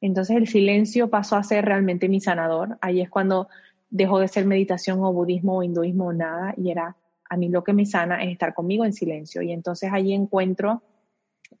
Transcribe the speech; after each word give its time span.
Entonces 0.00 0.36
el 0.36 0.48
silencio 0.48 1.10
pasó 1.10 1.36
a 1.36 1.42
ser 1.42 1.64
realmente 1.64 2.08
mi 2.08 2.20
sanador. 2.20 2.78
Ahí 2.80 3.00
es 3.00 3.10
cuando 3.10 3.48
dejó 3.90 4.20
de 4.20 4.28
ser 4.28 4.44
meditación 4.46 5.02
o 5.02 5.12
budismo 5.12 5.58
o 5.58 5.62
hinduismo 5.62 6.06
o 6.06 6.12
nada 6.12 6.54
y 6.56 6.70
era 6.70 6.96
a 7.30 7.36
mí 7.36 7.48
lo 7.48 7.62
que 7.62 7.72
me 7.72 7.84
sana 7.84 8.22
es 8.22 8.32
estar 8.32 8.54
conmigo 8.54 8.84
en 8.84 8.92
silencio. 8.92 9.42
Y 9.42 9.52
entonces 9.52 9.90
allí 9.92 10.12
encuentro 10.12 10.82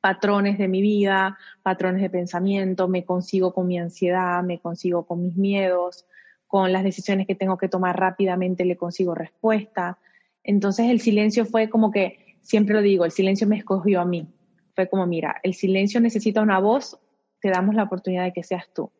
patrones 0.00 0.58
de 0.58 0.68
mi 0.68 0.80
vida, 0.80 1.38
patrones 1.62 2.02
de 2.02 2.10
pensamiento, 2.10 2.88
me 2.88 3.04
consigo 3.04 3.52
con 3.52 3.66
mi 3.66 3.78
ansiedad, 3.78 4.42
me 4.42 4.60
consigo 4.60 5.06
con 5.06 5.22
mis 5.22 5.36
miedos, 5.36 6.06
con 6.46 6.72
las 6.72 6.84
decisiones 6.84 7.26
que 7.26 7.34
tengo 7.34 7.58
que 7.58 7.68
tomar 7.68 7.98
rápidamente 7.98 8.64
le 8.64 8.76
consigo 8.76 9.14
respuesta. 9.14 9.98
Entonces 10.42 10.90
el 10.90 11.00
silencio 11.00 11.44
fue 11.44 11.68
como 11.68 11.90
que, 11.90 12.38
siempre 12.42 12.74
lo 12.74 12.80
digo, 12.80 13.04
el 13.04 13.10
silencio 13.10 13.46
me 13.46 13.58
escogió 13.58 14.00
a 14.00 14.04
mí. 14.04 14.26
Fue 14.74 14.88
como, 14.88 15.06
mira, 15.06 15.40
el 15.42 15.54
silencio 15.54 16.00
necesita 16.00 16.40
una 16.40 16.58
voz, 16.58 16.98
te 17.40 17.50
damos 17.50 17.74
la 17.74 17.84
oportunidad 17.84 18.24
de 18.24 18.32
que 18.32 18.42
seas 18.42 18.68
tú. 18.74 18.90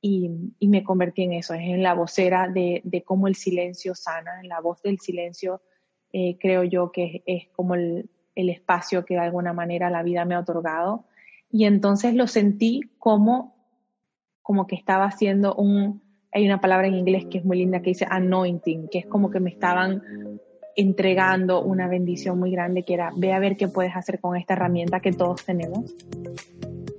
Y, 0.00 0.28
me 0.60 0.84
convertí 0.84 1.22
en 1.22 1.32
eso, 1.32 1.54
en 1.54 1.82
la 1.82 1.94
vocera 1.94 2.48
de, 2.48 3.02
cómo 3.06 3.26
el 3.26 3.36
silencio 3.36 3.94
sana, 3.94 4.40
en 4.42 4.48
la 4.48 4.60
voz 4.60 4.82
del 4.82 4.98
silencio 5.00 5.62
eh, 6.12 6.36
creo 6.38 6.62
yo 6.62 6.92
que 6.92 7.22
es, 7.26 7.48
como 7.52 7.74
el, 7.74 8.10
el, 8.34 8.50
espacio 8.50 9.04
que 9.04 9.14
de 9.14 9.20
alguna 9.20 9.52
manera 9.52 9.88
la 9.88 10.02
vida 10.02 10.24
me 10.26 10.34
ha 10.34 10.40
otorgado. 10.40 11.06
Y 11.50 11.64
entonces 11.64 12.14
lo 12.14 12.26
sentí 12.26 12.82
como, 12.98 13.54
como 14.42 14.66
que 14.66 14.76
estaba 14.76 15.06
haciendo 15.06 15.54
un, 15.54 16.02
hay 16.34 16.44
una 16.44 16.60
palabra 16.60 16.88
en 16.88 16.96
inglés 16.96 17.26
que 17.30 17.38
es 17.38 17.44
muy 17.44 17.58
linda 17.58 17.80
que 17.80 17.90
dice 17.90 18.06
anointing, 18.10 18.88
que 18.88 18.98
es 18.98 19.06
como 19.06 19.30
que 19.30 19.40
me 19.40 19.50
estaban 19.50 20.02
entregando 20.76 21.62
una 21.62 21.86
bendición 21.86 22.38
muy 22.38 22.50
grande 22.50 22.82
que 22.82 22.94
era, 22.94 23.12
ve 23.16 23.32
a 23.32 23.38
ver 23.38 23.56
qué 23.56 23.68
puedes 23.68 23.94
hacer 23.94 24.20
con 24.20 24.36
esta 24.36 24.54
herramienta 24.54 25.00
que 25.00 25.12
todos 25.12 25.44
tenemos. 25.44 25.94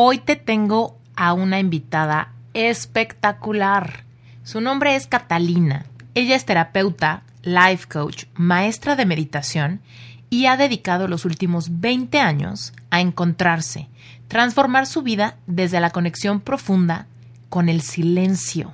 Hoy 0.00 0.18
te 0.18 0.36
tengo 0.36 0.96
a 1.16 1.32
una 1.32 1.58
invitada 1.58 2.32
espectacular. 2.54 4.04
Su 4.44 4.60
nombre 4.60 4.94
es 4.94 5.08
Catalina. 5.08 5.86
Ella 6.14 6.36
es 6.36 6.44
terapeuta, 6.44 7.24
life 7.42 7.88
coach, 7.88 8.26
maestra 8.34 8.94
de 8.94 9.06
meditación 9.06 9.80
y 10.30 10.46
ha 10.46 10.56
dedicado 10.56 11.08
los 11.08 11.24
últimos 11.24 11.80
20 11.80 12.20
años 12.20 12.74
a 12.90 13.00
encontrarse, 13.00 13.88
transformar 14.28 14.86
su 14.86 15.02
vida 15.02 15.34
desde 15.48 15.80
la 15.80 15.90
conexión 15.90 16.42
profunda 16.42 17.08
con 17.48 17.68
el 17.68 17.80
silencio. 17.80 18.72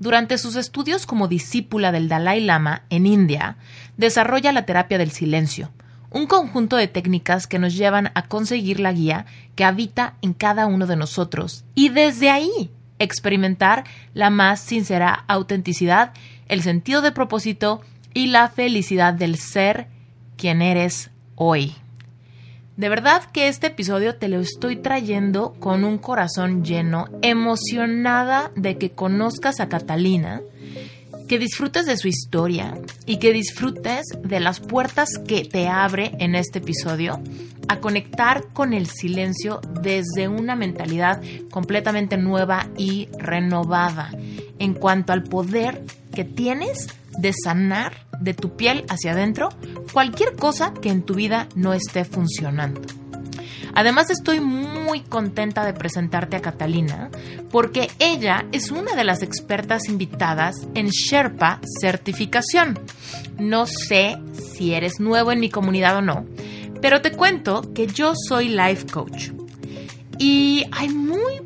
Durante 0.00 0.36
sus 0.36 0.56
estudios 0.56 1.06
como 1.06 1.28
discípula 1.28 1.92
del 1.92 2.08
Dalai 2.08 2.40
Lama 2.40 2.82
en 2.90 3.06
India, 3.06 3.56
desarrolla 3.96 4.50
la 4.50 4.66
terapia 4.66 4.98
del 4.98 5.12
silencio, 5.12 5.70
un 6.10 6.26
conjunto 6.26 6.76
de 6.76 6.88
técnicas 6.88 7.46
que 7.46 7.58
nos 7.58 7.74
llevan 7.74 8.10
a 8.14 8.26
conseguir 8.26 8.80
la 8.80 8.92
guía 8.92 9.26
que 9.54 9.64
habita 9.64 10.14
en 10.22 10.34
cada 10.34 10.66
uno 10.66 10.86
de 10.86 10.96
nosotros 10.96 11.64
y 11.74 11.88
desde 11.88 12.30
ahí 12.30 12.70
experimentar 12.98 13.84
la 14.12 14.30
más 14.30 14.60
sincera 14.60 15.24
autenticidad, 15.28 16.12
el 16.48 16.62
sentido 16.62 17.00
de 17.02 17.12
propósito 17.12 17.80
y 18.12 18.26
la 18.26 18.48
felicidad 18.48 19.14
del 19.14 19.36
ser 19.36 19.86
quien 20.36 20.62
eres 20.62 21.10
hoy. 21.36 21.74
De 22.76 22.88
verdad 22.88 23.24
que 23.32 23.48
este 23.48 23.68
episodio 23.68 24.16
te 24.16 24.28
lo 24.28 24.40
estoy 24.40 24.76
trayendo 24.76 25.54
con 25.60 25.84
un 25.84 25.98
corazón 25.98 26.64
lleno, 26.64 27.08
emocionada 27.20 28.52
de 28.56 28.78
que 28.78 28.90
conozcas 28.90 29.60
a 29.60 29.68
Catalina 29.68 30.40
que 31.30 31.38
disfrutes 31.38 31.86
de 31.86 31.96
su 31.96 32.08
historia 32.08 32.76
y 33.06 33.18
que 33.18 33.32
disfrutes 33.32 34.04
de 34.20 34.40
las 34.40 34.58
puertas 34.58 35.10
que 35.28 35.44
te 35.44 35.68
abre 35.68 36.10
en 36.18 36.34
este 36.34 36.58
episodio 36.58 37.22
a 37.68 37.78
conectar 37.78 38.48
con 38.52 38.72
el 38.72 38.88
silencio 38.88 39.60
desde 39.80 40.26
una 40.26 40.56
mentalidad 40.56 41.22
completamente 41.52 42.16
nueva 42.16 42.66
y 42.76 43.08
renovada 43.16 44.10
en 44.58 44.74
cuanto 44.74 45.12
al 45.12 45.22
poder 45.22 45.84
que 46.12 46.24
tienes 46.24 46.88
de 47.16 47.32
sanar 47.32 47.92
de 48.18 48.34
tu 48.34 48.56
piel 48.56 48.84
hacia 48.88 49.12
adentro 49.12 49.50
cualquier 49.92 50.34
cosa 50.34 50.74
que 50.74 50.88
en 50.88 51.02
tu 51.02 51.14
vida 51.14 51.46
no 51.54 51.74
esté 51.74 52.04
funcionando. 52.04 52.99
Además 53.74 54.10
estoy 54.10 54.40
muy 54.40 55.00
contenta 55.00 55.64
de 55.64 55.72
presentarte 55.72 56.36
a 56.36 56.42
Catalina 56.42 57.10
porque 57.50 57.90
ella 57.98 58.46
es 58.52 58.70
una 58.70 58.94
de 58.94 59.04
las 59.04 59.22
expertas 59.22 59.88
invitadas 59.88 60.56
en 60.74 60.88
Sherpa 60.88 61.60
Certificación. 61.80 62.78
No 63.38 63.66
sé 63.66 64.18
si 64.54 64.74
eres 64.74 65.00
nuevo 65.00 65.32
en 65.32 65.40
mi 65.40 65.50
comunidad 65.50 65.96
o 65.96 66.02
no, 66.02 66.26
pero 66.80 67.00
te 67.00 67.12
cuento 67.12 67.72
que 67.74 67.86
yo 67.86 68.14
soy 68.14 68.48
life 68.48 68.86
coach. 68.86 69.30
Y 70.18 70.66
hay 70.72 70.88
muy 70.90 71.40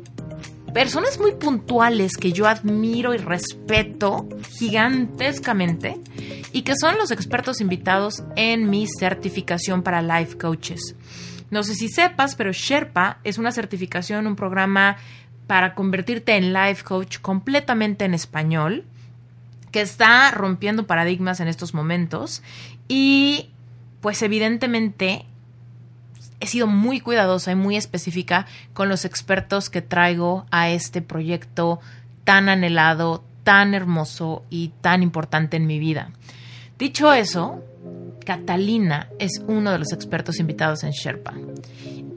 personas 0.73 1.17
muy 1.21 1.35
puntuales 1.35 2.17
que 2.17 2.33
yo 2.33 2.47
admiro 2.47 3.13
y 3.13 3.17
respeto 3.17 4.27
gigantescamente 4.57 5.97
y 6.51 6.63
que 6.63 6.73
son 6.75 6.97
los 6.97 7.11
expertos 7.11 7.61
invitados 7.61 8.23
en 8.35 8.69
mi 8.69 8.85
certificación 8.85 9.83
para 9.83 10.01
life 10.01 10.37
coaches. 10.37 10.95
No 11.51 11.63
sé 11.63 11.75
si 11.75 11.89
sepas, 11.89 12.35
pero 12.35 12.51
Sherpa 12.51 13.19
es 13.23 13.37
una 13.37 13.51
certificación, 13.51 14.27
un 14.27 14.35
programa 14.35 14.97
para 15.47 15.75
convertirte 15.75 16.35
en 16.35 16.53
life 16.53 16.83
coach 16.83 17.19
completamente 17.19 18.05
en 18.05 18.13
español, 18.13 18.83
que 19.71 19.81
está 19.81 20.31
rompiendo 20.31 20.87
paradigmas 20.87 21.39
en 21.39 21.47
estos 21.47 21.73
momentos 21.73 22.41
y 22.87 23.49
pues 24.01 24.21
evidentemente 24.21 25.25
he 26.39 26.47
sido 26.47 26.67
muy 26.67 26.99
cuidadosa 26.99 27.51
y 27.51 27.55
muy 27.55 27.75
específica 27.75 28.45
con 28.73 28.89
los 28.89 29.05
expertos 29.05 29.69
que 29.69 29.81
traigo 29.81 30.45
a 30.51 30.69
este 30.69 31.01
proyecto 31.01 31.79
tan 32.23 32.49
anhelado, 32.49 33.23
tan 33.43 33.73
hermoso 33.73 34.43
y 34.49 34.71
tan 34.81 35.03
importante 35.03 35.57
en 35.57 35.67
mi 35.67 35.79
vida. 35.79 36.11
Dicho 36.77 37.13
eso, 37.13 37.63
Catalina 38.25 39.09
es 39.19 39.41
uno 39.47 39.71
de 39.71 39.79
los 39.79 39.93
expertos 39.93 40.39
invitados 40.39 40.83
en 40.83 40.91
Sherpa. 40.91 41.33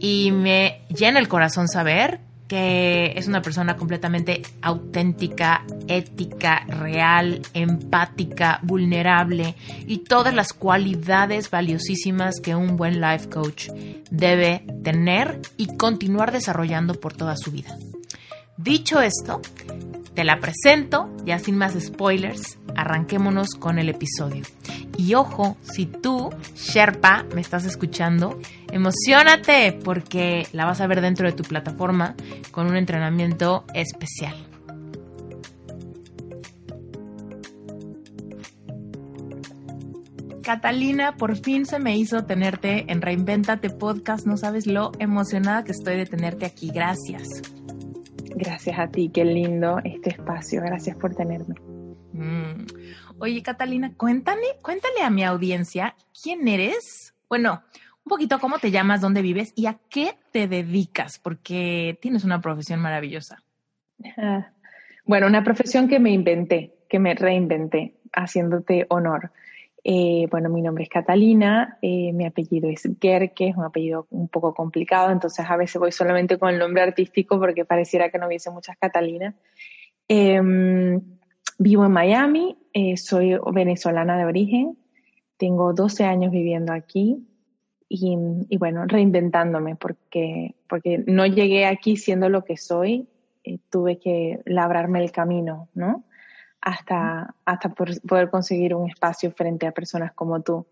Y 0.00 0.30
me 0.32 0.82
llena 0.88 1.18
el 1.18 1.28
corazón 1.28 1.68
saber 1.68 2.20
que 2.48 3.12
es 3.14 3.28
una 3.28 3.42
persona 3.42 3.76
completamente 3.76 4.42
auténtica, 4.62 5.64
ética, 5.86 6.64
real, 6.66 7.42
empática, 7.52 8.58
vulnerable 8.62 9.54
y 9.86 9.98
todas 9.98 10.34
las 10.34 10.54
cualidades 10.54 11.50
valiosísimas 11.50 12.40
que 12.42 12.54
un 12.54 12.78
buen 12.78 13.02
life 13.02 13.28
coach 13.28 13.68
debe 14.10 14.64
tener 14.82 15.40
y 15.58 15.76
continuar 15.76 16.32
desarrollando 16.32 16.94
por 16.94 17.12
toda 17.12 17.36
su 17.36 17.52
vida. 17.52 17.76
Dicho 18.56 19.00
esto, 19.00 19.42
te 20.18 20.24
la 20.24 20.40
presento, 20.40 21.08
ya 21.24 21.38
sin 21.38 21.56
más 21.56 21.74
spoilers, 21.78 22.58
arranquémonos 22.74 23.50
con 23.50 23.78
el 23.78 23.88
episodio. 23.88 24.42
Y 24.96 25.14
ojo, 25.14 25.56
si 25.62 25.86
tú, 25.86 26.30
Sherpa, 26.56 27.24
me 27.36 27.40
estás 27.40 27.64
escuchando, 27.64 28.36
emocionate 28.72 29.78
porque 29.84 30.48
la 30.50 30.64
vas 30.64 30.80
a 30.80 30.88
ver 30.88 31.02
dentro 31.02 31.28
de 31.28 31.36
tu 31.36 31.44
plataforma 31.44 32.16
con 32.50 32.66
un 32.66 32.76
entrenamiento 32.76 33.64
especial. 33.74 34.34
Catalina, 40.42 41.14
por 41.14 41.36
fin 41.36 41.64
se 41.64 41.78
me 41.78 41.96
hizo 41.96 42.24
tenerte 42.24 42.90
en 42.90 43.02
Reinventate 43.02 43.70
Podcast. 43.70 44.26
No 44.26 44.36
sabes 44.36 44.66
lo 44.66 44.90
emocionada 44.98 45.62
que 45.62 45.70
estoy 45.70 45.96
de 45.96 46.06
tenerte 46.06 46.44
aquí. 46.44 46.72
Gracias. 46.74 47.28
Gracias 48.34 48.78
a 48.78 48.88
ti, 48.88 49.10
qué 49.12 49.24
lindo 49.24 49.80
este 49.84 50.10
espacio. 50.10 50.60
Gracias 50.62 50.96
por 50.96 51.14
tenerme. 51.14 51.54
Mm. 52.12 52.66
Oye, 53.18 53.42
Catalina, 53.42 53.92
cuéntale, 53.96 54.58
cuéntale 54.62 55.02
a 55.02 55.10
mi 55.10 55.24
audiencia 55.24 55.94
quién 56.22 56.46
eres. 56.48 57.14
Bueno, 57.28 57.62
un 58.04 58.10
poquito 58.10 58.38
cómo 58.38 58.58
te 58.58 58.70
llamas, 58.70 59.00
dónde 59.00 59.22
vives 59.22 59.52
y 59.54 59.66
a 59.66 59.78
qué 59.88 60.14
te 60.32 60.48
dedicas, 60.48 61.18
porque 61.18 61.98
tienes 62.00 62.24
una 62.24 62.40
profesión 62.40 62.80
maravillosa. 62.80 63.42
Ah, 64.16 64.50
bueno, 65.04 65.26
una 65.26 65.44
profesión 65.44 65.88
que 65.88 65.98
me 65.98 66.10
inventé, 66.10 66.74
que 66.88 66.98
me 66.98 67.14
reinventé, 67.14 67.94
haciéndote 68.12 68.86
honor. 68.88 69.32
Eh, 69.84 70.26
bueno, 70.30 70.48
mi 70.48 70.60
nombre 70.60 70.84
es 70.84 70.90
Catalina, 70.90 71.78
eh, 71.82 72.12
mi 72.12 72.26
apellido 72.26 72.68
es 72.68 72.88
Gerke, 73.00 73.48
es 73.48 73.56
un 73.56 73.64
apellido 73.64 74.06
un 74.10 74.28
poco 74.28 74.52
complicado, 74.52 75.10
entonces 75.10 75.46
a 75.48 75.56
veces 75.56 75.78
voy 75.78 75.92
solamente 75.92 76.38
con 76.38 76.50
el 76.50 76.58
nombre 76.58 76.82
artístico 76.82 77.38
porque 77.38 77.64
pareciera 77.64 78.10
que 78.10 78.18
no 78.18 78.26
hubiese 78.26 78.50
muchas 78.50 78.76
Catalinas. 78.76 79.34
Em, 80.08 81.00
vivo 81.58 81.84
en 81.84 81.92
Miami, 81.92 82.58
eh, 82.72 82.96
soy 82.96 83.38
venezolana 83.52 84.18
de 84.18 84.24
origen, 84.24 84.76
tengo 85.36 85.72
12 85.72 86.04
años 86.04 86.32
viviendo 86.32 86.72
aquí 86.72 87.24
y, 87.88 88.16
bueno, 88.58 88.84
reinventándome 88.86 89.76
porque, 89.76 90.56
porque 90.68 91.02
no 91.06 91.24
llegué 91.24 91.66
aquí 91.66 91.96
siendo 91.96 92.28
lo 92.28 92.44
que 92.44 92.56
soy, 92.56 93.08
tuve 93.70 93.98
que 93.98 94.40
labrarme 94.44 95.02
el 95.02 95.10
camino, 95.10 95.68
¿no? 95.74 96.04
Hasta, 96.60 97.34
hasta 97.44 97.74
poder 97.74 98.30
conseguir 98.30 98.74
un 98.74 98.90
espacio 98.90 99.30
frente 99.32 99.66
a 99.66 99.72
personas 99.72 100.12
como 100.12 100.42
tú. 100.42 100.66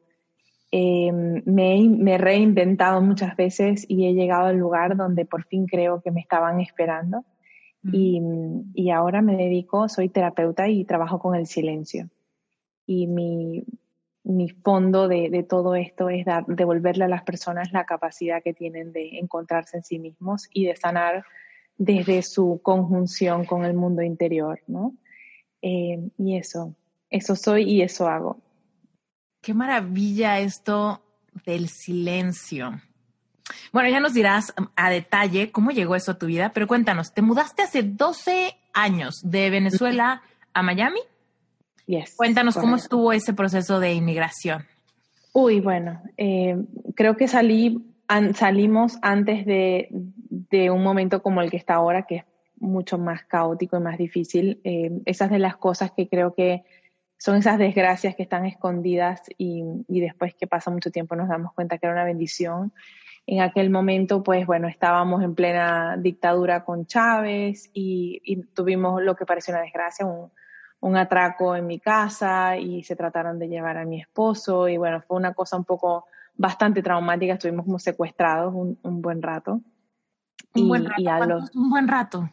Eh, 0.73 1.13
me, 1.13 2.15
he 2.15 2.19
reinventado 2.19 3.01
muchas 3.01 3.37
veces 3.37 3.87
y 3.89 4.07
he 4.07 4.15
llegado 4.15 4.47
al 4.47 4.59
lugar 4.59 4.97
donde 4.97 5.25
por 5.25 5.45
fin 5.45 5.67
creo 5.67 6.01
que 6.03 6.11
me 6.11 6.21
estaban 6.21 6.61
esperando. 6.61 7.25
Y, 7.93 8.21
y, 8.75 8.91
ahora 8.91 9.23
me 9.23 9.37
dedico, 9.37 9.89
soy 9.89 10.09
terapeuta 10.09 10.69
y 10.69 10.85
trabajo 10.85 11.21
con 11.21 11.37
el 11.37 11.47
silencio. 11.47 12.09
Y 12.85 13.07
mi, 13.07 13.65
mi 14.25 14.49
fondo 14.49 15.07
de, 15.07 15.31
de, 15.31 15.45
todo 15.45 15.77
esto 15.77 16.09
es 16.11 16.25
dar, 16.25 16.45
devolverle 16.47 17.05
a 17.05 17.09
las 17.09 17.23
personas 17.23 17.73
la 17.73 17.85
capacidad 17.87 18.43
que 18.43 18.53
tienen 18.53 18.93
de 18.93 19.21
encontrarse 19.21 19.77
en 19.77 19.85
sí 19.85 20.01
mismos 20.01 20.49
y 20.53 20.67
de 20.67 20.75
sanar 20.75 21.25
desde 21.79 22.23
su 22.23 22.61
conjunción 22.61 23.45
con 23.45 23.65
el 23.65 23.75
mundo 23.75 24.03
interior, 24.03 24.61
¿no? 24.67 24.95
Eh, 25.69 25.99
y 26.17 26.37
eso, 26.37 26.77
eso 27.11 27.35
soy 27.35 27.65
y 27.65 27.83
eso 27.83 28.07
hago. 28.07 28.39
Qué 29.43 29.53
maravilla 29.53 30.39
esto 30.39 31.03
del 31.45 31.69
silencio. 31.69 32.81
Bueno, 33.73 33.89
ya 33.89 33.99
nos 33.99 34.15
dirás 34.15 34.55
a 34.77 34.91
detalle 34.91 35.51
cómo 35.51 35.73
llegó 35.73 35.97
eso 35.97 36.13
a 36.13 36.19
tu 36.19 36.27
vida, 36.27 36.53
pero 36.55 36.69
cuéntanos, 36.69 37.13
te 37.13 37.21
mudaste 37.21 37.63
hace 37.63 37.83
12 37.83 38.57
años 38.75 39.21
de 39.25 39.51
Venezuela 39.51 40.23
a 40.55 40.63
Miami. 40.63 41.01
Yes, 41.87 42.15
cuéntanos 42.15 42.57
cómo 42.57 42.77
estuvo 42.77 43.13
ese 43.13 43.33
proceso 43.33 43.81
de 43.81 43.93
inmigración. 43.93 44.65
Uy, 45.33 45.59
bueno, 45.59 46.01
eh, 46.17 46.57
creo 46.95 47.17
que 47.17 47.27
salí, 47.27 47.85
salimos 48.35 48.99
antes 49.03 49.45
de, 49.45 49.89
de, 49.91 50.71
un 50.71 50.85
momento 50.85 51.23
como 51.23 51.43
el 51.43 51.51
que 51.51 51.57
está 51.57 51.75
ahora, 51.75 52.07
que 52.07 52.17
es 52.19 52.25
mucho 52.59 52.99
más 52.99 53.25
caótico 53.25 53.77
y 53.77 53.81
más 53.81 53.99
difícil. 53.99 54.61
Eh, 54.65 54.91
esas 55.05 55.31
de 55.31 55.39
las 55.39 55.57
cosas 55.57 55.93
que 55.93 56.09
creo 56.09 56.35
que 56.35 56.65
son 57.19 57.37
esas 57.37 57.59
desgracias 57.59 58.15
que 58.15 58.23
están 58.23 58.45
escondidas 58.45 59.23
y, 59.39 59.63
después 59.89 60.35
que 60.35 60.47
pasa 60.47 60.71
mucho 60.71 60.91
tiempo 60.91 61.17
nos 61.17 61.29
damos 61.29 61.53
cuenta 61.55 61.79
que 61.79 61.87
era 61.87 61.95
una 61.95 62.05
bendición. 62.05 62.73
En 63.27 63.41
aquel 63.41 63.71
momento, 63.71 64.23
pues 64.23 64.47
bueno, 64.47 64.69
estábamos 64.69 65.23
en 65.23 65.35
plena 65.35 65.97
dictadura 65.97 66.65
con 66.65 66.87
Chávez 66.87 67.71
y, 67.73 68.43
tuvimos 68.55 69.03
lo 69.03 69.17
que 69.17 69.27
pareció 69.27 69.55
una 69.55 69.63
desgracia, 69.63 70.07
un, 70.07 70.31
atraco 70.97 71.57
en 71.57 71.67
mi 71.67 71.81
casa 71.81 72.57
y 72.57 72.85
se 72.85 72.95
trataron 72.95 73.41
de 73.41 73.49
llevar 73.49 73.77
a 73.77 73.85
mi 73.85 74.01
esposo 74.01 74.69
y 74.69 74.77
bueno, 74.77 75.03
fue 75.03 75.17
una 75.17 75.35
cosa 75.35 75.57
un 75.57 75.65
poco 75.65 76.05
bastante 76.37 76.81
traumática, 76.81 77.33
estuvimos 77.33 77.65
como 77.65 77.81
secuestrados 77.81 78.55
un, 78.55 79.03
buen 79.03 79.21
rato. 79.21 79.63
Un, 80.55 80.69
buen 80.69 80.85
rato. 80.85 81.41
un 81.55 81.71
buen 81.71 81.89
rato 81.89 82.31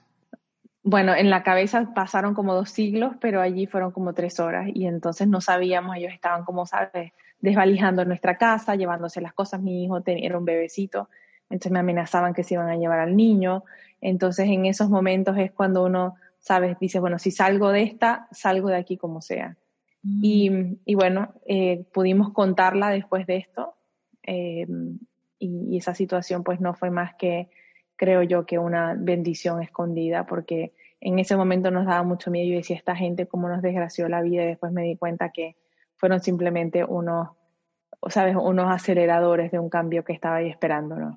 bueno, 0.84 1.16
en 1.16 1.30
la 1.30 1.44
cabeza 1.44 1.94
pasaron 1.96 2.34
como 2.34 2.54
dos 2.54 2.70
siglos, 2.70 3.16
pero 3.22 3.40
allí 3.40 3.68
fueron 3.68 3.92
como 3.92 4.14
tres 4.14 4.40
horas 4.42 4.70
y 4.74 4.86
entonces 4.86 5.30
no 5.30 5.40
sabíamos, 5.40 5.96
ellos 5.96 6.12
estaban 6.14 6.44
como, 6.44 6.66
sabes, 6.66 7.14
desvalijando 7.40 8.04
nuestra 8.04 8.38
casa, 8.38 8.76
llevándose 8.76 9.22
las 9.22 9.34
cosas, 9.34 9.62
mi 9.62 9.86
hijo 9.86 10.02
tenía 10.02 10.38
un 10.38 10.44
bebecito, 10.44 11.10
entonces 11.50 11.72
me 11.72 11.80
amenazaban 11.80 12.34
que 12.34 12.44
se 12.44 12.56
iban 12.56 12.68
a 12.70 12.76
llevar 12.76 13.00
al 13.00 13.16
niño, 13.16 13.64
entonces 14.02 14.50
en 14.50 14.66
esos 14.66 14.90
momentos 14.90 15.38
es 15.38 15.54
cuando 15.54 15.86
uno, 15.86 16.16
sabes, 16.40 16.78
dice, 16.80 17.00
bueno, 17.00 17.18
si 17.18 17.32
salgo 17.32 17.70
de 17.70 17.84
esta, 17.84 18.28
salgo 18.32 18.68
de 18.68 18.76
aquí 18.76 18.98
como 18.98 19.22
sea. 19.22 19.56
Y, 20.04 20.50
mm. 20.50 20.80
y, 20.84 20.96
bueno, 20.96 21.34
eh, 21.46 21.86
pudimos 21.94 22.34
contarla 22.34 22.90
después 22.90 23.26
de 23.26 23.38
esto 23.38 23.76
eh, 24.22 24.68
y, 25.40 25.68
y 25.70 25.78
esa 25.78 25.96
situación 25.96 26.44
pues 26.44 26.60
no 26.60 26.74
fue 26.74 26.90
más 26.90 27.16
que 27.16 27.50
creo 28.04 28.22
yo 28.22 28.46
que 28.46 28.60
una 28.60 28.96
bendición 28.98 29.64
escondida, 29.64 30.26
porque 30.26 30.74
en 31.00 31.20
ese 31.20 31.38
momento 31.38 31.72
nos 31.72 31.86
daba 31.86 32.04
mucho 32.04 32.32
miedo. 32.32 32.48
y 32.48 32.56
decía, 32.56 32.76
esta 32.76 32.98
gente, 32.98 33.28
cómo 33.28 33.48
nos 33.48 33.62
desgració 33.62 34.10
la 34.10 34.22
vida, 34.22 34.44
y 34.44 34.48
después 34.48 34.74
me 34.74 34.84
di 34.84 34.98
cuenta 34.98 35.30
que 35.30 35.56
fueron 35.96 36.20
simplemente 36.20 36.84
unos, 36.84 37.30
¿sabes?, 38.10 38.36
unos 38.36 38.70
aceleradores 38.70 39.52
de 39.52 39.60
un 39.60 39.70
cambio 39.70 40.04
que 40.04 40.12
estaba 40.12 40.38
ahí 40.38 40.50
esperándonos. 40.50 41.16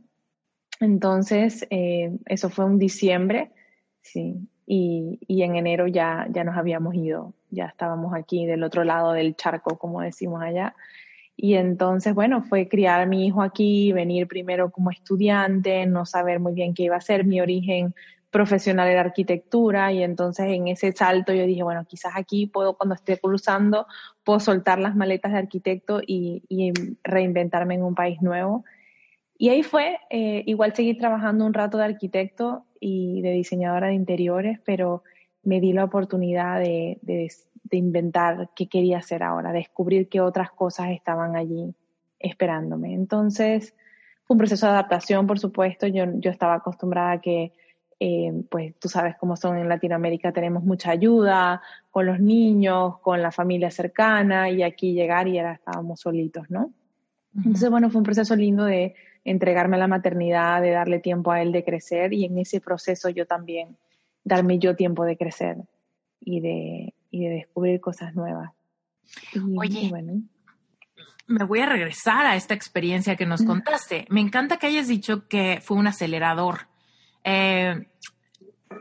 Entonces, 0.79 1.67
eh, 1.71 2.13
eso 2.27 2.51
fue 2.51 2.65
un 2.65 2.79
diciembre, 2.79 3.51
sí, 4.01 4.49
y, 4.65 5.19
y, 5.27 5.43
en 5.43 5.57
enero 5.57 5.89
ya, 5.89 6.29
ya 6.31 6.45
nos 6.45 6.57
habíamos 6.57 6.95
ido, 6.95 7.35
ya 7.51 7.67
estábamos 7.67 8.15
aquí 8.15 8.47
del 8.47 8.63
otro 8.63 8.85
lado 8.85 9.13
del 9.13 9.35
charco, 9.35 9.77
como 9.77 10.03
decimos 10.03 10.41
allá, 10.41 10.77
y 11.37 11.55
entonces, 11.55 12.15
bueno, 12.15 12.43
fue 12.43 12.67
criar 12.67 13.01
a 13.03 13.07
mi 13.07 13.27
hijo 13.27 13.43
aquí, 13.43 13.93
venir 13.93 14.27
primero 14.27 14.71
como 14.71 14.91
estudiante, 14.91 15.85
no 15.87 16.07
saber 16.07 16.41
muy 16.41 16.55
bien 16.55 16.73
qué 16.73 16.85
iba 16.85 16.97
a 16.97 17.01
ser, 17.01 17.27
mi 17.27 17.41
origen 17.41 17.95
profesional 18.31 18.89
era 18.89 19.03
arquitectura 19.03 19.93
y 19.93 20.03
entonces 20.03 20.47
en 20.49 20.69
ese 20.69 20.93
salto 20.93 21.33
yo 21.33 21.47
dije, 21.47 21.63
bueno, 21.63 21.85
quizás 21.87 22.13
aquí 22.17 22.47
puedo, 22.47 22.77
cuando 22.77 22.95
esté 22.95 23.19
cruzando, 23.19 23.87
puedo 24.25 24.41
soltar 24.41 24.79
las 24.79 24.97
maletas 24.97 25.33
de 25.33 25.39
arquitecto 25.39 26.01
y, 26.07 26.43
reinventarme 27.05 27.75
en 27.75 27.83
un 27.83 27.95
país 27.95 28.21
nuevo. 28.23 28.65
Y 29.39 29.51
ahí 29.51 29.63
fue, 29.63 29.99
eh, 30.11 30.43
igual 30.47 30.75
seguí 30.75 30.97
trabajando 30.97 31.45
un 31.45 31.55
rato 31.55 31.77
de 31.79 31.85
arquitecto 31.85 32.65
y 32.81 33.21
de 33.21 33.33
diseñadora 33.33 33.89
de 33.89 33.95
interiores, 33.95 34.59
pero 34.65 35.03
me 35.43 35.61
di 35.61 35.73
la 35.73 35.85
oportunidad 35.85 36.61
de, 36.61 36.99
de, 37.03 37.31
de 37.71 37.77
inventar 37.77 38.51
qué 38.55 38.69
quería 38.69 38.99
hacer 38.99 39.23
ahora, 39.23 39.53
descubrir 39.53 40.09
qué 40.09 40.21
otras 40.21 40.51
cosas 40.51 40.91
estaban 40.91 41.37
allí 41.37 41.75
esperándome. 42.19 42.95
Entonces, 42.95 43.75
fue 44.25 44.35
un 44.35 44.39
proceso 44.39 44.67
de 44.67 44.73
adaptación, 44.73 45.27
por 45.27 45.39
supuesto. 45.39 45.87
Yo, 45.87 46.05
yo 46.17 46.31
estaba 46.31 46.55
acostumbrada 46.55 47.13
a 47.13 47.21
que, 47.21 47.53
eh, 47.99 48.33
pues 48.51 48.75
tú 48.79 48.89
sabes 48.89 49.17
cómo 49.17 49.37
son 49.37 49.59
en 49.59 49.69
Latinoamérica, 49.69 50.33
tenemos 50.33 50.63
mucha 50.65 50.91
ayuda 50.91 51.63
con 51.91 52.07
los 52.07 52.21
niños, 52.21 52.99
con 53.01 53.23
la 53.23 53.33
familia 53.33 53.71
cercana, 53.71 54.51
y 54.51 54.63
aquí 54.63 54.93
llegar 54.93 55.29
y 55.29 55.39
ahora 55.39 55.55
estábamos 55.55 56.01
solitos, 56.01 56.51
¿no? 56.51 56.73
Entonces, 57.37 57.69
bueno, 57.71 57.91
fue 57.91 57.99
un 57.99 58.05
proceso 58.05 58.35
lindo 58.35 58.65
de 58.65 58.95
entregarme 59.25 59.77
a 59.77 59.81
la 59.81 59.89
maternidad, 59.89 60.63
de 60.63 60.71
darle 60.71 61.01
tiempo 61.01 61.31
a 61.33 61.43
él 61.43 61.53
de 61.53 61.65
crecer, 61.65 62.13
y 62.13 62.25
en 62.25 62.39
ese 62.39 62.61
proceso 62.61 63.09
yo 63.11 63.27
también 63.27 63.77
darme 64.25 64.59
yo 64.59 64.75
tiempo 64.75 65.05
de 65.05 65.17
crecer 65.17 65.59
y 66.21 66.41
de, 66.41 66.95
y 67.11 67.25
de 67.25 67.35
descubrir 67.35 67.81
cosas 67.81 68.15
nuevas. 68.15 68.53
Oye, 69.57 69.93
me 71.29 71.45
voy 71.45 71.61
a 71.61 71.67
regresar 71.67 72.27
a 72.27 72.37
esta 72.37 72.55
experiencia 72.55 73.17
que 73.17 73.27
nos 73.27 73.43
contaste. 73.43 74.07
Me 74.11 74.21
encanta 74.21 74.59
que 74.59 74.69
hayas 74.69 74.89
dicho 74.89 75.27
que 75.29 75.61
fue 75.63 75.77
un 75.77 75.89
acelerador. 75.89 76.69
Eh, 77.25 77.89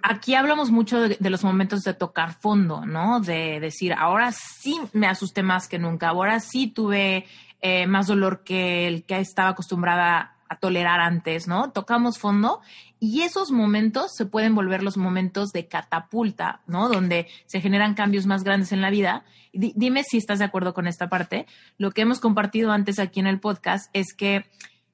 aquí 0.03 0.35
hablamos 0.35 0.69
mucho 0.71 1.01
de, 1.01 1.29
los 1.29 1.43
momentos 1.43 1.83
de 1.83 1.93
tocar 1.93 2.33
fondo, 2.33 2.85
¿no? 2.85 3.19
De 3.19 3.59
decir, 3.59 3.93
ahora 3.93 4.31
sí 4.31 4.79
me 4.93 5.07
asusté 5.07 5.41
más 5.41 5.67
que 5.67 5.79
nunca, 5.79 6.09
ahora 6.09 6.39
sí 6.39 6.67
tuve 6.67 7.25
eh, 7.61 7.87
más 7.87 8.07
dolor 8.07 8.43
que 8.43 8.87
el 8.87 9.05
que 9.05 9.19
estaba 9.19 9.49
acostumbrada 9.49 10.34
tolerar 10.55 10.99
antes, 10.99 11.47
¿no? 11.47 11.71
Tocamos 11.71 12.17
fondo 12.17 12.61
y 12.99 13.21
esos 13.21 13.51
momentos 13.51 14.11
se 14.15 14.25
pueden 14.25 14.55
volver 14.55 14.83
los 14.83 14.97
momentos 14.97 15.51
de 15.51 15.67
catapulta, 15.67 16.61
¿no? 16.67 16.89
Donde 16.89 17.27
se 17.45 17.61
generan 17.61 17.93
cambios 17.93 18.25
más 18.25 18.43
grandes 18.43 18.71
en 18.71 18.81
la 18.81 18.89
vida. 18.89 19.23
dime 19.53 20.03
si 20.03 20.17
estás 20.17 20.39
de 20.39 20.45
acuerdo 20.45 20.73
con 20.73 20.87
esta 20.87 21.09
parte. 21.09 21.45
Lo 21.77 21.91
que 21.91 22.01
hemos 22.01 22.19
compartido 22.19 22.71
antes 22.71 22.99
aquí 22.99 23.19
en 23.19 23.27
el 23.27 23.39
podcast 23.39 23.89
es 23.93 24.13
que 24.13 24.45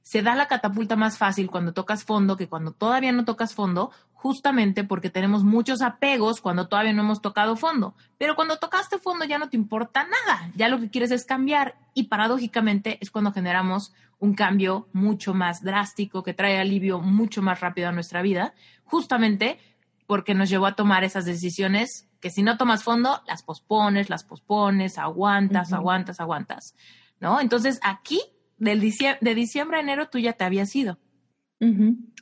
se 0.03 0.22
da 0.22 0.36
la 0.36 0.48
catapulta 0.48 0.96
más 0.96 1.18
fácil 1.18 1.50
cuando 1.50 1.74
tocas 1.74 2.03
fondo 2.03 2.36
que 2.36 2.50
cuando 2.50 2.72
todavía 2.72 3.12
no 3.12 3.24
tocas 3.24 3.53
fondo, 3.53 3.91
justamente 4.21 4.83
porque 4.83 5.09
tenemos 5.09 5.43
muchos 5.43 5.81
apegos 5.81 6.41
cuando 6.41 6.67
todavía 6.67 6.93
no 6.93 7.01
hemos 7.01 7.23
tocado 7.23 7.55
fondo. 7.55 7.95
Pero 8.19 8.35
cuando 8.35 8.57
tocaste 8.57 8.99
fondo 8.99 9.25
ya 9.25 9.39
no 9.39 9.49
te 9.49 9.57
importa 9.57 10.03
nada, 10.03 10.51
ya 10.55 10.69
lo 10.69 10.79
que 10.79 10.91
quieres 10.91 11.09
es 11.09 11.25
cambiar 11.25 11.73
y 11.95 12.03
paradójicamente 12.03 12.99
es 13.01 13.09
cuando 13.09 13.31
generamos 13.31 13.95
un 14.19 14.35
cambio 14.35 14.87
mucho 14.93 15.33
más 15.33 15.63
drástico 15.63 16.21
que 16.21 16.35
trae 16.35 16.59
alivio 16.59 16.99
mucho 16.99 17.41
más 17.41 17.61
rápido 17.61 17.89
a 17.89 17.91
nuestra 17.91 18.21
vida, 18.21 18.53
justamente 18.83 19.57
porque 20.05 20.35
nos 20.35 20.49
llevó 20.49 20.67
a 20.67 20.75
tomar 20.75 21.03
esas 21.03 21.25
decisiones 21.25 22.07
que 22.19 22.29
si 22.29 22.43
no 22.43 22.57
tomas 22.57 22.83
fondo, 22.83 23.23
las 23.25 23.41
pospones, 23.41 24.11
las 24.11 24.23
pospones, 24.23 24.99
aguantas, 24.99 25.73
aguantas, 25.73 26.19
aguantas, 26.19 26.75
¿no? 27.19 27.41
Entonces 27.41 27.79
aquí, 27.81 28.21
del 28.59 28.79
de 28.79 29.35
diciembre 29.35 29.77
a 29.77 29.81
enero, 29.81 30.09
tú 30.09 30.19
ya 30.19 30.33
te 30.33 30.43
habías 30.43 30.75
ido. 30.75 30.99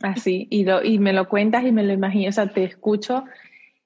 Así, 0.02 0.48
y, 0.52 1.00
me 1.00 1.14
lo 1.14 1.30
cuentas 1.30 1.64
y 1.64 1.72
me 1.72 1.84
lo 1.84 1.94
imagino, 1.94 2.30
o 2.30 2.32
sea, 2.32 2.48
te 2.48 2.64
escucho 2.66 3.24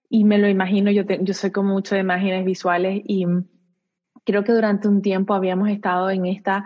y 0.09 0.23
me 0.23 0.39
lo 0.39 0.47
imagino, 0.47 0.89
yo, 0.89 1.03
yo 1.03 1.33
soy 1.33 1.51
como 1.51 1.73
mucho 1.73 1.93
de 1.93 2.01
imágenes 2.01 2.43
visuales 2.43 3.03
y 3.05 3.25
creo 4.23 4.43
que 4.43 4.51
durante 4.51 4.87
un 4.87 5.01
tiempo 5.01 5.33
habíamos 5.33 5.69
estado 5.69 6.09
en 6.09 6.25
esta, 6.25 6.65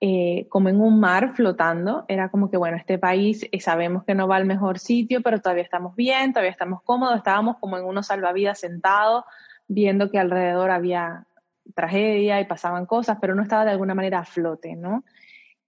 eh, 0.00 0.46
como 0.48 0.68
en 0.68 0.80
un 0.80 0.98
mar 0.98 1.34
flotando, 1.34 2.04
era 2.08 2.28
como 2.28 2.50
que, 2.50 2.56
bueno, 2.56 2.76
este 2.76 2.98
país 2.98 3.46
eh, 3.50 3.60
sabemos 3.60 4.04
que 4.04 4.14
no 4.14 4.26
va 4.26 4.36
al 4.36 4.46
mejor 4.46 4.78
sitio, 4.78 5.22
pero 5.22 5.40
todavía 5.40 5.62
estamos 5.62 5.94
bien, 5.94 6.32
todavía 6.32 6.50
estamos 6.50 6.82
cómodos, 6.82 7.16
estábamos 7.16 7.58
como 7.58 7.78
en 7.78 7.84
unos 7.84 8.08
salvavidas 8.08 8.58
sentados, 8.58 9.24
viendo 9.68 10.10
que 10.10 10.18
alrededor 10.18 10.70
había 10.70 11.26
tragedia 11.74 12.40
y 12.40 12.46
pasaban 12.46 12.86
cosas, 12.86 13.18
pero 13.20 13.34
no 13.34 13.42
estaba 13.42 13.64
de 13.64 13.70
alguna 13.70 13.94
manera 13.94 14.18
a 14.18 14.24
flote, 14.24 14.76
¿no? 14.76 15.04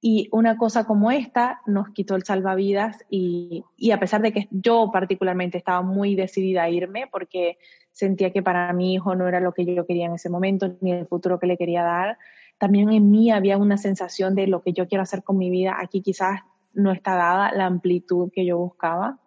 Y 0.08 0.28
una 0.30 0.56
cosa 0.56 0.84
como 0.84 1.10
esta 1.10 1.62
nos 1.66 1.88
quitó 1.88 2.14
el 2.14 2.22
salvavidas 2.22 3.04
y, 3.10 3.64
y, 3.76 3.90
a 3.90 3.98
pesar 3.98 4.22
de 4.22 4.32
que 4.32 4.46
yo 4.52 4.90
particularmente 4.92 5.58
estaba 5.58 5.82
muy 5.82 6.14
decidida 6.14 6.62
a 6.62 6.70
irme 6.70 7.08
porque 7.10 7.58
sentía 7.90 8.30
que 8.32 8.40
para 8.40 8.72
mi 8.72 8.94
hijo 8.94 9.16
no 9.16 9.26
era 9.26 9.40
lo 9.40 9.52
que 9.52 9.64
yo 9.64 9.84
quería 9.84 10.06
en 10.06 10.14
ese 10.14 10.30
momento 10.30 10.76
ni 10.80 10.92
el 10.92 11.08
futuro 11.08 11.40
que 11.40 11.48
le 11.48 11.56
quería 11.56 11.82
dar, 11.82 12.18
también 12.56 12.92
en 12.92 13.10
mí 13.10 13.32
había 13.32 13.58
una 13.58 13.78
sensación 13.78 14.36
de 14.36 14.46
lo 14.46 14.62
que 14.62 14.72
yo 14.72 14.86
quiero 14.86 15.02
hacer 15.02 15.24
con 15.24 15.38
mi 15.38 15.50
vida. 15.50 15.76
Aquí 15.80 16.02
quizás 16.02 16.38
no 16.72 16.92
está 16.92 17.16
dada 17.16 17.50
la 17.50 17.66
amplitud 17.66 18.30
que 18.32 18.46
yo 18.46 18.58
buscaba. 18.58 19.18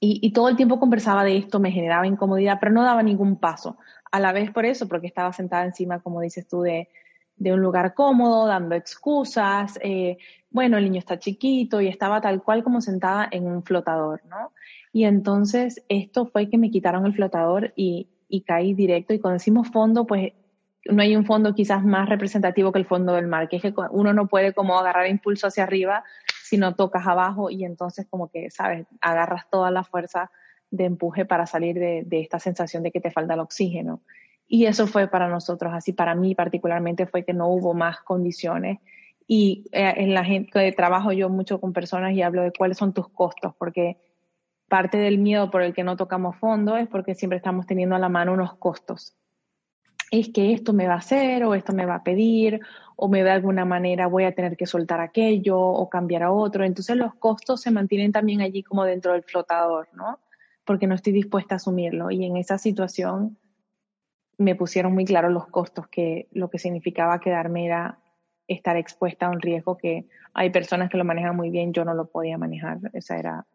Y, 0.00 0.20
y 0.20 0.34
todo 0.34 0.50
el 0.50 0.56
tiempo 0.56 0.78
conversaba 0.78 1.24
de 1.24 1.38
esto, 1.38 1.60
me 1.60 1.70
generaba 1.70 2.06
incomodidad, 2.06 2.58
pero 2.60 2.72
no 2.72 2.82
daba 2.82 3.02
ningún 3.02 3.36
paso. 3.36 3.78
A 4.12 4.20
la 4.20 4.32
vez 4.32 4.50
por 4.50 4.66
eso, 4.66 4.86
porque 4.86 5.06
estaba 5.06 5.32
sentada 5.32 5.64
encima, 5.64 6.02
como 6.02 6.20
dices 6.20 6.46
tú, 6.46 6.60
de, 6.60 6.90
de 7.38 7.52
un 7.52 7.60
lugar 7.60 7.94
cómodo, 7.94 8.46
dando 8.46 8.74
excusas, 8.74 9.78
eh, 9.82 10.18
bueno, 10.50 10.78
el 10.78 10.84
niño 10.84 10.98
está 10.98 11.18
chiquito 11.18 11.80
y 11.80 11.88
estaba 11.88 12.20
tal 12.20 12.42
cual 12.42 12.64
como 12.64 12.80
sentada 12.80 13.28
en 13.30 13.46
un 13.46 13.62
flotador, 13.62 14.22
¿no? 14.26 14.52
Y 14.92 15.04
entonces 15.04 15.84
esto 15.88 16.26
fue 16.26 16.48
que 16.48 16.58
me 16.58 16.70
quitaron 16.70 17.06
el 17.06 17.14
flotador 17.14 17.72
y, 17.76 18.08
y 18.28 18.42
caí 18.42 18.74
directo 18.74 19.12
y 19.14 19.20
cuando 19.20 19.34
decimos 19.34 19.68
fondo, 19.68 20.06
pues 20.06 20.32
no 20.86 21.02
hay 21.02 21.14
un 21.16 21.26
fondo 21.26 21.54
quizás 21.54 21.84
más 21.84 22.08
representativo 22.08 22.72
que 22.72 22.78
el 22.78 22.86
fondo 22.86 23.12
del 23.12 23.26
mar, 23.26 23.48
que 23.48 23.56
es 23.56 23.62
que 23.62 23.74
uno 23.90 24.12
no 24.12 24.26
puede 24.26 24.54
como 24.54 24.78
agarrar 24.78 25.06
impulso 25.06 25.46
hacia 25.46 25.64
arriba 25.64 26.04
si 26.42 26.56
no 26.56 26.74
tocas 26.74 27.06
abajo 27.06 27.50
y 27.50 27.64
entonces 27.64 28.06
como 28.08 28.30
que, 28.30 28.50
sabes, 28.50 28.86
agarras 29.02 29.50
toda 29.50 29.70
la 29.70 29.84
fuerza 29.84 30.30
de 30.70 30.86
empuje 30.86 31.26
para 31.26 31.46
salir 31.46 31.78
de, 31.78 32.04
de 32.06 32.20
esta 32.20 32.38
sensación 32.38 32.82
de 32.82 32.90
que 32.90 33.00
te 33.00 33.10
falta 33.10 33.34
el 33.34 33.40
oxígeno. 33.40 34.00
Y 34.48 34.64
eso 34.64 34.86
fue 34.86 35.08
para 35.08 35.28
nosotros, 35.28 35.72
así 35.74 35.92
para 35.92 36.14
mí 36.14 36.34
particularmente 36.34 37.06
fue 37.06 37.22
que 37.22 37.34
no 37.34 37.48
hubo 37.48 37.74
más 37.74 38.00
condiciones. 38.00 38.78
Y 39.26 39.66
eh, 39.72 39.92
en 39.98 40.14
la 40.14 40.24
gente 40.24 40.72
trabajo 40.72 41.12
yo 41.12 41.28
mucho 41.28 41.60
con 41.60 41.74
personas 41.74 42.14
y 42.14 42.22
hablo 42.22 42.42
de 42.42 42.52
cuáles 42.52 42.78
son 42.78 42.94
tus 42.94 43.10
costos, 43.10 43.54
porque 43.58 43.98
parte 44.66 44.96
del 44.96 45.18
miedo 45.18 45.50
por 45.50 45.62
el 45.62 45.74
que 45.74 45.84
no 45.84 45.96
tocamos 45.96 46.36
fondo 46.36 46.78
es 46.78 46.88
porque 46.88 47.14
siempre 47.14 47.36
estamos 47.36 47.66
teniendo 47.66 47.94
a 47.94 47.98
la 47.98 48.08
mano 48.08 48.32
unos 48.32 48.54
costos. 48.54 49.14
Es 50.10 50.30
que 50.30 50.54
esto 50.54 50.72
me 50.72 50.88
va 50.88 50.94
a 50.94 50.98
hacer, 50.98 51.44
o 51.44 51.54
esto 51.54 51.74
me 51.74 51.84
va 51.84 51.96
a 51.96 52.02
pedir, 52.02 52.60
o 52.96 53.08
me 53.08 53.22
de 53.22 53.30
alguna 53.30 53.66
manera 53.66 54.06
voy 54.06 54.24
a 54.24 54.34
tener 54.34 54.56
que 54.56 54.64
soltar 54.64 55.00
aquello, 55.00 55.60
o 55.60 55.90
cambiar 55.90 56.22
a 56.22 56.32
otro. 56.32 56.64
Entonces 56.64 56.96
los 56.96 57.14
costos 57.16 57.60
se 57.60 57.70
mantienen 57.70 58.12
también 58.12 58.40
allí 58.40 58.62
como 58.62 58.84
dentro 58.84 59.12
del 59.12 59.24
flotador, 59.24 59.88
¿no? 59.92 60.20
Porque 60.64 60.86
no 60.86 60.94
estoy 60.94 61.12
dispuesta 61.12 61.54
a 61.54 61.56
asumirlo. 61.56 62.10
Y 62.10 62.24
en 62.24 62.38
esa 62.38 62.56
situación, 62.56 63.36
me 64.38 64.54
pusieron 64.54 64.94
muy 64.94 65.04
claro 65.04 65.28
los 65.28 65.48
costos, 65.48 65.88
que 65.88 66.28
lo 66.32 66.48
que 66.48 66.58
significaba 66.58 67.20
quedarme 67.20 67.66
era 67.66 67.98
estar 68.46 68.76
expuesta 68.76 69.26
a 69.26 69.30
un 69.30 69.40
riesgo 69.40 69.76
que 69.76 70.08
hay 70.32 70.50
personas 70.50 70.88
que 70.88 70.96
lo 70.96 71.04
manejan 71.04 71.36
muy 71.36 71.50
bien, 71.50 71.72
yo 71.72 71.84
no 71.84 71.92
lo 71.92 72.10
podía 72.10 72.38
manejar. 72.38 72.78
Esa 72.92 73.18
era, 73.18 73.46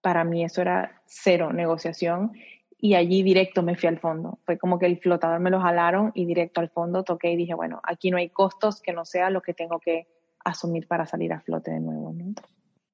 para 0.00 0.24
mí 0.24 0.42
eso 0.42 0.62
era 0.62 1.02
cero 1.06 1.52
negociación 1.52 2.32
y 2.78 2.94
allí 2.94 3.22
directo 3.22 3.62
me 3.62 3.76
fui 3.76 3.88
al 3.88 3.98
fondo. 3.98 4.38
Fue 4.46 4.58
como 4.58 4.78
que 4.78 4.86
el 4.86 4.98
flotador 4.98 5.40
me 5.40 5.50
lo 5.50 5.60
jalaron 5.60 6.10
y 6.14 6.24
directo 6.24 6.60
al 6.60 6.70
fondo 6.70 7.04
toqué 7.04 7.32
y 7.32 7.36
dije, 7.36 7.54
bueno, 7.54 7.80
aquí 7.84 8.10
no 8.10 8.16
hay 8.16 8.30
costos 8.30 8.80
que 8.80 8.94
no 8.94 9.04
sea 9.04 9.30
lo 9.30 9.42
que 9.42 9.52
tengo 9.52 9.78
que 9.78 10.08
asumir 10.44 10.88
para 10.88 11.04
salir 11.04 11.32
a 11.34 11.40
flote 11.40 11.70
de 11.70 11.80
nuevo. 11.80 12.14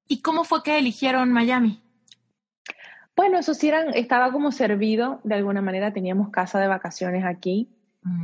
¿Y 0.09 0.21
cómo 0.21 0.43
fue 0.43 0.62
que 0.65 0.79
eligieron 0.79 1.33
Miami? 1.33 1.81
Bueno, 3.16 3.38
eso 3.38 3.54
sí 3.54 3.68
eran, 3.68 3.94
estaba 3.94 4.30
como 4.30 4.52
servido 4.52 5.20
de 5.25 5.35
alguna 5.35 5.62
manera, 5.62 5.92
teníamos 5.92 6.28
casa 6.28 6.61
de 6.61 6.68
vacaciones 6.68 7.25
aquí 7.25 7.70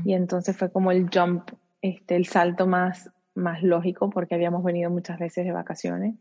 y 0.04 0.12
entonces 0.12 0.56
fue 0.56 0.70
como 0.70 0.92
el 0.92 1.08
jump, 1.12 1.50
este, 1.80 2.14
el 2.14 2.26
salto 2.26 2.68
más, 2.68 3.10
más 3.34 3.62
lógico 3.62 4.10
porque 4.10 4.34
habíamos 4.34 4.62
venido 4.62 4.90
muchas 4.90 5.18
veces 5.18 5.44
de 5.44 5.50
vacaciones. 5.50 6.14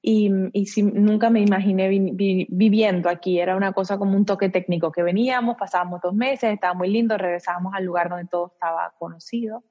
Y, 0.00 0.30
y 0.52 0.66
si, 0.66 0.82
nunca 0.82 1.28
me 1.28 1.40
imaginé 1.40 1.88
viviendo 1.88 3.08
aquí, 3.08 3.38
era 3.38 3.56
una 3.56 3.72
cosa 3.72 3.98
como 3.98 4.16
un 4.16 4.24
toque 4.24 4.48
técnico, 4.48 4.90
que 4.90 5.02
veníamos, 5.02 5.56
pasábamos 5.56 6.00
dos 6.00 6.14
meses, 6.14 6.52
estaba 6.52 6.74
muy 6.74 6.88
lindo, 6.88 7.18
regresábamos 7.18 7.74
al 7.74 7.84
lugar 7.84 8.08
donde 8.08 8.26
todo 8.26 8.52
estaba 8.54 8.94
conocido. 8.98 9.64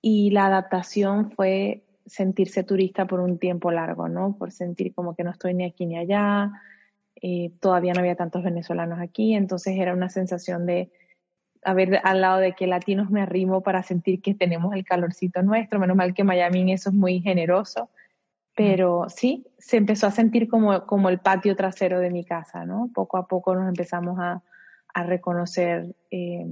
Y 0.00 0.30
la 0.30 0.46
adaptación 0.46 1.30
fue 1.32 1.84
sentirse 2.06 2.64
turista 2.64 3.06
por 3.06 3.20
un 3.20 3.38
tiempo 3.38 3.70
largo, 3.70 4.08
¿no? 4.08 4.36
Por 4.36 4.52
sentir 4.52 4.94
como 4.94 5.14
que 5.14 5.22
no 5.22 5.30
estoy 5.30 5.54
ni 5.54 5.64
aquí 5.64 5.86
ni 5.86 5.98
allá, 5.98 6.50
eh, 7.22 7.52
todavía 7.60 7.92
no 7.92 8.00
había 8.00 8.16
tantos 8.16 8.42
venezolanos 8.42 8.98
aquí, 9.00 9.34
entonces 9.34 9.78
era 9.78 9.94
una 9.94 10.08
sensación 10.08 10.66
de 10.66 10.90
haber 11.64 12.00
al 12.02 12.20
lado 12.20 12.38
de 12.38 12.54
que 12.54 12.66
latinos 12.66 13.10
me 13.10 13.22
arrimo 13.22 13.62
para 13.62 13.84
sentir 13.84 14.20
que 14.20 14.34
tenemos 14.34 14.74
el 14.74 14.84
calorcito 14.84 15.40
nuestro, 15.42 15.78
menos 15.78 15.96
mal 15.96 16.14
que 16.14 16.24
Miami 16.24 16.62
en 16.62 16.68
eso 16.70 16.90
es 16.90 16.96
muy 16.96 17.20
generoso, 17.20 17.90
pero 18.56 19.06
sí, 19.08 19.46
se 19.56 19.76
empezó 19.76 20.08
a 20.08 20.10
sentir 20.10 20.48
como, 20.48 20.84
como 20.84 21.08
el 21.08 21.20
patio 21.20 21.54
trasero 21.54 22.00
de 22.00 22.10
mi 22.10 22.24
casa, 22.24 22.66
¿no? 22.66 22.90
Poco 22.92 23.16
a 23.16 23.28
poco 23.28 23.54
nos 23.54 23.68
empezamos 23.68 24.18
a, 24.18 24.42
a 24.92 25.02
reconocer 25.04 25.94
eh, 26.10 26.44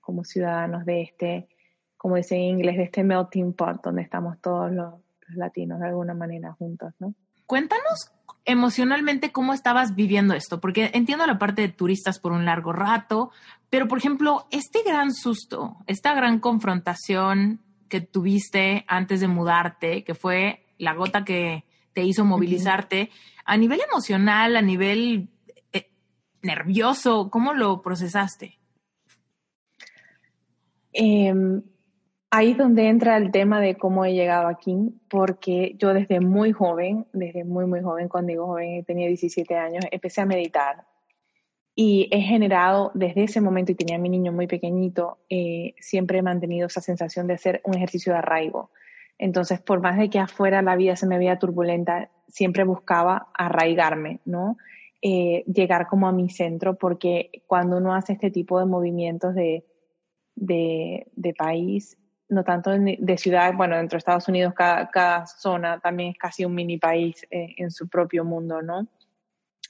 como 0.00 0.22
ciudadanos 0.22 0.86
de 0.86 1.02
este, 1.02 1.48
como 1.96 2.14
dicen 2.14 2.38
en 2.38 2.58
inglés, 2.58 2.76
de 2.76 2.84
este 2.84 3.02
melting 3.02 3.54
pot, 3.54 3.82
donde 3.82 4.02
estamos 4.02 4.40
todos 4.40 4.70
los, 4.70 4.94
los 5.26 5.36
latinos 5.36 5.80
de 5.80 5.88
alguna 5.88 6.14
manera 6.14 6.52
juntos, 6.52 6.94
¿no? 7.00 7.12
Cuéntanos 7.46 8.15
emocionalmente 8.46 9.32
cómo 9.32 9.52
estabas 9.52 9.94
viviendo 9.94 10.32
esto, 10.34 10.60
porque 10.60 10.90
entiendo 10.94 11.26
la 11.26 11.38
parte 11.38 11.62
de 11.62 11.68
turistas 11.68 12.18
por 12.18 12.32
un 12.32 12.44
largo 12.44 12.72
rato, 12.72 13.30
pero 13.68 13.88
por 13.88 13.98
ejemplo, 13.98 14.46
este 14.50 14.82
gran 14.84 15.12
susto, 15.12 15.76
esta 15.86 16.14
gran 16.14 16.38
confrontación 16.38 17.60
que 17.88 18.00
tuviste 18.00 18.84
antes 18.88 19.20
de 19.20 19.28
mudarte, 19.28 20.04
que 20.04 20.14
fue 20.14 20.64
la 20.78 20.94
gota 20.94 21.24
que 21.24 21.64
te 21.92 22.04
hizo 22.04 22.24
movilizarte, 22.24 23.10
a 23.44 23.56
nivel 23.56 23.80
emocional, 23.80 24.56
a 24.56 24.62
nivel 24.62 25.28
eh, 25.72 25.90
nervioso, 26.42 27.30
¿cómo 27.30 27.52
lo 27.52 27.82
procesaste? 27.82 28.58
Em, 30.92 31.62
ahí 32.36 32.50
es 32.50 32.58
donde 32.58 32.86
entra 32.88 33.16
el 33.16 33.30
tema 33.30 33.62
de 33.62 33.76
cómo 33.76 34.04
he 34.04 34.12
llegado 34.12 34.48
aquí, 34.48 34.76
porque 35.08 35.74
yo 35.78 35.94
desde 35.94 36.20
muy 36.20 36.52
joven, 36.52 37.06
desde 37.14 37.44
muy, 37.44 37.64
muy 37.64 37.80
joven, 37.80 38.08
cuando 38.10 38.28
digo 38.28 38.46
joven, 38.46 38.84
tenía 38.84 39.08
17 39.08 39.54
años, 39.54 39.86
empecé 39.90 40.20
a 40.20 40.26
meditar. 40.26 40.84
Y 41.74 42.10
he 42.12 42.20
generado 42.20 42.90
desde 42.92 43.24
ese 43.24 43.40
momento, 43.40 43.72
y 43.72 43.74
tenía 43.74 43.96
a 43.96 43.98
mi 43.98 44.10
niño 44.10 44.32
muy 44.32 44.46
pequeñito, 44.46 45.16
eh, 45.30 45.74
siempre 45.80 46.18
he 46.18 46.22
mantenido 46.22 46.66
esa 46.66 46.82
sensación 46.82 47.26
de 47.26 47.34
hacer 47.34 47.62
un 47.64 47.74
ejercicio 47.74 48.12
de 48.12 48.18
arraigo. 48.18 48.70
Entonces, 49.16 49.58
por 49.62 49.80
más 49.80 49.96
de 49.96 50.10
que 50.10 50.18
afuera 50.18 50.60
la 50.60 50.76
vida 50.76 50.94
se 50.94 51.06
me 51.06 51.16
veía 51.16 51.38
turbulenta, 51.38 52.10
siempre 52.28 52.64
buscaba 52.64 53.28
arraigarme, 53.32 54.20
¿no? 54.26 54.58
Eh, 55.00 55.42
llegar 55.46 55.86
como 55.86 56.06
a 56.06 56.12
mi 56.12 56.28
centro, 56.28 56.74
porque 56.74 57.30
cuando 57.46 57.78
uno 57.78 57.94
hace 57.94 58.12
este 58.12 58.30
tipo 58.30 58.58
de 58.58 58.66
movimientos 58.66 59.34
de, 59.34 59.64
de, 60.34 61.06
de 61.16 61.32
país, 61.32 61.96
no 62.28 62.44
tanto 62.44 62.70
de 62.70 63.18
ciudad, 63.18 63.54
bueno, 63.54 63.76
dentro 63.76 63.96
de 63.96 63.98
Estados 63.98 64.28
Unidos 64.28 64.54
cada, 64.54 65.26
zona 65.26 65.78
también 65.80 66.10
es 66.10 66.18
casi 66.18 66.44
un 66.44 66.54
mini 66.54 66.78
país 66.78 67.24
eh, 67.30 67.54
en 67.58 67.70
su 67.70 67.88
propio 67.88 68.24
mundo, 68.24 68.62
¿no? 68.62 68.86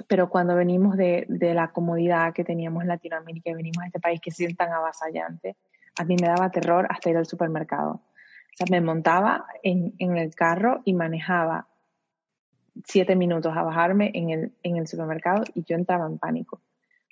Pero 0.09 0.29
cuando 0.29 0.55
venimos 0.55 0.97
de, 0.97 1.27
de, 1.29 1.55
la 1.55 1.73
comodidad 1.73 2.33
que 2.33 2.45
teníamos 2.45 2.83
en 2.83 2.89
Latinoamérica 2.89 3.51
y 3.51 3.55
venimos 3.55 3.83
a 3.83 3.87
este 3.87 4.01
país 4.01 4.21
que 4.21 4.31
es 4.31 4.57
tan 4.57 4.73
avasallante, 4.73 5.57
a 5.99 6.05
mí 6.05 6.17
me 6.21 6.29
daba 6.29 6.51
terror 6.51 6.87
hasta 6.91 7.11
ir 7.11 7.17
al 7.17 7.27
supermercado. 7.27 7.93
O 7.93 8.57
sea, 8.57 8.67
me 8.71 8.81
montaba 8.81 9.47
en, 9.63 9.95
en 9.99 10.17
el 10.17 10.35
carro 10.35 10.83
y 10.85 10.93
manejaba 10.93 11.67
siete 12.85 13.17
minutos 13.17 13.57
a 13.57 13.63
bajarme 13.63 14.11
en 14.15 14.31
el, 14.31 14.53
en 14.63 14.77
el 14.77 14.87
supermercado 14.87 15.45
y 15.55 15.63
yo 15.65 15.77
entraba 15.77 16.07
en 16.07 16.19
pánico 16.19 16.61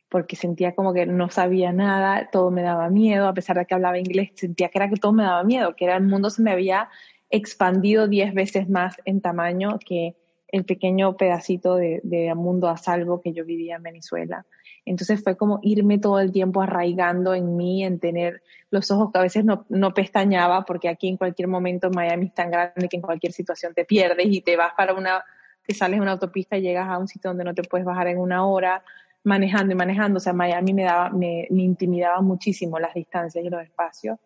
porque 0.08 0.36
sentía 0.36 0.74
como 0.74 0.92
que 0.92 1.06
no 1.06 1.28
sabía 1.30 1.72
nada, 1.72 2.28
todo 2.30 2.50
me 2.50 2.62
daba 2.62 2.88
miedo, 2.88 3.26
a 3.26 3.34
pesar 3.34 3.58
de 3.58 3.66
que 3.66 3.74
hablaba 3.74 3.98
inglés, 3.98 4.30
sentía 4.34 4.68
que 4.68 4.78
era 4.78 4.88
que 4.88 4.96
todo 4.96 5.12
me 5.12 5.24
daba 5.24 5.42
miedo, 5.44 5.74
que 5.76 5.84
era 5.84 5.96
el 5.96 6.04
mundo 6.04 6.30
se 6.30 6.42
me 6.42 6.52
había 6.52 6.88
expandido 7.30 8.06
diez 8.06 8.32
veces 8.32 8.68
más 8.68 8.96
en 9.04 9.20
tamaño 9.20 9.78
que 9.84 10.16
el 10.48 10.64
pequeño 10.64 11.16
pedacito 11.16 11.74
de, 11.74 12.00
de, 12.04 12.32
mundo 12.36 12.68
a 12.68 12.76
salvo 12.76 13.20
que 13.20 13.32
yo 13.32 13.44
vivía 13.44 13.74
en 13.74 13.82
Venezuela. 13.82 14.46
Entonces 14.84 15.20
fue 15.20 15.36
como 15.36 15.58
irme 15.62 15.98
todo 15.98 16.20
el 16.20 16.30
tiempo 16.30 16.62
arraigando 16.62 17.34
en 17.34 17.56
mí, 17.56 17.82
en 17.82 17.98
tener 17.98 18.40
los 18.70 18.88
ojos 18.92 19.10
que 19.12 19.18
a 19.18 19.22
veces 19.22 19.44
no, 19.44 19.66
no 19.68 19.94
pestañaba, 19.94 20.64
porque 20.64 20.88
aquí 20.88 21.08
en 21.08 21.16
cualquier 21.16 21.48
momento 21.48 21.90
Miami 21.90 22.26
es 22.26 22.34
tan 22.34 22.52
grande 22.52 22.88
que 22.88 22.96
en 22.96 23.02
cualquier 23.02 23.32
situación 23.32 23.74
te 23.74 23.84
pierdes 23.84 24.26
y 24.28 24.42
te 24.42 24.56
vas 24.56 24.74
para 24.76 24.94
una, 24.94 25.24
te 25.66 25.74
sales 25.74 25.98
de 25.98 26.02
una 26.02 26.12
autopista 26.12 26.56
y 26.56 26.62
llegas 26.62 26.88
a 26.88 26.98
un 26.98 27.08
sitio 27.08 27.30
donde 27.30 27.42
no 27.42 27.54
te 27.54 27.64
puedes 27.64 27.84
bajar 27.84 28.06
en 28.06 28.18
una 28.18 28.46
hora 28.46 28.84
manejando 29.24 29.72
y 29.72 29.76
manejando. 29.76 30.18
O 30.18 30.20
sea, 30.20 30.32
Miami 30.32 30.72
me, 30.72 30.84
daba, 30.84 31.10
me, 31.10 31.48
me 31.50 31.62
intimidaba 31.62 32.20
muchísimo 32.20 32.78
las 32.78 32.94
distancias 32.94 33.44
y 33.44 33.50
los 33.50 33.62
espacios. 33.62 34.18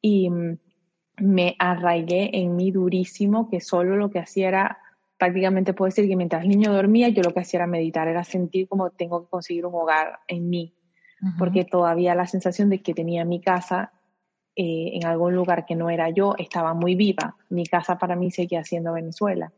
Y 0.00 0.30
mm, 0.30 0.58
me 1.20 1.56
arraigué 1.58 2.30
en 2.32 2.56
mí 2.56 2.70
durísimo 2.70 3.50
que 3.50 3.60
solo 3.60 3.96
lo 3.96 4.10
que 4.10 4.20
hacía 4.20 4.48
era, 4.48 4.78
prácticamente 5.18 5.74
puedo 5.74 5.88
decir 5.88 6.08
que 6.08 6.16
mientras 6.16 6.42
el 6.42 6.48
niño 6.48 6.72
dormía, 6.72 7.08
yo 7.08 7.22
lo 7.22 7.34
que 7.34 7.40
hacía 7.40 7.58
era 7.58 7.66
meditar, 7.66 8.08
era 8.08 8.24
sentir 8.24 8.68
como 8.68 8.90
tengo 8.90 9.24
que 9.24 9.30
conseguir 9.30 9.66
un 9.66 9.74
hogar 9.74 10.20
en 10.28 10.48
mí, 10.48 10.74
porque 11.36 11.64
todavía 11.64 12.14
la 12.14 12.28
sensación 12.28 12.70
de 12.70 12.80
que 12.80 12.94
tenía 12.94 13.24
mi 13.24 13.40
casa 13.40 13.92
eh, 14.54 14.90
en 14.94 15.04
algún 15.04 15.34
lugar 15.34 15.66
que 15.66 15.74
no 15.74 15.90
era 15.90 16.10
yo 16.10 16.34
estaba 16.38 16.74
muy 16.74 16.94
viva. 16.94 17.36
Mi 17.48 17.66
casa 17.66 17.98
para 17.98 18.14
mí 18.14 18.30
seguía 18.30 18.62
siendo 18.62 18.92
Venezuela. 18.92 19.52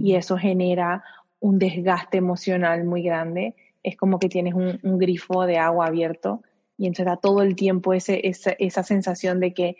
Y 0.00 0.14
eso 0.14 0.38
genera 0.38 1.04
un 1.40 1.58
desgaste 1.58 2.16
emocional 2.16 2.84
muy 2.84 3.02
grande 3.02 3.54
es 3.82 3.96
como 3.96 4.18
que 4.18 4.28
tienes 4.28 4.54
un, 4.54 4.98
grifo 4.98 5.44
de 5.46 5.58
agua 5.58 5.86
abierto 5.86 6.42
y 6.76 6.86
entonces 6.86 7.06
da 7.06 7.16
todo 7.16 7.42
el 7.42 7.56
tiempo 7.56 7.92
ese, 7.92 8.26
esa, 8.26 8.52
esa 8.58 8.82
sensación 8.82 9.40
de 9.40 9.54
que 9.54 9.76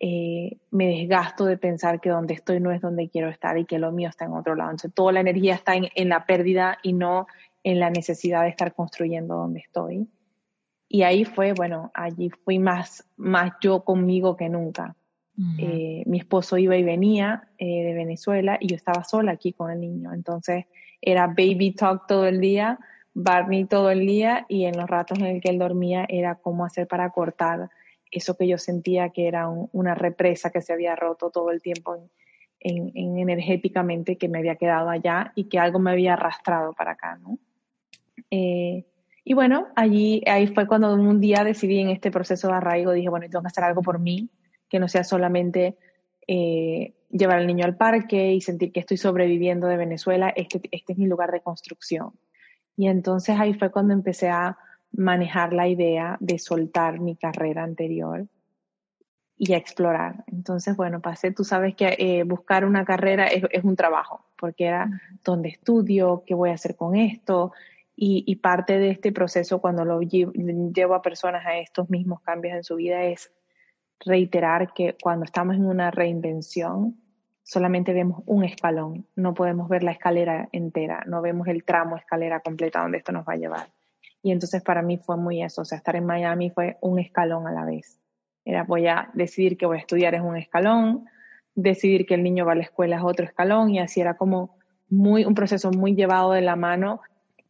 eh, 0.00 0.58
me 0.70 0.88
desgasto 0.88 1.44
de 1.46 1.56
pensar 1.56 2.00
que 2.00 2.10
donde 2.10 2.34
estoy 2.34 2.60
no 2.60 2.72
es 2.72 2.80
donde 2.80 3.08
quiero 3.08 3.28
estar 3.28 3.56
y 3.58 3.64
que 3.64 3.78
lo 3.78 3.92
mío 3.92 4.08
está 4.08 4.24
en 4.24 4.32
otro 4.32 4.54
lado. 4.54 4.70
Entonces 4.70 4.94
toda 4.94 5.12
la 5.12 5.20
energía 5.20 5.54
está 5.54 5.74
en, 5.74 5.88
en 5.94 6.08
la 6.08 6.26
pérdida 6.26 6.78
y 6.82 6.92
no 6.92 7.26
en 7.62 7.80
la 7.80 7.90
necesidad 7.90 8.42
de 8.42 8.50
estar 8.50 8.74
construyendo 8.74 9.36
donde 9.36 9.60
estoy. 9.60 10.08
Y 10.88 11.02
ahí 11.02 11.24
fue, 11.24 11.54
bueno, 11.54 11.90
allí 11.94 12.30
fui 12.30 12.58
más, 12.58 13.04
más 13.16 13.52
yo 13.60 13.84
conmigo 13.84 14.36
que 14.36 14.48
nunca. 14.48 14.94
Eh, 15.58 16.04
mi 16.06 16.18
esposo 16.18 16.56
iba 16.58 16.76
y 16.76 16.84
venía 16.84 17.48
eh, 17.58 17.82
de 17.82 17.94
Venezuela 17.94 18.56
y 18.60 18.68
yo 18.68 18.76
estaba 18.76 19.02
sola 19.02 19.32
aquí 19.32 19.52
con 19.52 19.72
el 19.72 19.80
niño. 19.80 20.12
Entonces 20.14 20.66
era 21.00 21.26
baby 21.26 21.72
talk 21.72 22.06
todo 22.06 22.26
el 22.26 22.40
día 22.40 22.78
Barney 23.14 23.64
todo 23.64 23.90
el 23.90 24.00
día 24.00 24.44
y 24.48 24.64
en 24.64 24.76
los 24.76 24.90
ratos 24.90 25.18
en 25.20 25.26
el 25.26 25.40
que 25.40 25.48
él 25.48 25.58
dormía 25.58 26.04
era 26.08 26.34
cómo 26.34 26.64
hacer 26.64 26.88
para 26.88 27.10
cortar 27.10 27.70
eso 28.10 28.36
que 28.36 28.46
yo 28.46 28.58
sentía 28.58 29.10
que 29.10 29.28
era 29.28 29.48
una 29.48 29.94
represa 29.94 30.50
que 30.50 30.60
se 30.60 30.72
había 30.72 30.96
roto 30.96 31.30
todo 31.30 31.50
el 31.50 31.62
tiempo 31.62 31.96
en, 32.60 33.18
energéticamente 33.18 34.16
que 34.16 34.28
me 34.28 34.38
había 34.38 34.56
quedado 34.56 34.88
allá 34.88 35.32
y 35.34 35.44
que 35.44 35.58
algo 35.58 35.78
me 35.78 35.92
había 35.92 36.14
arrastrado 36.14 36.72
para 36.72 36.92
acá, 36.92 37.18
¿no? 37.18 37.38
Eh, 38.30 38.84
y 39.22 39.34
bueno, 39.34 39.68
allí, 39.76 40.22
ahí 40.26 40.46
fue 40.48 40.66
cuando 40.66 40.94
un 40.94 41.20
día 41.20 41.44
decidí 41.44 41.80
en 41.80 41.90
este 41.90 42.10
proceso 42.10 42.48
de 42.48 42.54
arraigo, 42.54 42.92
dije, 42.92 43.08
bueno, 43.08 43.26
tengo 43.28 43.42
que 43.42 43.48
hacer 43.48 43.64
algo 43.64 43.82
por 43.82 43.98
mí, 43.98 44.28
que 44.68 44.78
no 44.78 44.88
sea 44.88 45.04
solamente 45.04 45.76
eh, 46.26 46.94
llevar 47.10 47.38
al 47.38 47.46
niño 47.46 47.64
al 47.64 47.76
parque 47.76 48.32
y 48.32 48.40
sentir 48.40 48.72
que 48.72 48.80
estoy 48.80 48.96
sobreviviendo 48.96 49.66
de 49.66 49.76
Venezuela, 49.76 50.32
este, 50.34 50.60
este 50.70 50.92
es 50.92 50.98
mi 50.98 51.06
lugar 51.06 51.32
de 51.32 51.40
construcción 51.40 52.12
y 52.76 52.88
entonces 52.88 53.38
ahí 53.38 53.54
fue 53.54 53.70
cuando 53.70 53.94
empecé 53.94 54.28
a 54.28 54.58
manejar 54.92 55.52
la 55.52 55.68
idea 55.68 56.16
de 56.20 56.38
soltar 56.38 57.00
mi 57.00 57.16
carrera 57.16 57.64
anterior 57.64 58.26
y 59.36 59.52
a 59.52 59.56
explorar. 59.56 60.24
Entonces, 60.28 60.76
bueno, 60.76 61.00
pasé, 61.00 61.32
tú 61.32 61.44
sabes 61.44 61.74
que 61.74 61.96
eh, 61.98 62.22
buscar 62.24 62.64
una 62.64 62.84
carrera 62.84 63.26
es, 63.26 63.64
un 63.64 63.76
trabajo, 63.76 64.24
porque 64.38 64.66
era 64.66 64.88
dónde 65.24 65.48
estudio, 65.48 66.22
qué 66.26 66.34
voy 66.34 66.50
a 66.50 66.54
hacer 66.54 66.76
con 66.76 66.94
esto, 66.94 67.52
y, 67.96 68.24
y, 68.26 68.36
parte 68.36 68.78
de 68.78 68.90
este 68.90 69.12
proceso 69.12 69.60
cuando 69.60 69.84
lo 69.84 70.00
llevo 70.00 70.94
a 70.94 71.02
personas 71.02 71.46
a 71.46 71.58
estos 71.58 71.90
mismos 71.90 72.20
cambios 72.22 72.56
en 72.56 72.64
su 72.64 72.74
vida 72.74 73.04
es 73.04 73.30
reiterar 74.00 74.72
que 74.72 74.96
cuando 75.00 75.24
estamos 75.24 75.54
en 75.54 75.66
una 75.66 75.92
reinvención, 75.92 77.00
solamente 77.44 77.92
vemos 77.92 78.22
un 78.26 78.42
escalón, 78.42 79.06
no 79.14 79.34
podemos 79.34 79.68
ver 79.68 79.84
la 79.84 79.92
escalera 79.92 80.48
entera, 80.50 81.04
no 81.06 81.22
vemos 81.22 81.46
el 81.46 81.62
tramo 81.62 81.96
escalera 81.96 82.40
completa 82.40 82.80
donde 82.80 82.98
esto 82.98 83.12
nos 83.12 83.28
va 83.28 83.34
a 83.34 83.36
llevar. 83.36 83.68
Y 84.22 84.32
entonces 84.32 84.62
para 84.62 84.82
mí 84.82 84.96
fue 84.96 85.16
muy 85.18 85.42
eso, 85.42 85.62
o 85.62 85.64
sea, 85.64 85.78
estar 85.78 85.94
en 85.94 86.06
Miami 86.06 86.50
fue 86.50 86.78
un 86.80 86.98
escalón 86.98 87.46
a 87.46 87.52
la 87.52 87.66
vez. 87.66 88.00
Era 88.46 88.64
voy 88.64 88.86
a 88.86 89.10
decidir 89.12 89.56
que 89.56 89.66
voy 89.66 89.76
a 89.76 89.80
estudiar 89.80 90.14
es 90.14 90.22
un 90.22 90.36
escalón, 90.36 91.04
decidir 91.54 92.06
que 92.06 92.14
el 92.14 92.22
niño 92.22 92.46
va 92.46 92.52
a 92.52 92.56
la 92.56 92.62
escuela 92.62 92.96
es 92.96 93.02
otro 93.02 93.26
escalón 93.26 93.70
y 93.70 93.78
así 93.78 94.00
era 94.00 94.16
como 94.16 94.56
muy 94.88 95.24
un 95.26 95.34
proceso 95.34 95.70
muy 95.70 95.94
llevado 95.94 96.32
de 96.32 96.40
la 96.40 96.56
mano 96.56 97.00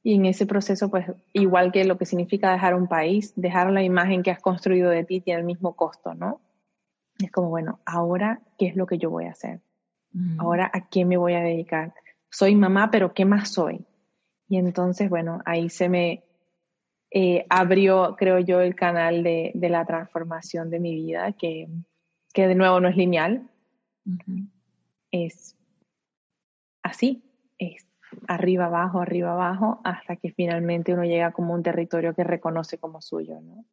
y 0.03 0.17
en 0.17 0.27
ese 0.27 0.45
proceso 0.45 0.91
pues 0.91 1.07
igual 1.33 1.71
que 1.71 1.85
lo 1.85 1.97
que 1.99 2.05
significa 2.05 2.53
dejar 2.53 2.75
un 2.75 2.89
país, 2.89 3.33
dejar 3.37 3.71
la 3.71 3.83
imagen 3.83 4.25
que 4.25 4.33
has 4.33 4.41
construido 4.41 4.91
de 4.91 5.05
ti 5.05 5.21
tiene 5.21 5.41
el 5.41 5.47
mismo 5.47 5.75
costo, 5.75 6.15
¿no? 6.15 6.41
Es 7.23 7.31
como, 7.31 7.49
bueno, 7.49 7.79
ahora, 7.87 8.41
¿qué 8.59 8.67
es 8.67 8.75
lo 8.75 8.87
que 8.87 8.99
yo 8.99 9.09
voy 9.09 9.27
a 9.27 9.31
hacer? 9.31 9.61
Ahora, 10.39 10.71
¿a 10.73 10.89
qué 10.89 11.05
me 11.05 11.17
voy 11.17 11.35
a 11.35 11.41
dedicar? 11.41 11.93
Soy 12.31 12.55
mamá, 12.55 12.91
pero 12.91 13.15
¿qué 13.15 13.25
más 13.25 13.51
soy? 13.51 13.85
Y 14.49 14.59
entonces, 14.59 15.11
bueno, 15.11 15.41
ahí 15.45 15.69
se 15.69 15.89
me 15.89 16.25
eh, 17.11 17.47
abrió, 17.49 18.17
creo 18.17 18.39
yo, 18.39 18.61
el 18.61 18.75
canal 18.75 19.23
de, 19.23 19.53
la 19.55 19.85
transformación 19.85 20.71
de 20.71 20.81
mi 20.81 20.95
vida, 20.95 21.33
que, 21.33 21.69
que, 22.33 22.47
de 22.47 22.55
nuevo 22.55 22.81
no 22.81 22.89
es 22.89 22.97
lineal. 22.97 23.49
Es 25.11 25.57
así, 26.83 27.25
es 27.59 27.87
arriba, 28.29 28.67
abajo, 28.67 29.01
arriba, 29.01 29.33
abajo, 29.33 29.81
hasta 29.85 30.17
que 30.17 30.33
finalmente 30.33 30.93
uno 30.93 31.05
llega 31.05 31.33
como 31.33 31.55
un 31.55 31.63
territorio 31.63 32.15
que 32.15 32.25
reconoce 32.25 32.79
como 32.79 33.01
suyo, 33.01 33.41
¿no? 33.41 33.65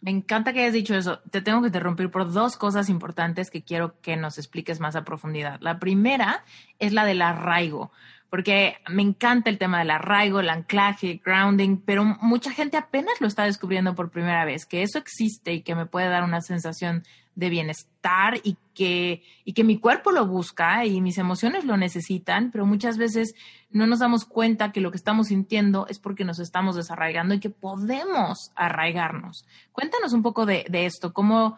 Me 0.00 0.10
encanta 0.10 0.52
que 0.52 0.60
hayas 0.60 0.72
dicho 0.72 0.94
eso. 0.94 1.20
Te 1.30 1.42
tengo 1.42 1.60
que 1.60 1.66
interrumpir 1.66 2.10
por 2.10 2.32
dos 2.32 2.56
cosas 2.56 2.88
importantes 2.88 3.50
que 3.50 3.62
quiero 3.62 4.00
que 4.00 4.16
nos 4.16 4.38
expliques 4.38 4.80
más 4.80 4.96
a 4.96 5.04
profundidad. 5.04 5.58
La 5.60 5.78
primera 5.78 6.44
es 6.78 6.92
la 6.92 7.04
del 7.04 7.20
arraigo, 7.20 7.92
porque 8.30 8.78
me 8.88 9.02
encanta 9.02 9.50
el 9.50 9.58
tema 9.58 9.80
del 9.80 9.90
arraigo, 9.90 10.40
el 10.40 10.48
anclaje, 10.48 11.20
grounding, 11.22 11.82
pero 11.84 12.04
mucha 12.04 12.50
gente 12.50 12.78
apenas 12.78 13.20
lo 13.20 13.26
está 13.26 13.44
descubriendo 13.44 13.94
por 13.94 14.10
primera 14.10 14.44
vez, 14.46 14.64
que 14.64 14.82
eso 14.82 14.98
existe 14.98 15.52
y 15.52 15.62
que 15.62 15.74
me 15.74 15.86
puede 15.86 16.08
dar 16.08 16.24
una 16.24 16.40
sensación 16.40 17.02
de 17.34 17.48
bienestar 17.48 18.34
y 18.42 18.56
que, 18.74 19.22
y 19.44 19.52
que 19.52 19.64
mi 19.64 19.78
cuerpo 19.78 20.12
lo 20.12 20.26
busca 20.26 20.84
y 20.84 21.00
mis 21.00 21.18
emociones 21.18 21.64
lo 21.64 21.76
necesitan, 21.76 22.50
pero 22.50 22.66
muchas 22.66 22.98
veces 22.98 23.34
no 23.70 23.86
nos 23.86 24.00
damos 24.00 24.24
cuenta 24.24 24.72
que 24.72 24.80
lo 24.80 24.90
que 24.90 24.96
estamos 24.96 25.28
sintiendo 25.28 25.86
es 25.88 25.98
porque 25.98 26.24
nos 26.24 26.38
estamos 26.38 26.76
desarraigando 26.76 27.34
y 27.34 27.40
que 27.40 27.50
podemos 27.50 28.52
arraigarnos. 28.54 29.46
Cuéntanos 29.72 30.12
un 30.12 30.22
poco 30.22 30.46
de, 30.46 30.66
esto, 30.72 31.12
¿Cómo, 31.12 31.56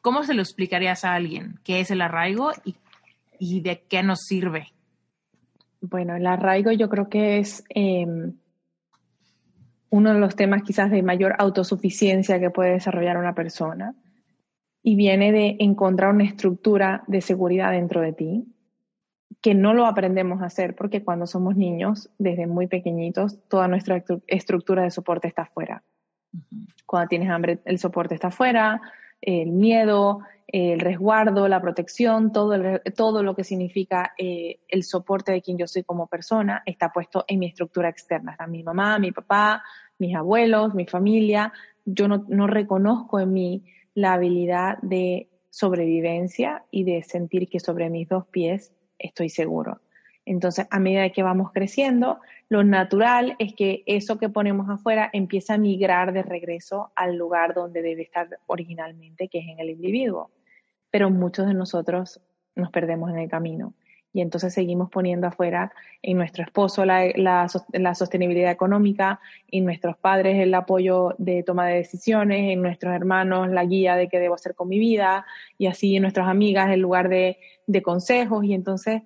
¿cómo 0.00 0.24
se 0.24 0.34
lo 0.34 0.42
explicarías 0.42 1.04
a 1.04 1.14
alguien? 1.14 1.58
¿Qué 1.64 1.80
es 1.80 1.90
el 1.90 2.02
arraigo 2.02 2.52
y, 2.64 2.76
y 3.38 3.60
de 3.60 3.82
qué 3.82 4.02
nos 4.02 4.20
sirve? 4.20 4.72
Bueno, 5.80 6.16
el 6.16 6.26
arraigo 6.26 6.72
yo 6.72 6.88
creo 6.88 7.08
que 7.08 7.38
es 7.38 7.64
em, 7.68 8.34
uno 9.90 10.12
de 10.12 10.18
los 10.18 10.34
temas 10.34 10.62
quizás 10.62 10.90
de 10.90 11.02
mayor 11.02 11.34
autosuficiencia 11.38 12.40
que 12.40 12.50
puede 12.50 12.72
desarrollar 12.72 13.16
una 13.16 13.34
persona 13.34 13.94
y 14.86 14.96
viene 14.96 15.32
de 15.32 15.56
encontrar 15.60 16.12
una 16.12 16.24
estructura 16.24 17.04
de 17.06 17.22
seguridad 17.22 17.72
dentro 17.72 18.02
de 18.02 18.12
ti, 18.12 18.44
que 19.40 19.54
no 19.54 19.72
lo 19.72 19.86
aprendemos 19.86 20.42
a 20.42 20.46
hacer 20.46 20.76
porque 20.76 21.02
cuando 21.02 21.26
somos 21.26 21.56
niños, 21.56 22.10
desde 22.18 22.46
muy 22.46 22.66
pequeñitos, 22.66 23.38
toda 23.48 23.66
nuestra 23.66 24.04
estructura 24.26 24.82
de 24.82 24.90
soporte 24.90 25.26
está 25.26 25.42
afuera. 25.42 25.82
Cuando 26.84 27.08
tienes 27.08 27.30
hambre, 27.30 27.60
el 27.64 27.78
soporte 27.78 28.14
está 28.14 28.28
afuera, 28.28 28.82
el 29.22 29.52
miedo, 29.52 30.20
el 30.48 30.78
resguardo, 30.80 31.48
la 31.48 31.62
protección, 31.62 32.30
todo, 32.30 32.54
todo 32.94 33.22
lo 33.22 33.34
que 33.34 33.42
significa 33.42 34.12
eh, 34.18 34.60
el 34.68 34.82
soporte 34.82 35.32
de 35.32 35.40
quien 35.40 35.56
yo 35.56 35.66
soy 35.66 35.82
como 35.82 36.08
persona 36.08 36.62
está 36.66 36.92
puesto 36.92 37.24
en 37.26 37.38
mi 37.38 37.46
estructura 37.46 37.88
externa. 37.88 38.32
Está 38.32 38.46
mi 38.46 38.62
mamá, 38.62 38.98
mi 38.98 39.12
papá, 39.12 39.64
mis 39.98 40.14
abuelos, 40.14 40.74
mi 40.74 40.84
familia. 40.84 41.54
Yo 41.86 42.06
no, 42.06 42.26
no 42.28 42.46
reconozco 42.46 43.18
en 43.18 43.32
mí 43.32 43.64
la 43.94 44.14
habilidad 44.14 44.78
de 44.82 45.28
sobrevivencia 45.50 46.64
y 46.70 46.84
de 46.84 47.02
sentir 47.02 47.48
que 47.48 47.60
sobre 47.60 47.88
mis 47.90 48.08
dos 48.08 48.26
pies 48.26 48.72
estoy 48.98 49.28
seguro. 49.28 49.80
Entonces, 50.26 50.66
a 50.70 50.80
medida 50.80 51.10
que 51.10 51.22
vamos 51.22 51.52
creciendo, 51.52 52.18
lo 52.48 52.64
natural 52.64 53.36
es 53.38 53.54
que 53.54 53.82
eso 53.86 54.18
que 54.18 54.28
ponemos 54.28 54.68
afuera 54.70 55.10
empieza 55.12 55.54
a 55.54 55.58
migrar 55.58 56.12
de 56.12 56.22
regreso 56.22 56.92
al 56.96 57.16
lugar 57.16 57.54
donde 57.54 57.82
debe 57.82 58.02
estar 58.02 58.28
originalmente, 58.46 59.28
que 59.28 59.38
es 59.40 59.48
en 59.48 59.60
el 59.60 59.70
individuo. 59.70 60.30
Pero 60.90 61.10
muchos 61.10 61.46
de 61.46 61.54
nosotros 61.54 62.20
nos 62.56 62.70
perdemos 62.70 63.10
en 63.10 63.18
el 63.18 63.28
camino. 63.28 63.74
Y 64.14 64.20
entonces 64.20 64.54
seguimos 64.54 64.90
poniendo 64.90 65.26
afuera 65.26 65.72
en 66.00 66.16
nuestro 66.16 66.44
esposo 66.44 66.84
la, 66.84 67.48
sostenibilidad 67.48 68.52
económica, 68.52 69.20
en 69.50 69.64
nuestros 69.64 69.96
padres 69.96 70.40
el 70.40 70.54
apoyo 70.54 71.16
de 71.18 71.42
toma 71.42 71.66
de 71.66 71.74
decisiones, 71.74 72.52
en 72.52 72.62
nuestros 72.62 72.94
hermanos 72.94 73.50
la 73.50 73.64
guía 73.64 73.96
de 73.96 74.08
qué 74.08 74.20
debo 74.20 74.36
hacer 74.36 74.54
con 74.54 74.68
mi 74.68 74.78
vida, 74.78 75.26
y 75.58 75.66
así 75.66 75.96
en 75.96 76.02
nuestras 76.02 76.28
amigas 76.28 76.70
el 76.70 76.78
lugar 76.78 77.08
de, 77.08 77.38
de 77.66 77.82
consejos. 77.82 78.44
Y 78.44 78.54
entonces 78.54 79.02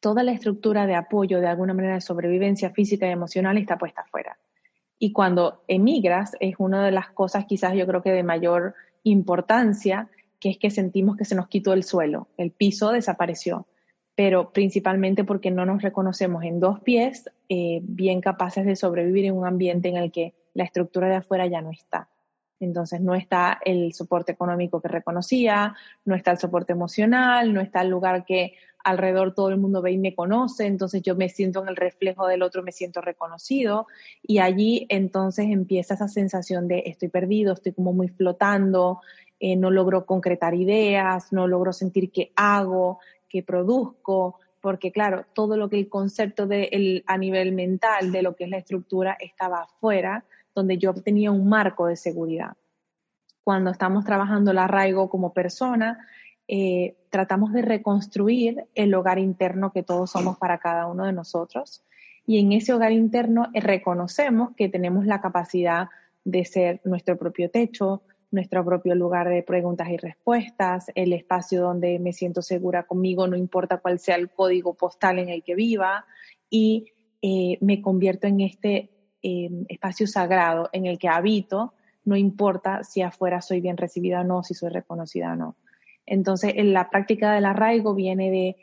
toda 0.00 0.22
la 0.22 0.32
estructura 0.32 0.86
de 0.86 0.94
apoyo, 0.94 1.40
de 1.40 1.48
alguna 1.48 1.74
manera 1.74 1.94
de 1.94 2.00
sobrevivencia 2.00 2.70
física 2.70 3.06
y 3.06 3.10
emocional 3.10 3.58
está 3.58 3.76
puesta 3.76 4.00
afuera. 4.00 4.38
Y 4.98 5.12
cuando 5.12 5.64
emigras 5.68 6.32
es 6.40 6.54
una 6.56 6.82
de 6.82 6.92
las 6.92 7.10
cosas 7.10 7.44
quizás 7.44 7.74
yo 7.74 7.86
creo 7.86 8.00
que 8.00 8.12
de 8.12 8.22
mayor 8.22 8.74
importancia, 9.02 10.08
que 10.40 10.48
es 10.48 10.58
que 10.58 10.70
sentimos 10.70 11.18
que 11.18 11.26
se 11.26 11.34
nos 11.34 11.48
quitó 11.48 11.74
el 11.74 11.84
suelo, 11.84 12.28
el 12.38 12.52
piso 12.52 12.90
desapareció, 12.90 13.66
pero 14.14 14.52
principalmente 14.52 15.24
porque 15.24 15.50
no 15.50 15.66
nos 15.66 15.82
reconocemos 15.82 16.44
en 16.44 16.60
dos 16.60 16.80
pies 16.80 17.30
eh, 17.48 17.80
bien 17.82 18.20
capaces 18.20 18.64
de 18.64 18.76
sobrevivir 18.76 19.24
en 19.24 19.36
un 19.36 19.46
ambiente 19.46 19.88
en 19.88 19.96
el 19.96 20.12
que 20.12 20.34
la 20.54 20.64
estructura 20.64 21.08
de 21.08 21.16
afuera 21.16 21.46
ya 21.46 21.60
no 21.60 21.70
está. 21.70 22.08
Entonces 22.60 23.00
no 23.00 23.14
está 23.14 23.58
el 23.64 23.92
soporte 23.92 24.32
económico 24.32 24.80
que 24.80 24.88
reconocía, 24.88 25.74
no 26.04 26.14
está 26.14 26.30
el 26.30 26.38
soporte 26.38 26.72
emocional, 26.72 27.52
no 27.52 27.60
está 27.60 27.82
el 27.82 27.88
lugar 27.88 28.24
que 28.24 28.54
alrededor 28.84 29.34
todo 29.34 29.48
el 29.48 29.56
mundo 29.56 29.82
ve 29.82 29.92
y 29.92 29.98
me 29.98 30.14
conoce, 30.14 30.66
entonces 30.66 31.02
yo 31.02 31.16
me 31.16 31.30
siento 31.30 31.62
en 31.62 31.68
el 31.68 31.76
reflejo 31.76 32.26
del 32.26 32.42
otro, 32.42 32.62
me 32.62 32.70
siento 32.70 33.00
reconocido 33.00 33.86
y 34.22 34.38
allí 34.38 34.86
entonces 34.90 35.46
empieza 35.46 35.94
esa 35.94 36.06
sensación 36.06 36.68
de 36.68 36.82
estoy 36.86 37.08
perdido, 37.08 37.54
estoy 37.54 37.72
como 37.72 37.94
muy 37.94 38.08
flotando, 38.08 39.00
eh, 39.40 39.56
no 39.56 39.70
logro 39.70 40.06
concretar 40.06 40.54
ideas, 40.54 41.32
no 41.32 41.48
logro 41.48 41.72
sentir 41.72 42.12
qué 42.12 42.32
hago, 42.36 42.98
qué 43.34 43.42
produzco, 43.42 44.38
porque 44.60 44.92
claro, 44.92 45.26
todo 45.32 45.56
lo 45.56 45.68
que 45.68 45.76
el 45.76 45.88
concepto 45.88 46.46
de 46.46 47.02
a 47.04 47.18
nivel 47.18 47.50
mental 47.50 48.12
de 48.12 48.22
lo 48.22 48.36
que 48.36 48.44
es 48.44 48.50
la 48.50 48.58
estructura 48.58 49.16
estaba 49.18 49.62
afuera, 49.62 50.24
donde 50.54 50.78
yo 50.78 50.94
tenía 50.94 51.32
un 51.32 51.48
marco 51.48 51.88
de 51.88 51.96
seguridad. 51.96 52.52
Cuando 53.42 53.72
estamos 53.72 54.04
trabajando 54.04 54.52
el 54.52 54.58
arraigo 54.58 55.10
como 55.10 55.32
persona, 55.32 56.06
eh, 56.46 56.94
tratamos 57.10 57.52
de 57.52 57.62
reconstruir 57.62 58.66
el 58.76 58.94
hogar 58.94 59.18
interno 59.18 59.72
que 59.72 59.82
todos 59.82 60.12
somos 60.12 60.38
para 60.38 60.58
cada 60.58 60.86
uno 60.86 61.06
de 61.06 61.12
nosotros. 61.12 61.82
Y 62.24 62.38
en 62.38 62.52
ese 62.52 62.72
hogar 62.72 62.92
interno 62.92 63.48
reconocemos 63.52 64.52
que 64.56 64.68
tenemos 64.68 65.06
la 65.06 65.20
capacidad 65.20 65.88
de 66.22 66.44
ser 66.44 66.80
nuestro 66.84 67.18
propio 67.18 67.50
techo, 67.50 68.02
nuestro 68.34 68.64
propio 68.64 68.94
lugar 68.94 69.28
de 69.28 69.42
preguntas 69.42 69.88
y 69.88 69.96
respuestas, 69.96 70.90
el 70.94 71.12
espacio 71.12 71.62
donde 71.62 71.98
me 71.98 72.12
siento 72.12 72.42
segura 72.42 72.82
conmigo, 72.82 73.26
no 73.26 73.36
importa 73.36 73.78
cuál 73.78 73.98
sea 73.98 74.16
el 74.16 74.30
código 74.30 74.74
postal 74.74 75.18
en 75.18 75.28
el 75.28 75.42
que 75.42 75.54
viva, 75.54 76.04
y 76.50 76.92
eh, 77.22 77.58
me 77.60 77.80
convierto 77.80 78.26
en 78.26 78.40
este 78.40 78.90
espacio 79.68 80.06
sagrado 80.06 80.68
en 80.72 80.84
el 80.84 80.98
que 80.98 81.08
habito, 81.08 81.72
no 82.04 82.14
importa 82.16 82.84
si 82.84 83.00
afuera 83.00 83.40
soy 83.40 83.62
bien 83.62 83.78
recibida 83.78 84.20
o 84.20 84.24
no, 84.24 84.42
si 84.42 84.52
soy 84.52 84.68
reconocida 84.68 85.32
o 85.32 85.36
no. 85.36 85.56
Entonces, 86.04 86.52
en 86.56 86.74
la 86.74 86.90
práctica 86.90 87.32
del 87.32 87.46
arraigo 87.46 87.94
viene 87.94 88.30
de, 88.30 88.56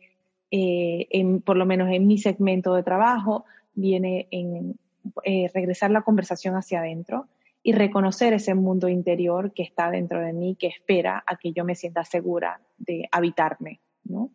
eh, 0.51 1.39
por 1.43 1.57
lo 1.57 1.65
menos 1.65 1.89
en 1.89 2.05
mi 2.05 2.19
segmento 2.19 2.75
de 2.75 2.83
trabajo, 2.83 3.45
viene 3.73 4.27
en 4.29 4.75
eh, 5.23 5.49
regresar 5.53 5.89
la 5.89 6.03
conversación 6.03 6.55
hacia 6.55 6.81
adentro 6.81 7.27
y 7.63 7.73
reconocer 7.73 8.33
ese 8.33 8.55
mundo 8.55 8.89
interior 8.89 9.53
que 9.53 9.63
está 9.63 9.91
dentro 9.91 10.19
de 10.19 10.33
mí, 10.33 10.55
que 10.55 10.67
espera 10.67 11.23
a 11.25 11.35
que 11.35 11.53
yo 11.53 11.63
me 11.63 11.75
sienta 11.75 12.03
segura 12.03 12.61
de 12.77 13.07
habitarme, 13.11 13.79
¿no? 14.03 14.31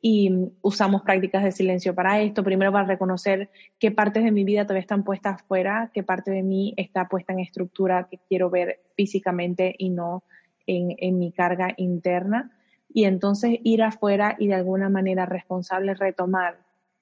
Y 0.00 0.32
usamos 0.62 1.02
prácticas 1.02 1.44
de 1.44 1.52
silencio 1.52 1.94
para 1.94 2.20
esto. 2.20 2.42
Primero 2.42 2.72
para 2.72 2.86
reconocer 2.86 3.50
qué 3.78 3.92
partes 3.92 4.24
de 4.24 4.32
mi 4.32 4.42
vida 4.42 4.64
todavía 4.64 4.80
están 4.80 5.04
puestas 5.04 5.42
afuera, 5.42 5.90
qué 5.94 6.02
parte 6.02 6.32
de 6.32 6.42
mí 6.42 6.74
está 6.76 7.08
puesta 7.08 7.32
en 7.32 7.38
estructura 7.38 8.08
que 8.10 8.18
quiero 8.28 8.50
ver 8.50 8.80
físicamente 8.96 9.74
y 9.78 9.90
no 9.90 10.24
en, 10.66 11.18
mi 11.18 11.32
carga 11.32 11.72
interna 11.76 12.50
y 12.92 13.04
entonces 13.04 13.58
ir 13.62 13.82
afuera 13.82 14.36
y 14.38 14.48
de 14.48 14.54
alguna 14.54 14.88
manera 14.88 15.26
responsable 15.26 15.94
retomar 15.94 16.58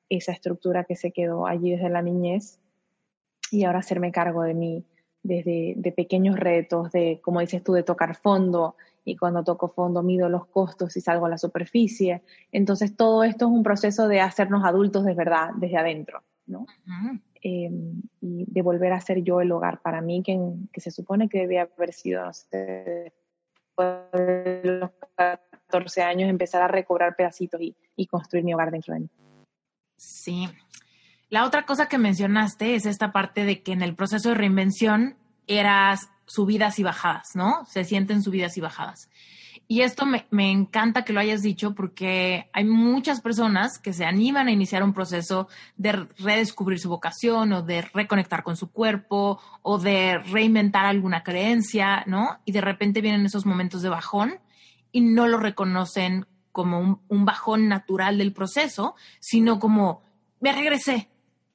esa 0.09 0.33
estructura 0.33 0.85
que 0.85 0.96
se 0.96 1.11
quedó 1.11 1.46
allí 1.46 1.73
desde 1.73 1.88
la 1.88 2.03
niñez 2.03 2.59
y 3.51 3.64
ahora 3.64 3.81
hacerme 3.81 4.12
cargo 4.12 4.42
de 4.42 4.55
mí 4.55 4.85
desde 5.22 5.74
de 5.76 5.92
pequeños 5.92 6.38
retos, 6.38 6.92
de, 6.92 7.20
como 7.22 7.40
dices 7.40 7.62
tú, 7.62 7.72
de 7.72 7.83
tocar 7.83 8.16
fondo 8.16 8.76
y 9.04 9.16
cuando 9.16 9.44
toco 9.44 9.68
fondo 9.68 10.02
mido 10.02 10.28
los 10.28 10.46
costos 10.46 10.96
y 10.96 11.00
salgo 11.00 11.26
a 11.26 11.30
la 11.30 11.38
superficie. 11.38 12.22
Entonces 12.52 12.96
todo 12.96 13.24
esto 13.24 13.46
es 13.46 13.50
un 13.50 13.62
proceso 13.62 14.09
de 14.09 14.20
hacernos 14.20 14.64
adultos 14.64 15.04
de 15.04 15.14
verdad, 15.14 15.50
desde 15.56 15.76
adentro, 15.76 16.22
¿no? 16.46 16.66
Em, 17.42 18.02
y 18.20 18.44
de 18.46 18.62
volver 18.62 18.92
a 18.92 19.00
ser 19.00 19.22
yo 19.22 19.40
el 19.40 19.52
hogar 19.52 19.80
para 19.80 20.00
mí, 20.00 20.22
que, 20.22 20.38
que 20.72 20.80
se 20.80 20.90
supone 20.90 21.28
que 21.28 21.38
debía 21.38 21.68
haber 21.74 21.92
sido, 21.92 22.24
no 22.24 22.33
sé, 22.33 23.12
de 24.12 24.61
los 24.64 24.90
14 25.14 26.02
años 26.02 26.28
empezar 26.28 26.61
a 26.62 26.68
recobrar 26.68 27.16
pedacitos 27.16 27.61
y, 27.61 27.74
y 27.96 28.06
construir 28.06 28.44
mi 28.44 28.52
hogar 28.52 28.70
dentro 28.70 28.92
de 28.94 29.00
mí. 29.00 29.11
Sí. 29.96 30.46
La 31.31 31.45
otra 31.45 31.64
cosa 31.64 31.87
que 31.87 31.97
mencionaste 31.97 32.75
es 32.75 32.87
esta 32.87 33.12
parte 33.12 33.45
de 33.45 33.62
que 33.62 33.73
en 33.73 33.83
el 33.83 33.95
proceso 33.95 34.31
de 34.31 34.35
reinvención 34.35 35.16
eras 35.47 36.11
subidas 36.27 36.79
y 36.79 36.83
bajadas, 36.83 37.35
¿no? 37.35 37.64
Se 37.66 37.85
sienten 37.85 38.23
subidas 38.23 38.57
y 38.57 38.61
bajadas. 38.61 39.09
Y 39.71 39.83
esto 39.83 40.05
me, 40.05 40.51
encanta 40.51 41.05
que 41.05 41.12
lo 41.12 41.21
hayas 41.21 41.43
dicho 41.43 41.77
porque 41.77 42.51
hay 42.53 42.64
muchas 42.64 43.21
personas 43.21 43.79
que 43.79 43.93
se 43.93 44.05
animan 44.05 44.49
a 44.49 44.51
iniciar 44.51 44.83
un 44.83 44.93
proceso 44.93 45.47
de 45.77 45.93
redescubrir 46.19 46.81
su 46.81 46.88
vocación 46.88 47.53
o 47.53 47.62
de 47.62 47.83
reconectar 47.83 48.43
con 48.43 48.57
su 48.57 48.73
cuerpo 48.73 49.40
o 49.62 49.79
de 49.79 50.19
reinventar 50.19 50.87
alguna 50.87 51.23
creencia, 51.23 52.03
¿no? 52.09 52.40
Y 52.45 52.51
de 52.51 52.61
repente 52.61 53.01
vienen 53.01 53.27
esos 53.27 53.47
momentos 53.47 53.81
de 53.83 53.90
bajón 53.90 54.40
y 54.90 55.03
no 55.03 55.29
lo 55.29 55.38
reconocen 55.38 56.27
como 56.51 57.01
un, 57.07 57.25
bajón 57.25 57.69
natural 57.69 58.19
del 58.19 58.33
proceso, 58.33 58.97
sino 59.21 59.61
como, 59.61 60.03
me 60.40 60.53
regresé, 60.53 61.11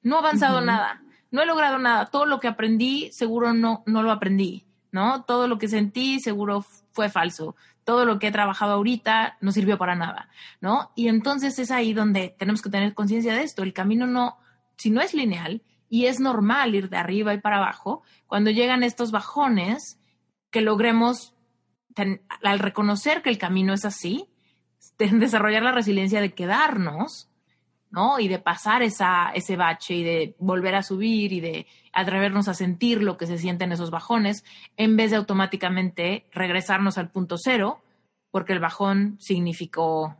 no 0.05 0.15
he 0.15 0.19
avanzado 0.19 0.61
nada, 0.61 1.01
no 1.31 1.41
he 1.41 1.45
logrado 1.45 1.77
nada, 1.77 2.05
todo 2.05 2.25
lo 2.25 2.39
que 2.39 2.47
aprendí 2.47 3.11
seguro 3.11 3.53
no, 3.53 3.83
no 3.85 4.01
lo 4.03 4.11
aprendí, 4.11 4.65
¿no? 4.93 5.25
Todo 5.25 5.49
lo 5.49 5.57
que 5.57 5.67
sentí 5.67 6.21
seguro 6.21 6.65
fue 6.93 7.09
falso 7.09 7.57
todo 7.85 8.03
lo 8.03 8.19
que 8.19 8.27
he 8.27 8.31
trabajado 8.31 8.73
ahorita 8.73 9.37
no 9.39 9.51
sirvió 9.51 9.77
para 9.77 9.95
nada, 9.95 10.27
¿no? 10.59 10.91
Y 10.95 11.07
entonces 11.07 11.57
es 11.59 11.71
ahí 11.71 11.93
donde 11.93 12.35
tenemos 12.37 12.61
que 12.61 12.69
tener 12.69 12.93
conciencia 12.93 13.33
de 13.33 13.43
esto. 13.43 13.63
El 13.63 13.73
camino 13.73 14.07
no, 14.07 14.37
si 14.75 14.89
no 14.89 15.01
es 15.01 15.13
lineal 15.13 15.61
y 15.87 16.07
es 16.07 16.19
normal 16.19 16.75
ir 16.75 16.89
de 16.89 16.97
arriba 16.97 17.33
y 17.33 17.39
para 17.39 17.57
abajo, 17.57 18.01
cuando 18.27 18.49
llegan 18.49 18.83
estos 18.83 19.11
bajones, 19.11 19.99
que 20.49 20.61
logremos, 20.61 21.35
al 22.43 22.59
reconocer 22.59 23.21
que 23.21 23.29
el 23.29 23.37
camino 23.37 23.73
es 23.73 23.85
así, 23.85 24.27
desarrollar 24.97 25.61
la 25.61 25.71
resiliencia 25.71 26.21
de 26.21 26.33
quedarnos, 26.33 27.29
¿no? 27.91 28.19
Y 28.19 28.27
de 28.27 28.39
pasar 28.39 28.81
esa, 28.81 29.31
ese 29.33 29.55
bache 29.55 29.95
y 29.95 30.03
de 30.03 30.35
volver 30.39 30.75
a 30.75 30.83
subir 30.83 31.31
y 31.33 31.39
de 31.39 31.67
atrevernos 31.93 32.47
a 32.47 32.53
sentir 32.53 33.01
lo 33.01 33.17
que 33.17 33.27
se 33.27 33.37
siente 33.37 33.63
en 33.63 33.71
esos 33.71 33.91
bajones, 33.91 34.43
en 34.77 34.97
vez 34.97 35.11
de 35.11 35.17
automáticamente 35.17 36.25
regresarnos 36.31 36.97
al 36.97 37.09
punto 37.09 37.37
cero, 37.37 37.81
porque 38.31 38.53
el 38.53 38.59
bajón 38.59 39.17
significó 39.19 40.17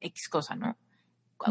X 0.00 0.28
cosa, 0.28 0.56
¿no? 0.56 0.76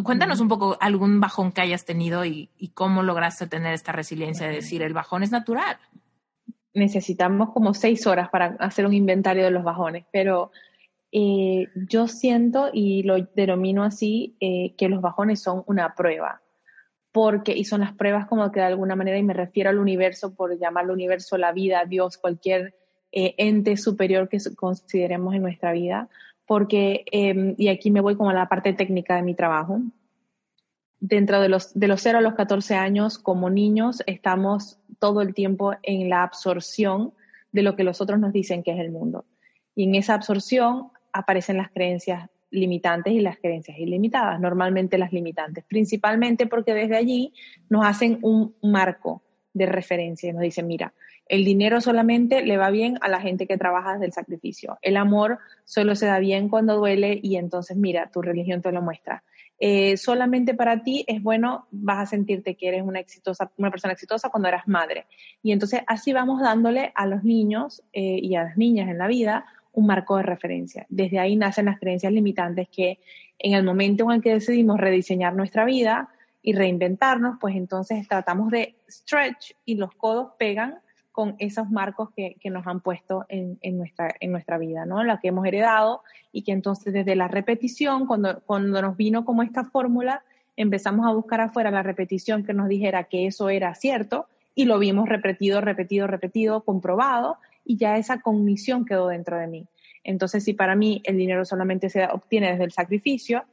Cuéntanos 0.03 0.39
un 0.39 0.47
poco 0.47 0.77
algún 0.79 1.19
bajón 1.19 1.51
que 1.51 1.61
hayas 1.61 1.83
tenido 1.83 2.23
y, 2.23 2.49
cómo 2.75 3.01
lograste 3.01 3.47
tener 3.47 3.73
esta 3.73 3.91
resiliencia 3.91 4.47
de 4.47 4.53
decir 4.53 4.83
el 4.83 4.93
bajón 4.93 5.23
es 5.23 5.31
natural. 5.31 5.77
Necesitamos 6.75 7.51
como 7.51 7.73
seis 7.73 8.05
horas 8.05 8.29
para 8.29 8.55
hacer 8.59 8.85
un 8.85 8.93
inventario 8.93 9.43
de 9.43 9.49
los 9.49 9.63
bajones, 9.63 10.05
pero 10.11 10.51
eh, 11.11 11.67
yo 11.75 12.07
siento 12.07 12.69
y 12.71 13.03
lo 13.03 13.17
denomino 13.35 13.83
así 13.83 14.35
eh, 14.39 14.75
que 14.77 14.89
los 14.89 15.01
bajones 15.01 15.41
son 15.41 15.63
una 15.65 15.95
prueba. 15.95 16.41
Porque, 17.11 17.53
y 17.57 17.65
son 17.65 17.81
las 17.81 17.93
pruebas 17.93 18.27
como 18.27 18.51
que 18.51 18.59
de 18.59 18.67
alguna 18.67 18.95
manera, 18.95 19.17
y 19.17 19.23
me 19.23 19.33
refiero 19.33 19.71
al 19.71 19.79
universo, 19.79 20.35
por 20.35 20.59
llamarlo 20.59 20.93
universo, 20.93 21.37
la 21.37 21.51
vida, 21.51 21.85
Dios, 21.85 22.17
cualquier 22.17 22.75
eh, 23.11 23.33
ente 23.37 23.77
superior 23.77 24.29
que 24.29 24.37
consideremos 24.55 25.33
en 25.33 25.41
nuestra 25.41 25.71
vida, 25.71 26.07
porque, 26.45 27.05
em, 27.11 27.55
y 27.57 27.69
aquí 27.69 27.89
me 27.89 28.01
voy 28.01 28.15
como 28.15 28.29
a 28.29 28.33
la 28.33 28.47
parte 28.47 28.73
técnica 28.73 29.15
de 29.15 29.23
mi 29.23 29.33
trabajo, 29.33 29.81
dentro 30.99 31.41
de 31.41 31.49
los, 31.49 31.73
de 31.73 31.87
los 31.87 32.01
0 32.01 32.19
a 32.19 32.21
los 32.21 32.35
14 32.35 32.75
años, 32.75 33.17
como 33.17 33.49
niños, 33.49 34.03
estamos 34.05 34.79
todo 34.99 35.21
el 35.21 35.33
tiempo 35.33 35.73
en 35.81 36.09
la 36.09 36.21
absorción 36.21 37.13
de 37.51 37.63
lo 37.63 37.75
que 37.75 37.83
los 37.83 38.01
otros 38.01 38.19
nos 38.19 38.33
dicen 38.33 38.61
que 38.61 38.71
es 38.71 38.79
el 38.79 38.91
mundo. 38.91 39.25
Y 39.73 39.85
en 39.85 39.95
esa 39.95 40.13
absorción 40.13 40.91
aparecen 41.13 41.57
las 41.57 41.69
creencias 41.71 42.29
limitantes 42.51 43.13
y 43.13 43.19
las 43.19 43.37
creencias 43.37 43.77
ilimitadas, 43.77 44.39
normalmente 44.39 44.97
las 44.97 45.13
limitantes, 45.13 45.63
principalmente 45.65 46.47
porque 46.47 46.73
desde 46.73 46.95
allí 46.95 47.33
nos 47.69 47.85
hacen 47.85 48.19
un 48.21 48.55
marco 48.63 49.21
de 49.53 49.65
referencia 49.65 50.29
y 50.29 50.33
nos 50.33 50.41
dicen, 50.41 50.67
mira, 50.67 50.93
El 51.29 51.45
dinero 51.45 51.79
solamente 51.79 52.41
le 52.43 52.57
va 52.57 52.71
bien 52.71 52.97
a 53.01 53.07
la 53.07 53.21
gente 53.21 53.45
que 53.45 53.55
trabaja 53.55 53.93
desde 53.93 54.07
el 54.07 54.13
sacrificio. 54.13 54.79
El 54.81 54.97
amor 54.97 55.37
solo 55.63 55.95
se 55.95 56.07
da 56.07 56.17
bien 56.17 56.49
cuando 56.49 56.75
duele 56.75 57.19
y 57.21 57.35
entonces 57.35 57.77
mira, 57.77 58.09
tu 58.11 58.23
religión 58.23 58.63
te 58.63 58.71
lo 58.71 58.81
muestra. 58.81 59.23
Eh, 59.59 59.95
solamente 59.97 60.55
para 60.55 60.81
ti 60.81 61.05
es 61.07 61.21
bueno, 61.21 61.67
vas 61.69 61.99
a 61.99 62.05
sentirte 62.07 62.55
que 62.55 62.69
eres 62.69 62.81
una 62.81 62.99
exitosa, 62.99 63.51
una 63.57 63.69
persona 63.69 63.93
exitosa 63.93 64.29
cuando 64.29 64.47
eras 64.47 64.67
madre. 64.67 65.05
Y 65.43 65.51
entonces 65.51 65.81
así 65.85 66.13
vamos 66.13 66.41
dándole 66.41 66.91
a 66.95 67.05
los 67.05 67.23
niños 67.23 67.83
eh, 67.93 68.19
y 68.21 68.35
a 68.35 68.45
las 68.45 68.57
niñas 68.57 68.89
en 68.89 68.97
la 68.97 69.07
vida 69.07 69.45
un 69.73 69.85
marco 69.85 70.17
de 70.17 70.23
referencia. 70.23 70.85
Desde 70.89 71.19
ahí 71.19 71.35
nacen 71.35 71.65
las 71.65 71.79
creencias 71.79 72.11
limitantes 72.11 72.67
que 72.69 72.99
en 73.37 73.53
el 73.53 73.63
momento 73.63 74.03
en 74.05 74.11
el 74.11 74.21
que 74.21 74.33
decidimos 74.33 74.79
rediseñar 74.79 75.35
nuestra 75.35 75.65
vida 75.65 76.09
y 76.41 76.53
reinventarnos, 76.53 77.37
pues 77.39 77.55
entonces 77.55 78.07
tratamos 78.07 78.51
de 78.51 78.75
stretch 78.89 79.53
y 79.65 79.75
los 79.75 79.93
codos 79.95 80.33
pegan 80.37 80.79
con 81.11 81.35
esos 81.39 81.69
marcos 81.69 82.09
que, 82.15 82.37
nos 82.45 82.65
han 82.65 82.79
puesto 82.79 83.25
en, 83.27 83.59
nuestra, 83.77 84.15
en 84.21 84.31
nuestra 84.31 84.57
vida, 84.57 84.85
¿no? 84.85 85.03
La 85.03 85.19
que 85.19 85.29
hemos 85.29 85.45
heredado 85.45 86.01
y 86.31 86.43
que 86.43 86.53
entonces 86.53 86.93
desde 86.93 87.15
la 87.15 87.27
repetición, 87.27 88.05
cuando, 88.05 88.39
cuando 88.45 88.81
nos 88.81 88.95
vino 88.95 89.25
como 89.25 89.43
esta 89.43 89.65
fórmula, 89.65 90.23
empezamos 90.55 91.05
a 91.05 91.11
buscar 91.11 91.41
afuera 91.41 91.71
la 91.71 91.83
repetición 91.83 92.45
que 92.45 92.53
nos 92.53 92.69
dijera 92.69 93.05
que 93.05 93.25
eso 93.25 93.49
era 93.49 93.75
cierto 93.75 94.27
y 94.55 94.65
lo 94.65 94.79
vimos 94.79 95.09
repetido, 95.09 95.61
repetido, 95.61 96.07
repetido, 96.07 96.61
comprobado 96.61 97.37
y 97.69 97.77
ya 97.77 97.97
esa 97.97 98.19
cognición 98.19 98.83
quedó 98.83 99.09
dentro 99.09 99.37
de 99.37 99.45
mí. 99.45 99.67
Entonces, 100.03 100.43
si 100.43 100.55
para 100.55 100.75
mí 100.75 101.03
el 101.05 101.17
dinero 101.17 101.45
solamente 101.45 101.91
se 101.91 102.03
obtiene 102.03 102.49
desde 102.49 102.63
el 102.63 102.71
sacrificio, 102.71 103.45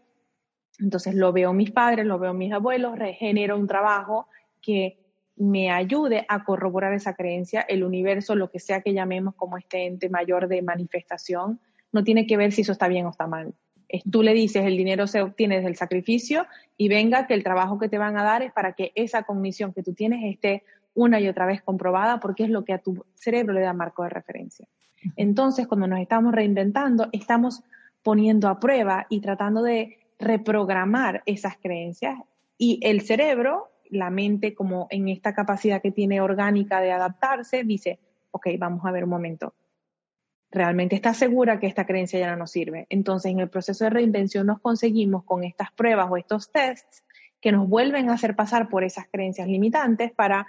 entonces 0.79 1.15
lo 1.15 1.35
veo 1.35 1.53
mis 1.53 1.71
padres, 1.71 2.07
lo 2.07 2.19
veo 2.19 2.33
mis 2.33 2.51
abuelos, 2.51 2.99
regenero 2.99 3.59
un 3.59 3.67
trabajo 3.67 4.27
que 4.63 4.97
me 5.37 5.71
ayude 5.71 6.25
a 6.31 6.45
corroborar 6.45 6.95
esa 6.95 7.13
creencia, 7.13 7.61
el 7.61 7.85
universo, 7.85 8.35
lo 8.35 8.51
que 8.51 8.59
sea 8.59 8.81
que 8.81 8.95
llamemos 8.95 9.35
como 9.35 9.59
este 9.59 9.85
ente 9.85 10.09
mayor 10.09 10.49
de 10.49 10.63
manifestación, 10.63 11.61
no 11.93 12.03
tiene 12.03 12.27
que 12.27 12.39
ver 12.39 12.53
si 12.53 12.63
eso 12.63 12.73
está 12.73 12.89
bien 12.89 13.05
o 13.05 13.11
está 13.11 13.27
mal. 13.27 13.53
Tú 14.11 14.23
le 14.23 14.33
dices, 14.33 14.65
el 14.65 14.79
dinero 14.79 15.07
se 15.07 15.21
obtiene 15.21 15.57
desde 15.57 15.69
el 15.69 15.77
sacrificio 15.77 16.47
y 16.79 16.89
venga 16.89 17.27
que 17.27 17.35
el 17.35 17.45
trabajo 17.45 17.79
que 17.79 17.91
te 17.91 17.99
van 17.99 18.17
a 18.17 18.25
dar 18.25 18.41
es 18.41 18.51
para 18.51 18.73
que 18.73 18.93
esa 18.95 19.25
cognición 19.25 19.75
que 19.75 19.83
tú 19.83 19.93
tienes 19.93 20.25
esté 20.25 20.63
una 20.97 21.21
y 21.21 21.29
otra 21.29 21.47
vez 21.47 21.63
comprobada 21.63 22.19
porque 22.19 22.43
es 22.45 22.51
lo 22.51 22.65
que 22.65 22.73
a 22.73 22.79
tu 22.79 23.05
cerebro 23.15 23.55
le 23.55 23.61
da 23.61 23.73
marco 23.73 24.03
de 24.03 24.09
referencia. 24.09 24.67
Entonces, 25.15 25.69
cuando 25.69 25.87
nos 25.87 26.01
estamos 26.01 26.35
reinventando, 26.35 27.09
estamos 27.13 27.63
poniendo 28.03 28.49
a 28.49 28.59
prueba 28.59 29.07
y 29.09 29.21
tratando 29.21 29.63
de 29.63 29.99
reprogramar 30.19 31.23
esas 31.27 31.57
creencias 31.59 32.19
y 32.59 32.81
el 32.83 33.03
cerebro 33.03 33.71
la 33.91 34.11
mente 34.11 34.55
como 34.55 34.87
en 34.91 35.09
esta 35.09 35.35
capacidad 35.35 35.81
que 35.81 35.93
tiene 35.93 36.21
orgánica 36.21 36.81
de 36.81 36.93
adaptarse, 36.93 37.65
dice, 37.65 37.99
ok, 38.31 38.49
vamos 38.59 38.85
a 38.85 38.91
ver 38.91 39.05
un 39.05 39.11
momento, 39.11 39.55
realmente 40.51 40.97
está 40.97 41.15
segura 41.15 41.59
que 41.59 41.67
esta 41.67 41.87
creencia 41.87 42.19
ya 42.19 42.31
no 42.31 42.37
nos 42.37 42.51
sirve. 42.51 42.87
Entonces, 42.89 43.33
en 43.33 43.41
el 43.41 43.49
proceso 43.49 43.85
de 43.85 43.91
reinvención 43.91 44.47
nos 44.47 44.61
conseguimos 44.61 45.25
con 45.25 45.45
estas 45.45 45.71
pruebas 45.73 46.09
o 46.11 46.17
estos 46.17 46.51
tests 46.51 47.05
que 47.41 47.53
nos 47.53 47.69
vuelven 47.69 48.11
a 48.11 48.15
hacer 48.15 48.35
pasar 48.35 48.69
por 48.69 48.85
esas 48.85 49.07
creencias 49.09 49.49
limitantes 49.49 50.13
para 50.13 50.47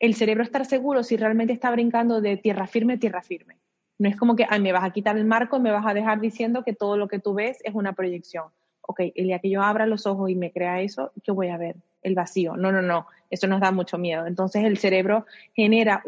el 0.00 0.14
cerebro 0.14 0.42
estar 0.42 0.66
seguro 0.66 1.04
si 1.04 1.16
realmente 1.16 1.52
está 1.52 1.70
brincando 1.70 2.20
de 2.20 2.36
tierra 2.36 2.66
firme 2.66 2.94
a 2.94 2.98
tierra 2.98 3.22
firme. 3.22 3.58
No 3.98 4.08
es 4.08 4.16
como 4.16 4.34
que, 4.34 4.46
ay, 4.48 4.60
me 4.60 4.72
vas 4.72 4.82
a 4.82 4.90
quitar 4.90 5.16
el 5.16 5.26
marco 5.26 5.58
y 5.58 5.60
me 5.60 5.70
vas 5.70 5.86
a 5.86 5.94
dejar 5.94 6.20
diciendo 6.20 6.64
que 6.64 6.72
todo 6.72 6.96
lo 6.96 7.06
que 7.06 7.20
tú 7.20 7.34
ves 7.34 7.58
es 7.62 7.74
una 7.74 7.92
proyección. 7.92 8.46
Ok, 8.80 9.00
el 9.14 9.26
día 9.26 9.38
que 9.38 9.50
yo 9.50 9.62
abra 9.62 9.86
los 9.86 10.06
ojos 10.06 10.30
y 10.30 10.34
me 10.34 10.50
crea 10.50 10.80
eso, 10.80 11.12
¿qué 11.22 11.30
voy 11.30 11.48
a 11.48 11.56
ver? 11.56 11.76
el 12.02 12.14
vacío. 12.14 12.56
No, 12.56 12.72
no, 12.72 12.82
no, 12.82 13.06
eso 13.28 13.46
nos 13.46 13.60
da 13.60 13.72
mucho 13.72 13.98
miedo. 13.98 14.26
Entonces 14.26 14.64
el 14.64 14.78
cerebro 14.78 15.26
genera 15.54 16.02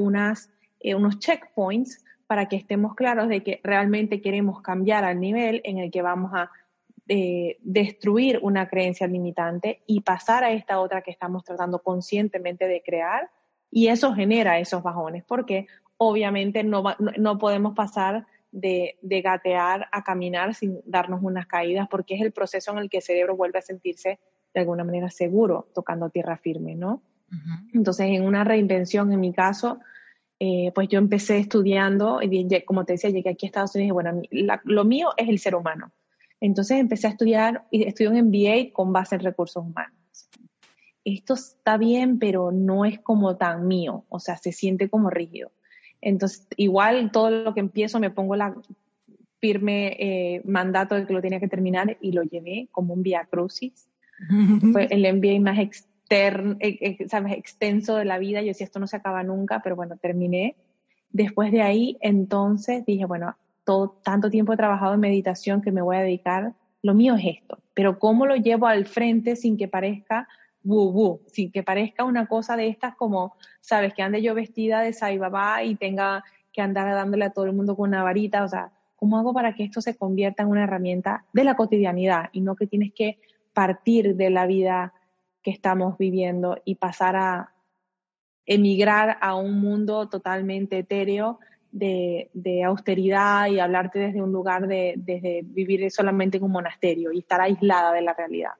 eh, 0.80 0.94
unos 0.94 1.18
checkpoints 1.18 2.04
para 2.26 2.46
que 2.46 2.56
estemos 2.56 2.94
claros 2.94 3.28
de 3.28 3.42
que 3.42 3.60
realmente 3.62 4.20
queremos 4.20 4.62
cambiar 4.62 5.04
al 5.04 5.20
nivel 5.20 5.60
en 5.64 5.78
el 5.78 5.90
que 5.90 6.02
vamos 6.02 6.32
a 6.34 6.50
eh, 7.08 7.58
destruir 7.60 8.38
una 8.42 8.68
creencia 8.68 9.06
limitante 9.06 9.82
y 9.86 10.00
pasar 10.00 10.44
a 10.44 10.52
esta 10.52 10.80
otra 10.80 11.02
que 11.02 11.10
estamos 11.10 11.44
tratando 11.44 11.80
conscientemente 11.80 12.66
de 12.66 12.82
crear. 12.82 13.30
Y 13.72 13.88
eso 13.88 14.14
genera 14.14 14.60
esos 14.60 14.82
bajones, 14.82 15.24
porque 15.24 15.66
obviamente 15.96 16.62
no, 16.62 16.84
no 17.18 17.38
podemos 17.38 17.74
pasar 17.74 18.26
de, 18.52 18.98
de, 19.00 19.22
gatear 19.22 19.88
a 19.90 20.04
caminar 20.04 20.54
sin 20.54 20.80
darnos 20.84 21.20
unas 21.22 21.46
caídas, 21.46 21.88
porque 21.90 22.14
es 22.14 22.20
el 22.20 22.32
proceso 22.32 22.70
en 22.72 22.78
el 22.78 22.90
que 22.90 22.98
el 22.98 23.02
cerebro 23.02 23.34
vuelve 23.34 23.58
a 23.58 23.62
sentirse 23.62 24.20
de 24.52 24.60
alguna 24.60 24.84
manera 24.84 25.08
seguro 25.08 25.68
tocando 25.74 26.10
tierra 26.10 26.36
firme, 26.36 26.74
¿no? 26.74 27.02
Entonces, 27.72 28.08
en 28.10 28.26
una 28.26 28.44
reinvención, 28.44 29.10
en 29.10 29.18
mi 29.18 29.32
caso, 29.32 29.80
eh, 30.38 30.70
pues 30.74 30.88
yo 30.88 30.98
empecé 30.98 31.38
estudiando, 31.38 32.20
y 32.20 32.62
como 32.66 32.84
te 32.84 32.92
decía, 32.92 33.08
llegué 33.08 33.30
aquí 33.30 33.46
a 33.46 33.48
Estados 33.48 33.74
Unidos 33.74 33.88
y 33.88 33.92
bueno, 33.92 34.20
lo 34.64 34.84
mío 34.84 35.10
es 35.16 35.30
el 35.30 35.38
ser 35.38 35.54
humano. 35.54 35.92
Entonces 36.40 36.78
empecé 36.78 37.06
a 37.06 37.10
estudiar 37.10 37.64
y 37.70 37.84
estudié 37.84 38.10
un 38.10 38.28
MBA 38.28 38.72
con 38.72 38.92
base 38.92 39.14
en 39.14 39.22
recursos 39.22 39.64
humanos. 39.64 39.96
Esto 41.04 41.34
está 41.34 41.76
bien, 41.76 42.18
pero 42.18 42.52
no 42.52 42.84
es 42.84 43.00
como 43.00 43.36
tan 43.36 43.66
mío, 43.66 44.04
o 44.08 44.20
sea, 44.20 44.36
se 44.36 44.52
siente 44.52 44.88
como 44.88 45.10
rígido. 45.10 45.50
Entonces, 46.00 46.46
igual 46.56 47.10
todo 47.12 47.30
lo 47.30 47.54
que 47.54 47.60
empiezo 47.60 48.00
me 48.00 48.10
pongo 48.10 48.36
la 48.36 48.54
firme 49.40 49.96
eh, 49.98 50.42
mandato 50.44 50.94
de 50.94 51.06
que 51.06 51.12
lo 51.12 51.20
tenía 51.20 51.40
que 51.40 51.48
terminar 51.48 51.96
y 52.00 52.12
lo 52.12 52.22
llevé 52.22 52.68
como 52.70 52.94
un 52.94 53.02
via 53.02 53.26
crucis 53.28 53.88
fue 54.72 54.86
el 54.90 55.02
MBA 55.16 55.40
más 55.40 55.58
externo, 55.58 56.56
e, 56.60 56.96
e, 57.00 57.08
¿sabes? 57.08 57.32
extenso 57.32 57.96
de 57.96 58.04
la 58.04 58.18
vida. 58.18 58.40
Yo 58.40 58.48
decía, 58.48 58.64
esto 58.64 58.78
no 58.78 58.86
se 58.86 58.96
acaba 58.96 59.22
nunca, 59.22 59.60
pero 59.62 59.74
bueno, 59.74 59.96
terminé. 59.96 60.56
Después 61.10 61.50
de 61.50 61.62
ahí, 61.62 61.98
entonces 62.00 62.84
dije, 62.86 63.04
bueno, 63.04 63.36
todo, 63.64 63.98
tanto 64.04 64.30
tiempo 64.30 64.52
he 64.52 64.56
trabajado 64.56 64.94
en 64.94 65.00
meditación 65.00 65.62
que 65.62 65.72
me 65.72 65.82
voy 65.82 65.96
a 65.96 66.00
dedicar, 66.00 66.54
lo 66.82 66.94
mío 66.94 67.14
es 67.14 67.38
esto, 67.38 67.58
pero 67.74 67.98
¿cómo 67.98 68.26
lo 68.26 68.36
llevo 68.36 68.66
al 68.66 68.86
frente 68.86 69.36
sin 69.36 69.56
que 69.56 69.68
parezca 69.68 70.28
woo 70.64 71.20
sin 71.26 71.50
que 71.50 71.62
parezca 71.62 72.04
una 72.04 72.26
cosa 72.26 72.56
de 72.56 72.68
estas 72.68 72.94
como, 72.94 73.36
sabes, 73.60 73.94
que 73.94 74.02
ande 74.02 74.22
yo 74.22 74.34
vestida 74.34 74.80
de 74.80 74.92
Sai 74.92 75.18
Baba 75.18 75.62
y 75.62 75.74
tenga 75.74 76.24
que 76.52 76.62
andar 76.62 76.92
dándole 76.94 77.24
a 77.24 77.30
todo 77.30 77.46
el 77.46 77.52
mundo 77.52 77.76
con 77.76 77.88
una 77.88 78.02
varita, 78.02 78.44
o 78.44 78.48
sea, 78.48 78.72
¿cómo 78.96 79.18
hago 79.18 79.32
para 79.32 79.54
que 79.54 79.64
esto 79.64 79.80
se 79.80 79.96
convierta 79.96 80.42
en 80.42 80.50
una 80.50 80.64
herramienta 80.64 81.24
de 81.32 81.44
la 81.44 81.56
cotidianidad 81.56 82.30
y 82.32 82.40
no 82.40 82.56
que 82.56 82.66
tienes 82.66 82.92
que 82.94 83.18
partir 83.52 84.16
de 84.16 84.30
la 84.30 84.46
vida 84.46 84.92
que 85.42 85.50
estamos 85.50 85.98
viviendo 85.98 86.58
y 86.64 86.76
pasar 86.76 87.16
a 87.16 87.52
emigrar 88.46 89.18
a 89.20 89.34
un 89.34 89.60
mundo 89.60 90.08
totalmente 90.08 90.78
etéreo 90.78 91.38
de, 91.70 92.62
austeridad 92.66 93.48
y 93.48 93.58
hablarte 93.58 93.98
desde 93.98 94.22
un 94.22 94.32
lugar 94.32 94.66
de 94.66 94.94
desde 94.96 95.42
vivir 95.44 95.90
solamente 95.90 96.36
en 96.36 96.44
un 96.44 96.52
monasterio 96.52 97.12
y 97.12 97.20
estar 97.20 97.40
aislada 97.40 97.92
de 97.92 98.02
la 98.02 98.12
realidad. 98.12 98.52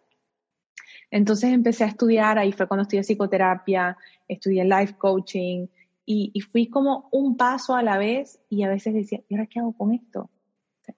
Entonces 1.12 1.53
empecé 1.53 1.85
a 1.85 1.88
estudiar, 1.88 2.38
ahí 2.38 2.53
fue 2.53 2.66
cuando 2.66 2.83
estudié 2.83 3.03
psicoterapia, 3.03 3.98
estudié 4.27 4.64
life 4.64 4.94
coaching 4.96 5.66
y, 6.07 6.40
fui 6.51 6.68
como 6.68 7.09
un 7.12 7.37
paso 7.37 7.77
a 7.77 7.83
la 7.83 7.98
vez 7.98 8.40
y 8.48 8.62
a 8.62 8.68
veces 8.68 8.94
decía, 8.94 9.20
¿y 9.29 9.35
ahora 9.35 9.46
qué 9.46 9.61
hago 9.61 9.75
con 9.75 9.92
esto? 9.92 10.31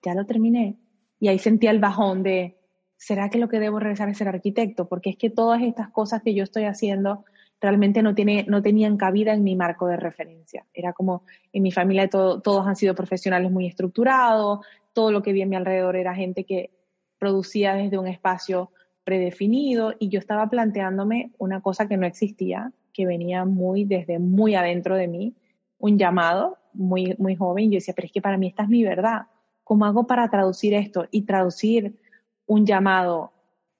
Ya 0.02 0.14
lo 0.14 0.24
terminé. 0.24 0.76
Y 1.18 1.28
ahí 1.28 1.38
sentía 1.40 1.72
el 1.72 1.80
bajón 1.80 2.22
de, 2.22 2.56
¿será 2.96 3.28
que 3.28 3.38
lo 3.38 3.48
que 3.48 3.58
debo 3.58 3.80
regresar 3.80 4.08
es 4.08 4.16
ser 4.16 4.28
arquitecto? 4.28 4.88
Porque 4.88 5.10
es 5.10 5.16
que 5.16 5.30
todas 5.30 5.60
estas 5.62 5.90
cosas 5.90 6.22
que 6.22 6.32
yo 6.32 6.44
estoy 6.44 6.64
haciendo 6.64 7.24
realmente 7.60 8.00
no, 8.00 8.14
tiene, 8.14 8.46
no 8.48 8.62
tenían 8.62 8.96
cabida 8.96 9.34
en 9.34 9.42
mi 9.42 9.56
marco 9.56 9.88
de 9.88 9.96
referencia. 9.96 10.64
Era 10.72 10.92
como 10.92 11.24
en 11.52 11.64
mi 11.64 11.72
familia 11.72 12.08
todos 12.08 12.66
han 12.66 12.76
sido 12.76 12.94
profesionales 12.94 13.50
muy 13.50 13.66
estructurados, 13.66 14.60
todo 14.92 15.10
lo 15.10 15.22
que 15.22 15.32
vi 15.32 15.42
a 15.42 15.46
mi 15.46 15.56
alrededor 15.56 15.96
era 15.96 16.14
gente 16.14 16.44
que 16.44 16.70
producía 17.18 17.74
desde 17.74 17.98
un 17.98 18.06
espacio 18.06 18.70
predefinido 19.04 19.94
y 19.98 20.08
yo 20.08 20.18
estaba 20.18 20.48
planteándome 20.48 21.32
una 21.38 21.60
cosa 21.60 21.86
que 21.86 21.96
no 21.96 22.06
existía, 22.06 22.72
que 22.92 23.06
venía 23.06 23.44
muy 23.44 23.84
desde 23.84 24.18
muy 24.18 24.54
adentro 24.54 24.96
de 24.96 25.08
mí, 25.08 25.34
un 25.78 25.98
llamado 25.98 26.58
muy, 26.72 27.14
muy 27.18 27.36
joven. 27.36 27.70
Yo 27.70 27.76
decía, 27.76 27.94
pero 27.94 28.06
es 28.06 28.12
que 28.12 28.22
para 28.22 28.38
mí 28.38 28.48
esta 28.48 28.62
es 28.62 28.68
mi 28.68 28.82
verdad. 28.82 29.26
¿Cómo 29.62 29.84
hago 29.84 30.06
para 30.06 30.28
traducir 30.28 30.74
esto? 30.74 31.06
Y 31.10 31.22
traducir 31.22 31.98
un 32.46 32.66
llamado, 32.66 33.32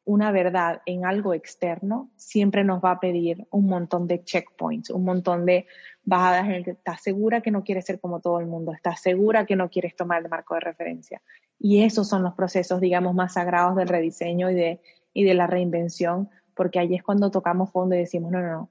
una 0.04 0.30
verdad 0.32 0.82
en 0.86 1.06
algo 1.06 1.32
externo, 1.32 2.10
siempre 2.16 2.64
nos 2.64 2.82
va 2.82 2.92
a 2.92 3.00
pedir 3.00 3.46
un 3.50 3.66
montón 3.66 4.06
de 4.06 4.22
checkpoints, 4.22 4.90
un 4.90 5.04
montón 5.04 5.46
de 5.46 5.66
bajadas 6.02 6.44
en 6.44 6.52
el 6.52 6.64
que 6.64 6.72
estás 6.72 7.02
segura 7.02 7.40
que 7.40 7.50
no 7.50 7.64
quieres 7.64 7.86
ser 7.86 8.00
como 8.00 8.20
todo 8.20 8.40
el 8.40 8.46
mundo, 8.46 8.72
estás 8.72 9.00
segura 9.00 9.46
que 9.46 9.56
no 9.56 9.70
quieres 9.70 9.96
tomar 9.96 10.22
el 10.22 10.28
marco 10.28 10.54
de 10.54 10.60
referencia. 10.60 11.22
Y 11.58 11.82
esos 11.84 12.08
son 12.08 12.22
los 12.22 12.34
procesos, 12.34 12.80
digamos, 12.80 13.14
más 13.14 13.34
sagrados 13.34 13.76
del 13.76 13.88
rediseño 13.88 14.50
y 14.50 14.54
de, 14.54 14.80
y 15.14 15.24
de 15.24 15.32
la 15.32 15.46
reinvención, 15.46 16.28
porque 16.54 16.78
ahí 16.78 16.94
es 16.94 17.02
cuando 17.02 17.30
tocamos 17.30 17.70
fondo 17.70 17.94
y 17.94 17.98
decimos, 17.98 18.30
no, 18.30 18.42
no, 18.42 18.50
no, 18.50 18.70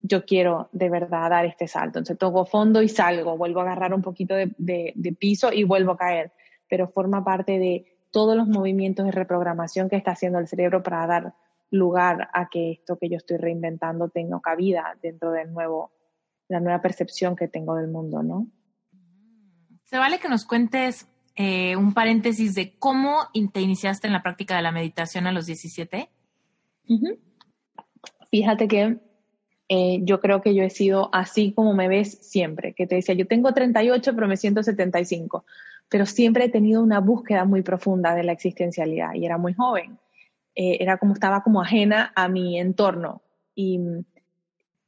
yo 0.00 0.24
quiero 0.24 0.70
de 0.72 0.88
verdad 0.88 1.28
dar 1.28 1.44
este 1.44 1.68
salto. 1.68 1.98
Entonces 1.98 2.16
toco 2.16 2.46
fondo 2.46 2.80
y 2.80 2.88
salgo, 2.88 3.36
vuelvo 3.36 3.60
a 3.60 3.64
agarrar 3.64 3.92
un 3.92 4.00
poquito 4.00 4.34
de, 4.34 4.54
de 4.56 5.12
piso 5.18 5.52
y 5.52 5.64
vuelvo 5.64 5.92
a 5.92 5.98
caer, 5.98 6.32
pero 6.68 6.88
forma 6.88 7.22
parte 7.22 7.58
de 7.58 7.98
todos 8.10 8.34
los 8.34 8.48
movimientos 8.48 9.04
de 9.04 9.12
reprogramación 9.12 9.90
que 9.90 9.96
está 9.96 10.12
haciendo 10.12 10.38
el 10.38 10.48
cerebro 10.48 10.82
para 10.82 11.06
dar 11.06 11.34
lugar 11.70 12.28
a 12.32 12.48
que 12.48 12.72
esto 12.72 12.96
que 12.96 13.08
yo 13.08 13.16
estoy 13.16 13.36
reinventando 13.36 14.08
tenga 14.08 14.40
cabida 14.40 14.96
dentro 15.02 15.30
del 15.32 15.52
nuevo 15.52 15.92
la 16.48 16.58
nueva 16.58 16.82
percepción 16.82 17.36
que 17.36 17.46
tengo 17.46 17.76
del 17.76 17.88
mundo, 17.88 18.24
¿no? 18.24 18.48
Se 19.84 19.98
vale 19.98 20.18
que 20.18 20.28
nos 20.28 20.44
cuentes 20.44 21.08
eh, 21.36 21.76
un 21.76 21.94
paréntesis 21.94 22.54
de 22.54 22.74
cómo 22.78 23.28
te 23.52 23.60
iniciaste 23.60 24.06
en 24.06 24.12
la 24.12 24.22
práctica 24.22 24.56
de 24.56 24.62
la 24.62 24.72
meditación 24.72 25.26
a 25.26 25.32
los 25.32 25.46
17. 25.46 26.10
Fíjate 28.30 28.68
que 28.68 28.98
eh, 29.68 30.00
yo 30.02 30.20
creo 30.20 30.42
que 30.42 30.54
yo 30.54 30.64
he 30.64 30.70
sido 30.70 31.10
así 31.12 31.52
como 31.52 31.74
me 31.74 31.86
ves 31.86 32.18
siempre, 32.22 32.74
que 32.74 32.88
te 32.88 32.96
decía, 32.96 33.14
yo 33.14 33.26
tengo 33.28 33.54
38, 33.54 34.14
pero 34.14 34.26
me 34.26 34.36
siento 34.36 34.64
75, 34.64 35.44
pero 35.88 36.06
siempre 36.06 36.46
he 36.46 36.48
tenido 36.48 36.82
una 36.82 36.98
búsqueda 36.98 37.44
muy 37.44 37.62
profunda 37.62 38.14
de 38.14 38.24
la 38.24 38.32
existencialidad 38.32 39.14
y 39.14 39.24
era 39.24 39.38
muy 39.38 39.54
joven. 39.54 39.98
Eh, 40.56 40.78
era 40.80 40.98
como 40.98 41.14
estaba 41.14 41.44
como 41.44 41.62
ajena 41.62 42.12
a 42.16 42.28
mi 42.28 42.58
entorno 42.58 43.22
y 43.54 43.78
mm, 43.78 44.04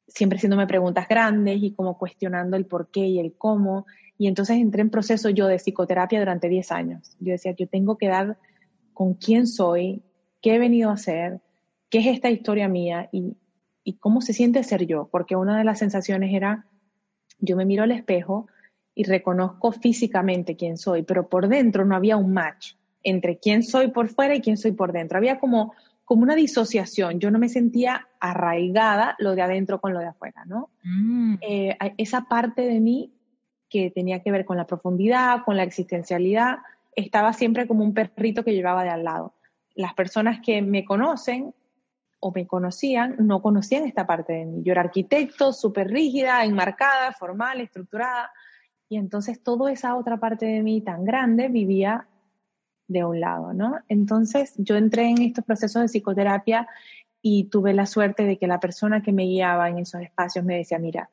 siempre 0.08 0.38
haciéndome 0.38 0.66
preguntas 0.66 1.06
grandes 1.08 1.62
y 1.62 1.72
como 1.74 1.96
cuestionando 1.96 2.56
el 2.56 2.66
por 2.66 2.90
qué 2.90 3.06
y 3.06 3.20
el 3.20 3.34
cómo. 3.38 3.86
Y 4.22 4.28
entonces 4.28 4.58
entré 4.58 4.82
en 4.82 4.90
proceso 4.90 5.30
yo 5.30 5.48
de 5.48 5.58
psicoterapia 5.58 6.20
durante 6.20 6.48
10 6.48 6.70
años. 6.70 7.16
Yo 7.18 7.32
decía, 7.32 7.56
yo 7.58 7.66
tengo 7.66 7.98
que 7.98 8.06
dar 8.06 8.38
con 8.94 9.14
quién 9.14 9.48
soy, 9.48 10.04
qué 10.40 10.54
he 10.54 10.58
venido 10.60 10.90
a 10.90 10.92
hacer, 10.92 11.40
qué 11.90 11.98
es 11.98 12.06
esta 12.06 12.30
historia 12.30 12.68
mía 12.68 13.08
y, 13.10 13.36
y 13.82 13.94
cómo 13.94 14.20
se 14.20 14.32
siente 14.32 14.62
ser 14.62 14.86
yo, 14.86 15.08
porque 15.10 15.34
una 15.34 15.58
de 15.58 15.64
las 15.64 15.80
sensaciones 15.80 16.32
era, 16.32 16.68
yo 17.40 17.56
me 17.56 17.64
miro 17.64 17.82
al 17.82 17.90
espejo 17.90 18.46
y 18.94 19.02
reconozco 19.02 19.72
físicamente 19.72 20.54
quién 20.54 20.76
soy, 20.76 21.02
pero 21.02 21.28
por 21.28 21.48
dentro 21.48 21.84
no 21.84 21.96
había 21.96 22.16
un 22.16 22.32
match 22.32 22.74
entre 23.02 23.40
quién 23.40 23.64
soy 23.64 23.88
por 23.88 24.08
fuera 24.08 24.36
y 24.36 24.40
quién 24.40 24.56
soy 24.56 24.70
por 24.70 24.92
dentro. 24.92 25.18
Había 25.18 25.40
como, 25.40 25.74
como 26.04 26.22
una 26.22 26.36
disociación, 26.36 27.18
yo 27.18 27.32
no 27.32 27.40
me 27.40 27.48
sentía 27.48 28.06
arraigada 28.20 29.16
lo 29.18 29.34
de 29.34 29.42
adentro 29.42 29.80
con 29.80 29.92
lo 29.92 29.98
de 29.98 30.06
afuera, 30.06 30.44
¿no? 30.46 30.70
Mm. 30.84 31.38
Eh, 31.40 31.76
esa 31.96 32.26
parte 32.28 32.62
de 32.62 32.78
mí 32.78 33.12
que 33.72 33.90
tenía 33.90 34.20
que 34.20 34.30
ver 34.30 34.44
con 34.44 34.58
la 34.58 34.66
profundidad, 34.66 35.44
con 35.44 35.56
la 35.56 35.62
existencialidad, 35.62 36.58
estaba 36.94 37.32
siempre 37.32 37.66
como 37.66 37.82
un 37.82 37.94
perrito 37.94 38.44
que 38.44 38.52
llevaba 38.52 38.84
de 38.84 38.90
al 38.90 39.04
lado. 39.04 39.32
Las 39.74 39.94
personas 39.94 40.40
que 40.44 40.60
me 40.60 40.84
conocen 40.84 41.54
o 42.20 42.30
me 42.32 42.46
conocían, 42.46 43.16
no 43.18 43.40
conocían 43.40 43.84
esta 43.84 44.06
parte 44.06 44.34
de 44.34 44.44
mí. 44.44 44.62
Yo 44.62 44.72
era 44.72 44.82
arquitecto, 44.82 45.54
súper 45.54 45.88
rígida, 45.88 46.44
enmarcada, 46.44 47.12
formal, 47.12 47.62
estructurada, 47.62 48.30
y 48.90 48.98
entonces 48.98 49.42
toda 49.42 49.72
esa 49.72 49.96
otra 49.96 50.18
parte 50.18 50.44
de 50.44 50.62
mí 50.62 50.82
tan 50.82 51.04
grande 51.04 51.48
vivía 51.48 52.06
de 52.86 53.04
un 53.06 53.20
lado, 53.20 53.54
¿no? 53.54 53.78
Entonces 53.88 54.52
yo 54.58 54.76
entré 54.76 55.08
en 55.08 55.22
estos 55.22 55.44
procesos 55.46 55.80
de 55.80 55.88
psicoterapia 55.88 56.68
y 57.22 57.44
tuve 57.44 57.72
la 57.72 57.86
suerte 57.86 58.24
de 58.24 58.36
que 58.36 58.46
la 58.46 58.60
persona 58.60 59.02
que 59.02 59.12
me 59.12 59.24
guiaba 59.24 59.70
en 59.70 59.78
esos 59.78 60.02
espacios 60.02 60.44
me 60.44 60.58
decía, 60.58 60.78
mira, 60.78 61.08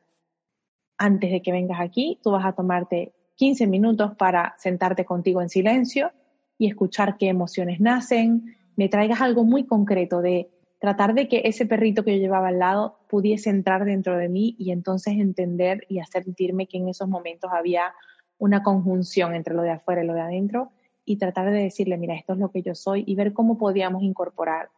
antes 1.00 1.32
de 1.32 1.42
que 1.42 1.52
vengas 1.52 1.80
aquí, 1.80 2.20
tú 2.22 2.32
vas 2.32 2.46
a 2.46 2.52
tomarte 2.52 3.14
15 3.36 3.66
minutos 3.68 4.16
para 4.18 4.54
sentarte 4.58 5.06
contigo 5.06 5.42
en 5.42 5.50
silencio 5.50 6.12
y 6.58 6.68
escuchar 6.68 7.18
qué 7.18 7.30
emociones 7.30 7.80
nacen, 7.80 8.58
me 8.76 8.90
traigas 8.90 9.22
algo 9.22 9.46
muy 9.46 9.66
concreto 9.66 10.22
de 10.22 10.50
tratar 10.80 11.14
de 11.14 11.28
que 11.28 11.42
ese 11.46 11.66
perrito 11.66 12.04
que 12.04 12.16
yo 12.16 12.22
llevaba 12.22 12.50
al 12.50 12.60
lado 12.60 13.00
pudiese 13.10 13.50
entrar 13.50 13.86
dentro 13.86 14.18
de 14.18 14.30
mí 14.30 14.56
y 14.60 14.72
entonces 14.72 15.16
entender 15.16 15.86
y 15.90 16.00
hacer 16.00 16.26
que 16.36 16.78
en 16.78 16.90
esos 16.90 17.08
momentos 17.08 17.50
había 17.54 17.94
una 18.38 18.62
conjunción 18.62 19.36
entre 19.36 19.54
lo 19.54 19.62
de 19.62 19.72
afuera 19.72 20.04
y 20.04 20.08
lo 20.08 20.14
de 20.14 20.22
adentro 20.22 20.72
y 21.06 21.18
tratar 21.18 21.52
de 21.52 21.64
decirle, 21.64 21.98
mira, 21.98 22.16
esto 22.16 22.34
es 22.34 22.40
lo 22.40 22.52
que 22.52 22.62
yo 22.62 22.76
soy 22.76 23.04
y 23.08 23.16
ver 23.16 23.34
cómo 23.34 23.58
podíamos 23.58 24.04
incorporar 24.04 24.70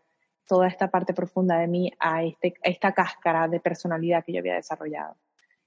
toda 0.47 0.67
esta 0.67 0.89
parte 0.89 1.13
profunda 1.13 1.57
de 1.57 1.67
mí 1.67 1.91
a, 1.99 2.23
este, 2.23 2.53
esta 2.63 2.91
cáscara 2.93 3.47
de 3.47 3.59
personalidad 3.59 4.23
que 4.23 4.33
yo 4.33 4.39
había 4.39 4.55
desarrollado. 4.55 5.15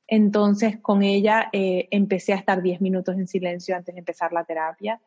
Entonces, 0.07 0.79
con 0.81 1.03
ella 1.03 1.49
eh, 1.53 1.89
empecé 1.91 2.33
a 2.33 2.37
estar 2.37 2.63
10 2.63 2.81
minutos 2.81 3.17
en 3.17 3.27
silencio 3.27 3.75
antes 3.77 3.95
de 3.95 4.01
empezar 4.01 4.33
la 4.33 4.45
terapia 4.45 5.01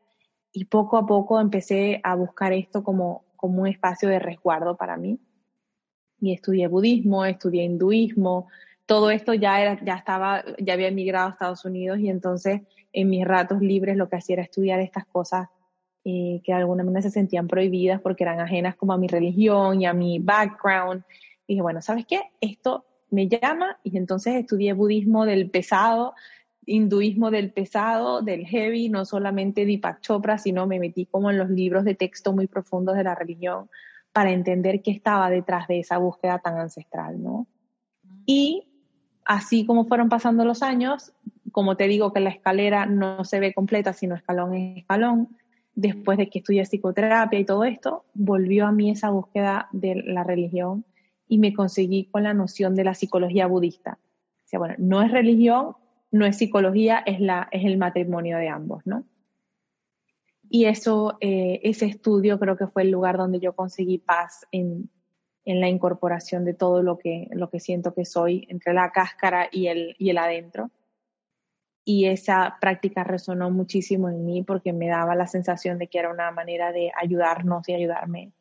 y 0.52 0.66
poco 0.66 0.98
a 0.98 1.06
poco 1.06 1.40
empecé 1.40 2.00
a 2.04 2.16
buscar 2.16 2.54
esto 2.54 2.84
como 2.84 3.28
como 3.38 3.62
un 3.62 3.68
espacio 3.68 4.10
de 4.10 4.20
resguardo 4.20 4.76
para 4.76 4.98
mí. 4.98 5.20
Y 6.20 6.34
estudié 6.34 6.68
budismo, 6.68 7.24
estudié 7.24 7.64
hinduismo, 7.64 8.48
todo 8.86 9.12
esto 9.12 9.34
ya, 9.34 9.62
era, 9.62 9.80
ya 9.86 9.96
estaba, 9.96 10.44
ya 10.60 10.74
había 10.74 10.88
emigrado 10.88 11.28
a 11.28 11.32
Estados 11.32 11.64
Unidos 11.64 12.00
y 12.00 12.10
entonces 12.10 12.62
en 12.92 13.10
mis 13.10 13.26
ratos 13.26 13.62
libres 13.62 13.96
lo 13.96 14.10
que 14.10 14.16
hacía 14.16 14.34
era 14.34 14.44
estudiar 14.44 14.80
estas 14.80 15.06
cosas 15.06 15.48
eh, 16.04 16.42
que 16.44 16.54
de 16.54 16.58
alguna 16.58 16.84
manera 16.84 17.04
se 17.04 17.12
sentían 17.12 17.48
prohibidas 17.48 18.02
porque 18.02 18.24
eran 18.24 18.40
ajenas 18.40 18.76
como 18.76 18.94
a 18.94 18.98
mi 18.98 19.08
religión 19.08 19.82
y 19.82 19.86
a 19.86 19.94
mi 19.94 20.20
background. 20.20 21.04
Y 21.46 21.54
dije, 21.54 21.62
bueno, 21.62 21.82
¿sabes 21.82 22.06
qué? 22.08 22.22
Esto 22.42 22.86
me 23.10 23.28
llama 23.28 23.78
y 23.84 23.98
entonces 23.98 24.36
estudié 24.36 24.74
budismo 24.74 25.26
del 25.26 25.50
pesado 25.50 26.13
hinduismo 26.67 27.32
del 27.32 27.52
pesado, 27.52 28.22
del 28.22 28.46
heavy, 28.46 28.89
no 28.89 29.06
solamente 29.06 29.65
Deepak 29.65 30.02
Chopra, 30.02 30.38
sino 30.38 30.67
me 30.67 30.80
metí 30.80 31.06
como 31.06 31.32
en 31.32 31.38
los 31.38 31.50
libros 31.50 31.86
de 31.86 31.96
texto 31.96 32.34
muy 32.34 32.48
profundos 32.48 32.96
de 32.96 33.06
la 33.06 33.15
religión 33.15 33.70
para 34.12 34.32
entender 34.32 34.82
qué 34.82 34.91
estaba 34.91 35.30
detrás 35.30 35.67
de 35.67 35.80
esa 35.80 35.98
búsqueda 35.98 36.39
tan 36.39 36.58
ancestral, 36.58 37.24
¿no? 37.24 37.48
Y 38.26 38.67
así 39.24 39.65
como 39.65 39.86
fueron 39.86 40.10
pasando 40.10 40.43
los 40.43 40.62
años, 40.62 41.13
como 41.54 41.78
te 41.78 41.88
digo 41.88 42.12
que 42.12 42.20
la 42.20 42.30
escalera 42.30 42.86
no 42.86 43.24
se 43.24 43.39
ve 43.39 43.54
completa, 43.54 43.93
sino 43.93 44.15
escalón 44.15 44.54
en 44.54 44.78
escalón, 44.78 45.38
después 45.74 46.17
de 46.17 46.30
que 46.30 46.39
estudié 46.39 46.63
psicoterapia 46.63 47.39
y 47.39 47.46
todo 47.46 47.63
esto, 47.63 48.04
volvió 48.13 48.65
a 48.65 48.74
mí 48.74 48.91
esa 48.91 49.10
búsqueda 49.10 49.70
de 49.72 49.96
la 49.96 50.24
religión 50.24 50.84
y 51.28 51.38
me 51.38 51.54
conseguí 51.54 52.06
con 52.06 52.24
la 52.24 52.34
noción 52.34 52.76
de 52.76 52.84
la 52.84 52.94
psicología 52.94 53.48
budista. 53.48 54.00
O 54.46 54.48
sea, 54.48 54.60
bueno, 54.60 54.76
no 54.78 55.02
es 55.02 55.12
religión, 55.12 55.76
no 56.12 56.26
es 56.26 56.38
psicología, 56.38 57.04
es, 57.06 57.20
la, 57.20 57.50
es 57.52 57.66
el 57.66 57.78
matrimonio 57.78 58.38
de 58.38 58.50
ambos, 58.50 58.86
¿no? 58.86 59.06
Y 60.50 60.66
eso, 60.66 61.18
eh, 61.20 61.60
ese 61.63 61.86
estudio 61.86 62.40
creo 62.40 62.56
que 62.56 62.68
fue 62.68 62.84
el 62.84 62.92
lugar 62.92 63.18
donde 63.18 63.40
yo 63.40 63.54
conseguí 63.54 63.98
paz 63.98 64.48
en, 64.52 64.90
la 65.46 65.70
incorporación 65.70 66.44
de 66.44 66.54
todo 66.54 66.84
lo 66.84 66.98
que, 66.98 67.30
lo 67.32 67.50
que 67.50 67.62
siento 67.62 67.94
que 67.94 68.04
soy 68.04 68.46
entre 68.50 68.74
la 68.74 68.92
cáscara 68.92 69.48
y 69.50 69.68
el, 69.68 69.96
y 69.98 70.10
el 70.10 70.18
adentro. 70.18 70.72
Y 71.86 72.06
esa 72.06 72.58
práctica 72.60 73.06
resonó 73.06 73.50
muchísimo 73.50 74.10
en 74.10 74.26
mí 74.26 74.44
porque 74.44 74.74
me 74.74 74.90
daba 74.90 75.16
la 75.16 75.26
sensación 75.26 75.78
de 75.78 75.88
que 75.88 76.00
era 76.00 76.12
una 76.12 76.32
manera 76.32 76.74
de 76.74 76.92
ayudarnos 77.02 77.68
y 77.70 77.74
ayudarme 77.74 78.34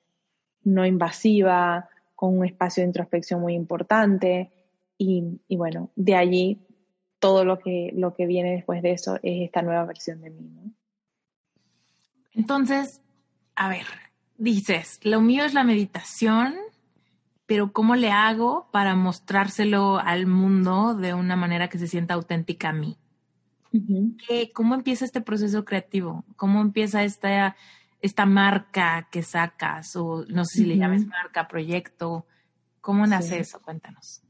no 0.66 0.84
invasiva, 0.84 1.88
con 2.16 2.36
un 2.36 2.44
espacio 2.44 2.82
de 2.82 2.88
introspección 2.88 3.40
muy 3.40 3.54
importante. 3.54 4.50
Y, 4.98 5.40
y 5.46 5.56
bueno, 5.56 5.90
de 5.94 6.16
allí 6.16 6.66
todo 7.18 7.44
lo 7.44 7.58
que, 7.58 7.92
lo 7.94 8.14
que 8.14 8.26
viene 8.26 8.52
después 8.52 8.82
de 8.82 8.92
eso 8.92 9.16
es 9.16 9.44
esta 9.44 9.62
nueva 9.62 9.84
versión 9.84 10.20
de 10.22 10.30
mí. 10.30 10.50
¿no? 10.50 10.72
Entonces, 12.32 13.00
a 13.54 13.68
ver, 13.68 13.86
dices, 14.36 15.00
lo 15.02 15.20
mío 15.20 15.44
es 15.44 15.54
la 15.54 15.64
meditación, 15.64 16.54
pero 17.46 17.72
¿cómo 17.72 17.96
le 17.96 18.10
hago 18.10 18.68
para 18.72 18.94
mostrárselo 18.94 19.98
al 19.98 20.26
mundo 20.26 20.94
de 20.94 21.14
una 21.14 21.36
manera 21.36 21.68
que 21.68 21.78
se 21.78 21.86
sienta 21.86 22.14
auténtica 22.14 22.70
a 22.70 22.72
mí? 22.72 22.98
¿Cómo 24.54 24.74
empieza 24.74 25.04
este 25.04 25.20
proceso 25.20 25.64
creativo? 25.64 26.24
¿Cómo 26.36 26.60
empieza 26.62 27.04
esta, 27.04 27.56
esta 28.00 28.26
marca 28.26 29.08
que 29.10 29.22
sacas? 29.22 29.96
O 29.96 30.24
no 30.28 30.44
sé 30.44 30.58
si 30.58 30.64
le 30.64 30.76
llames 30.76 31.06
marca, 31.06 31.48
proyecto. 31.48 32.26
¿Cómo 32.80 33.06
nace 33.06 33.40
eso? 33.40 33.60
Cuéntanos. 33.60 34.22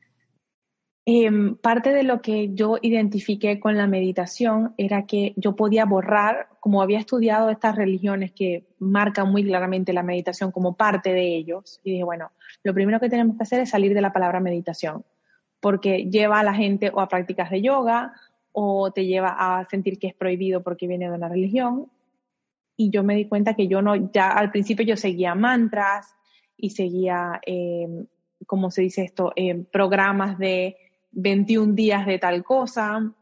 Em, 1.09 1.57
parte 1.57 1.90
de 1.92 2.02
lo 2.02 2.20
que 2.20 2.52
yo 2.52 2.79
identifiqué 2.83 3.61
con 3.61 3.76
la 3.76 3.87
meditación 3.87 4.74
era 4.76 5.07
que 5.07 5.35
yo 5.37 5.55
podía 5.55 5.85
borrar, 5.85 6.48
como 6.59 6.83
había 6.83 6.98
estudiado 6.98 7.48
estas 7.48 7.76
religiones 7.76 8.33
que 8.33 8.66
marcan 8.81 9.31
muy 9.31 9.44
claramente 9.44 9.92
la 9.92 10.02
meditación 10.02 10.50
como 10.50 10.76
parte 10.76 11.12
de 11.12 11.37
ellos, 11.37 11.81
y 11.85 11.92
dije, 11.92 12.02
bueno, 12.02 12.33
lo 12.64 12.74
primero 12.74 12.98
que 12.98 13.09
tenemos 13.09 13.37
que 13.37 13.44
hacer 13.44 13.61
es 13.61 13.70
salir 13.70 13.94
de 13.94 14.00
la 14.00 14.12
palabra 14.12 14.40
meditación, 14.40 15.05
porque 15.61 16.11
lleva 16.11 16.40
a 16.40 16.42
la 16.42 16.55
gente 16.55 16.90
o 16.92 17.00
a 17.00 17.07
prácticas 17.07 17.50
de 17.50 17.62
yoga 17.62 18.12
o 18.50 18.90
te 18.90 19.07
lleva 19.07 19.37
a 19.38 19.64
sentir 19.68 20.00
que 20.00 20.09
es 20.09 20.14
prohibido 20.14 20.64
porque 20.64 20.88
viene 20.88 21.09
de 21.09 21.14
una 21.14 21.29
religión. 21.29 21.87
Y 22.77 22.91
yo 22.91 23.03
me 23.03 23.15
di 23.15 23.27
cuenta 23.27 23.55
que 23.55 23.69
yo 23.69 23.83
no, 23.83 24.11
ya 24.12 24.31
al 24.31 24.51
principio 24.51 24.85
yo 24.85 24.97
seguía 24.97 25.35
mantras 25.35 26.15
y 26.57 26.71
seguía, 26.71 27.41
eh, 27.47 28.07
¿cómo 28.47 28.71
se 28.71 28.83
dice 28.83 29.03
esto?, 29.03 29.33
em, 29.37 29.65
programas 29.65 30.39
de 30.39 30.77
21 31.12 31.75
días 31.75 32.07
de 32.07 32.19
tal 32.19 32.45
cosa, 32.45 33.15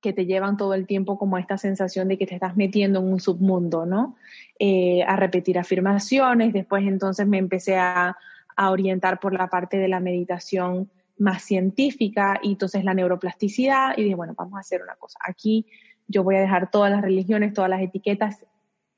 que 0.00 0.12
te 0.12 0.26
llevan 0.26 0.56
todo 0.56 0.74
el 0.74 0.86
tiempo 0.86 1.18
como 1.18 1.38
esta 1.38 1.58
sensación 1.58 2.08
de 2.08 2.18
que 2.18 2.26
te 2.26 2.34
estás 2.34 2.56
metiendo 2.56 3.00
en 3.00 3.12
un 3.12 3.20
submundo, 3.20 3.84
¿no? 3.84 4.16
Eh, 4.58 5.02
a 5.02 5.16
repetir 5.16 5.58
afirmaciones, 5.58 6.52
después 6.52 6.86
entonces 6.86 7.26
me 7.26 7.38
empecé 7.38 7.76
a, 7.76 8.16
orientar 8.62 9.20
por 9.20 9.32
la 9.32 9.48
parte 9.48 9.78
de 9.78 9.88
la 9.88 10.00
meditación 10.00 10.90
más 11.16 11.42
científica 11.42 12.38
y 12.42 12.52
entonces 12.52 12.84
la 12.84 12.92
neuroplasticidad 12.92 13.96
y 13.96 14.02
dije, 14.02 14.14
bueno, 14.14 14.34
vamos 14.36 14.58
a 14.58 14.60
hacer 14.60 14.82
una 14.82 14.96
cosa, 14.96 15.18
aquí 15.26 15.64
yo 16.06 16.22
voy 16.24 16.36
a 16.36 16.42
dejar 16.42 16.70
todas 16.70 16.90
las 16.90 17.00
religiones, 17.00 17.54
todas 17.54 17.70
las 17.70 17.80
etiquetas, 17.80 18.44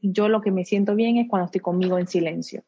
yo 0.02 0.28
lo 0.28 0.40
que 0.40 0.50
me 0.50 0.64
siento 0.64 0.94
bien 0.94 1.16
es 1.16 1.28
cuando 1.28 1.46
estoy 1.46 1.60
conmigo 1.60 1.98
en 1.98 2.06
silencio. 2.06 2.62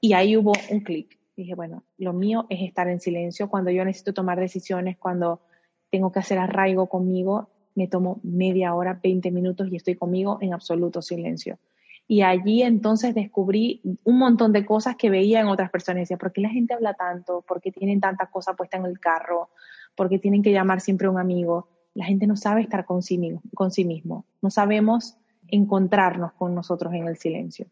Y 0.00 0.12
ahí 0.12 0.36
hubo 0.36 0.52
un 0.70 0.80
clic 0.80 1.16
dije, 1.36 1.54
bueno, 1.54 1.84
lo 1.98 2.12
mío 2.12 2.46
es 2.48 2.62
estar 2.62 2.88
en 2.88 3.00
silencio 3.00 3.48
cuando 3.48 3.70
yo 3.70 3.84
necesito 3.84 4.14
tomar 4.14 4.40
decisiones, 4.40 4.96
cuando 4.96 5.40
tengo 5.90 6.10
que 6.10 6.18
hacer 6.18 6.38
arraigo 6.38 6.88
conmigo, 6.88 7.50
me 7.74 7.88
tomo 7.88 8.20
media 8.22 8.74
hora, 8.74 8.98
20 9.02 9.30
minutos 9.30 9.68
y 9.70 9.76
estoy 9.76 9.96
conmigo 9.96 10.38
en 10.40 10.54
absoluto 10.54 11.02
silencio. 11.02 11.58
Y 12.08 12.22
allí 12.22 12.62
entonces 12.62 13.14
descubrí 13.14 13.82
un 14.04 14.18
montón 14.18 14.52
de 14.52 14.64
cosas 14.64 14.96
que 14.96 15.10
veía 15.10 15.40
en 15.40 15.48
otras 15.48 15.70
personas. 15.70 16.02
Decía, 16.02 16.16
¿por 16.16 16.32
qué 16.32 16.40
la 16.40 16.48
gente 16.48 16.72
habla 16.72 16.94
tanto? 16.94 17.42
¿Por 17.42 17.60
qué 17.60 17.72
tienen 17.72 18.00
tanta 18.00 18.26
cosa 18.26 18.54
puesta 18.54 18.76
en 18.76 18.86
el 18.86 19.00
carro? 19.00 19.50
¿Por 19.96 20.08
qué 20.08 20.18
tienen 20.18 20.42
que 20.42 20.52
llamar 20.52 20.80
siempre 20.80 21.08
a 21.08 21.10
un 21.10 21.18
amigo? 21.18 21.68
La 21.94 22.04
gente 22.04 22.26
no 22.26 22.36
sabe 22.36 22.62
estar 22.62 22.86
con 22.86 23.02
sí, 23.02 23.20
con 23.54 23.72
sí 23.72 23.84
mismo. 23.84 24.24
No 24.40 24.50
sabemos 24.50 25.16
encontrarnos 25.48 26.32
con 26.32 26.54
nosotros 26.54 26.92
en 26.94 27.08
el 27.08 27.16
silencio. 27.16 27.66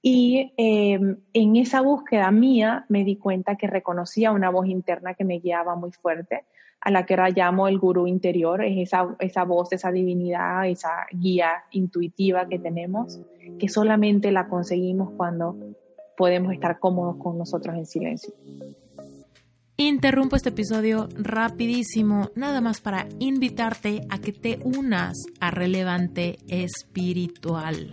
Y 0.00 0.52
em, 0.56 1.16
en 1.32 1.56
esa 1.56 1.80
búsqueda 1.80 2.30
mía 2.30 2.86
me 2.88 3.04
di 3.04 3.16
cuenta 3.16 3.56
que 3.56 3.66
reconocía 3.66 4.30
una 4.30 4.50
voz 4.50 4.68
interna 4.68 5.14
que 5.14 5.24
me 5.24 5.40
guiaba 5.40 5.74
muy 5.74 5.90
fuerte, 5.90 6.44
a 6.80 6.90
la 6.92 7.04
que 7.04 7.14
ahora 7.14 7.30
llamo 7.30 7.66
el 7.66 7.78
gurú 7.78 8.06
interior, 8.06 8.64
es 8.64 8.78
esa, 8.78 9.16
esa 9.18 9.44
voz, 9.44 9.72
esa 9.72 9.90
divinidad, 9.90 10.68
esa 10.68 11.06
guía 11.10 11.64
intuitiva 11.72 12.46
que 12.48 12.60
tenemos, 12.60 13.20
que 13.58 13.68
solamente 13.68 14.30
la 14.30 14.48
conseguimos 14.48 15.10
cuando 15.16 15.56
podemos 16.16 16.52
estar 16.52 16.78
cómodos 16.78 17.16
con 17.16 17.36
nosotros 17.36 17.74
en 17.76 17.86
silencio. 17.86 18.32
Interrumpo 19.80 20.34
este 20.34 20.48
episodio 20.48 21.08
rapidísimo, 21.14 22.32
nada 22.34 22.60
más 22.60 22.80
para 22.80 23.06
invitarte 23.20 24.00
a 24.10 24.18
que 24.18 24.32
te 24.32 24.58
unas 24.64 25.16
a 25.38 25.52
Relevante 25.52 26.40
Espiritual. 26.48 27.92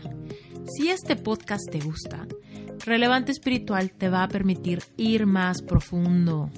Si 0.65 0.89
este 0.89 1.15
podcast 1.15 1.69
te 1.69 1.79
gusta, 1.81 2.25
Relevante 2.83 3.31
Espiritual 3.31 3.91
te 3.91 4.09
va 4.09 4.23
a 4.23 4.27
permitir 4.27 4.81
ir 4.97 5.27
más 5.27 5.61
profundo. 5.61 6.49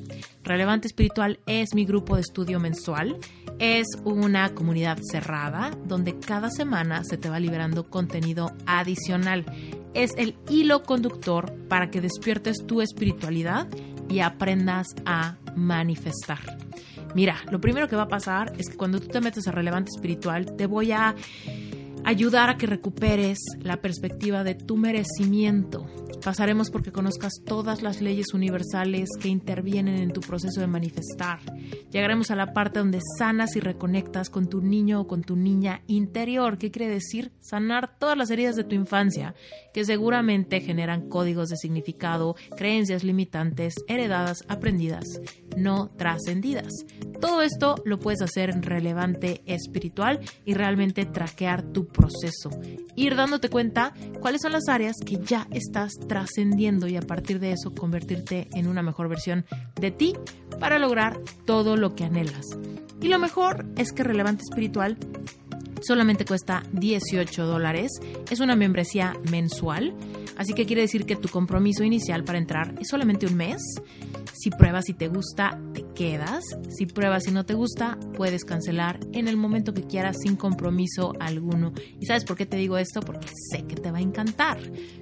Relevante 0.44 0.88
Espiritual 0.88 1.42
es 1.46 1.76
mi 1.76 1.84
grupo 1.84 2.16
de 2.16 2.22
estudio 2.22 2.62
mensual. 2.62 3.18
Es 3.60 3.86
una 4.06 4.54
comunidad 4.54 4.98
cerrada 5.12 5.72
donde 5.86 6.20
cada 6.20 6.50
semana 6.50 7.04
se 7.04 7.18
te 7.18 7.30
va 7.30 7.42
liberando 7.42 7.90
contenido 7.90 8.54
adicional. 8.66 9.46
Es 9.94 10.12
el 10.18 10.38
hilo 10.50 10.84
conductor 10.84 11.54
para 11.68 11.90
que 11.90 12.00
despiertes 12.00 12.66
tu 12.66 12.82
espiritualidad 12.82 13.68
y 14.10 14.20
aprendas 14.20 14.88
a 15.06 15.36
manifestar. 15.56 16.40
Mira, 17.16 17.38
lo 17.52 17.60
primero 17.60 17.88
que 17.88 17.96
va 17.96 18.04
a 18.04 18.08
pasar 18.08 18.54
es 18.58 18.70
que 18.70 18.78
cuando 18.78 19.00
tú 19.00 19.08
te 19.08 19.22
metes 19.22 19.48
a 19.48 19.52
relevante 19.52 19.92
espiritual, 19.96 20.56
te 20.56 20.66
voy 20.68 20.92
a 20.92 21.16
ayudar 22.08 22.50
a 22.50 22.58
que 22.58 22.68
recuperes 22.68 23.38
la 23.60 23.82
perspectiva 23.82 24.46
de 24.46 24.56
tu 24.56 24.78
merecimiento. 24.78 25.86
Pasaremos 26.24 26.72
porque 26.72 26.94
conozcas 26.94 27.34
todas 27.46 27.82
las 27.82 28.02
leyes 28.02 28.34
universales 28.34 29.10
que 29.20 29.28
intervienen 29.28 29.98
en 29.98 30.14
tu 30.14 30.22
proceso 30.22 30.62
de 30.62 30.68
manifestar. 30.68 31.40
Llegaremos 31.92 32.32
a 32.32 32.38
la 32.38 32.54
parte 32.54 32.80
donde 32.80 33.02
sanas 33.18 33.58
y 33.58 33.60
reconectas 33.60 34.30
con 34.30 34.48
tu 34.48 34.62
niño 34.62 35.02
o 35.02 35.08
con 35.08 35.22
tu 35.22 35.36
niña 35.36 35.82
interior. 35.88 36.58
¿Qué 36.58 36.72
quiere 36.72 36.92
decir? 36.92 37.34
Sanar 37.42 37.98
todas 38.00 38.18
las 38.18 38.32
heridas 38.32 38.56
de 38.56 38.64
tu 38.64 38.74
infancia, 38.74 39.36
que 39.74 39.84
seguramente 39.84 40.62
generan 40.62 41.10
códigos 41.10 41.50
de 41.50 41.58
significado, 41.58 42.36
creencias 42.56 43.04
limitantes, 43.04 43.76
heredadas, 43.88 44.46
aprendidas, 44.48 45.04
no 45.58 45.90
trascendidas. 45.98 46.72
Todo 47.20 47.42
esto 47.42 47.76
lo 47.84 48.00
puedes 48.00 48.22
hacer 48.22 48.50
en 48.50 48.64
relevante 48.64 49.42
espiritual 49.46 50.20
y 50.46 50.54
realmente 50.54 51.06
traquear 51.06 51.64
tu 51.64 51.88
proceso. 51.98 52.50
Ir 52.96 53.16
dándote 53.16 53.50
cuenta 53.50 53.94
cuáles 54.22 54.42
son 54.42 54.52
las 54.52 54.68
áreas 54.70 54.96
que 55.06 55.18
ya 55.18 55.48
estás 55.52 55.94
trascendiendo 56.08 56.88
y 56.88 56.96
a 56.96 57.02
partir 57.02 57.40
de 57.40 57.52
eso 57.52 57.74
convertirte 57.74 58.48
en 58.54 58.68
una 58.68 58.84
mejor 58.84 59.10
versión 59.10 59.46
de 59.80 59.92
ti 59.92 60.14
para 60.60 60.80
lograr 60.80 61.20
todo 61.46 61.76
lo 61.76 61.96
que 61.96 62.06
anhelas. 62.06 62.46
Y 63.02 63.10
lo 63.10 63.20
mejor 63.20 63.66
es 63.76 63.92
que 63.92 64.04
Relevante 64.04 64.44
Espiritual 64.50 64.98
solamente 65.82 66.26
cuesta 66.26 66.64
18 66.72 67.46
dólares. 67.46 67.92
Es 68.30 68.40
una 68.40 68.56
membresía 68.56 69.16
mensual, 69.32 69.96
así 70.38 70.54
que 70.54 70.66
quiere 70.66 70.82
decir 70.82 71.06
que 71.06 71.16
tu 71.16 71.30
compromiso 71.30 71.84
inicial 71.84 72.24
para 72.24 72.38
entrar 72.38 72.76
es 72.80 72.88
solamente 72.90 73.26
un 73.26 73.36
mes. 73.36 73.62
Si 74.34 74.52
pruebas 74.52 74.88
y 74.90 74.94
te 74.94 75.08
gusta, 75.08 75.60
te 75.74 75.84
quedas. 75.96 76.44
Si 76.70 76.86
pruebas 76.86 77.28
y 77.28 77.32
no 77.32 77.46
te 77.46 77.56
gusta, 77.56 77.98
puedes 78.16 78.46
cancelar 78.46 79.00
en 79.14 79.28
el 79.28 79.36
momento 79.36 79.74
que 79.74 79.84
quieras 79.84 80.18
sin 80.22 80.36
compromiso 80.36 81.14
alguno. 81.20 81.74
¿Y 82.00 82.06
sabes 82.06 82.24
por 82.24 82.38
qué 82.38 82.46
te 82.46 82.58
digo 82.58 82.78
esto? 82.78 83.02
Porque 83.02 83.28
sé 83.52 83.66
que 83.66 83.76
te 83.76 83.92
va 83.92 83.98
a 83.98 84.02
encantar. 84.02 84.60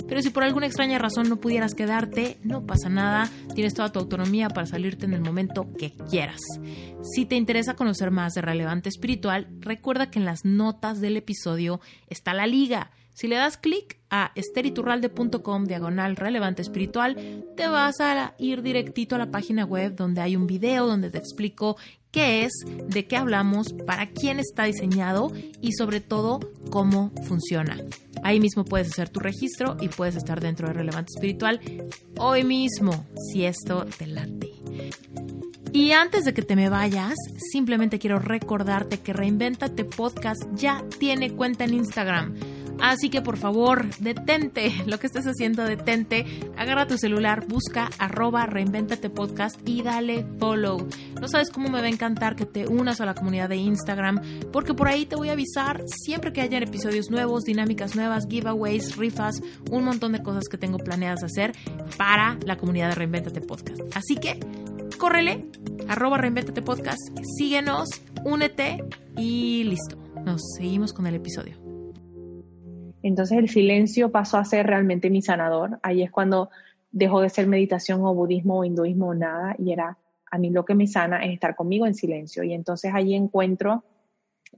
Pero 0.07 0.21
si 0.21 0.29
por 0.29 0.43
alguna 0.43 0.67
extraña 0.67 0.99
razón 0.99 1.27
no 1.27 1.41
pudieras 1.41 1.73
quedarte, 1.73 2.37
no 2.43 2.65
pasa 2.65 2.87
nada. 2.87 3.29
Tienes 3.53 3.73
toda 3.73 3.91
tu 3.91 3.99
autonomía 3.99 4.47
para 4.47 4.67
salirte 4.67 5.05
en 5.05 5.13
el 5.13 5.21
momento 5.21 5.67
que 5.77 5.91
quieras. 6.09 6.41
Si 7.01 7.25
te 7.25 7.35
interesa 7.35 7.75
conocer 7.75 8.09
más 8.09 8.33
de 8.33 8.41
Relevante 8.41 8.89
Espiritual, 8.89 9.47
recuerda 9.59 10.09
que 10.09 10.19
en 10.19 10.25
las 10.25 10.45
notas 10.65 10.99
del 10.99 11.17
episodio 11.17 11.79
está 12.09 12.33
la 12.33 12.47
liga. 12.47 12.89
Si 13.13 13.27
le 13.27 13.35
das 13.35 13.55
clic 13.55 13.97
a 14.09 14.31
esteriturralde.com 14.35 15.65
diagonal 15.65 16.15
relevante 16.17 16.61
espiritual, 16.61 17.15
te 17.55 17.67
vas 17.67 18.01
a 18.01 18.33
ir 18.39 18.61
directito 18.61 19.15
a 19.15 19.19
la 19.19 19.31
página 19.31 19.63
web 19.63 19.95
donde 19.95 20.21
hay 20.21 20.35
un 20.35 20.47
video 20.47 20.87
donde 20.87 21.11
te 21.11 21.19
explico 21.19 21.77
qué 22.15 22.45
es, 22.45 22.53
de 22.87 23.05
qué 23.07 23.17
hablamos, 23.17 23.73
para 23.85 24.07
quién 24.07 24.39
está 24.39 24.63
diseñado 24.63 25.33
y 25.59 25.73
sobre 25.73 25.99
todo 25.99 26.39
cómo 26.69 27.11
funciona. 27.27 27.77
Ahí 28.23 28.39
mismo 28.39 28.63
puedes 28.63 28.87
hacer 28.87 29.09
tu 29.09 29.19
registro 29.19 29.75
y 29.81 29.89
puedes 29.89 30.15
estar 30.15 30.39
dentro 30.39 30.69
de 30.69 30.75
Relevante 30.75 31.11
Espiritual 31.13 31.59
hoy 32.17 32.45
mismo, 32.45 33.05
si 33.29 33.43
esto 33.43 33.85
te 33.97 34.07
late. 34.07 34.49
Y 35.73 35.91
antes 35.91 36.23
de 36.23 36.33
que 36.33 36.41
te 36.41 36.55
me 36.55 36.69
vayas, 36.69 37.15
simplemente 37.51 37.99
quiero 37.99 38.17
recordarte 38.17 39.01
que 39.01 39.11
Reinventate 39.11 39.83
Podcast 39.83 40.41
ya 40.53 40.85
tiene 40.97 41.33
cuenta 41.33 41.65
en 41.65 41.73
Instagram 41.73 42.35
Así 42.81 43.09
que 43.09 43.21
por 43.21 43.37
favor, 43.37 43.85
detente 43.99 44.71
lo 44.85 44.99
que 44.99 45.07
estás 45.07 45.25
haciendo, 45.25 45.63
detente, 45.63 46.25
agarra 46.57 46.87
tu 46.87 46.97
celular, 46.97 47.45
busca 47.47 47.89
arroba 47.97 48.45
reinventate 48.45 49.09
podcast 49.09 49.57
y 49.67 49.81
dale 49.81 50.25
follow. 50.39 50.87
No 51.19 51.27
sabes 51.27 51.49
cómo 51.49 51.69
me 51.69 51.79
va 51.79 51.87
a 51.87 51.89
encantar 51.89 52.35
que 52.35 52.45
te 52.45 52.67
unas 52.67 53.01
a 53.01 53.05
la 53.05 53.13
comunidad 53.13 53.49
de 53.49 53.57
Instagram, 53.57 54.21
porque 54.51 54.73
por 54.73 54.87
ahí 54.87 55.05
te 55.05 55.15
voy 55.15 55.29
a 55.29 55.33
avisar 55.33 55.83
siempre 55.87 56.33
que 56.33 56.41
hayan 56.41 56.63
episodios 56.63 57.09
nuevos, 57.09 57.43
dinámicas 57.43 57.95
nuevas, 57.95 58.27
giveaways, 58.29 58.97
rifas, 58.97 59.41
un 59.71 59.85
montón 59.85 60.11
de 60.11 60.21
cosas 60.21 60.45
que 60.49 60.57
tengo 60.57 60.77
planeadas 60.77 61.23
hacer 61.23 61.53
para 61.97 62.37
la 62.45 62.57
comunidad 62.57 62.89
de 62.89 62.95
Reinventate 62.95 63.41
Podcast. 63.41 63.81
Así 63.95 64.15
que, 64.15 64.39
córrele, 64.97 65.45
arroba 65.87 66.17
reinventate 66.17 66.61
podcast, 66.61 66.99
síguenos, 67.37 67.89
únete 68.23 68.83
y 69.17 69.63
listo. 69.63 69.97
Nos 70.25 70.41
seguimos 70.57 70.93
con 70.93 71.07
el 71.07 71.15
episodio. 71.15 71.64
Entonces 73.07 73.37
el 73.37 73.49
silencio 73.49 74.11
pasó 74.11 74.37
a 74.37 74.45
ser 74.45 74.65
realmente 74.65 75.11
mi 75.11 75.21
sanador. 75.21 75.77
Ahí 75.83 76.01
es 76.01 76.09
cuando 76.09 76.49
dejó 76.91 77.21
de 77.21 77.29
ser 77.29 77.45
meditación 77.45 78.03
o 78.03 78.15
budismo 78.15 78.57
o 78.57 78.65
hinduismo 78.65 79.09
o 79.09 79.13
nada 79.13 79.55
y 79.59 79.71
era 79.71 79.99
a 80.31 80.39
mí 80.39 80.49
lo 80.49 80.65
que 80.65 80.73
me 80.73 80.87
sana 80.87 81.23
es 81.23 81.31
estar 81.31 81.55
conmigo 81.55 81.85
en 81.85 81.93
silencio. 81.93 82.43
Y 82.43 82.53
entonces 82.53 82.91
ahí 82.95 83.13
encuentro 83.13 83.83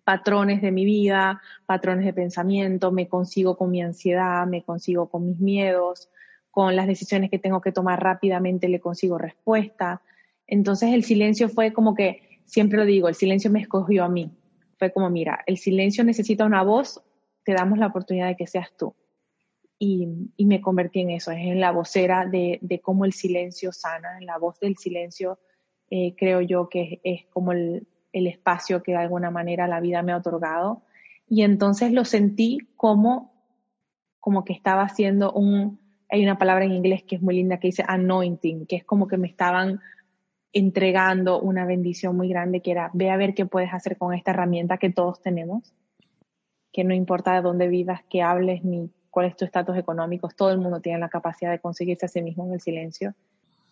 patrones 0.06 0.62
de 0.62 0.72
mi 0.72 0.86
vida, 0.86 1.42
patrones 1.66 2.06
de 2.06 2.14
pensamiento, 2.14 2.90
me 2.94 3.10
consigo 3.10 3.58
con 3.58 3.70
mi 3.70 3.82
ansiedad, 3.82 4.48
me 4.48 4.64
consigo 4.64 5.10
con 5.10 5.26
mis 5.26 5.40
miedos, 5.42 6.10
con 6.50 6.74
las 6.78 6.88
decisiones 6.88 7.30
que 7.30 7.40
tengo 7.40 7.60
que 7.60 7.74
tomar 7.74 8.02
rápidamente 8.02 8.70
le 8.70 8.80
consigo 8.80 9.18
respuesta. 9.18 10.02
Entonces 10.48 10.94
el 10.94 11.04
silencio 11.04 11.50
fue 11.50 11.74
como 11.74 11.96
que, 11.96 12.40
siempre 12.46 12.80
lo 12.80 12.86
digo, 12.86 13.10
el 13.10 13.16
silencio 13.16 13.52
me 13.52 13.60
escogió 13.60 14.06
a 14.06 14.10
mí. 14.10 14.32
Fue 14.80 14.94
como, 14.94 15.10
mira, 15.10 15.44
el 15.48 15.58
silencio 15.58 16.06
necesita 16.06 16.46
una 16.46 16.64
voz 16.64 17.04
te 17.48 17.54
damos 17.54 17.80
la 17.80 17.88
oportunidad 17.88 18.28
de 18.28 18.36
que 18.36 18.46
seas 18.46 18.74
tú. 18.78 18.94
Y, 19.80 20.06
me 20.38 20.60
convertí 20.60 21.00
en 21.00 21.12
eso, 21.12 21.32
en 21.32 21.62
la 21.62 21.72
vocera 21.72 22.26
de, 22.26 22.82
cómo 22.84 23.06
el 23.06 23.14
silencio 23.14 23.72
sana, 23.72 24.18
en 24.20 24.26
la 24.26 24.38
voz 24.38 24.60
del 24.60 24.76
silencio, 24.76 25.40
eh, 25.90 26.14
creo 26.18 26.42
yo 26.42 26.68
que 26.68 27.00
es, 27.06 27.26
como 27.28 27.54
el, 27.54 27.88
espacio 28.12 28.84
que 28.84 28.92
de 28.92 28.98
alguna 28.98 29.32
manera 29.32 29.66
la 29.66 29.80
vida 29.80 30.04
me 30.04 30.12
ha 30.12 30.18
otorgado. 30.18 30.82
Y 31.30 31.44
entonces 31.44 31.94
lo 31.94 32.04
sentí 32.04 32.58
como, 32.76 33.32
como 34.20 34.44
que 34.44 34.52
estaba 34.52 34.82
haciendo 34.82 35.32
un, 35.32 35.80
hay 36.10 36.24
una 36.24 36.38
palabra 36.38 36.66
en 36.66 36.74
inglés 36.74 37.04
que 37.04 37.16
es 37.16 37.22
muy 37.22 37.36
linda 37.36 37.62
que 37.62 37.70
dice 37.70 37.86
anointing, 37.88 38.66
que 38.66 38.76
es 38.76 38.84
como 38.84 39.08
que 39.08 39.16
me 39.16 39.30
estaban 39.30 39.80
entregando 40.52 41.40
una 41.40 41.66
bendición 41.66 42.18
muy 42.18 42.28
grande 42.28 42.62
que 42.62 42.72
era, 42.72 42.92
ve 42.94 43.10
a 43.10 43.16
ver 43.16 43.34
qué 43.34 43.46
puedes 43.46 43.74
hacer 43.74 43.98
con 43.98 44.14
esta 44.14 44.32
herramienta 44.32 44.78
que 44.78 44.90
todos 44.90 45.22
tenemos 45.22 45.74
que 46.78 46.84
no 46.84 46.94
importa 46.94 47.34
de 47.34 47.42
dónde 47.42 47.68
vivas, 47.68 48.02
qué 48.08 48.22
hables, 48.22 48.64
ni 48.64 48.92
cuál 49.10 49.26
es 49.26 49.36
tu 49.36 49.46
estatus 49.46 49.76
económico, 49.78 50.30
todo 50.30 50.52
el 50.52 50.60
mundo 50.60 50.80
tiene 50.80 51.00
la 51.00 51.10
capacidad 51.10 51.50
de 51.50 51.58
conseguirse 51.58 52.06
a 52.06 52.08
sí 52.08 52.22
mismo 52.22 52.46
en 52.46 52.54
el 52.54 52.62
silencio. 52.62 53.16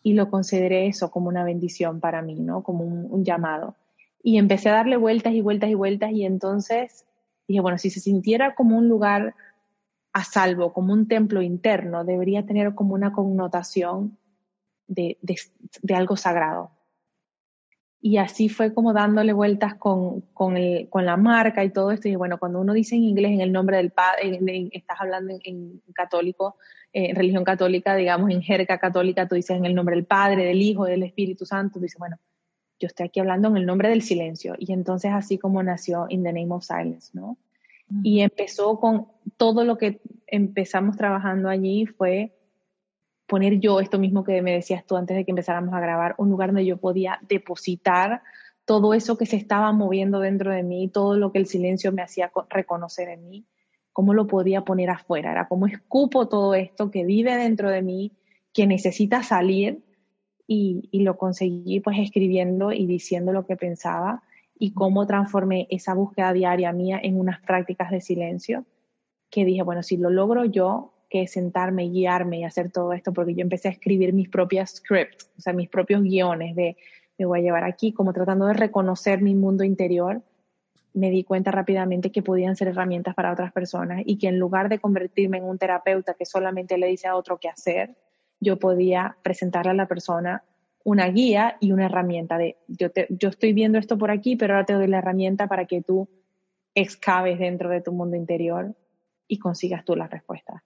Y 0.01 0.13
lo 0.13 0.31
consideré 0.31 0.87
eso 0.87 1.11
como 1.11 1.27
una 1.27 1.43
bendición 1.43 1.99
para 1.99 2.23
mí, 2.23 2.33
¿no? 2.39 2.63
Como 2.63 2.83
un, 2.83 3.23
llamado. 3.23 3.75
Y 4.23 4.39
empecé 4.39 4.69
a 4.69 4.73
darle 4.73 4.97
vueltas 4.97 5.33
y 5.33 5.41
vueltas 5.41 5.69
y 5.69 5.75
vueltas 5.75 6.13
y 6.13 6.25
entonces 6.25 7.05
dije, 7.47 7.61
bueno, 7.61 7.77
si 7.77 7.91
se 7.91 7.99
sintiera 7.99 8.55
como 8.55 8.75
un 8.75 8.89
lugar 8.89 9.35
a 10.11 10.23
salvo, 10.23 10.73
como 10.73 10.91
un 10.91 11.07
templo 11.07 11.43
interno, 11.43 12.05
debería 12.05 12.43
tener 12.43 12.73
como 12.73 12.95
una 12.95 13.13
connotación 13.13 14.17
de, 14.87 15.19
de 15.21 15.93
algo 15.93 16.17
sagrado. 16.17 16.71
Y 18.05 18.17
así 18.17 18.49
fue 18.49 18.71
como 18.71 18.93
dándole 18.93 19.33
vueltas 19.33 19.73
con, 19.73 20.21
con, 20.31 20.57
el, 20.57 20.89
con 20.89 21.07
la 21.07 21.17
marca 21.17 21.63
y 21.63 21.71
todo 21.71 21.89
esto. 21.89 22.07
Y 22.07 22.15
bueno, 22.15 22.37
cuando 22.37 22.61
uno 22.61 22.71
dice 22.71 22.95
en 22.95 23.03
inglés 23.03 23.31
en 23.31 23.41
el 23.41 23.51
nombre 23.51 23.77
del 23.77 23.89
Padre, 23.89 24.39
estás 24.73 25.01
hablando 25.01 25.33
en, 25.43 25.81
católico, 25.91 26.55
eh, 26.93 27.09
en 27.09 27.15
religión 27.15 27.43
católica, 27.43 27.95
digamos, 27.95 28.29
en 28.29 28.43
jerga 28.43 28.77
católica, 28.77 29.27
tú 29.27 29.33
dices 29.33 29.57
en 29.57 29.65
el 29.65 29.73
nombre 29.73 29.95
del 29.95 30.05
Padre, 30.05 30.45
del 30.45 30.61
Hijo, 30.61 30.85
del 30.85 31.01
Espíritu 31.01 31.47
Santo. 31.47 31.79
Tú 31.79 31.83
dices, 31.85 31.97
bueno, 31.97 32.17
yo 32.79 32.85
estoy 32.85 33.07
aquí 33.07 33.21
hablando 33.21 33.47
en 33.47 33.57
el 33.57 33.65
nombre 33.65 33.89
del 33.89 34.03
silencio. 34.03 34.53
Y 34.59 34.71
entonces 34.71 35.11
así 35.11 35.39
como 35.39 35.63
nació 35.63 36.05
In 36.07 36.21
the 36.21 36.31
Name 36.31 36.53
of 36.53 36.63
Silence, 36.63 37.09
¿no? 37.13 37.39
Y 38.03 38.19
empezó 38.19 38.79
con 38.79 39.07
todo 39.35 39.63
lo 39.63 39.79
que 39.79 39.99
empezamos 40.27 40.95
trabajando 40.95 41.49
allí 41.49 41.87
fue 41.87 42.35
poner 43.27 43.59
yo 43.59 43.79
esto 43.79 43.97
mismo 43.99 44.23
que 44.23 44.41
me 44.41 44.53
decías 44.53 44.85
tú 44.85 44.97
antes 44.97 45.15
de 45.15 45.25
que 45.25 45.31
empezáramos 45.31 45.73
a 45.73 45.79
grabar, 45.79 46.15
un 46.17 46.29
lugar 46.29 46.49
donde 46.49 46.65
yo 46.65 46.77
podía 46.77 47.19
depositar 47.27 48.21
todo 48.65 48.93
eso 48.93 49.17
que 49.17 49.25
se 49.25 49.35
estaba 49.35 49.71
moviendo 49.71 50.19
dentro 50.19 50.51
de 50.51 50.63
mí, 50.63 50.87
todo 50.87 51.15
lo 51.17 51.31
que 51.31 51.39
el 51.39 51.45
silencio 51.45 51.91
me 51.91 52.01
hacía 52.01 52.31
reconocer 52.49 53.09
en 53.09 53.29
mí, 53.29 53.45
cómo 53.93 54.13
lo 54.13 54.27
podía 54.27 54.61
poner 54.61 54.89
afuera, 54.89 55.31
era 55.31 55.47
como 55.47 55.67
escupo 55.67 56.27
todo 56.27 56.55
esto 56.55 56.91
que 56.91 57.05
vive 57.05 57.35
dentro 57.35 57.69
de 57.69 57.81
mí, 57.81 58.11
que 58.53 58.67
necesita 58.67 59.23
salir 59.23 59.83
y, 60.47 60.89
y 60.91 61.03
lo 61.03 61.17
conseguí 61.17 61.79
pues 61.79 61.97
escribiendo 61.99 62.71
y 62.71 62.85
diciendo 62.85 63.33
lo 63.33 63.45
que 63.45 63.55
pensaba 63.55 64.23
y 64.57 64.73
cómo 64.73 65.05
transformé 65.05 65.67
esa 65.69 65.93
búsqueda 65.93 66.33
diaria 66.33 66.71
mía 66.71 66.99
en 67.01 67.19
unas 67.19 67.41
prácticas 67.41 67.91
de 67.91 68.01
silencio 68.01 68.65
que 69.29 69.45
dije, 69.45 69.63
bueno, 69.63 69.83
si 69.83 69.97
lo 69.97 70.09
logro 70.09 70.45
yo, 70.45 70.93
que 71.15 71.27
sentarme, 71.27 71.87
guiarme 71.87 72.39
y 72.39 72.43
hacer 72.43 72.71
todo 72.71 72.91
esto, 72.91 73.13
porque 73.13 73.33
yo 73.33 73.41
empecé 73.41 73.69
a 73.69 73.71
escribir 73.71 74.11
mis 74.11 74.27
propias 74.27 74.71
scripts, 74.71 75.31
o 75.37 75.41
sea, 75.41 75.53
mis 75.53 75.69
propios 75.69 76.03
guiones 76.03 76.57
de 76.57 76.75
me 77.17 77.25
voy 77.25 77.39
a 77.39 77.41
llevar 77.41 77.63
aquí, 77.63 77.93
como 77.93 78.11
tratando 78.11 78.47
de 78.47 78.53
reconocer 78.53 79.21
mi 79.21 79.33
mundo 79.33 79.63
interior, 79.63 80.21
me 80.93 81.09
di 81.09 81.23
cuenta 81.23 81.51
rápidamente 81.51 82.11
que 82.11 82.21
podían 82.21 82.57
ser 82.57 82.67
herramientas 82.67 83.15
para 83.15 83.31
otras 83.31 83.53
personas 83.53 84.01
y 84.05 84.17
que 84.17 84.27
en 84.27 84.37
lugar 84.37 84.67
de 84.67 84.79
convertirme 84.79 85.37
en 85.37 85.45
un 85.45 85.57
terapeuta 85.57 86.15
que 86.15 86.25
solamente 86.25 86.77
le 86.77 86.87
dice 86.87 87.07
a 87.07 87.15
otro 87.15 87.37
qué 87.37 87.47
hacer, 87.47 87.95
yo 88.41 88.59
podía 88.59 89.15
presentarle 89.23 89.71
a 89.71 89.75
la 89.75 89.87
persona 89.87 90.43
una 90.83 91.07
guía 91.07 91.55
y 91.61 91.71
una 91.71 91.85
herramienta 91.85 92.37
de 92.37 92.57
yo, 92.67 92.89
yo 93.07 93.29
estoy 93.29 93.53
viendo 93.53 93.77
esto 93.77 93.97
por 93.97 94.11
aquí, 94.11 94.35
pero 94.35 94.55
ahora 94.55 94.65
te 94.65 94.73
doy 94.73 94.87
la 94.87 94.97
herramienta 94.97 95.47
para 95.47 95.63
que 95.63 95.81
tú 95.81 96.09
excaves 96.73 97.39
dentro 97.39 97.69
de 97.69 97.79
tu 97.79 97.93
mundo 97.93 98.17
interior 98.17 98.75
y 99.29 99.39
consigas 99.39 99.85
tú 99.85 99.95
las 99.95 100.09
respuestas. 100.09 100.61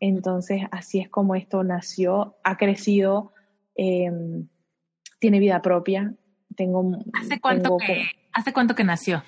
Entonces, 0.00 0.62
así 0.72 0.98
es 0.98 1.10
como 1.10 1.34
esto 1.34 1.62
nació, 1.62 2.36
ha 2.42 2.56
crecido, 2.56 3.32
em, 3.74 4.48
tiene 5.18 5.38
vida 5.38 5.60
propia. 5.60 6.14
Tengo, 6.56 6.98
¿Hace, 7.12 7.38
cuánto 7.38 7.76
que, 7.76 8.04
¿Hace 8.32 8.52
cuánto 8.52 8.74
que 8.74 8.82
nació? 8.82 9.22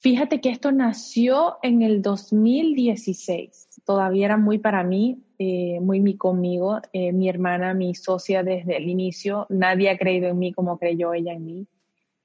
Fíjate 0.00 0.40
que 0.40 0.50
esto 0.50 0.72
nació 0.72 1.58
en 1.62 1.82
el 1.82 2.02
2016. 2.02 3.82
Todavía 3.84 4.26
era 4.26 4.36
muy 4.36 4.58
para 4.58 4.82
mí, 4.82 5.22
eh, 5.38 5.78
muy 5.80 6.00
mi 6.00 6.16
conmigo. 6.16 6.80
Eh, 6.92 7.12
mi 7.12 7.28
hermana, 7.28 7.72
mi 7.72 7.94
socia 7.94 8.42
desde 8.42 8.78
el 8.78 8.88
inicio, 8.88 9.46
nadie 9.48 9.90
ha 9.90 9.98
creído 9.98 10.28
en 10.28 10.38
mí 10.38 10.52
como 10.52 10.78
creyó 10.78 11.14
ella 11.14 11.34
en 11.34 11.44
mí. 11.44 11.68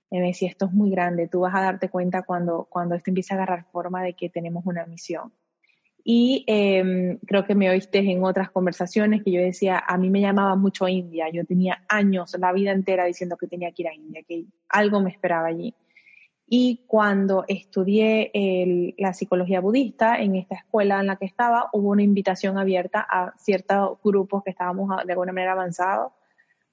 Me 0.10 0.22
decía, 0.22 0.50
esto 0.50 0.66
es 0.68 0.72
muy 0.72 0.90
grande, 0.90 1.28
tú 1.28 1.42
vas 1.42 1.54
a 1.54 1.62
darte 1.62 1.90
cuenta 1.90 2.24
cuando, 2.24 2.66
cuando 2.70 2.96
esto 2.96 3.12
empieza 3.12 3.34
a 3.34 3.38
agarrar 3.38 3.66
forma 3.66 4.02
de 4.02 4.14
que 4.14 4.30
tenemos 4.30 4.66
una 4.66 4.86
misión. 4.86 5.34
Y 6.08 6.44
em, 6.46 7.18
creo 7.26 7.46
que 7.46 7.56
me 7.56 7.68
oíste 7.68 7.98
en 7.98 8.24
otras 8.24 8.52
conversaciones 8.52 9.24
que 9.24 9.32
yo 9.32 9.42
decía, 9.42 9.84
a 9.86 9.98
mí 9.98 10.12
me 10.12 10.22
llamaba 10.22 10.56
mucho 10.56 10.88
India. 10.88 11.30
Yo 11.34 11.46
tenía 11.46 11.84
años, 11.90 12.36
la 12.40 12.54
vida 12.54 12.72
entera 12.72 13.06
diciendo 13.06 13.38
que 13.38 13.48
tenía 13.48 13.72
que 13.72 13.82
ir 13.82 13.88
a 13.88 13.96
India, 13.96 14.22
que 14.22 14.46
algo 14.70 15.02
me 15.02 15.10
esperaba 15.10 15.48
allí. 15.48 15.74
Y 16.48 16.84
cuando 16.86 17.44
estudié 17.48 18.94
la 19.00 19.14
psicología 19.16 19.62
budista 19.62 20.18
en 20.18 20.36
esta 20.36 20.54
escuela 20.54 21.00
en 21.00 21.08
la 21.08 21.16
que 21.16 21.26
estaba, 21.26 21.70
hubo 21.74 21.90
una 21.90 22.04
invitación 22.04 22.60
abierta 22.60 23.04
a 23.10 23.34
ciertos 23.40 23.98
grupos 24.04 24.44
que 24.44 24.52
estábamos 24.52 24.88
de 25.06 25.12
alguna 25.12 25.34
manera 25.34 25.54
avanzados 25.54 26.12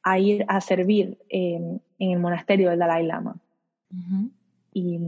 a 0.02 0.18
ir 0.18 0.44
a 0.46 0.60
servir 0.60 1.16
en, 1.30 1.80
el 1.98 2.18
monasterio 2.18 2.68
del 2.68 2.80
Dalai 2.80 3.06
Lama. 3.06 3.36
Y 4.74 4.98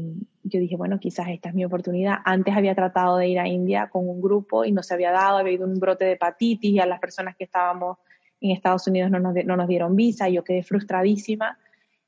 yo 0.42 0.60
dije, 0.60 0.76
bueno, 0.76 1.00
quizás 1.00 1.28
esta 1.28 1.48
es 1.48 1.54
mi 1.54 1.64
oportunidad. 1.64 2.18
Antes 2.24 2.54
había 2.54 2.74
tratado 2.74 3.16
de 3.16 3.28
ir 3.28 3.38
a 3.38 3.48
India 3.48 3.88
con 3.90 4.08
un 4.08 4.20
grupo 4.20 4.64
y 4.64 4.72
no 4.72 4.82
se 4.82 4.92
había 4.92 5.10
dado, 5.10 5.38
había 5.38 5.52
habido 5.52 5.66
un 5.66 5.80
brote 5.80 6.04
de 6.04 6.12
hepatitis 6.12 6.70
y 6.70 6.80
a 6.80 6.86
las 6.86 7.00
personas 7.00 7.34
que 7.36 7.44
estábamos 7.44 7.96
en 8.42 8.50
Estados 8.50 8.86
Unidos 8.86 9.10
no 9.10 9.20
nos, 9.20 9.34
no 9.46 9.56
nos 9.56 9.66
dieron 9.66 9.96
visa 9.96 10.28
yo 10.28 10.44
quedé 10.44 10.62
frustradísima. 10.62 11.58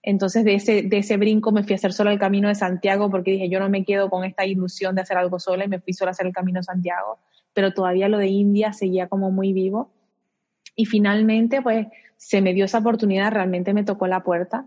Entonces 0.02 0.44
de 0.44 0.54
ese, 0.54 0.82
de 0.82 0.98
ese 0.98 1.16
brinco 1.16 1.50
me 1.50 1.64
fui 1.64 1.72
a 1.72 1.76
hacer 1.76 1.94
solo 1.94 2.10
el 2.10 2.18
camino 2.18 2.48
de 2.48 2.54
Santiago 2.54 3.10
porque 3.10 3.32
dije, 3.32 3.48
yo 3.48 3.58
no 3.58 3.70
me 3.70 3.84
quedo 3.84 4.10
con 4.10 4.22
esta 4.24 4.44
ilusión 4.44 4.94
de 4.94 5.00
hacer 5.00 5.16
algo 5.16 5.40
sola 5.40 5.64
y 5.64 5.68
me 5.68 5.80
fui 5.80 5.94
solo 5.94 6.10
a 6.10 6.12
hacer 6.12 6.26
el 6.26 6.32
camino 6.34 6.60
de 6.60 6.64
Santiago. 6.64 7.18
Pero 7.54 7.72
todavía 7.72 8.08
lo 8.08 8.18
de 8.18 8.28
India 8.28 8.74
seguía 8.74 9.08
como 9.08 9.30
muy 9.30 9.54
vivo. 9.54 9.90
Y 10.76 10.84
finalmente, 10.84 11.62
pues, 11.62 11.86
se 12.18 12.42
me 12.42 12.52
dio 12.52 12.66
esa 12.66 12.78
oportunidad, 12.78 13.32
realmente 13.32 13.72
me 13.72 13.82
tocó 13.82 14.06
la 14.06 14.22
puerta. 14.22 14.66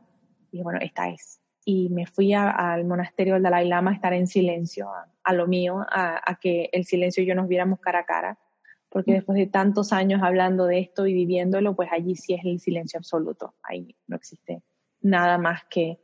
Y 0.51 0.63
bueno, 0.63 0.79
esta 0.81 1.07
es 1.09 1.38
y 1.69 1.87
me 1.89 2.07
fui 2.07 2.33
al 2.33 2.83
monasterio 2.85 3.35
del 3.35 3.43
Dalai 3.43 3.67
Lama 3.67 3.91
a 3.91 3.93
estar 3.93 4.11
en 4.11 4.25
silencio, 4.25 4.89
a, 5.23 5.33
lo 5.33 5.45
mío, 5.45 5.85
a, 5.87 6.39
que 6.41 6.67
el 6.71 6.83
silencio 6.83 7.21
y 7.21 7.27
yo 7.27 7.35
nos 7.35 7.47
viéramos 7.47 7.79
cara 7.79 7.99
a 7.99 8.05
cara, 8.05 8.39
porque 8.89 9.11
mm. 9.11 9.13
después 9.13 9.37
de 9.37 9.45
tantos 9.45 9.93
años 9.93 10.23
hablando 10.23 10.65
de 10.65 10.79
esto 10.79 11.05
y 11.05 11.13
viviéndolo, 11.13 11.75
pues 11.75 11.89
allí 11.91 12.15
sí 12.15 12.33
es 12.33 12.43
el 12.43 12.59
silencio 12.59 12.97
absoluto, 12.97 13.53
ahí 13.61 13.95
no 14.07 14.15
existe 14.15 14.63
nada 15.01 15.37
más 15.37 15.61
que 15.69 15.99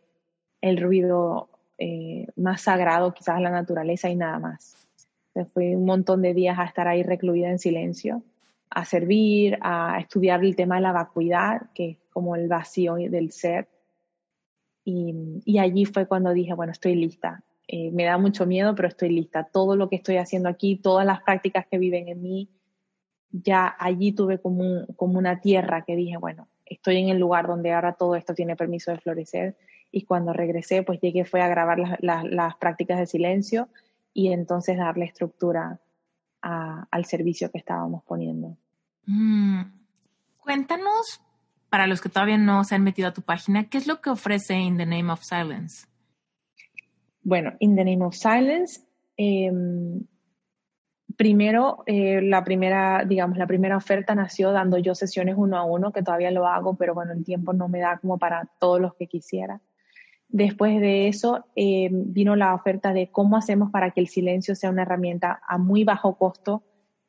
el 0.61 0.77
ruido 0.77 1.49
eh, 1.79 2.27
más 2.35 2.61
sagrado, 2.61 3.15
quizás 3.15 3.41
la 3.41 3.49
naturaleza 3.49 4.07
y 4.07 4.15
nada 4.15 4.37
más. 4.37 4.77
Entonces 5.29 5.51
fue 5.51 5.75
un 5.75 5.85
montón 5.85 6.21
de 6.21 6.35
días 6.35 6.59
a 6.59 6.65
estar 6.65 6.87
ahí 6.87 7.01
recluida 7.01 7.49
en 7.49 7.57
silencio, 7.57 8.21
a 8.69 8.85
servir, 8.85 9.57
a 9.61 9.97
estudiar 9.99 10.45
el 10.45 10.55
tema 10.55 10.75
de 10.75 10.81
la 10.81 10.91
vacuidad, 10.91 11.71
que 11.73 11.89
es 11.89 11.97
como 12.11 12.35
el 12.35 12.47
vacío 12.47 12.95
del 12.95 13.31
ser, 13.31 13.67
y, 14.85 15.57
allí 15.57 15.85
fue 15.85 16.05
cuando 16.05 16.31
dije, 16.31 16.53
bueno, 16.53 16.71
estoy 16.71 16.95
lista. 16.95 17.43
Eh, 17.67 17.89
me 17.91 18.05
da 18.05 18.19
mucho 18.19 18.45
miedo, 18.45 18.75
pero 18.75 18.87
estoy 18.87 19.09
lista. 19.09 19.43
Todo 19.43 19.75
lo 19.75 19.89
que 19.89 19.95
estoy 19.95 20.17
haciendo 20.17 20.47
aquí, 20.47 20.75
todas 20.75 21.05
las 21.05 21.23
prácticas 21.23 21.65
que 21.65 21.79
viven 21.79 22.07
en 22.07 22.21
mí, 22.21 22.49
ya 23.31 23.75
allí 23.79 24.11
tuve 24.11 24.39
como, 24.39 24.85
como 24.95 25.17
una 25.17 25.41
tierra 25.41 25.83
que 25.83 25.95
dije, 25.95 26.17
bueno, 26.17 26.47
estoy 26.65 26.97
en 26.97 27.09
el 27.09 27.17
lugar 27.17 27.47
donde 27.47 27.73
ahora 27.73 27.93
todo 27.93 28.15
esto 28.15 28.35
tiene 28.35 28.55
permiso 28.55 28.91
de 28.91 28.99
florecer. 28.99 29.57
Y 29.91 30.03
cuando 30.03 30.33
regresé, 30.33 30.83
pues 30.83 30.99
llegué, 31.01 31.25
fue 31.25 31.41
a 31.41 31.47
grabar 31.47 31.79
las, 31.99 32.55
prácticas 32.57 32.99
de 32.99 33.07
silencio 33.07 33.69
y 34.13 34.31
entonces 34.31 34.77
darle 34.77 35.05
estructura 35.05 35.79
al 36.41 37.05
servicio 37.05 37.49
que 37.49 37.57
estábamos 37.57 38.03
poniendo. 38.03 38.55
Mm. 39.07 39.63
Cuéntanos 40.37 41.21
para 41.69 41.87
los 41.87 42.01
que 42.01 42.09
todavía 42.09 42.37
no 42.37 42.63
se 42.63 42.75
han 42.75 42.83
metido 42.83 43.07
a 43.07 43.13
tu 43.13 43.21
página, 43.21 43.69
¿qué 43.69 43.77
es 43.77 43.87
lo 43.87 44.01
que 44.01 44.09
ofrece 44.09 44.55
In 44.55 44.77
the 44.77 44.85
Name 44.85 45.11
of 45.11 45.23
Silence? 45.23 45.87
Bueno, 47.21 47.53
In 47.59 47.75
the 47.75 47.83
Name 47.83 48.05
of 48.05 48.15
Silence, 48.15 48.81
em, 49.17 50.05
primero, 51.17 51.83
eh, 51.85 52.21
la 52.21 52.43
primera, 52.43 53.03
digamos, 53.05 53.37
la 53.37 53.47
primera 53.47 53.77
oferta 53.77 54.15
nació 54.15 54.51
dando 54.51 54.77
yo 54.77 54.95
sesiones 54.95 55.35
uno 55.37 55.57
a 55.57 55.63
uno, 55.63 55.91
que 55.91 56.03
todavía 56.03 56.31
lo 56.31 56.47
hago, 56.47 56.75
pero 56.75 56.93
bueno, 56.93 57.13
el 57.13 57.23
tiempo 57.23 57.53
no 57.53 57.67
me 57.67 57.79
da 57.79 57.97
como 57.97 58.17
para 58.17 58.47
todos 58.59 58.79
los 58.79 58.93
que 58.95 59.07
quisiera. 59.07 59.61
Después 60.27 60.79
de 60.81 61.07
eso 61.07 61.45
em, 61.55 62.11
vino 62.13 62.35
la 62.35 62.53
oferta 62.53 62.93
de 62.93 63.09
cómo 63.09 63.37
hacemos 63.37 63.71
para 63.71 63.91
que 63.91 64.01
el 64.01 64.07
silencio 64.07 64.55
sea 64.55 64.69
una 64.69 64.81
herramienta 64.81 65.41
a 65.47 65.57
muy 65.57 65.83
bajo 65.83 66.17
costo 66.17 66.63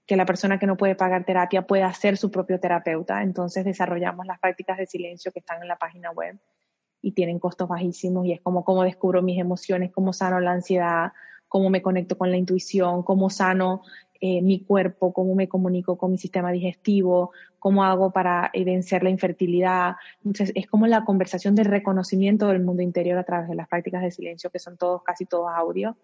que 0.07 0.17
la 0.17 0.25
persona 0.25 0.59
que 0.59 0.67
no 0.67 0.77
puede 0.77 0.95
pagar 0.95 1.25
terapia 1.25 1.63
pueda 1.63 1.93
ser 1.93 2.17
su 2.17 2.31
propio 2.31 2.61
terapeuta. 2.61 3.23
Entonces 3.23 3.65
desarrollamos 3.65 4.27
las 4.27 4.39
prácticas 4.39 4.79
de 4.79 4.87
silencio 4.87 5.33
que 5.33 5.41
están 5.41 5.61
en 5.61 5.69
la 5.69 5.77
página 5.77 6.13
web 6.13 6.39
y 7.03 7.13
tienen 7.13 7.39
costos 7.39 7.69
bajísimos 7.69 8.27
y 8.27 8.33
es 8.33 8.41
como 8.41 8.65
cómo 8.65 8.85
descubro 8.85 9.21
mis 9.23 9.39
emociones, 9.39 9.93
cómo 9.93 10.13
sano 10.13 10.41
la 10.41 10.53
ansiedad, 10.53 11.13
cómo 11.49 11.71
me 11.71 11.83
conecto 11.83 12.17
con 12.17 12.31
la 12.31 12.37
intuición, 12.37 13.03
cómo 13.03 13.31
sano 13.31 13.83
eh, 14.21 14.41
mi 14.43 14.65
cuerpo, 14.65 15.13
cómo 15.13 15.35
me 15.35 15.49
comunico 15.49 15.99
con 15.99 16.13
mi 16.13 16.19
sistema 16.19 16.51
digestivo, 16.51 17.33
cómo 17.59 17.85
hago 17.85 18.13
para 18.13 18.51
vencer 18.55 19.03
la 19.03 19.11
infertilidad. 19.11 19.97
Entonces 20.25 20.53
es 20.55 20.67
como 20.69 20.87
la 20.87 21.05
conversación 21.05 21.55
de 21.55 21.65
reconocimiento 21.65 22.49
del 22.49 22.63
mundo 22.63 22.83
interior 22.83 23.19
a 23.19 23.25
través 23.25 23.49
de 23.49 23.57
las 23.57 23.69
prácticas 23.69 24.03
de 24.03 24.11
silencio 24.11 24.51
que 24.51 24.59
son 24.61 24.77
todos, 24.77 25.03
casi 25.03 25.27
todos 25.27 25.51
audio 25.55 25.97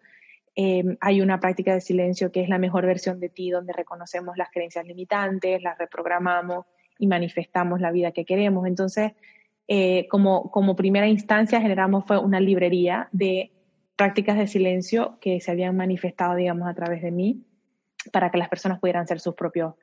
Em, 0.55 0.97
hay 1.01 1.23
una 1.23 1.41
práctica 1.41 1.73
de 1.73 1.81
silencio 1.81 2.31
que 2.31 2.43
es 2.43 2.49
la 2.49 2.59
mejor 2.59 2.85
versión 2.87 3.21
de 3.21 3.31
ti, 3.31 3.51
donde 3.51 3.73
reconocemos 3.73 4.37
las 4.37 4.51
creencias 4.51 4.87
limitantes, 4.87 5.63
las 5.63 5.79
reprogramamos 5.79 6.67
y 6.99 7.07
manifestamos 7.07 7.81
la 7.81 7.91
vida 7.91 8.13
que 8.13 8.25
queremos. 8.25 8.67
Entonces, 8.67 9.13
eh, 9.67 10.07
como, 10.09 10.51
como 10.51 10.77
primera 10.77 11.09
instancia 11.09 11.61
generamos 11.61 12.05
fue 12.07 12.19
una 12.19 12.41
librería 12.41 13.09
de 13.13 13.53
prácticas 13.97 14.37
de 14.37 14.47
silencio 14.47 15.19
que 15.21 15.41
se 15.41 15.51
habían 15.51 15.77
manifestado, 15.77 16.35
digamos, 16.35 16.69
a 16.69 16.75
través 16.75 17.03
de 17.03 17.11
mí, 17.11 17.47
para 18.13 18.31
que 18.31 18.39
las 18.39 18.49
personas 18.49 18.79
pudieran 18.81 19.07
ser 19.07 19.21
sus 19.21 19.35
propios 19.35 19.75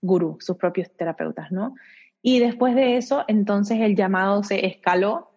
gurús, 0.00 0.44
sus 0.44 0.56
propios 0.56 0.90
terapeutas, 0.96 1.52
¿no? 1.52 1.74
Y 2.22 2.40
después 2.40 2.74
de 2.74 2.96
eso, 2.96 3.24
entonces 3.28 3.80
el 3.80 3.94
llamado 3.94 4.42
se 4.42 4.66
escaló 4.66 5.30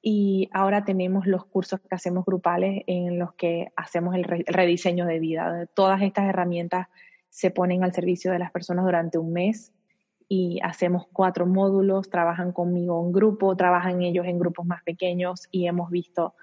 y 0.00 0.48
ahora 0.52 0.84
tenemos 0.84 1.26
los 1.26 1.44
cursos 1.44 1.80
que 1.80 1.94
hacemos 1.94 2.24
grupales 2.24 2.82
en 2.86 3.18
los 3.18 3.34
que 3.34 3.72
hacemos 3.76 4.14
el, 4.14 4.24
rediseño 4.24 5.06
de 5.06 5.18
vida. 5.18 5.66
Todas 5.74 6.02
estas 6.02 6.26
herramientas 6.26 6.86
se 7.30 7.50
ponen 7.50 7.82
al 7.82 7.92
servicio 7.92 8.32
de 8.32 8.38
las 8.38 8.52
personas 8.52 8.84
durante 8.84 9.18
un 9.18 9.32
mes 9.32 9.72
y 10.28 10.60
hacemos 10.62 11.06
cuatro 11.12 11.46
módulos, 11.46 12.10
trabajan 12.10 12.52
conmigo 12.52 13.04
en 13.04 13.12
grupo, 13.12 13.56
trabajan 13.56 14.02
ellos 14.02 14.26
en 14.26 14.38
grupos 14.38 14.66
más 14.66 14.82
pequeños 14.82 15.48
y 15.50 15.66
hemos 15.66 15.90
visto 15.90 16.34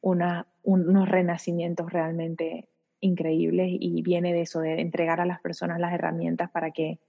unos 0.00 1.08
renacimientos 1.08 1.92
realmente 1.92 2.68
increíbles 3.00 3.68
y 3.70 4.02
viene 4.02 4.32
de 4.32 4.42
eso, 4.42 4.60
de 4.60 4.80
entregar 4.80 5.20
a 5.20 5.26
las 5.26 5.40
personas 5.40 5.80
las 5.80 5.92
herramientas 5.92 6.50
para 6.50 6.70
que, 6.70 7.00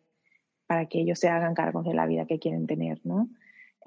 para 0.65 0.88
que 0.88 0.99
ellos 0.99 1.19
se 1.19 1.29
hagan 1.29 1.53
cargos 1.53 1.85
de 1.85 1.93
la 1.93 2.07
vida 2.07 2.25
que 2.25 2.39
quieren 2.39 2.65
tener, 2.65 2.99
¿no? 3.03 3.29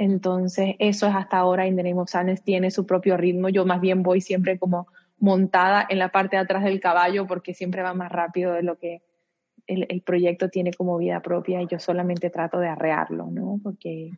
Entonces, 0.02 0.76
eso 0.78 1.06
es 1.06 1.14
hasta 1.14 1.36
ahora 1.36 1.66
In 1.66 1.76
the 1.76 1.82
Name 1.82 2.06
tiene 2.42 2.70
su 2.70 2.86
propio 2.86 3.18
ritmo. 3.18 3.50
Yo 3.50 3.66
más 3.66 3.82
bien 3.82 4.02
voy 4.02 4.22
siempre 4.22 4.58
como 4.58 4.86
montada 5.18 5.86
en 5.90 5.98
la 5.98 6.08
parte 6.08 6.36
de 6.36 6.42
atrás 6.42 6.64
del 6.64 6.80
caballo 6.80 7.26
porque 7.26 7.52
siempre 7.52 7.82
va 7.82 7.92
más 7.92 8.10
rápido 8.10 8.54
de 8.54 8.62
lo 8.62 8.78
que 8.78 9.02
el, 9.66 10.00
proyecto 10.00 10.48
tiene 10.48 10.72
como 10.72 10.96
vida 10.96 11.20
propia 11.20 11.60
y 11.60 11.66
yo 11.66 11.78
solamente 11.78 12.30
trato 12.30 12.58
de 12.58 12.68
arrearlo, 12.68 13.26
¿no? 13.30 13.60
Porque, 13.62 14.12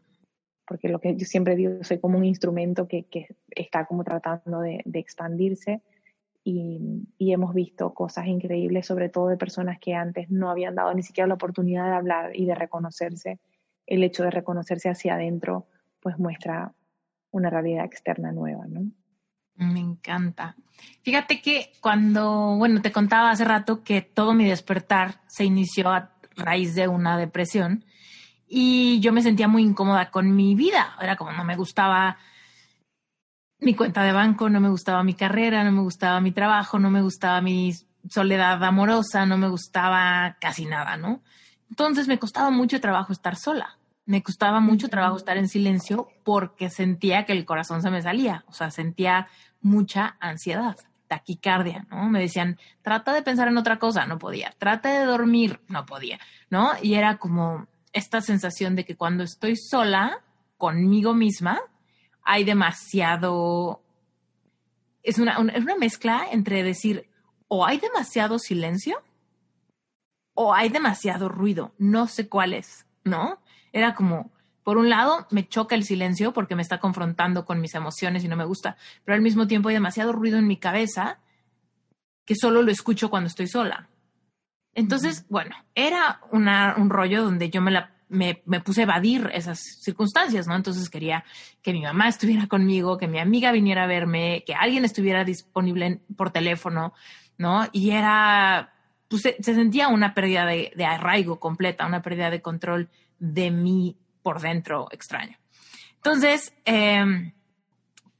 porque 0.68 0.88
lo 0.88 1.00
que 1.00 1.16
yo 1.16 1.26
siempre 1.26 1.56
digo, 1.56 1.82
soy 1.82 1.98
como 1.98 2.16
un 2.16 2.26
instrumento 2.26 2.86
que, 2.86 3.02
que 3.06 3.26
está 3.50 3.84
como 3.84 4.04
tratando 4.04 4.60
de, 4.60 4.82
de 4.84 5.00
expandirse 5.00 5.82
y, 6.44 7.08
y, 7.18 7.32
hemos 7.32 7.54
visto 7.54 7.92
cosas 7.92 8.28
increíbles, 8.28 8.86
sobre 8.86 9.08
todo 9.08 9.26
de 9.26 9.36
personas 9.36 9.80
que 9.80 9.94
antes 9.94 10.30
no 10.30 10.48
habían 10.48 10.76
dado 10.76 10.94
ni 10.94 11.02
siquiera 11.02 11.26
la 11.26 11.34
oportunidad 11.34 11.86
de 11.86 11.96
hablar 11.96 12.36
y 12.36 12.46
de 12.46 12.54
reconocerse. 12.54 13.40
El 13.86 14.02
hecho 14.02 14.22
de 14.22 14.30
reconocerse 14.30 14.88
hacia 14.88 15.14
adentro, 15.14 15.66
pues 16.00 16.18
muestra 16.18 16.72
una 17.30 17.50
realidad 17.50 17.84
externa 17.84 18.32
nueva, 18.32 18.66
¿no? 18.66 18.90
Me 19.54 19.80
encanta. 19.80 20.56
Fíjate 21.02 21.40
que 21.40 21.72
cuando, 21.80 22.56
bueno, 22.56 22.80
te 22.80 22.92
contaba 22.92 23.30
hace 23.30 23.44
rato 23.44 23.82
que 23.82 24.02
todo 24.02 24.34
mi 24.34 24.46
despertar 24.46 25.20
se 25.26 25.44
inició 25.44 25.90
a 25.90 26.12
raíz 26.36 26.74
de 26.74 26.88
una 26.88 27.18
depresión 27.18 27.84
y 28.48 29.00
yo 29.00 29.12
me 29.12 29.22
sentía 29.22 29.48
muy 29.48 29.62
incómoda 29.62 30.10
con 30.10 30.34
mi 30.34 30.54
vida. 30.54 30.96
Era 31.00 31.16
como 31.16 31.32
no 31.32 31.44
me 31.44 31.56
gustaba 31.56 32.18
mi 33.60 33.74
cuenta 33.74 34.02
de 34.02 34.12
banco, 34.12 34.48
no 34.50 34.60
me 34.60 34.68
gustaba 34.68 35.04
mi 35.04 35.14
carrera, 35.14 35.64
no 35.64 35.72
me 35.72 35.82
gustaba 35.82 36.20
mi 36.20 36.32
trabajo, 36.32 36.78
no 36.78 36.90
me 36.90 37.02
gustaba 37.02 37.40
mi 37.40 37.72
soledad 38.08 38.62
amorosa, 38.64 39.24
no 39.24 39.38
me 39.38 39.48
gustaba 39.48 40.36
casi 40.40 40.66
nada, 40.66 40.96
¿no? 40.96 41.22
Entonces 41.72 42.06
me 42.06 42.18
costaba 42.18 42.50
mucho 42.50 42.80
trabajo 42.80 43.14
estar 43.14 43.34
sola 43.34 43.78
me 44.04 44.22
costaba 44.22 44.60
mucho 44.60 44.88
trabajo 44.88 45.16
estar 45.16 45.36
en 45.36 45.48
silencio 45.48 46.08
porque 46.24 46.70
sentía 46.70 47.24
que 47.24 47.32
el 47.32 47.44
corazón 47.44 47.82
se 47.82 47.90
me 47.90 48.02
salía, 48.02 48.44
o 48.48 48.52
sea, 48.52 48.70
sentía 48.70 49.28
mucha 49.60 50.16
ansiedad, 50.20 50.76
taquicardia, 51.06 51.86
¿no? 51.90 52.08
Me 52.08 52.20
decían, 52.20 52.58
trata 52.82 53.12
de 53.12 53.22
pensar 53.22 53.48
en 53.48 53.58
otra 53.58 53.78
cosa, 53.78 54.06
no 54.06 54.18
podía, 54.18 54.54
trata 54.58 54.98
de 54.98 55.04
dormir, 55.04 55.60
no 55.68 55.86
podía, 55.86 56.18
¿no? 56.50 56.72
Y 56.82 56.94
era 56.94 57.18
como 57.18 57.66
esta 57.92 58.20
sensación 58.20 58.74
de 58.74 58.84
que 58.84 58.96
cuando 58.96 59.22
estoy 59.22 59.56
sola 59.56 60.20
conmigo 60.58 61.14
misma, 61.14 61.60
hay 62.24 62.44
demasiado, 62.44 63.82
es 65.02 65.18
una, 65.18 65.38
es 65.54 65.62
una 65.62 65.76
mezcla 65.76 66.26
entre 66.30 66.62
decir, 66.62 67.08
o 67.46 67.66
hay 67.66 67.78
demasiado 67.78 68.38
silencio, 68.38 69.02
o 70.34 70.54
hay 70.54 70.68
demasiado 70.68 71.28
ruido, 71.28 71.74
no 71.78 72.06
sé 72.06 72.28
cuál 72.28 72.54
es, 72.54 72.86
¿no? 73.04 73.40
Era 73.72 73.94
como, 73.94 74.32
por 74.62 74.78
un 74.78 74.88
lado, 74.88 75.26
me 75.30 75.46
choca 75.46 75.74
el 75.74 75.84
silencio 75.84 76.32
porque 76.32 76.56
me 76.56 76.62
está 76.62 76.78
confrontando 76.78 77.44
con 77.44 77.60
mis 77.60 77.74
emociones 77.74 78.24
y 78.24 78.28
no 78.28 78.36
me 78.36 78.44
gusta, 78.44 78.76
pero 79.04 79.14
al 79.16 79.22
mismo 79.22 79.46
tiempo 79.46 79.68
hay 79.68 79.74
demasiado 79.74 80.12
ruido 80.12 80.38
en 80.38 80.46
mi 80.46 80.56
cabeza 80.56 81.18
que 82.24 82.34
solo 82.34 82.62
lo 82.62 82.70
escucho 82.70 83.10
cuando 83.10 83.28
estoy 83.28 83.48
sola. 83.48 83.88
Entonces, 84.74 85.26
bueno, 85.28 85.54
era 85.74 86.20
una, 86.30 86.76
un 86.78 86.88
rollo 86.88 87.24
donde 87.24 87.50
yo 87.50 87.60
me, 87.60 87.70
la, 87.70 87.94
me, 88.08 88.42
me, 88.46 88.60
puse 88.60 88.80
a 88.80 88.84
evadir 88.84 89.30
esas 89.34 89.60
circunstancias, 89.80 90.46
¿no? 90.46 90.56
Entonces 90.56 90.88
quería 90.88 91.24
que 91.60 91.72
mi 91.72 91.82
mamá 91.82 92.08
estuviera 92.08 92.46
conmigo, 92.46 92.96
que 92.96 93.08
mi 93.08 93.18
amiga 93.18 93.52
viniera 93.52 93.84
a 93.84 93.86
verme, 93.86 94.44
que 94.46 94.54
alguien 94.54 94.84
estuviera 94.84 95.24
disponible 95.24 96.00
por 96.16 96.30
teléfono, 96.30 96.94
¿no? 97.36 97.68
Y 97.72 97.90
era, 97.90 98.71
pues 99.12 99.20
se, 99.20 99.42
sentía 99.42 99.88
una 99.88 100.14
pérdida 100.14 100.46
de, 100.46 100.72
arraigo 100.86 101.38
completa, 101.38 101.86
una 101.86 102.00
pérdida 102.00 102.30
de 102.30 102.40
control 102.40 102.88
de 103.18 103.50
mí 103.50 103.98
por 104.22 104.40
dentro 104.40 104.88
extraño. 104.90 105.36
Entonces, 105.96 106.54
em, 106.64 107.34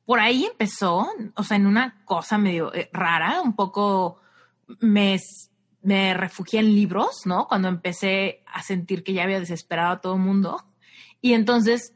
por 0.05 0.21
ahí 0.21 0.45
empezó, 0.45 1.09
o 1.35 1.45
sea, 1.45 1.57
en 1.57 1.67
una 1.67 2.05
cosa 2.05 2.37
medio 2.37 2.75
eh, 2.75 2.91
rara, 2.93 3.41
un 3.41 3.57
poco 3.57 4.21
me, 4.81 5.19
me 5.81 6.13
refugié 6.13 6.61
en 6.61 6.75
libros, 6.75 7.23
¿no? 7.25 7.49
Cuando 7.49 7.69
empecé 7.69 8.43
a 8.47 8.63
sentir 8.63 9.03
que 9.03 9.15
ya 9.15 9.23
había 9.23 9.41
desesperado 9.41 9.93
a 9.93 10.01
todo 10.03 10.17
el 10.17 10.21
mundo. 10.21 10.63
Y 11.23 11.33
entonces, 11.33 11.95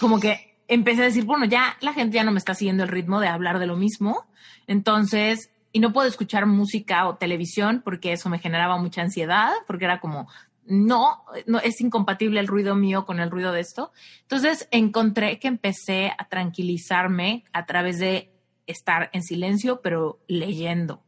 como 0.00 0.20
que 0.20 0.58
empecé 0.68 1.02
a 1.02 1.06
decir, 1.06 1.24
bueno, 1.24 1.44
ya 1.44 1.76
la 1.82 1.92
gente 1.92 2.14
ya 2.14 2.24
no 2.24 2.32
me 2.32 2.38
está 2.38 2.54
siguiendo 2.54 2.84
el 2.84 2.88
ritmo 2.88 3.20
de 3.20 3.28
hablar 3.28 3.58
de 3.58 3.66
lo 3.66 3.76
mismo. 3.76 4.26
Entonces, 4.66 5.50
y 5.78 5.80
no 5.80 5.92
puedo 5.92 6.08
escuchar 6.08 6.44
música 6.44 7.06
o 7.06 7.18
televisión 7.18 7.82
porque 7.84 8.10
eso 8.12 8.28
me 8.28 8.40
generaba 8.40 8.78
mucha 8.78 9.00
ansiedad, 9.00 9.52
porque 9.68 9.84
era 9.84 10.00
como, 10.00 10.28
no, 10.66 11.22
no 11.46 11.60
es 11.60 11.80
incompatible 11.80 12.40
el 12.40 12.48
ruido 12.48 12.74
mío 12.74 13.06
con 13.06 13.20
el 13.20 13.30
ruido 13.30 13.52
de 13.52 13.60
esto. 13.60 13.92
Entonces 14.22 14.66
encontré 14.72 15.38
que 15.38 15.46
empecé 15.46 16.10
a 16.18 16.28
tranquilizarme 16.28 17.44
a 17.52 17.64
través 17.64 18.00
de 18.00 18.32
estar 18.66 19.08
en 19.12 19.22
silencio, 19.22 19.80
pero 19.80 20.18
leyendo. 20.26 21.04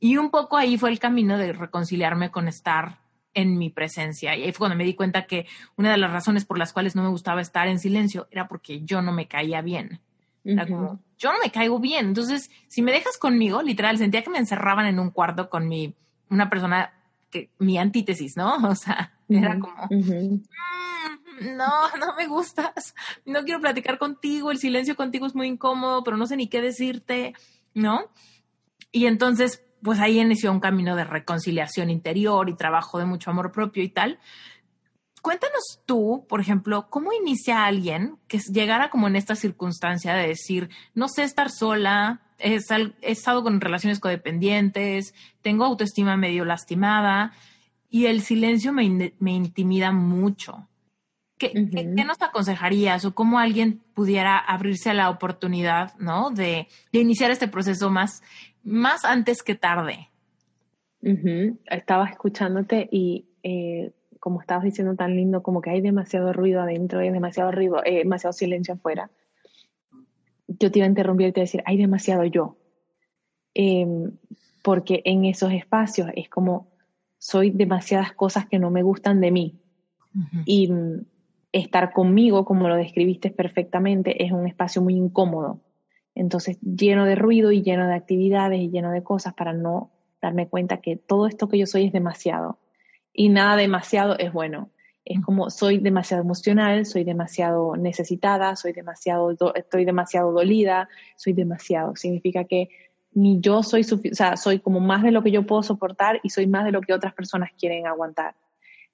Y 0.00 0.16
un 0.16 0.30
poco 0.30 0.56
ahí 0.56 0.78
fue 0.78 0.88
el 0.88 0.98
camino 0.98 1.36
de 1.36 1.52
reconciliarme 1.52 2.30
con 2.30 2.48
estar 2.48 3.00
en 3.34 3.58
mi 3.58 3.68
presencia. 3.68 4.34
Y 4.36 4.44
ahí 4.44 4.52
fue 4.52 4.60
cuando 4.60 4.76
me 4.76 4.84
di 4.84 4.94
cuenta 4.94 5.26
que 5.26 5.46
una 5.76 5.90
de 5.90 5.98
las 5.98 6.12
razones 6.12 6.46
por 6.46 6.56
las 6.56 6.72
cuales 6.72 6.96
no 6.96 7.02
me 7.02 7.10
gustaba 7.10 7.42
estar 7.42 7.68
en 7.68 7.78
silencio 7.78 8.26
era 8.30 8.48
porque 8.48 8.80
yo 8.84 9.02
no 9.02 9.12
me 9.12 9.28
caía 9.28 9.60
bien. 9.60 10.00
Era 10.44 10.66
como, 10.66 11.00
yo 11.18 11.32
no 11.32 11.38
me 11.42 11.50
caigo 11.50 11.78
bien. 11.78 12.06
Entonces, 12.06 12.50
si 12.68 12.82
me 12.82 12.92
dejas 12.92 13.16
conmigo, 13.16 13.62
literal, 13.62 13.96
sentía 13.96 14.22
que 14.22 14.30
me 14.30 14.38
encerraban 14.38 14.86
en 14.86 14.98
un 14.98 15.10
cuarto 15.10 15.48
con 15.48 15.66
mi, 15.66 15.94
una 16.28 16.50
persona 16.50 16.92
mi 17.58 17.78
antítesis, 17.78 18.36
¿no? 18.36 18.56
O 18.70 18.74
sea, 18.74 19.12
era 19.28 19.58
como, 19.58 19.88
mm, 19.90 21.56
no, 21.56 21.88
no 21.98 22.14
me 22.16 22.26
gustas, 22.26 22.94
no 23.24 23.42
quiero 23.44 23.60
platicar 23.60 23.98
contigo, 23.98 24.50
el 24.50 24.58
silencio 24.58 24.96
contigo 24.96 25.26
es 25.26 25.34
muy 25.34 25.48
incómodo, 25.48 26.04
pero 26.04 26.16
no 26.16 26.26
sé 26.26 26.36
ni 26.36 26.48
qué 26.48 26.60
decirte, 26.60 27.34
¿no? 27.74 28.10
Y 28.92 29.06
entonces, 29.06 29.64
pues 29.82 29.98
ahí 29.98 30.20
inició 30.20 30.52
un 30.52 30.60
camino 30.60 30.94
de 30.96 31.04
reconciliación 31.04 31.90
interior 31.90 32.48
y 32.48 32.54
trabajo 32.54 32.98
de 32.98 33.06
mucho 33.06 33.30
amor 33.30 33.50
propio 33.50 33.82
y 33.82 33.88
tal. 33.88 34.18
Cuéntanos 35.24 35.80
tú, 35.86 36.26
por 36.28 36.42
ejemplo, 36.42 36.88
cómo 36.90 37.10
inicia 37.14 37.64
alguien 37.64 38.18
que 38.28 38.40
llegara 38.52 38.90
como 38.90 39.08
en 39.08 39.16
esta 39.16 39.34
circunstancia 39.34 40.12
de 40.12 40.28
decir, 40.28 40.68
no 40.94 41.08
sé 41.08 41.22
estar 41.22 41.50
sola, 41.50 42.20
he, 42.38 42.58
estado 43.00 43.42
con 43.42 43.62
relaciones 43.62 44.00
codependientes, 44.00 45.14
tengo 45.40 45.64
autoestima 45.64 46.18
medio 46.18 46.44
lastimada 46.44 47.32
y 47.88 48.04
el 48.04 48.20
silencio 48.20 48.74
me, 48.74 48.82
intimida 49.32 49.92
mucho. 49.92 50.68
¿Qué, 51.38 51.54
nos 51.54 52.20
aconsejarías 52.20 53.06
o 53.06 53.14
cómo 53.14 53.38
alguien 53.38 53.80
pudiera 53.94 54.36
abrirse 54.36 54.90
a 54.90 54.94
la 54.94 55.08
oportunidad, 55.08 55.96
¿no? 55.98 56.32
De, 56.32 56.68
iniciar 56.92 57.30
este 57.30 57.48
proceso 57.48 57.88
más, 57.88 58.22
más 58.62 59.06
antes 59.06 59.42
que 59.42 59.54
tarde. 59.54 60.10
Estaba 61.64 62.10
escuchándote 62.10 62.90
y 62.92 63.24
eh, 63.42 63.94
como 64.24 64.40
estabas 64.40 64.64
diciendo 64.64 64.96
tan 64.96 65.14
lindo, 65.14 65.42
como 65.42 65.60
que 65.60 65.68
hay 65.68 65.82
demasiado 65.82 66.32
ruido 66.32 66.62
adentro, 66.62 67.00
hay 67.00 67.10
demasiado 67.10 67.52
ruido, 67.52 67.84
eh, 67.84 67.98
demasiado 67.98 68.32
silencio 68.32 68.74
afuera 68.74 69.10
yo 70.46 70.70
te 70.70 70.78
iba 70.78 70.86
a 70.86 70.88
interrumpir 70.88 71.28
y 71.28 71.32
te 71.32 71.40
iba 71.40 71.42
a 71.42 71.46
decir, 71.48 71.62
hay 71.66 71.76
demasiado 71.76 72.24
yo. 72.24 72.56
Em, 73.54 74.12
porque 74.62 75.02
en 75.04 75.24
esos 75.24 75.52
espacios 75.52 76.08
es 76.16 76.28
como, 76.28 76.68
soy 77.18 77.50
demasiadas 77.50 78.12
cosas 78.12 78.46
que 78.46 78.58
no 78.58 78.70
me 78.70 78.82
gustan 78.82 79.20
de 79.20 79.30
mí. 79.30 79.60
Y 80.46 80.70
mm, 80.70 81.06
estar 81.52 81.92
conmigo, 81.92 82.44
como 82.44 82.68
lo 82.68 82.76
describiste 82.76 83.30
perfectamente, 83.30 84.24
es 84.24 84.32
un 84.32 84.46
espacio 84.46 84.80
muy 84.80 84.94
incómodo. 84.94 85.60
Entonces, 86.14 86.58
lleno 86.60 87.04
de 87.04 87.16
ruido 87.16 87.50
y 87.50 87.62
lleno 87.62 87.88
de 87.88 87.94
actividades 87.94 88.60
y 88.60 88.70
lleno 88.70 88.92
de 88.92 89.02
cosas 89.02 89.34
para 89.34 89.52
no 89.52 89.90
darme 90.22 90.48
cuenta 90.48 90.76
que 90.76 90.96
todo 90.96 91.26
esto 91.26 91.48
que 91.48 91.58
yo 91.58 91.66
soy 91.66 91.86
es 91.86 91.92
demasiado. 91.92 92.58
Y 93.14 93.28
nada 93.30 93.56
demasiado 93.56 94.18
es 94.18 94.32
bueno. 94.32 94.70
Es 95.04 95.20
como 95.20 95.50
soy 95.50 95.78
demasiado 95.78 96.22
emocional, 96.22 96.84
soy 96.84 97.04
demasiado 97.04 97.76
necesitada, 97.76 98.56
soy 98.56 98.72
demasiado, 98.72 99.36
estoy 99.54 99.84
demasiado 99.84 100.32
dolida, 100.32 100.88
soy 101.16 101.32
demasiado. 101.32 101.94
Significa 101.94 102.44
que 102.44 102.68
ni 103.12 103.40
yo 103.40 103.62
soy, 103.62 103.82
o 103.82 104.14
sea, 104.14 104.36
soy 104.36 104.58
como 104.58 104.80
más 104.80 105.02
de 105.02 105.12
lo 105.12 105.22
que 105.22 105.30
yo 105.30 105.46
puedo 105.46 105.62
soportar 105.62 106.20
y 106.24 106.30
soy 106.30 106.48
más 106.48 106.64
de 106.64 106.72
lo 106.72 106.80
que 106.80 106.92
otras 106.92 107.14
personas 107.14 107.50
quieren 107.56 107.86
aguantar. 107.86 108.34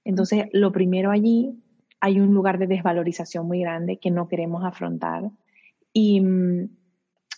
Entonces, 0.04 0.46
lo 0.52 0.72
primero 0.72 1.10
allí, 1.10 1.54
hay 2.00 2.20
un 2.20 2.34
lugar 2.34 2.58
de 2.58 2.66
desvalorización 2.66 3.46
muy 3.46 3.60
grande 3.60 3.98
que 3.98 4.10
no 4.10 4.28
queremos 4.28 4.64
afrontar 4.64 5.30
Y 5.92 6.20
mm, 6.20 6.68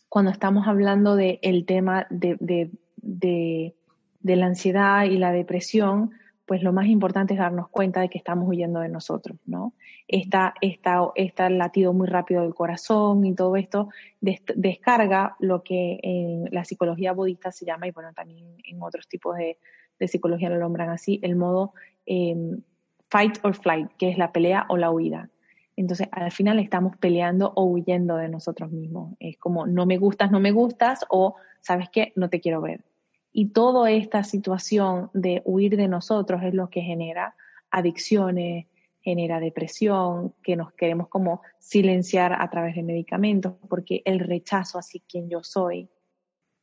cuando 0.09 0.31
estamos 0.31 0.67
hablando 0.67 1.15
del 1.15 1.39
el 1.43 1.67
tema 1.67 2.07
de, 2.11 2.37
de, 2.41 2.71
de, 2.97 3.75
de 4.21 4.37
la 4.37 4.47
ansiedad 4.47 5.05
y 5.05 5.19
la 5.19 5.33
depresión, 5.33 6.13
pues 6.47 6.63
lo 6.63 6.73
más 6.73 6.87
importante 6.87 7.35
es 7.35 7.41
darnos 7.41 7.69
cuenta 7.69 8.01
de 8.01 8.09
que 8.09 8.19
estamos 8.19 8.49
huyendo 8.49 8.81
de 8.81 8.89
nosotros, 8.89 9.39
¿no? 9.47 9.75
Esta, 10.09 10.55
esta, 10.61 11.09
esta 11.15 11.49
latido 11.49 11.93
muy 11.93 12.09
rápido 12.09 12.43
del 12.43 12.55
corazón 12.55 13.25
y 13.25 13.35
todo 13.35 13.57
esto 13.57 13.89
descarga 14.21 15.37
lo 15.39 15.63
que 15.63 15.99
en 16.03 16.49
la 16.51 16.65
psicología 16.65 17.13
budista 17.13 17.53
se 17.53 17.65
llama, 17.65 17.87
y 17.87 17.93
bueno, 17.93 18.13
también 18.13 18.57
en 18.65 18.83
otros 18.83 19.09
tipos 19.09 19.37
de, 19.37 19.59
de 19.99 20.09
psicología 20.09 20.51
lo 20.51 20.59
nombran 20.59 20.91
así, 20.91 21.21
el 21.23 21.37
modo 21.37 21.75
em, 22.07 22.63
fight 23.09 23.39
or 23.45 23.55
flight, 23.55 23.91
que 23.99 24.09
es 24.09 24.19
la 24.19 24.33
pelea 24.33 24.67
o 24.69 24.77
la 24.77 24.91
huida. 24.91 25.31
Entonces, 25.77 26.09
al 26.13 26.33
final 26.33 26.59
estamos 26.59 26.97
peleando 26.97 27.53
o 27.57 27.65
huyendo 27.65 28.17
de 28.17 28.29
nosotros 28.29 28.71
mismos. 28.71 29.15
Es 29.21 29.39
como, 29.39 29.67
no 29.67 29.87
me 29.87 29.97
gustas, 29.97 30.31
no 30.31 30.41
me 30.41 30.51
gustas, 30.53 31.07
o, 31.09 31.37
¿sabes 31.61 31.89
qué? 31.91 32.13
No 32.17 32.29
te 32.29 32.41
quiero 32.41 32.61
ver. 32.61 32.85
Y 33.33 33.49
toda 33.49 33.91
esta 33.91 34.25
situación 34.25 35.11
de 35.15 35.43
huir 35.45 35.77
de 35.77 35.89
nosotros 35.89 36.43
es 36.43 36.55
lo 36.55 36.69
que 36.69 36.83
genera 36.83 37.35
adicciones, 37.71 38.67
genera 39.01 39.41
depresión, 39.41 40.35
que 40.43 40.55
nos 40.55 40.73
queremos 40.73 41.09
como 41.09 41.41
silenciar 41.59 42.35
a 42.35 42.49
través 42.51 42.77
de 42.77 42.83
medicamentos, 42.83 43.55
porque 43.69 44.03
el 44.05 44.21
rechazo 44.21 44.79
así 44.79 45.01
quien 45.01 45.29
yo 45.29 45.43
soy 45.43 45.89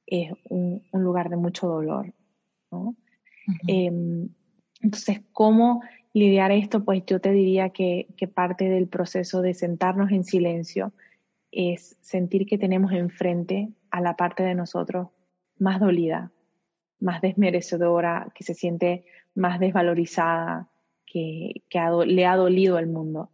es 0.06 0.32
un, 0.50 0.84
lugar 0.94 1.30
de 1.30 1.38
mucho 1.38 1.68
dolor. 1.68 2.14
Em, 3.68 4.30
entonces, 4.82 5.22
¿cómo 5.34 5.82
lidiar 6.14 6.52
esto? 6.52 6.86
Pues 6.86 7.04
yo 7.06 7.20
te 7.20 7.32
diría 7.32 7.70
que, 7.70 8.08
que 8.16 8.28
parte 8.28 8.70
del 8.70 8.88
proceso 8.88 9.42
de 9.42 9.54
sentarnos 9.54 10.12
en 10.12 10.24
silencio 10.24 10.94
es 11.52 11.98
sentir 12.02 12.46
que 12.46 12.58
tenemos 12.58 12.92
enfrente 12.94 13.70
a 13.92 14.02
la 14.02 14.16
parte 14.16 14.44
de 14.44 14.56
nosotros 14.56 15.10
más 15.58 15.80
dolida, 15.80 16.32
más 17.00 17.22
desmerecedora, 17.22 18.32
que 18.36 18.44
se 18.44 18.54
siente 18.54 19.06
más 19.36 19.60
desvalorizada, 19.60 20.68
que, 21.06 21.64
le 22.06 22.26
ha 22.26 22.36
dolido 22.36 22.78
el 22.78 22.88
mundo. 22.88 23.30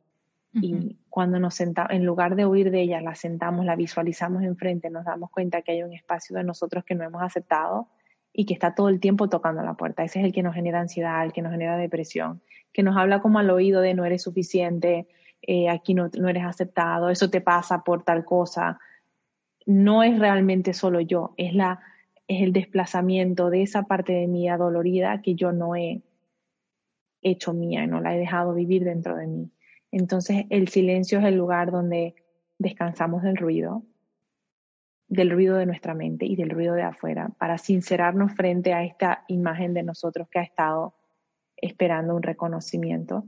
Y 0.54 0.96
cuando 1.10 1.38
nos 1.38 1.56
sentamos, 1.56 1.92
en 1.92 2.06
lugar 2.06 2.38
de 2.38 2.46
huir 2.46 2.72
de 2.72 2.82
ella, 2.82 3.02
la 3.02 3.14
sentamos, 3.14 3.66
la 3.66 3.76
visualizamos 3.76 4.42
enfrente, 4.44 4.90
nos 4.90 5.04
damos 5.04 5.30
cuenta 5.30 5.62
que 5.62 5.74
hay 5.74 5.84
un 5.84 5.92
espacio 5.92 6.38
de 6.38 6.46
nosotros 6.46 6.86
que 6.86 6.96
no 6.96 7.04
hemos 7.04 7.22
aceptado 7.22 7.90
y 8.32 8.46
que 8.46 8.54
está 8.54 8.74
todo 8.74 8.88
el 8.88 9.02
tiempo 9.02 9.28
tocando 9.28 9.62
la 9.64 9.74
puerta. 9.74 10.06
Ese 10.06 10.20
es 10.20 10.26
el 10.26 10.32
que 10.32 10.44
nos 10.44 10.56
genera 10.56 10.80
ansiedad, 10.80 11.26
el 11.26 11.34
que 11.34 11.42
nos 11.42 11.52
genera 11.52 11.76
depresión, 11.76 12.42
que 12.72 12.84
nos 12.84 12.96
habla 12.96 13.22
como 13.22 13.40
al 13.40 13.50
oído 13.50 13.82
de 13.82 13.96
no 13.96 14.06
eres 14.06 14.22
suficiente, 14.22 15.10
eh, 15.42 15.70
aquí 15.70 15.94
no, 15.94 16.10
no 16.18 16.30
eres 16.30 16.46
aceptado, 16.46 17.10
eso 17.10 17.30
te 17.30 17.42
pasa 17.42 17.84
por 17.84 18.04
tal 18.04 18.24
cosa. 18.24 18.80
No 19.66 20.04
es 20.04 20.18
realmente 20.18 20.74
solo 20.74 21.02
yo, 21.02 21.34
es 21.36 21.54
la 21.54 21.82
es 22.28 22.42
el 22.42 22.54
desplazamiento 22.54 23.50
de 23.50 23.62
esa 23.62 23.84
parte 23.84 24.14
de 24.14 24.28
mí 24.28 24.50
adolorida 24.50 25.22
que 25.22 25.36
yo 25.36 25.52
no 25.52 25.76
he 25.76 26.02
hecho 27.22 27.54
mía, 27.54 27.88
no 27.88 28.02
la 28.02 28.16
he 28.16 28.20
dejado 28.20 28.54
vivir 28.54 28.84
dentro 28.84 29.16
de 29.16 29.28
mí. 29.28 29.52
Entonces 29.92 30.46
el 30.50 30.68
silencio 30.68 31.20
es 31.20 31.26
el 31.26 31.38
lugar 31.38 31.72
donde 31.72 32.16
descansamos 32.58 33.24
del 33.24 33.38
ruido, 33.38 33.84
del 35.08 35.30
ruido 35.30 35.58
de 35.58 35.66
nuestra 35.66 35.94
mente 35.94 36.26
y 36.26 36.36
del 36.36 36.50
ruido 36.50 36.74
de 36.74 36.84
afuera, 36.84 37.30
para 37.38 37.58
sincerarnos 37.58 38.34
frente 38.34 38.74
a 38.74 38.84
esta 38.84 39.24
imagen 39.28 39.74
de 39.74 39.84
nosotros 39.84 40.28
que 40.30 40.40
ha 40.40 40.44
estado 40.44 40.96
esperando 41.58 42.16
un 42.16 42.24
reconocimiento. 42.24 43.26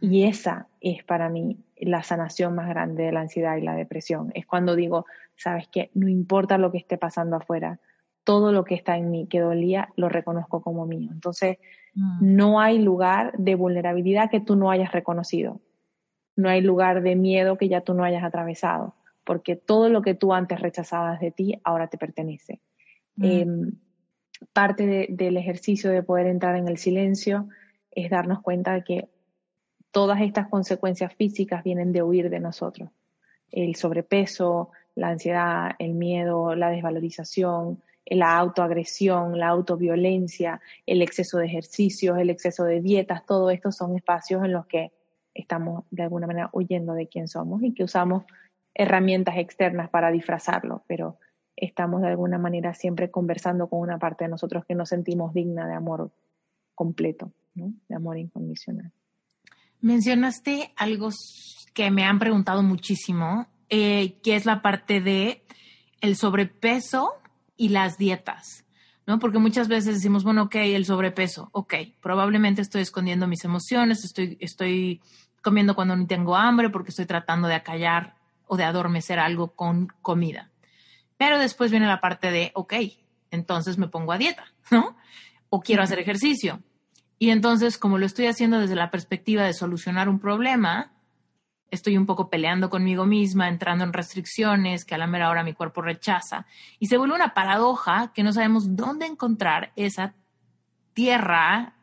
Y 0.00 0.24
esa 0.24 0.68
es 0.80 1.02
para 1.04 1.28
mí 1.28 1.64
la 1.76 2.02
sanación 2.02 2.54
más 2.54 2.68
grande 2.68 3.04
de 3.04 3.12
la 3.12 3.20
ansiedad 3.20 3.56
y 3.56 3.62
la 3.62 3.74
depresión. 3.74 4.30
Es 4.34 4.46
cuando 4.46 4.76
digo, 4.76 5.06
sabes 5.36 5.68
que 5.68 5.90
no 5.94 6.08
importa 6.08 6.58
lo 6.58 6.70
que 6.70 6.78
esté 6.78 6.98
pasando 6.98 7.36
afuera, 7.36 7.80
todo 8.24 8.52
lo 8.52 8.64
que 8.64 8.74
está 8.74 8.96
en 8.96 9.10
mí 9.10 9.26
que 9.26 9.40
dolía 9.40 9.88
lo 9.96 10.08
reconozco 10.08 10.62
como 10.62 10.86
mío. 10.86 11.10
Entonces, 11.12 11.58
mm. 11.94 12.36
no 12.36 12.60
hay 12.60 12.78
lugar 12.78 13.32
de 13.38 13.54
vulnerabilidad 13.54 14.30
que 14.30 14.40
tú 14.40 14.56
no 14.56 14.70
hayas 14.70 14.92
reconocido. 14.92 15.60
No 16.36 16.48
hay 16.48 16.60
lugar 16.60 17.02
de 17.02 17.16
miedo 17.16 17.58
que 17.58 17.68
ya 17.68 17.80
tú 17.80 17.94
no 17.94 18.04
hayas 18.04 18.24
atravesado, 18.24 18.94
porque 19.24 19.56
todo 19.56 19.88
lo 19.88 20.02
que 20.02 20.14
tú 20.14 20.32
antes 20.32 20.60
rechazabas 20.60 21.20
de 21.20 21.30
ti 21.30 21.60
ahora 21.64 21.88
te 21.88 21.98
pertenece. 21.98 22.60
Mm. 23.16 23.24
Em, 23.24 23.72
parte 24.52 25.06
del 25.10 25.36
ejercicio 25.36 25.90
de 25.90 26.02
poder 26.02 26.26
entrar 26.26 26.56
en 26.56 26.68
el 26.68 26.78
silencio 26.78 27.48
es 27.90 28.10
darnos 28.10 28.40
cuenta 28.40 28.72
de 28.72 28.84
que 28.84 29.08
todas 29.90 30.20
estas 30.20 30.48
consecuencias 30.48 31.14
físicas 31.14 31.64
vienen 31.64 31.92
de 31.92 32.02
huir 32.02 32.30
de 32.30 32.40
nosotros. 32.40 32.90
El 33.50 33.74
sobrepeso, 33.74 34.70
la 34.94 35.08
ansiedad, 35.08 35.72
el 35.78 35.94
miedo, 35.94 36.54
la 36.54 36.70
desvalorización, 36.70 37.82
la 38.10 38.36
autoagresión, 38.36 39.38
la 39.38 39.48
autoviolencia, 39.48 40.60
el 40.84 41.00
exceso 41.00 41.38
de 41.38 41.46
ejercicios, 41.46 42.18
el 42.18 42.28
exceso 42.28 42.64
de 42.64 42.80
dietas, 42.80 43.24
todo 43.24 43.50
esto 43.50 43.70
son 43.70 43.96
espacios 43.96 44.44
en 44.44 44.52
los 44.52 44.66
que 44.66 44.92
estamos 45.32 45.84
de 45.90 46.02
alguna 46.02 46.26
manera 46.26 46.50
huyendo 46.52 46.92
de 46.94 47.06
quién 47.06 47.28
somos 47.28 47.62
y 47.62 47.72
que 47.72 47.84
usamos 47.84 48.24
herramientas 48.74 49.36
externas 49.38 49.90
para 49.90 50.10
disfrazarlo, 50.10 50.82
pero 50.88 51.18
estamos 51.56 52.02
de 52.02 52.08
alguna 52.08 52.38
manera 52.38 52.74
siempre 52.74 53.10
conversando 53.10 53.68
con 53.68 53.80
una 53.80 53.98
parte 53.98 54.24
de 54.24 54.30
nosotros 54.30 54.64
que 54.64 54.74
nos 54.74 54.88
sentimos 54.88 55.32
digna 55.32 55.68
de 55.68 55.74
amor 55.74 56.10
completo, 56.74 57.32
de 57.54 57.94
amor 57.94 58.18
incondicional. 58.18 58.90
Mencionaste 59.80 60.72
algo 60.76 61.10
que 61.74 61.90
me 61.90 62.04
han 62.04 62.18
preguntado 62.18 62.62
muchísimo, 62.62 63.46
eh, 63.68 64.18
que 64.22 64.34
es 64.34 64.46
la 64.46 64.62
parte 64.62 65.00
de 65.00 65.44
el 66.00 66.16
sobrepeso 66.16 67.19
y 67.60 67.68
las 67.68 67.98
dietas, 67.98 68.64
¿no? 69.06 69.18
Porque 69.18 69.38
muchas 69.38 69.68
veces 69.68 69.96
decimos, 69.96 70.24
bueno, 70.24 70.44
ok, 70.44 70.54
el 70.54 70.86
sobrepeso, 70.86 71.50
ok, 71.52 71.74
probablemente 72.00 72.62
estoy 72.62 72.80
escondiendo 72.80 73.26
mis 73.26 73.44
emociones, 73.44 74.02
estoy, 74.02 74.38
estoy 74.40 75.02
comiendo 75.42 75.74
cuando 75.74 75.94
no 75.94 76.06
tengo 76.06 76.36
hambre 76.36 76.70
porque 76.70 76.88
estoy 76.88 77.04
tratando 77.04 77.48
de 77.48 77.54
acallar 77.54 78.14
o 78.46 78.56
de 78.56 78.64
adormecer 78.64 79.18
algo 79.18 79.48
con 79.54 79.88
comida. 80.00 80.50
Pero 81.18 81.38
después 81.38 81.70
viene 81.70 81.86
la 81.86 82.00
parte 82.00 82.30
de, 82.30 82.50
ok, 82.54 82.72
entonces 83.30 83.76
me 83.76 83.88
pongo 83.88 84.12
a 84.12 84.18
dieta, 84.18 84.54
¿no? 84.70 84.96
O 85.50 85.60
quiero 85.60 85.82
hacer 85.82 85.98
ejercicio. 85.98 86.62
Y 87.18 87.28
entonces, 87.28 87.76
como 87.76 87.98
lo 87.98 88.06
estoy 88.06 88.24
haciendo 88.24 88.58
desde 88.58 88.74
la 88.74 88.90
perspectiva 88.90 89.44
de 89.44 89.52
solucionar 89.52 90.08
un 90.08 90.18
problema, 90.18 90.94
estoy 91.70 91.96
un 91.96 92.06
poco 92.06 92.28
peleando 92.28 92.70
conmigo 92.70 93.06
misma, 93.06 93.48
entrando 93.48 93.84
en 93.84 93.92
restricciones 93.92 94.84
que 94.84 94.94
a 94.94 94.98
la 94.98 95.06
mera 95.06 95.30
hora 95.30 95.44
mi 95.44 95.52
cuerpo 95.52 95.82
rechaza. 95.82 96.46
Y 96.78 96.86
se 96.86 96.96
vuelve 96.96 97.14
una 97.14 97.34
paradoja 97.34 98.12
que 98.14 98.22
no 98.22 98.32
sabemos 98.32 98.76
dónde 98.76 99.06
encontrar 99.06 99.72
esa 99.76 100.14
tierra 100.92 101.74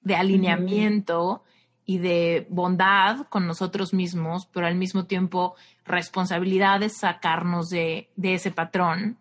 de 0.00 0.16
alineamiento 0.16 1.44
y 1.84 1.98
de 1.98 2.46
bondad 2.50 3.26
con 3.28 3.46
nosotros 3.46 3.92
mismos, 3.92 4.46
pero 4.46 4.66
al 4.66 4.76
mismo 4.76 5.06
tiempo 5.06 5.54
responsabilidad 5.84 6.80
de 6.80 6.88
sacarnos 6.88 7.70
de, 7.70 8.10
de 8.16 8.34
ese 8.34 8.50
patrón. 8.50 9.18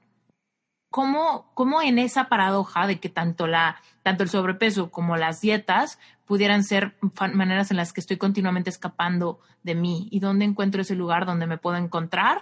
¿Cómo, 0.91 1.51
¿Cómo 1.53 1.82
en 1.82 1.99
esa 1.99 2.30
paradoja 2.30 2.88
de 2.88 2.99
que 2.99 3.10
tanto, 3.10 3.45
la, 3.45 3.82
tanto 4.10 4.24
el 4.24 4.30
sobrepeso 4.30 4.89
como 4.89 5.18
las 5.18 5.39
dietas 5.39 5.99
pudieran 6.26 6.64
ser 6.64 6.95
maneras 7.32 7.70
en 7.70 7.78
las 7.78 7.93
que 7.93 8.01
estoy 8.01 8.18
continuamente 8.18 8.72
escapando 8.72 9.39
de 9.62 9.76
mí. 9.76 10.07
Y 10.10 10.20
dónde 10.20 10.45
encuentro 10.45 10.82
ese 10.82 10.95
lugar 10.95 11.28
donde 11.28 11.45
me 11.45 11.60
puedo 11.60 11.78
encontrar, 11.78 12.41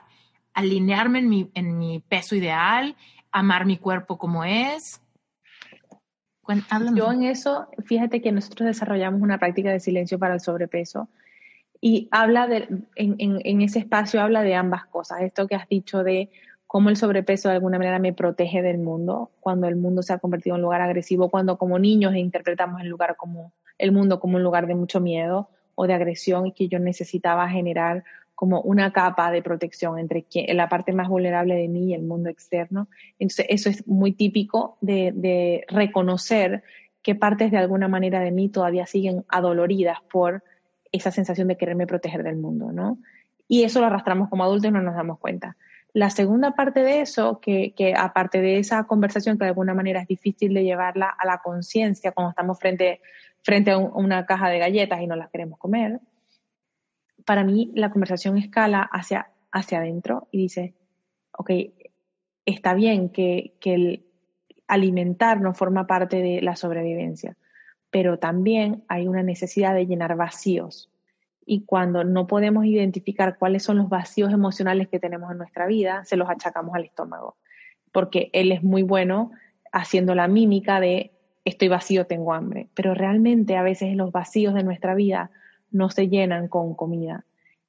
alinearme 0.54 1.20
en 1.20 1.28
mi, 1.28 1.52
en 1.56 1.78
mi 1.78 2.00
peso 2.00 2.38
ideal, 2.38 2.96
amar 3.34 3.66
mi 3.66 3.76
cuerpo 3.76 4.18
como 4.18 4.46
es. 4.46 5.02
Yo 6.96 7.12
en 7.12 7.24
eso, 7.24 7.68
fíjate 7.86 8.22
que 8.22 8.32
nosotros 8.32 8.68
desarrollamos 8.68 9.22
una 9.22 9.38
práctica 9.38 9.70
de 9.70 9.82
silencio 9.82 10.18
para 10.18 10.36
el 10.36 10.40
sobrepeso 10.40 11.10
y 11.82 12.08
habla 12.12 12.48
de, 12.48 12.70
en, 12.96 13.16
en, 13.18 13.42
en 13.44 13.62
ese 13.62 13.80
espacio 13.80 14.22
habla 14.22 14.42
de 14.42 14.56
ambas 14.56 14.86
cosas, 14.86 15.20
esto 15.20 15.50
que 15.50 15.56
has 15.56 15.68
dicho 15.68 16.02
de 16.02 16.30
cómo 16.68 16.90
el 16.90 16.98
sobrepeso 16.98 17.50
de 17.50 17.56
alguna 17.56 17.78
manera 17.78 17.98
me 17.98 18.14
protege 18.14 18.62
del 18.62 18.78
mundo, 18.78 19.32
cuando 19.40 19.68
el 19.68 19.78
mundo 19.78 20.04
se 20.04 20.14
ha 20.14 20.20
convertido 20.20 20.56
en 20.56 20.60
un 20.60 20.64
lugar 20.64 20.82
agresivo, 20.82 21.30
cuando 21.30 21.58
como 21.58 21.80
niños 21.80 22.16
interpretamos 22.16 22.82
el 22.82 22.90
lugar 22.90 23.16
como 23.16 23.54
el 23.78 23.92
mundo 23.92 24.20
como 24.20 24.38
un 24.38 24.44
lugar 24.44 24.68
de 24.68 24.76
mucho 24.76 25.00
miedo 25.00 25.50
o 25.76 25.88
de 25.88 25.94
agresión 25.94 26.48
y 26.48 26.52
que 26.52 26.68
yo 26.68 26.80
necesitaba 26.80 27.48
generar 27.50 28.04
como 28.36 28.62
una 28.62 28.92
capa 28.92 29.32
de 29.32 29.42
protección 29.42 29.98
entre 29.98 30.26
la 30.50 30.70
parte 30.70 30.94
más 30.94 31.08
vulnerable 31.08 31.56
de 31.56 31.68
mí 31.68 31.90
y 31.90 31.94
el 31.94 32.04
mundo 32.04 32.30
externo. 32.30 32.88
Entonces, 33.18 33.48
eso 33.50 33.70
es 33.70 33.88
muy 33.88 34.12
típico 34.12 34.78
de, 34.82 35.12
de 35.16 35.66
reconocer 35.70 36.64
qué 37.02 37.16
partes 37.16 37.50
de 37.50 37.58
alguna 37.58 37.88
manera 37.88 38.20
de 38.20 38.32
mí 38.32 38.50
todavía 38.50 38.86
siguen 38.86 39.26
adoloridas 39.30 40.00
por 40.12 40.44
esa 40.92 41.12
sensación 41.12 41.48
de 41.48 41.58
quererme 41.58 41.88
proteger 41.88 42.24
del 42.24 42.36
mundo, 42.36 42.72
¿no? 42.72 43.00
Y 43.48 43.64
eso 43.64 43.80
lo 43.80 43.88
arrastramos 43.88 44.30
como 44.30 44.44
adultos 44.44 44.70
y 44.70 44.74
no 44.74 44.82
nos 44.82 44.96
damos 44.96 45.18
cuenta. 45.20 45.58
La 45.98 46.12
segunda 46.12 46.52
parte 46.52 46.82
de 46.82 47.02
eso, 47.02 47.40
que, 47.40 47.74
que, 47.76 47.96
aparte 47.98 48.40
de 48.40 48.60
esa 48.60 48.84
conversación 48.84 49.36
que 49.36 49.46
de 49.46 49.50
alguna 49.50 49.74
manera 49.74 50.00
es 50.00 50.08
difícil 50.08 50.54
de 50.54 50.64
llevarla 50.64 51.08
a 51.10 51.26
la 51.26 51.40
conciencia 51.40 52.12
cuando 52.12 52.30
estamos 52.30 52.60
frente 52.60 53.02
frente 53.42 53.72
a, 53.72 53.80
una 53.80 54.28
caja 54.28 54.48
de 54.50 54.60
galletas 54.60 55.02
y 55.02 55.08
no 55.08 55.16
las 55.16 55.32
queremos 55.32 55.58
comer, 55.58 56.00
para 57.26 57.44
mí 57.44 57.72
la 57.74 57.90
conversación 57.90 58.38
escala 58.38 58.84
hacia 58.84 59.32
hacia 59.52 59.80
adentro 59.80 60.28
y 60.30 60.44
dice, 60.44 60.76
ok, 61.32 61.50
está 62.46 62.76
bien 62.76 63.10
que, 63.10 63.56
que 63.60 63.74
el 63.74 64.06
alimentar 64.68 65.42
no 65.42 65.56
forma 65.56 65.88
parte 65.88 66.22
de 66.22 66.44
la 66.44 66.56
sobrevivencia, 66.56 67.38
pero 67.90 68.20
también 68.20 68.84
hay 68.88 69.08
una 69.08 69.24
necesidad 69.24 69.74
de 69.74 69.88
llenar 69.88 70.16
vacíos. 70.16 70.92
Y 71.50 71.62
cuando 71.62 72.04
no 72.04 72.28
podemos 72.28 72.66
identificar 72.66 73.38
cuáles 73.38 73.64
son 73.64 73.78
los 73.78 73.88
vacíos 73.88 74.34
emocionales 74.34 74.90
que 74.90 75.00
tenemos 75.00 75.32
en 75.32 75.38
nuestra 75.38 75.66
vida, 75.66 76.04
se 76.04 76.18
los 76.18 76.30
achacamos 76.30 76.76
al 76.76 76.84
estómago, 76.84 77.38
porque 77.94 78.30
él 78.34 78.52
es 78.52 78.64
muy 78.64 78.84
bueno 78.84 79.32
haciendo 79.72 80.14
la 80.14 80.28
mímica 80.28 80.82
de 80.82 81.12
estoy 81.46 81.70
vacío, 81.70 82.06
tengo 82.06 82.34
hambre, 82.34 82.68
pero 82.74 82.94
realmente 82.94 83.56
a 83.56 83.64
veces 83.64 83.96
los 83.96 84.12
vacíos 84.12 84.54
de 84.54 84.64
nuestra 84.64 84.94
vida 84.94 85.32
no 85.72 85.90
se 85.90 86.10
llenan 86.10 86.50
con 86.50 86.76
comida. 86.76 87.24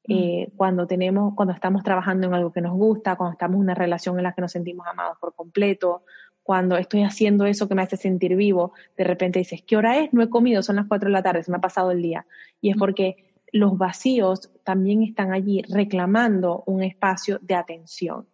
Mm. 0.08 0.12
Eh, 0.12 0.48
cuando 0.56 0.88
tenemos, 0.88 1.34
cuando 1.36 1.54
estamos 1.54 1.84
trabajando 1.84 2.26
en 2.26 2.34
algo 2.34 2.52
que 2.52 2.60
nos 2.60 2.72
gusta, 2.72 3.14
cuando 3.14 3.34
estamos 3.34 3.56
en 3.56 3.62
una 3.62 3.74
relación 3.76 4.18
en 4.18 4.24
la 4.24 4.32
que 4.32 4.40
nos 4.40 4.50
sentimos 4.50 4.88
amados 4.88 5.18
por 5.20 5.34
completo, 5.34 6.02
cuando 6.42 6.76
estoy 6.76 7.02
haciendo 7.02 7.44
eso 7.46 7.68
que 7.68 7.74
me 7.74 7.82
hace 7.82 7.96
sentir 7.96 8.34
vivo, 8.34 8.72
de 8.96 9.04
repente 9.04 9.38
dices, 9.38 9.62
¿qué 9.64 9.76
hora 9.76 9.98
es? 9.98 10.12
No 10.12 10.22
he 10.22 10.30
comido, 10.30 10.62
son 10.62 10.76
las 10.76 10.86
cuatro 10.86 11.08
de 11.08 11.12
la 11.12 11.22
tarde, 11.22 11.44
se 11.44 11.50
me 11.50 11.58
ha 11.58 11.60
pasado 11.60 11.90
el 11.90 12.00
día. 12.02 12.26
Y 12.60 12.70
es 12.70 12.76
mm. 12.76 12.78
porque 12.78 13.27
los 13.52 13.76
vacíos 13.78 14.50
también 14.64 15.02
están 15.02 15.32
allí 15.32 15.62
reclamando 15.68 16.62
un 16.66 16.82
espacio 16.82 17.38
de 17.42 17.54
atención. 17.54 18.26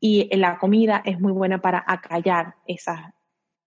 Y 0.00 0.34
la 0.36 0.58
comida 0.58 1.02
es 1.04 1.20
muy 1.20 1.32
buena 1.32 1.60
para 1.60 1.82
acallar 1.86 2.54
esas, 2.66 3.00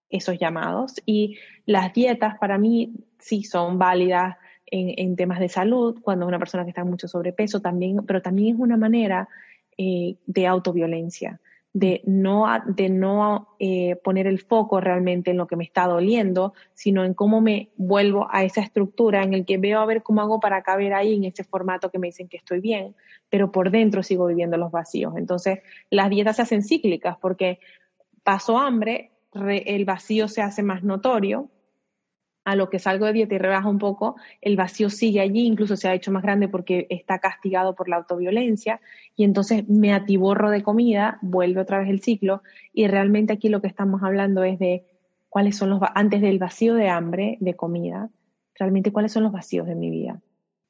esos 0.10 0.40
llamados. 0.40 0.96
Y 1.06 1.38
las 1.66 1.94
dietas 1.94 2.38
para 2.40 2.58
mí 2.58 2.94
sí 3.20 3.44
son 3.44 3.78
válidas 3.78 4.38
en, 4.72 5.16
temas 5.18 5.40
de 5.40 5.50
salud, 5.50 6.00
cuando 6.02 6.26
una 6.26 6.40
persona 6.40 6.64
que 6.64 6.70
está 6.70 6.86
mucho 6.86 7.08
sobrepeso 7.08 7.60
también, 7.60 8.06
pero 8.06 8.22
también 8.22 8.56
es 8.56 8.62
una 8.62 8.78
manera 8.78 9.28
eh, 9.78 10.16
de 10.26 10.48
autoviolencia, 10.48 11.42
de 11.74 12.02
no, 12.06 12.46
de 12.66 12.90
no 12.90 13.56
eh, 13.60 13.96
poner 14.04 14.28
el 14.28 14.40
foco 14.40 14.82
realmente 14.82 15.32
en 15.32 15.38
lo 15.38 15.48
que 15.48 15.56
me 15.56 15.64
está 15.64 15.88
doliendo, 15.88 16.54
sino 16.74 17.06
en 17.06 17.14
cómo 17.14 17.40
me 17.40 17.70
vuelvo 17.78 18.28
a 18.30 18.44
esa 18.44 18.62
estructura 18.62 19.24
en 19.24 19.34
el 19.34 19.46
que 19.46 19.58
veo 19.58 19.80
a 19.80 19.86
ver 19.86 20.04
cómo 20.04 20.22
hago 20.22 20.40
para 20.40 20.64
caber 20.64 20.94
ahí 20.94 21.16
en 21.16 21.24
ese 21.24 21.44
formato 21.44 21.90
que 21.90 22.00
me 22.00 22.08
dicen 22.08 22.28
que 22.28 22.38
estoy 22.38 22.60
bien, 22.60 22.96
pero 23.30 23.52
por 23.52 23.72
dentro 23.72 24.04
sigo 24.04 24.26
viviendo 24.26 24.58
los 24.58 24.72
vacíos. 24.72 25.14
Entonces, 25.16 25.60
las 25.90 26.10
dietas 26.10 26.36
se 26.36 26.42
hacen 26.42 26.64
cíclicas 26.64 27.18
porque 27.22 27.60
paso 28.24 28.58
hambre, 28.58 29.12
el 29.34 29.86
vacío 29.86 30.28
se 30.28 30.42
hace 30.42 30.64
más 30.64 30.84
notorio, 30.84 31.50
a 32.44 32.56
lo 32.56 32.70
que 32.70 32.80
salgo 32.80 33.06
de 33.06 33.14
dieta 33.14 33.36
y 33.36 33.38
rebajo 33.38 33.70
un 33.70 33.78
poco, 33.78 34.16
el 34.42 34.56
vacío 34.56 34.90
sigue 34.90 35.22
allí, 35.22 35.46
incluso 35.46 35.76
se 35.76 35.88
ha 35.88 35.94
hecho 35.94 36.12
más 36.12 36.24
grande 36.24 36.48
porque 36.48 36.88
está 36.90 37.20
castigado 37.20 37.76
por 37.76 37.88
la 37.88 37.98
autoviolencia 37.98 38.82
y 39.16 39.24
entonces 39.24 39.68
me 39.70 39.94
atiborro 39.94 40.50
de 40.50 40.64
comida, 40.64 41.20
vuelve 41.22 41.62
otra 41.62 41.80
vez 41.80 41.90
el 41.90 42.02
ciclo 42.02 42.42
y 42.74 42.88
realmente 42.88 43.34
aquí 43.34 43.50
lo 43.50 43.62
que 43.62 43.68
estamos 43.68 44.02
hablando 44.04 44.44
es 44.44 44.58
de 44.58 44.86
cuáles 45.30 45.56
son 45.56 45.70
los, 45.70 45.82
antes 45.94 46.22
del 46.22 46.40
vacío 46.40 46.74
de 46.74 46.90
hambre, 46.90 47.38
de 47.42 47.56
comida, 47.56 48.10
realmente 48.56 48.92
cuáles 48.92 49.12
son 49.12 49.24
los 49.24 49.32
vacíos 49.32 49.68
de 49.68 49.76
mi 49.76 49.90
vida. 49.90 50.20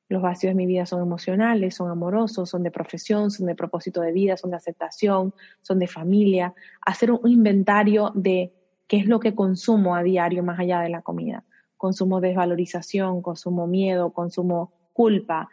Los 0.10 0.22
vacíos 0.22 0.52
de 0.52 0.56
mi 0.56 0.66
vida 0.66 0.86
son 0.86 1.02
emocionales, 1.02 1.76
son 1.76 1.90
amorosos, 1.90 2.50
son 2.50 2.64
de 2.64 2.72
profesión, 2.72 3.32
son 3.32 3.46
de 3.48 3.56
propósito 3.56 4.02
de 4.02 4.12
vida, 4.12 4.36
son 4.36 4.52
de 4.52 4.58
aceptación, 4.58 5.34
son 5.62 5.80
de 5.80 5.88
familia. 5.88 6.54
Hacer 6.86 7.12
un 7.12 7.30
inventario 7.30 8.12
de 8.14 8.52
qué 8.88 8.98
es 8.98 9.06
lo 9.06 9.22
que 9.22 9.34
consumo 9.34 9.96
a 9.96 10.04
diario 10.04 10.44
más 10.44 10.60
allá 10.60 10.82
de 10.82 10.90
la 10.90 11.02
comida 11.02 11.46
consumo 11.82 12.22
desvalorización, 12.22 13.24
consumo 13.24 13.66
miedo, 13.66 14.14
consumo 14.14 14.72
culpa. 14.94 15.50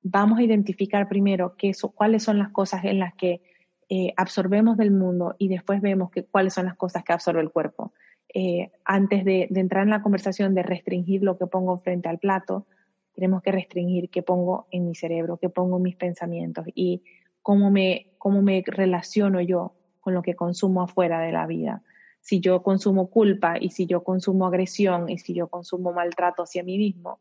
Vamos 0.00 0.38
a 0.38 0.42
identificar 0.42 1.06
primero 1.06 1.54
qué 1.58 1.72
cuáles 1.94 2.22
son 2.22 2.38
las 2.38 2.48
cosas 2.48 2.82
en 2.86 2.98
las 2.98 3.12
que 3.12 3.42
eh, 3.90 4.14
absorbemos 4.16 4.78
del 4.78 4.90
mundo 4.90 5.34
y 5.36 5.48
después 5.48 5.82
vemos 5.82 6.10
cuáles 6.30 6.54
son 6.54 6.64
las 6.64 6.76
cosas 6.76 7.04
que 7.04 7.12
absorbe 7.12 7.42
el 7.42 7.50
cuerpo. 7.50 7.92
Eh, 8.32 8.70
antes 8.86 9.22
de, 9.26 9.48
entrar 9.54 9.82
en 9.82 9.90
la 9.90 10.00
conversación 10.00 10.54
de 10.54 10.62
restringir 10.62 11.22
lo 11.22 11.36
que 11.36 11.46
pongo 11.46 11.78
frente 11.80 12.08
al 12.08 12.20
plato, 12.20 12.66
tenemos 13.14 13.42
que 13.42 13.52
restringir 13.52 14.08
qué 14.08 14.22
pongo 14.22 14.68
en 14.70 14.86
mi 14.86 14.94
cerebro, 14.94 15.36
qué 15.36 15.50
pongo 15.50 15.76
en 15.76 15.82
mis 15.82 15.96
pensamientos 15.96 16.64
y 16.74 17.02
cómo 17.42 17.70
me, 17.70 18.14
cómo 18.16 18.40
me 18.40 18.64
relaciono 18.66 19.42
yo 19.42 19.74
con 20.00 20.14
lo 20.14 20.22
que 20.22 20.36
consumo 20.36 20.80
afuera 20.80 21.20
de 21.20 21.32
la 21.32 21.46
vida 21.46 21.82
si 22.26 22.40
yo 22.40 22.60
consumo 22.60 23.06
culpa 23.06 23.54
y 23.56 23.70
si 23.70 23.86
yo 23.86 24.02
consumo 24.02 24.48
agresión 24.48 25.08
y 25.08 25.18
si 25.18 25.32
yo 25.32 25.46
consumo 25.46 25.92
maltrato 25.92 26.42
hacia 26.42 26.64
mí 26.64 26.76
mismo, 26.76 27.20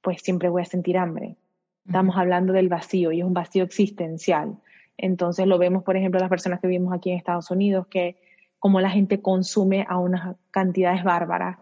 pues 0.00 0.22
siempre 0.22 0.48
voy 0.48 0.62
a 0.62 0.64
sentir 0.64 0.96
hambre. 0.96 1.36
Estamos 1.84 2.16
hablando 2.16 2.52
del 2.52 2.68
vacío 2.68 3.10
y 3.10 3.18
es 3.18 3.26
un 3.26 3.34
vacío 3.34 3.64
existencial. 3.64 4.56
Entonces 4.96 5.48
lo 5.48 5.58
vemos, 5.58 5.82
por 5.82 5.96
ejemplo, 5.96 6.20
las 6.20 6.28
personas 6.28 6.60
que 6.60 6.68
vivimos 6.68 6.94
aquí 6.94 7.10
en 7.10 7.16
Estados 7.16 7.50
Unidos, 7.50 7.88
que 7.88 8.16
como 8.60 8.80
la 8.80 8.90
gente 8.90 9.20
consume 9.20 9.84
a 9.88 9.98
unas 9.98 10.36
cantidades 10.52 11.02
bárbaras, 11.02 11.58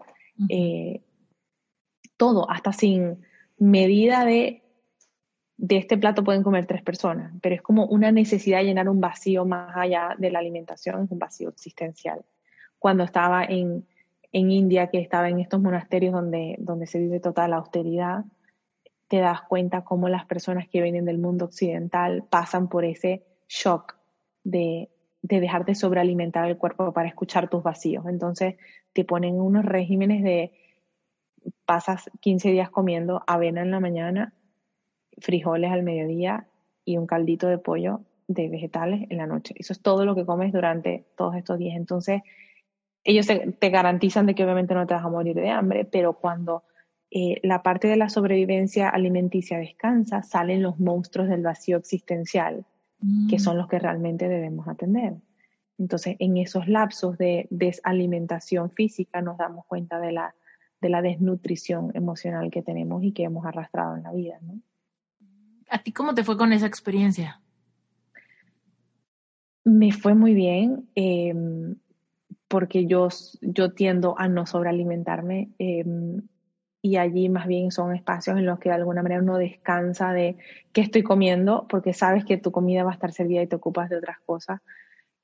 eh, 0.49 1.01
todo, 2.15 2.47
hasta 2.47 2.73
sin 2.73 3.25
medida 3.57 4.23
de, 4.23 4.61
de 5.57 5.77
este 5.77 5.97
plato 5.97 6.23
pueden 6.23 6.43
comer 6.43 6.67
tres 6.67 6.83
personas, 6.83 7.33
pero 7.41 7.55
es 7.55 7.63
como 7.63 7.87
una 7.87 8.11
necesidad 8.11 8.59
de 8.59 8.65
llenar 8.65 8.87
un 8.87 9.01
vacío 9.01 9.45
más 9.45 9.75
allá 9.75 10.13
de 10.15 10.29
la 10.29 10.37
alimentación, 10.37 11.05
es 11.05 11.11
un 11.11 11.17
vacío 11.17 11.49
existencial 11.49 12.23
cuando 12.83 13.05
estaba 13.05 13.45
en, 13.45 13.85
India, 14.33 14.87
que 14.87 14.99
estaba 14.99 15.29
en 15.29 15.39
estos 15.39 15.61
monasterios 15.61 16.11
donde, 16.11 16.57
donde 16.59 16.85
se 16.85 16.99
vive 16.99 17.21
total 17.21 17.53
austeridad, 17.53 18.25
te 19.07 19.19
das 19.19 19.41
cuenta 19.43 19.85
cómo 19.85 20.09
las 20.09 20.25
personas 20.25 20.67
que 20.67 20.81
vienen 20.81 21.05
del 21.05 21.17
mundo 21.17 21.45
occidental 21.45 22.25
pasan 22.29 22.67
por 22.67 22.83
ese 22.83 23.23
shock 23.47 23.95
de, 24.43 24.89
de 25.21 25.39
dejar 25.39 25.63
de 25.63 25.75
sobrealimentar 25.75 26.49
el 26.49 26.57
cuerpo 26.57 26.91
para 26.91 27.07
escuchar 27.07 27.49
tus 27.49 27.63
vacíos. 27.63 28.05
Entonces 28.05 28.55
te 28.91 29.05
ponen 29.05 29.39
unos 29.39 29.63
regímenes 29.63 30.21
de 30.21 30.51
pasas 31.63 32.11
15 32.19 32.51
días 32.51 32.69
comiendo 32.69 33.23
avena 33.27 33.61
en 33.61 33.71
la 33.71 33.79
mañana, 33.79 34.33
frijoles 35.19 35.71
al 35.71 35.83
mediodía 35.83 36.47
y 36.83 36.97
un 36.97 37.07
caldito 37.07 37.47
de 37.47 37.59
pollo 37.59 38.01
de 38.27 38.49
vegetales 38.49 39.07
en 39.09 39.19
la 39.19 39.25
noche. 39.25 39.55
Eso 39.57 39.71
es 39.71 39.79
todo 39.79 40.03
lo 40.03 40.15
que 40.15 40.25
comes 40.25 40.51
durante 40.51 41.05
todos 41.15 41.37
estos 41.37 41.57
días. 41.59 41.77
Entonces, 41.77 42.23
ellos 43.03 43.27
te, 43.27 43.69
garantizan 43.69 44.25
de 44.25 44.35
que 44.35 44.43
obviamente 44.43 44.73
no 44.73 44.87
te 44.87 44.93
vas 44.93 45.05
a 45.05 45.09
morir 45.09 45.35
de 45.35 45.49
hambre, 45.49 45.85
pero 45.85 46.13
cuando 46.13 46.63
eh, 47.11 47.39
la 47.43 47.61
parte 47.61 47.87
de 47.87 47.97
la 47.97 48.09
sobrevivencia 48.09 48.89
alimenticia 48.89 49.57
descansa, 49.57 50.23
salen 50.23 50.63
los 50.63 50.79
monstruos 50.79 51.27
del 51.27 51.43
vacío 51.43 51.77
existencial, 51.77 52.65
que 53.29 53.37
son 53.37 53.57
los 53.57 53.67
que 53.67 53.79
realmente 53.79 54.29
debemos 54.29 54.65
atender. 54.69 55.15
Entonces, 55.77 56.15
en 56.19 56.37
esos 56.37 56.69
lapsos 56.69 57.17
de 57.17 57.47
desalimentación 57.49 58.71
física 58.71 59.21
nos 59.21 59.37
damos 59.37 59.65
cuenta 59.65 59.99
de 59.99 60.13
la, 60.13 60.33
de 60.79 60.87
la 60.87 61.01
desnutrición 61.01 61.91
emocional 61.95 62.49
que 62.49 62.61
tenemos 62.61 63.03
y 63.03 63.11
que 63.11 63.23
hemos 63.23 63.45
arrastrado 63.45 63.97
en 63.97 64.03
la 64.03 64.13
vida. 64.13 64.37
¿no? 64.41 64.61
¿A 65.69 65.83
ti 65.83 65.91
cómo 65.91 66.13
te 66.13 66.23
fue 66.23 66.37
con 66.37 66.53
esa 66.53 66.67
experiencia? 66.67 67.41
Me 69.65 69.91
fue 69.91 70.13
muy 70.13 70.33
bien. 70.33 70.87
Eh, 70.95 71.33
porque 72.53 72.85
yo, 72.85 73.07
yo 73.41 73.71
tiendo 73.71 74.13
a 74.19 74.27
no 74.27 74.45
sobrealimentarme 74.45 75.49
em, 75.57 76.21
y 76.83 76.97
allí 76.97 77.27
más 77.27 77.47
bien 77.47 77.71
son 77.71 77.95
espacios 77.95 78.37
en 78.37 78.45
los 78.45 78.59
que 78.59 78.69
de 78.69 78.75
alguna 78.75 79.01
manera 79.01 79.23
uno 79.23 79.39
descansa 79.39 80.13
de 80.13 80.37
qué 80.71 80.81
estoy 80.81 81.01
comiendo 81.01 81.65
porque 81.67 81.93
sabes 81.93 82.25
que 82.25 82.37
tu 82.37 82.51
comida 82.51 82.83
va 82.83 82.91
a 82.91 82.93
estar 82.93 83.11
servida 83.11 83.41
y 83.41 83.47
te 83.47 83.55
ocupas 83.55 83.89
de 83.89 83.97
otras 83.97 84.19
cosas. 84.19 84.61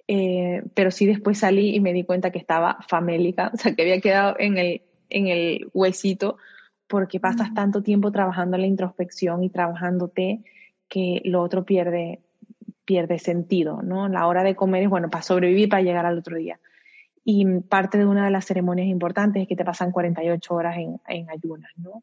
Eh, 0.07 0.63
pero 0.73 0.89
sí 0.89 1.05
después 1.05 1.38
salí 1.38 1.75
y 1.75 1.80
me 1.82 1.93
di 1.93 2.03
cuenta 2.03 2.32
que 2.32 2.39
estaba 2.39 2.80
famélica, 2.88 3.51
o 3.53 3.57
sea, 3.57 3.75
que 3.75 3.84
había 3.84 4.01
quedado 4.01 4.36
en 4.39 4.57
el, 4.57 4.82
en 5.11 5.27
el 5.27 5.69
huesito 5.71 6.38
porque 6.88 7.19
pasas 7.19 7.53
tanto 7.53 7.84
tiempo 7.84 8.11
trabajando 8.11 8.55
en 8.55 8.61
la 8.61 8.67
introspección 8.67 9.43
y 9.43 9.51
trabajándote 9.51 10.41
que 10.88 11.21
lo 11.25 11.43
otro 11.43 11.63
pierde, 11.63 12.21
pierde 12.86 13.19
sentido, 13.19 13.84
¿no? 13.84 14.07
La 14.07 14.25
hora 14.25 14.41
de 14.41 14.55
comer 14.55 14.82
es, 14.82 14.89
bueno, 14.89 15.11
para 15.11 15.21
sobrevivir, 15.21 15.69
para 15.69 15.84
llegar 15.84 16.07
al 16.07 16.17
otro 16.17 16.36
día. 16.36 16.59
Y 17.32 17.45
parte 17.59 17.99
de 17.99 18.07
una 18.07 18.25
de 18.25 18.32
las 18.32 18.45
ceremonias 18.45 18.88
importantes 18.88 19.43
es 19.43 19.47
que 19.47 19.55
te 19.55 19.63
pasan 19.63 19.91
48 19.91 20.51
horas 20.51 20.77
en, 20.77 20.99
en 21.07 21.30
ayunas, 21.30 21.69
¿no? 21.77 22.01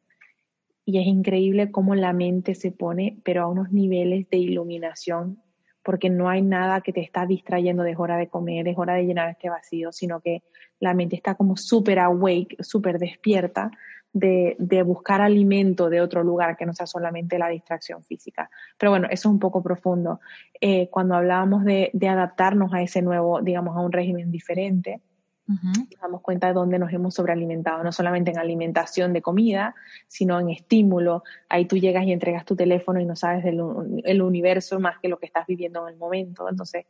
Y 0.85 1.01
es 1.01 1.07
increíble 1.09 1.73
cómo 1.73 1.97
la 1.97 2.13
mente 2.13 2.55
se 2.55 2.71
pone, 2.71 3.19
pero 3.25 3.43
a 3.43 3.49
unos 3.49 3.73
niveles 3.73 4.31
de 4.31 4.37
iluminación, 4.37 5.43
porque 5.83 6.11
no 6.11 6.29
hay 6.29 6.43
nada 6.43 6.81
que 6.81 6.93
te 6.93 7.01
está 7.01 7.27
distrayendo, 7.27 7.83
de 7.83 7.97
hora 7.97 8.17
de 8.19 8.29
comer, 8.29 8.69
es 8.69 8.79
hora 8.79 8.95
de 8.95 9.05
llenar 9.05 9.29
este 9.29 9.51
vacío, 9.51 9.91
sino 9.91 10.21
que 10.21 10.45
la 10.79 10.95
mente 10.95 11.17
está 11.17 11.35
como 11.35 11.57
súper 11.57 11.99
awake, 11.99 12.59
súper 12.61 13.01
despierta 13.01 13.73
de, 14.13 14.57
buscar 14.87 15.23
alimento 15.23 15.91
de 15.91 16.03
otro 16.03 16.23
lugar 16.23 16.57
que 16.57 16.67
no 16.67 16.73
sea 16.73 16.87
solamente 16.87 17.37
la 17.37 17.49
distracción 17.49 18.05
física. 18.05 18.49
Pero 18.79 18.93
bueno, 18.93 19.09
eso 19.11 19.29
es 19.29 19.33
un 19.33 19.41
poco 19.41 19.61
profundo. 19.61 20.21
Eh, 20.61 20.89
cuando 20.89 21.17
hablábamos 21.17 21.65
de 21.65 22.09
adaptarnos 22.09 22.73
a 22.73 22.81
ese 22.81 23.03
nuevo, 23.03 23.43
digamos, 23.43 23.77
a 23.77 23.81
un 23.81 23.91
régimen 23.91 24.31
diferente, 24.31 25.01
Nos 25.49 26.01
damos 26.01 26.23
cuenta 26.23 26.49
de 26.49 26.55
dónde 26.55 26.79
nos 26.79 26.93
hemos 26.93 27.15
sobrealimentado, 27.15 27.85
no 27.85 27.93
solamente 27.93 28.33
en 28.33 28.39
alimentación 28.39 29.13
de 29.13 29.23
comida, 29.23 29.75
sino 30.09 30.41
en 30.41 30.51
estímulo. 30.51 31.23
Ahí 31.49 31.67
tú 31.67 31.77
llegas 31.77 32.05
y 32.05 32.13
entregas 32.13 32.45
tu 32.45 32.57
teléfono 32.57 33.01
y 33.01 33.05
no 33.05 33.15
sabes 33.15 33.45
del 33.45 33.61
el 34.05 34.23
universo 34.23 34.81
más 34.81 34.99
que 34.99 35.09
lo 35.09 35.19
que 35.19 35.27
estás 35.27 35.47
viviendo 35.47 35.87
en 35.87 35.95
el 35.95 35.99
momento. 35.99 36.49
Entonces, 36.49 36.87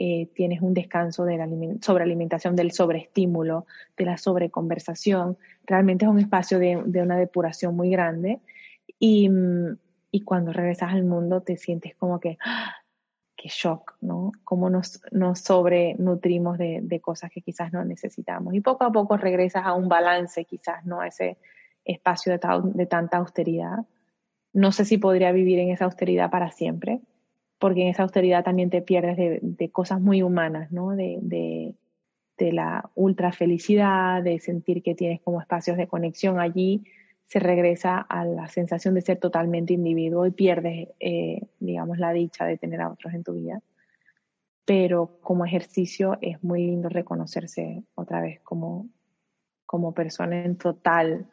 eh, 0.00 0.30
tienes 0.32 0.62
un 0.62 0.74
descanso 0.74 1.24
de 1.24 1.36
la 1.36 1.48
sobrealimentación, 1.80 2.54
del 2.54 2.70
sobreestímulo, 2.70 3.66
de 3.96 4.04
la 4.04 4.16
sobreconversación. 4.16 5.36
Realmente 5.66 6.04
es 6.04 6.10
un 6.10 6.20
espacio 6.20 6.60
de, 6.60 6.76
una 6.76 7.16
depuración 7.16 7.74
muy 7.74 7.90
grande. 7.90 8.38
Y, 9.00 9.28
y, 10.12 10.20
cuando 10.20 10.52
regresas 10.52 10.92
al 10.92 11.02
mundo 11.02 11.40
te 11.40 11.56
sientes 11.56 11.96
como 11.96 12.20
que, 12.20 12.38
¡ah! 12.44 12.76
Qué 13.38 13.48
shock, 13.48 13.94
¿no? 14.00 14.32
Cómo 14.42 14.68
nos, 14.68 15.00
nos 15.12 15.38
sobrenutrimos 15.38 16.58
de, 16.58 16.80
de, 16.82 17.00
cosas 17.00 17.30
que 17.30 17.40
quizás 17.40 17.72
no 17.72 17.84
necesitamos. 17.84 18.52
Y 18.52 18.60
poco 18.60 18.84
a 18.84 18.90
poco 18.90 19.16
regresas 19.16 19.64
a 19.64 19.74
un 19.74 19.88
balance, 19.88 20.44
quizás, 20.44 20.84
¿no? 20.84 21.00
A 21.00 21.06
ese 21.06 21.38
espacio 21.84 22.32
de, 22.32 22.40
de 22.74 22.86
tanta 22.86 23.18
austeridad. 23.18 23.86
No 24.52 24.72
sé 24.72 24.84
si 24.84 24.98
podría 24.98 25.30
vivir 25.30 25.60
en 25.60 25.70
esa 25.70 25.84
austeridad 25.84 26.30
para 26.30 26.50
siempre, 26.50 27.00
porque 27.58 27.82
en 27.82 27.88
esa 27.88 28.02
austeridad 28.02 28.44
también 28.44 28.70
te 28.70 28.82
pierdes 28.82 29.16
de, 29.16 29.38
de 29.40 29.70
cosas 29.70 30.00
muy 30.00 30.22
humanas, 30.22 30.72
¿no? 30.72 30.90
De, 30.90 31.74
la 32.40 32.88
ultra 32.94 33.32
felicidad, 33.32 34.22
de 34.22 34.38
sentir 34.38 34.82
que 34.82 34.94
tienes 34.94 35.20
como 35.20 35.40
espacios 35.40 35.76
de 35.76 35.88
conexión 35.88 36.38
allí, 36.38 36.84
se 37.28 37.38
regresa 37.38 37.98
a 37.98 38.24
la 38.24 38.48
sensación 38.48 38.94
de 38.94 39.02
ser 39.02 39.18
totalmente 39.18 39.74
individuo 39.74 40.26
y 40.26 40.30
pierdes, 40.30 40.88
eh, 40.98 41.42
digamos, 41.60 41.98
la 41.98 42.12
dicha 42.12 42.46
de 42.46 42.56
tener 42.56 42.80
a 42.80 42.90
otros 42.90 43.12
en 43.12 43.22
tu 43.22 43.34
vida. 43.34 43.60
Pero 44.64 45.18
como 45.20 45.44
ejercicio 45.44 46.16
es 46.22 46.42
muy 46.42 46.66
lindo 46.66 46.88
reconocerse 46.88 47.84
otra 47.94 48.22
vez 48.22 48.40
como, 48.40 48.88
como 49.66 49.92
persona 49.92 50.42
en 50.42 50.56
total, 50.56 51.28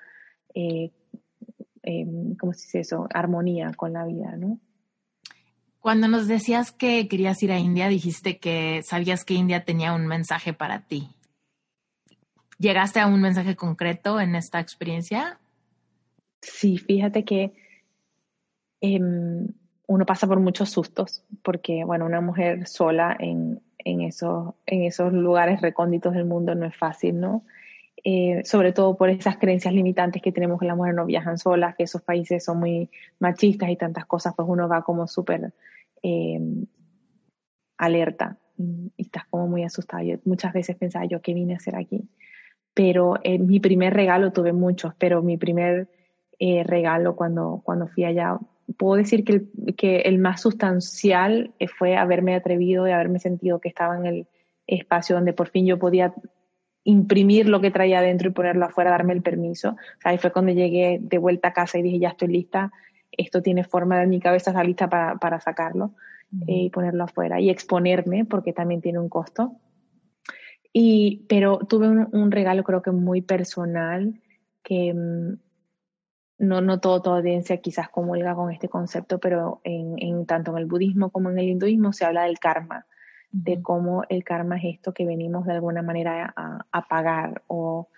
eh, 0.53 0.91
eh, 1.83 2.05
¿cómo 2.39 2.51
se 2.51 2.65
dice 2.65 2.79
eso? 2.81 3.07
Armonía 3.13 3.71
con 3.73 3.93
la 3.93 4.05
vida, 4.05 4.35
¿no? 4.35 4.59
Cuando 5.79 6.09
nos 6.09 6.27
decías 6.27 6.71
que 6.71 7.07
querías 7.07 7.41
ir 7.41 7.53
a 7.53 7.59
India, 7.59 7.87
dijiste 7.87 8.37
que 8.37 8.81
sabías 8.83 9.23
que 9.23 9.35
India 9.35 9.63
tenía 9.63 9.93
un 9.93 10.07
mensaje 10.07 10.51
para 10.51 10.87
ti. 10.87 11.15
¿Llegaste 12.57 12.99
a 12.99 13.07
un 13.07 13.21
mensaje 13.21 13.55
concreto 13.55 14.19
en 14.19 14.35
esta 14.35 14.59
experiencia? 14.59 15.39
Sí, 16.45 16.77
fíjate 16.77 17.25
que 17.25 17.53
eh, 18.81 18.99
uno 19.87 20.05
pasa 20.05 20.27
por 20.27 20.39
muchos 20.39 20.69
sustos, 20.69 21.23
porque, 21.43 21.83
bueno, 21.83 22.05
una 22.05 22.21
mujer 22.21 22.67
sola 22.67 23.15
en, 23.19 23.61
en, 23.79 24.01
esos, 24.01 24.53
en 24.65 24.83
esos 24.83 25.11
lugares 25.11 25.61
recónditos 25.61 26.13
del 26.13 26.25
mundo 26.25 26.53
no 26.55 26.65
es 26.65 26.75
fácil, 26.75 27.19
¿no? 27.19 27.43
Eh, 28.03 28.43
sobre 28.45 28.71
todo 28.71 28.95
por 28.95 29.09
esas 29.09 29.37
creencias 29.37 29.73
limitantes 29.73 30.21
que 30.21 30.31
tenemos 30.31 30.59
que 30.59 30.67
las 30.67 30.77
mujeres 30.77 30.95
no 30.95 31.05
viajan 31.05 31.39
solas, 31.39 31.75
que 31.75 31.83
esos 31.83 32.03
países 32.03 32.43
son 32.43 32.59
muy 32.59 32.89
machistas 33.19 33.69
y 33.69 33.75
tantas 33.75 34.05
cosas, 34.05 34.33
pues 34.35 34.47
uno 34.47 34.67
va 34.67 34.83
como 34.83 35.07
súper 35.07 35.51
eh, 36.03 36.39
alerta 37.77 38.37
y, 38.57 38.91
y, 38.95 39.03
estás 39.03 39.25
como 39.25 39.47
muy 39.47 39.63
asustada. 39.63 40.03
Yo 40.03 40.17
muchas 40.25 40.53
veces 40.53 40.75
pensaba 40.75 41.05
yo, 41.05 41.21
¿qué 41.21 41.33
vine 41.33 41.53
a 41.53 41.57
hacer 41.57 41.75
aquí? 41.75 42.07
Pero 42.75 43.15
eh, 43.23 43.39
mi 43.39 43.59
primer 43.59 43.93
regalo 43.95 44.31
tuve 44.31 44.53
muchos, 44.53 44.93
pero 44.95 45.23
mi 45.23 45.37
primer 45.37 45.87
eh, 46.39 46.63
regalo 46.63 47.15
cuando, 47.15 47.61
cuando 47.63 47.87
fui 47.87 48.03
allá. 48.03 48.37
Puedo 48.77 48.95
decir 48.95 49.23
que 49.23 49.33
el, 49.33 49.75
que 49.75 50.01
el 50.01 50.19
más 50.19 50.41
sustancial 50.41 51.53
eh, 51.59 51.67
fue 51.67 51.95
haberme 51.95 52.35
atrevido 52.35 52.87
y 52.87 52.91
haberme 52.91 53.19
sentido 53.19 53.59
que 53.59 53.69
estaba 53.69 53.97
en 53.97 54.05
el 54.05 54.27
espacio 54.67 55.15
donde 55.15 55.33
por 55.33 55.49
fin 55.49 55.65
yo 55.65 55.77
podía 55.77 56.13
imprimir 56.83 57.47
lo 57.47 57.61
que 57.61 57.71
traía 57.71 57.99
adentro 57.99 58.29
y 58.29 58.33
ponerlo 58.33 58.65
afuera, 58.65 58.91
darme 58.91 59.13
el 59.13 59.21
permiso. 59.21 59.69
O 59.71 60.01
sea, 60.01 60.11
ahí 60.11 60.17
fue 60.17 60.31
cuando 60.31 60.51
llegué 60.51 60.99
de 61.01 61.17
vuelta 61.17 61.49
a 61.49 61.53
casa 61.53 61.77
y 61.77 61.83
dije, 61.83 61.99
ya 61.99 62.09
estoy 62.09 62.27
lista, 62.27 62.71
esto 63.11 63.41
tiene 63.41 63.63
forma 63.63 63.99
de 63.99 64.07
mi 64.07 64.19
cabeza, 64.19 64.51
está 64.51 64.63
lista 64.63 64.89
para, 64.89 65.15
para 65.15 65.39
sacarlo 65.39 65.93
y 66.47 66.69
ponerlo 66.69 67.05
afuera 67.05 67.39
y 67.39 67.49
exponerme 67.49 68.25
porque 68.25 68.51
también 68.51 68.81
tiene 68.81 68.99
un 68.99 69.09
costo. 69.09 69.53
Y, 70.73 71.25
pero 71.29 71.59
tuve 71.59 71.87
un, 71.87 72.09
un 72.11 72.31
regalo 72.31 72.63
creo 72.63 72.81
que 72.81 72.91
muy 72.91 73.21
personal 73.21 74.19
que 74.61 74.93
mm, 74.93 75.37
no, 76.37 76.61
no 76.61 76.79
toda 76.79 77.17
audiencia 77.17 77.57
quizás 77.57 77.89
comulga 77.89 78.35
con 78.35 78.51
este 78.51 78.67
concepto, 78.69 79.19
pero 79.19 79.61
en, 79.63 79.95
en, 79.99 80.25
tanto 80.25 80.51
en 80.51 80.57
el 80.57 80.65
budismo 80.65 81.09
como 81.09 81.29
en 81.29 81.39
el 81.39 81.49
hinduismo 81.49 81.93
se 81.93 82.05
habla 82.05 82.23
del 82.23 82.39
karma, 82.39 82.85
de 83.31 83.61
cómo 83.61 84.03
el 84.09 84.23
karma 84.23 84.57
es 84.57 84.75
esto 84.75 84.93
que 84.93 85.05
venimos 85.05 85.45
de 85.45 85.53
alguna 85.53 85.81
manera 85.81 86.33
a, 86.35 86.65
a, 86.71 86.87
pagar 86.87 87.43
o 87.47 87.89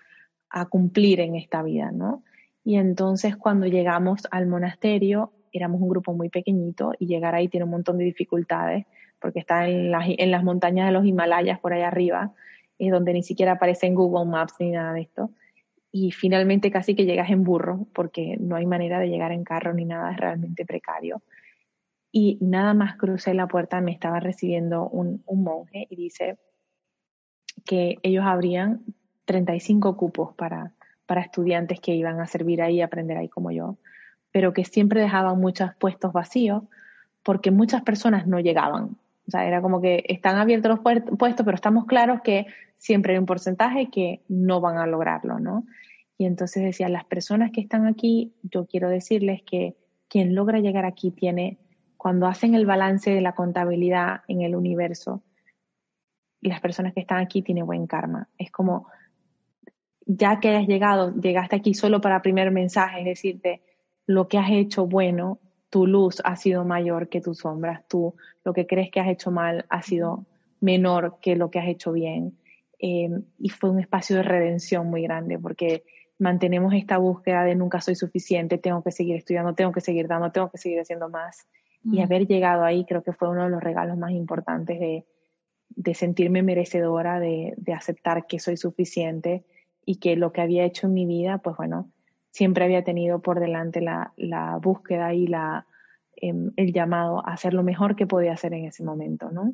a 0.50 0.66
cumplir 0.66 1.20
en 1.20 1.36
esta 1.36 1.62
vida, 1.62 1.90
¿no? 1.92 2.22
Y 2.64 2.76
entonces 2.76 3.36
cuando 3.36 3.66
llegamos 3.66 4.26
al 4.30 4.46
monasterio, 4.46 5.32
éramos 5.52 5.80
un 5.80 5.88
grupo 5.88 6.12
muy 6.12 6.28
pequeñito 6.28 6.92
y 6.98 7.06
llegar 7.06 7.34
ahí 7.34 7.48
tiene 7.48 7.64
un 7.64 7.70
montón 7.70 7.98
de 7.98 8.04
dificultades, 8.04 8.86
porque 9.20 9.40
está 9.40 9.66
en 9.68 9.90
las, 9.90 10.04
en 10.06 10.30
las 10.30 10.44
montañas 10.44 10.86
de 10.86 10.92
los 10.92 11.04
Himalayas 11.04 11.58
por 11.58 11.72
allá 11.72 11.88
arriba, 11.88 12.32
es 12.78 12.92
donde 12.92 13.12
ni 13.12 13.22
siquiera 13.22 13.52
aparece 13.52 13.86
en 13.86 13.94
Google 13.94 14.30
Maps 14.30 14.54
ni 14.60 14.70
nada 14.70 14.92
de 14.92 15.00
esto 15.00 15.30
y 15.90 16.10
finalmente 16.12 16.70
casi 16.70 16.94
que 16.94 17.06
llegas 17.06 17.30
en 17.30 17.44
burro 17.44 17.86
porque 17.92 18.36
no 18.38 18.56
hay 18.56 18.66
manera 18.66 18.98
de 18.98 19.08
llegar 19.08 19.32
en 19.32 19.44
carro 19.44 19.72
ni 19.72 19.84
nada, 19.84 20.12
es 20.12 20.18
realmente 20.18 20.64
precario. 20.66 21.22
Y 22.10 22.38
nada 22.40 22.74
más 22.74 22.96
crucé 22.96 23.34
la 23.34 23.46
puerta, 23.48 23.80
me 23.80 23.92
estaba 23.92 24.20
recibiendo 24.20 24.88
un, 24.88 25.22
monje 25.26 25.86
y 25.90 25.96
dice 25.96 26.38
que 27.64 27.96
ellos 28.02 28.24
abrían 28.24 28.82
35 29.24 29.96
cupos 29.96 30.34
para, 30.34 30.72
para 31.06 31.20
estudiantes 31.20 31.80
que 31.80 31.94
iban 31.94 32.20
a 32.20 32.26
servir 32.26 32.62
ahí, 32.62 32.80
aprender 32.80 33.18
ahí 33.18 33.28
como 33.28 33.50
yo, 33.50 33.76
pero 34.30 34.52
que 34.52 34.64
siempre 34.64 35.00
dejaban 35.00 35.38
muchos 35.38 35.74
puestos 35.76 36.12
vacíos 36.12 36.62
porque 37.22 37.50
muchas 37.50 37.82
personas 37.82 38.26
no 38.26 38.40
llegaban. 38.40 38.96
O 39.28 39.30
sea, 39.30 39.46
era 39.46 39.60
como 39.60 39.80
que 39.82 40.04
están 40.08 40.38
abiertos 40.38 40.70
los 40.70 40.80
puestos, 40.80 41.44
pero 41.44 41.54
estamos 41.54 41.84
claros 41.84 42.22
que 42.22 42.46
siempre 42.78 43.12
hay 43.12 43.18
un 43.18 43.26
porcentaje 43.26 43.90
que 43.90 44.22
no 44.28 44.62
van 44.62 44.78
a 44.78 44.86
lograrlo, 44.86 45.38
¿no? 45.38 45.66
Y 46.16 46.24
entonces 46.24 46.62
decía, 46.64 46.88
las 46.88 47.04
personas 47.04 47.52
que 47.52 47.60
están 47.60 47.86
aquí, 47.86 48.34
yo 48.42 48.66
quiero 48.66 48.88
decirles 48.88 49.42
que 49.42 49.76
quien 50.08 50.34
logra 50.34 50.60
llegar 50.60 50.86
aquí 50.86 51.10
tiene, 51.10 51.58
cuando 51.98 52.26
hacen 52.26 52.54
el 52.54 52.64
balance 52.64 53.10
de 53.10 53.20
la 53.20 53.34
contabilidad 53.34 54.22
en 54.28 54.40
el 54.40 54.56
universo, 54.56 55.22
las 56.40 56.60
personas 56.60 56.94
que 56.94 57.00
están 57.00 57.18
aquí 57.18 57.42
tienen 57.42 57.66
buen 57.66 57.86
karma. 57.86 58.28
Es 58.38 58.50
como, 58.50 58.86
ya 60.06 60.40
que 60.40 60.48
hayas 60.48 60.66
llegado, 60.66 61.14
llegaste 61.14 61.56
aquí 61.56 61.74
solo 61.74 62.00
para 62.00 62.22
primer 62.22 62.50
mensaje, 62.50 63.00
es 63.00 63.04
decirte, 63.04 63.60
lo 64.06 64.26
que 64.26 64.38
has 64.38 64.50
hecho 64.50 64.86
bueno, 64.86 65.38
tu 65.70 65.86
luz 65.86 66.20
ha 66.24 66.36
sido 66.36 66.64
mayor 66.64 67.08
que 67.08 67.20
tus 67.20 67.38
sombras, 67.38 67.86
tú 67.88 68.14
lo 68.44 68.52
que 68.52 68.66
crees 68.66 68.90
que 68.90 69.00
has 69.00 69.08
hecho 69.08 69.30
mal 69.30 69.66
ha 69.68 69.82
sido 69.82 70.24
menor 70.60 71.18
que 71.20 71.36
lo 71.36 71.50
que 71.50 71.58
has 71.58 71.68
hecho 71.68 71.92
bien. 71.92 72.38
Eh, 72.78 73.10
y 73.38 73.48
fue 73.50 73.70
un 73.70 73.80
espacio 73.80 74.16
de 74.16 74.22
redención 74.22 74.88
muy 74.88 75.02
grande 75.02 75.38
porque 75.38 75.84
mantenemos 76.18 76.74
esta 76.74 76.98
búsqueda 76.98 77.44
de 77.44 77.54
nunca 77.54 77.80
soy 77.80 77.94
suficiente, 77.94 78.58
tengo 78.58 78.82
que 78.82 78.92
seguir 78.92 79.16
estudiando, 79.16 79.54
tengo 79.54 79.72
que 79.72 79.80
seguir 79.80 80.08
dando, 80.08 80.30
tengo 80.32 80.50
que 80.50 80.58
seguir 80.58 80.80
haciendo 80.80 81.08
más. 81.08 81.46
Mm. 81.82 81.94
Y 81.94 82.02
haber 82.02 82.26
llegado 82.26 82.64
ahí 82.64 82.84
creo 82.84 83.02
que 83.02 83.12
fue 83.12 83.28
uno 83.28 83.44
de 83.44 83.50
los 83.50 83.62
regalos 83.62 83.96
más 83.96 84.12
importantes 84.12 84.80
de, 84.80 85.06
de 85.70 85.94
sentirme 85.94 86.42
merecedora, 86.42 87.20
de, 87.20 87.54
de, 87.56 87.72
aceptar 87.72 88.26
que 88.26 88.38
soy 88.38 88.56
suficiente 88.56 89.44
y 89.84 89.96
que 89.96 90.16
lo 90.16 90.32
que 90.32 90.40
había 90.40 90.64
hecho 90.64 90.86
en 90.86 90.94
mi 90.94 91.06
vida, 91.06 91.38
pues 91.38 91.56
bueno, 91.56 91.90
siempre 92.30 92.64
había 92.64 92.84
tenido 92.84 93.20
por 93.20 93.40
delante 93.40 93.80
la, 93.80 94.12
la 94.16 94.56
búsqueda 94.56 95.14
y 95.14 95.26
la, 95.26 95.66
eh, 96.20 96.34
el 96.56 96.72
llamado 96.72 97.26
a 97.26 97.32
hacer 97.32 97.54
lo 97.54 97.62
mejor 97.62 97.96
que 97.96 98.06
podía 98.06 98.32
hacer 98.32 98.52
en 98.54 98.64
ese 98.64 98.82
momento, 98.84 99.30
¿no? 99.30 99.52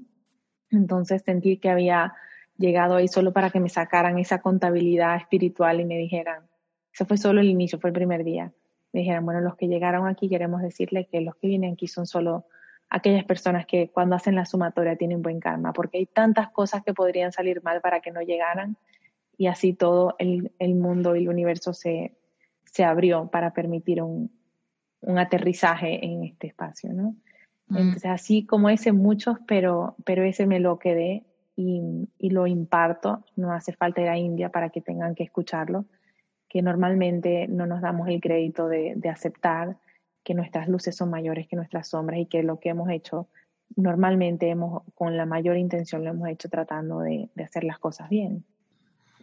Entonces 0.71 1.23
sentir 1.23 1.61
que 1.61 1.71
había 1.71 2.15
llegado 2.57 2.97
ahí 2.97 3.09
solo 3.09 3.33
para 3.33 3.51
que 3.51 3.61
me 3.61 3.69
sacaran 3.69 4.19
esa 4.19 4.41
contabilidad 4.41 5.17
espiritual 5.17 5.81
y 5.81 5.85
me 5.85 5.99
dijeran, 5.99 6.45
eso 6.93 7.05
fue 7.05 7.17
solo 7.17 7.41
el 7.41 7.49
inicio, 7.49 7.79
fue 7.79 7.91
el 7.91 7.95
primer 7.95 8.25
día. 8.25 8.53
Me 8.93 9.01
dijeron, 9.01 9.25
bueno, 9.25 9.41
los 9.41 9.57
que 9.57 9.67
llegaron 9.67 10.07
aquí 10.07 10.29
queremos 10.29 10.63
decirle 10.63 11.09
que 11.11 11.21
los 11.21 11.35
que 11.37 11.49
vienen 11.49 11.75
aquí 11.75 11.89
son 11.89 12.07
solo 12.07 12.47
aquellas 12.89 13.25
personas 13.25 13.67
que 13.67 13.91
cuando 13.91 14.15
hacen 14.15 14.37
la 14.37 14.47
sumatoria 14.47 14.97
tienen 14.97 15.23
buen 15.23 15.41
karma, 15.41 15.73
porque 15.73 15.99
hay 15.99 16.07
tantas 16.07 16.51
cosas 16.51 16.83
que 16.85 16.95
podrían 16.95 17.33
salir 17.33 17.63
mal 17.63 17.81
para 17.81 18.01
que 18.01 18.13
no 18.13 18.23
llegaran 18.23 18.77
y 19.37 19.49
así 19.49 19.73
todo 19.73 20.15
el, 20.19 20.53
el 20.61 20.77
mundo 20.77 21.17
y 21.17 21.23
el 21.23 21.29
universo 21.29 21.73
se, 21.73 22.15
se 22.75 22.83
abrió 22.83 23.29
para 23.29 23.53
permitir 23.53 24.03
un, 24.03 24.33
un 25.03 25.19
aterrizaje 25.19 26.05
en 26.05 26.25
este 26.25 26.49
espacio, 26.49 26.93
¿no? 26.93 27.15
Mm. 27.69 27.77
Entonces, 27.77 28.11
así 28.11 28.45
como 28.45 28.69
ese, 28.69 28.91
muchos, 28.91 29.39
pero, 29.47 29.95
pero 30.05 30.25
ese 30.25 30.45
me 30.47 30.59
lo 30.59 30.81
quedé 30.81 31.23
y, 31.55 32.09
y, 32.19 32.31
lo 32.31 32.49
imparto. 32.49 33.25
No 33.37 33.53
hace 33.53 33.73
falta 33.73 34.01
ir 34.01 34.09
a 34.09 34.19
India 34.19 34.49
para 34.49 34.71
que 34.71 34.81
tengan 34.81 35.15
que 35.15 35.23
escucharlo 35.23 35.85
que 36.49 36.63
normalmente 36.63 37.47
no 37.47 37.65
nos 37.67 37.81
damos 37.81 38.09
el 38.09 38.21
crédito 38.21 38.67
de, 38.67 38.95
de, 38.97 39.09
aceptar 39.09 39.77
que 40.25 40.35
nuestras 40.35 40.69
luces 40.69 40.97
son 40.97 41.11
mayores 41.11 41.47
que 41.47 41.57
nuestras 41.57 41.89
sombras 41.89 42.19
y 42.19 42.27
que 42.27 42.43
lo 42.43 42.59
que 42.59 42.71
hemos 42.71 42.91
hecho 42.91 43.29
normalmente 43.77 44.49
hemos, 44.49 44.83
con 44.95 45.17
la 45.17 45.27
mayor 45.27 45.57
intención 45.57 46.05
lo 46.05 46.11
hemos 46.11 46.29
hecho 46.29 46.49
tratando 46.49 47.01
de, 47.01 47.29
de 47.35 47.45
hacer 47.45 47.63
las 47.63 47.79
cosas 47.79 48.09
bien. 48.09 48.45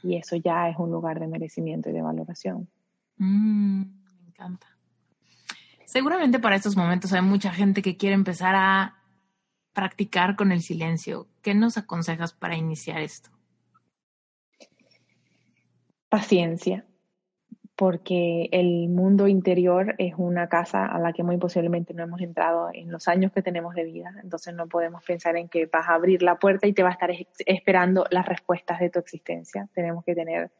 Y 0.03 0.15
eso 0.15 0.37
ya 0.37 0.69
es 0.69 0.77
un 0.77 0.89
lugar 0.89 1.19
de 1.19 1.27
merecimiento 1.27 1.89
y 1.89 1.93
de 1.93 2.01
valoración. 2.01 2.69
Mm, 3.21 3.81
me 4.19 4.29
encanta. 4.29 4.65
Seguramente 5.85 6.39
para 6.39 6.55
estos 6.55 6.75
momentos 6.75 7.13
hay 7.13 7.21
mucha 7.21 7.51
gente 7.51 7.83
que 7.83 7.95
quiere 7.95 8.15
empezar 8.15 8.55
a 8.55 8.97
practicar 9.73 10.35
con 10.35 10.51
el 10.51 10.63
silencio. 10.63 11.27
¿Qué 11.43 11.53
nos 11.53 11.77
aconsejas 11.77 12.33
para 12.33 12.55
iniciar 12.55 12.99
esto? 12.99 13.29
Paciencia, 16.09 16.87
porque 17.75 18.49
el 18.51 18.89
mundo 18.89 19.27
interior 19.27 19.93
es 19.99 20.15
una 20.17 20.49
casa 20.49 20.87
a 20.87 20.97
la 20.97 21.13
que 21.13 21.21
muy 21.21 21.37
posiblemente 21.37 21.93
no 21.93 22.01
hemos 22.01 22.21
entrado 22.21 22.69
en 22.73 22.91
los 22.91 23.07
años 23.07 23.31
que 23.31 23.43
tenemos 23.43 23.75
de 23.75 23.83
vida. 23.83 24.15
Entonces 24.23 24.55
no 24.55 24.67
podemos 24.67 25.03
pensar 25.03 25.37
en 25.37 25.47
que 25.47 25.67
vas 25.67 25.87
a 25.87 25.93
abrir 25.93 26.23
la 26.23 26.39
puerta 26.39 26.65
y 26.65 26.73
te 26.73 26.81
va 26.81 26.89
a 26.89 26.93
estar 26.93 27.11
esperando 27.45 28.05
las 28.09 28.25
respuestas 28.25 28.79
de 28.79 28.89
tu 28.89 28.97
existencia. 28.97 29.69
Tenemos 29.75 30.03
que 30.03 30.15
tener 30.15 30.51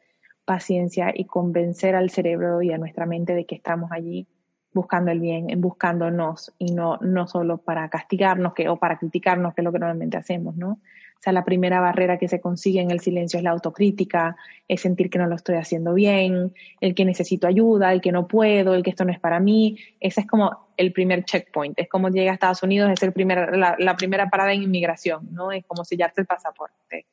paciencia 0.44 1.12
y 1.14 1.24
convencer 1.24 1.94
al 1.94 2.10
cerebro 2.10 2.62
y 2.62 2.72
a 2.72 2.78
nuestra 2.78 3.06
mente 3.06 3.34
de 3.34 3.46
que 3.46 3.54
estamos 3.54 3.90
allí 3.92 4.26
buscando 4.72 5.10
el 5.10 5.20
bien, 5.20 5.50
en 5.50 5.60
buscándonos 5.60 6.52
y 6.58 6.72
no, 6.72 6.98
no 7.02 7.26
solo 7.26 7.58
para 7.58 7.88
castigarnos 7.88 8.54
que, 8.54 8.68
o 8.68 8.78
para 8.78 8.98
criticarnos, 8.98 9.54
que 9.54 9.60
es 9.60 9.64
lo 9.64 9.72
que 9.72 9.78
normalmente 9.78 10.16
hacemos, 10.16 10.56
¿no? 10.56 10.70
O 10.70 11.22
sea, 11.22 11.32
la 11.32 11.44
primera 11.44 11.78
barrera 11.78 12.18
que 12.18 12.26
se 12.26 12.40
consigue 12.40 12.80
en 12.80 12.90
el 12.90 12.98
silencio 12.98 13.38
es 13.38 13.44
la 13.44 13.50
autocrítica, 13.50 14.34
es 14.66 14.80
sentir 14.80 15.08
que 15.08 15.20
no 15.20 15.28
lo 15.28 15.36
estoy 15.36 15.54
haciendo 15.54 15.94
bien, 15.94 16.52
el 16.80 16.96
que 16.96 17.04
necesito 17.04 17.46
ayuda, 17.46 17.92
el 17.92 18.00
que 18.00 18.10
no 18.10 18.26
puedo, 18.26 18.74
el 18.74 18.82
que 18.82 18.90
esto 18.90 19.04
no 19.04 19.12
es 19.12 19.20
para 19.20 19.38
mí. 19.38 19.78
Ese 20.00 20.22
es 20.22 20.26
como 20.26 20.66
el 20.76 20.92
primer 20.92 21.24
checkpoint. 21.24 21.78
Es 21.78 21.88
como 21.88 22.08
llega 22.08 22.32
a 22.32 22.34
Estados 22.34 22.64
Unidos, 22.64 22.90
es 22.90 23.00
el 23.04 23.12
primer, 23.12 23.56
la, 23.56 23.96
primera 23.96 24.28
parada 24.30 24.52
en 24.52 24.64
inmigración, 24.64 25.28
¿no? 25.30 25.52
Es 25.52 25.64
como 25.64 25.84
sellarte 25.84 26.22
el 26.22 26.26
pasaporte. 26.26 27.06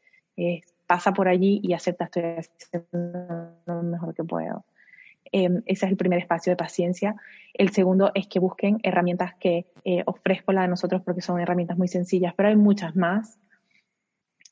Pasa 0.89 1.13
por 1.13 1.27
allí 1.27 1.59
y 1.61 1.73
acepta 1.73 2.05
estoy 2.05 2.23
haciendo 2.23 3.53
lo 3.67 3.83
mejor 3.83 4.15
que 4.15 4.23
puedo. 4.23 4.65
Em, 5.31 5.61
ese 5.67 5.85
es 5.85 5.91
el 5.91 5.97
primer 5.97 6.17
espacio 6.17 6.51
de 6.51 6.57
paciencia. 6.57 7.15
El 7.53 7.69
segundo 7.69 8.11
es 8.15 8.25
que 8.25 8.39
busquen 8.39 8.79
herramientas 8.81 9.35
que 9.39 9.67
eh, 9.83 10.01
ofrezco 10.07 10.51
la 10.51 10.63
de 10.63 10.69
nosotros 10.69 11.03
porque 11.05 11.21
son 11.21 11.39
herramientas 11.39 11.77
muy 11.77 11.87
sencillas, 11.87 12.33
pero 12.35 12.49
hay 12.49 12.55
muchas 12.55 12.95
más 12.95 13.37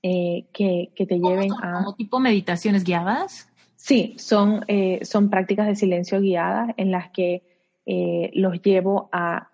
eh, 0.04 0.46
que, 0.54 0.92
que, 0.96 1.08
te 1.08 1.18
lleven 1.18 1.52
a... 1.60 1.80
¿Como 1.80 1.96
tipo 1.96 2.20
meditaciones 2.20 2.84
guiadas? 2.84 3.50
Sí, 3.76 4.14
son, 4.20 4.64
eh, 4.68 5.00
son 5.04 5.32
prácticas 5.32 5.66
de 5.66 5.76
silencio 5.76 6.22
guiadas 6.22 6.70
en 6.78 6.92
las 6.92 7.10
que 7.10 7.42
los 8.34 8.62
llevo 8.62 9.10
a 9.14 9.50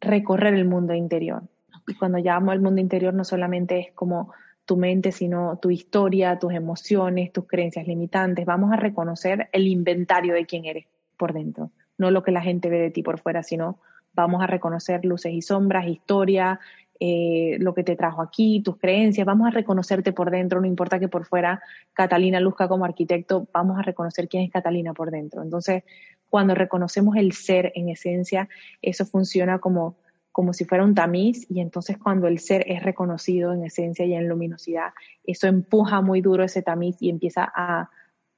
recorrer 0.00 0.52
el 0.52 0.66
mundo 0.66 0.92
interior. 0.94 1.44
Y 1.86 1.94
cuando 1.94 2.18
llamo 2.18 2.50
al 2.50 2.60
mundo 2.60 2.82
interior 2.82 3.14
no 3.14 3.24
solamente 3.24 3.78
es 3.78 3.92
como 3.92 4.32
tu 4.64 4.76
mente, 4.76 5.12
sino 5.12 5.58
tu 5.60 5.70
historia, 5.70 6.38
tus 6.38 6.52
emociones, 6.52 7.32
tus 7.32 7.46
creencias 7.46 7.86
limitantes. 7.86 8.46
Vamos 8.46 8.72
a 8.72 8.76
reconocer 8.76 9.48
el 9.52 9.66
inventario 9.66 10.34
de 10.34 10.46
quién 10.46 10.64
eres 10.66 10.86
por 11.16 11.32
dentro, 11.32 11.70
no 11.98 12.10
lo 12.10 12.22
que 12.22 12.32
la 12.32 12.42
gente 12.42 12.68
ve 12.68 12.78
de 12.78 12.90
ti 12.90 13.02
por 13.02 13.18
fuera, 13.18 13.42
sino 13.42 13.78
vamos 14.14 14.42
a 14.42 14.46
reconocer 14.46 15.04
luces 15.04 15.32
y 15.32 15.42
sombras, 15.42 15.86
historia, 15.86 16.60
eh, 17.00 17.56
lo 17.58 17.74
que 17.74 17.82
te 17.82 17.96
trajo 17.96 18.22
aquí, 18.22 18.62
tus 18.62 18.76
creencias, 18.76 19.26
vamos 19.26 19.48
a 19.48 19.50
reconocerte 19.50 20.12
por 20.12 20.30
dentro, 20.30 20.60
no 20.60 20.66
importa 20.68 21.00
que 21.00 21.08
por 21.08 21.24
fuera 21.24 21.60
Catalina 21.94 22.38
luzca 22.38 22.68
como 22.68 22.84
arquitecto, 22.84 23.48
vamos 23.52 23.78
a 23.78 23.82
reconocer 23.82 24.28
quién 24.28 24.44
es 24.44 24.52
Catalina 24.52 24.92
por 24.94 25.10
dentro. 25.10 25.42
Entonces, 25.42 25.82
cuando 26.30 26.54
reconocemos 26.54 27.16
el 27.16 27.32
ser 27.32 27.72
en 27.74 27.88
esencia, 27.88 28.48
eso 28.82 29.04
funciona 29.04 29.58
como 29.58 29.96
como 30.32 30.54
si 30.54 30.64
fuera 30.64 30.82
un 30.82 30.94
tamiz 30.94 31.46
y 31.50 31.60
entonces 31.60 31.98
cuando 31.98 32.26
el 32.26 32.38
ser 32.38 32.64
es 32.66 32.82
reconocido 32.82 33.52
en 33.52 33.64
esencia 33.64 34.04
y 34.06 34.14
en 34.14 34.28
luminosidad, 34.28 34.92
eso 35.24 35.46
empuja 35.46 36.00
muy 36.00 36.22
duro 36.22 36.42
ese 36.42 36.62
tamiz 36.62 36.96
y 37.00 37.10
empieza 37.10 37.50
a, 37.54 37.90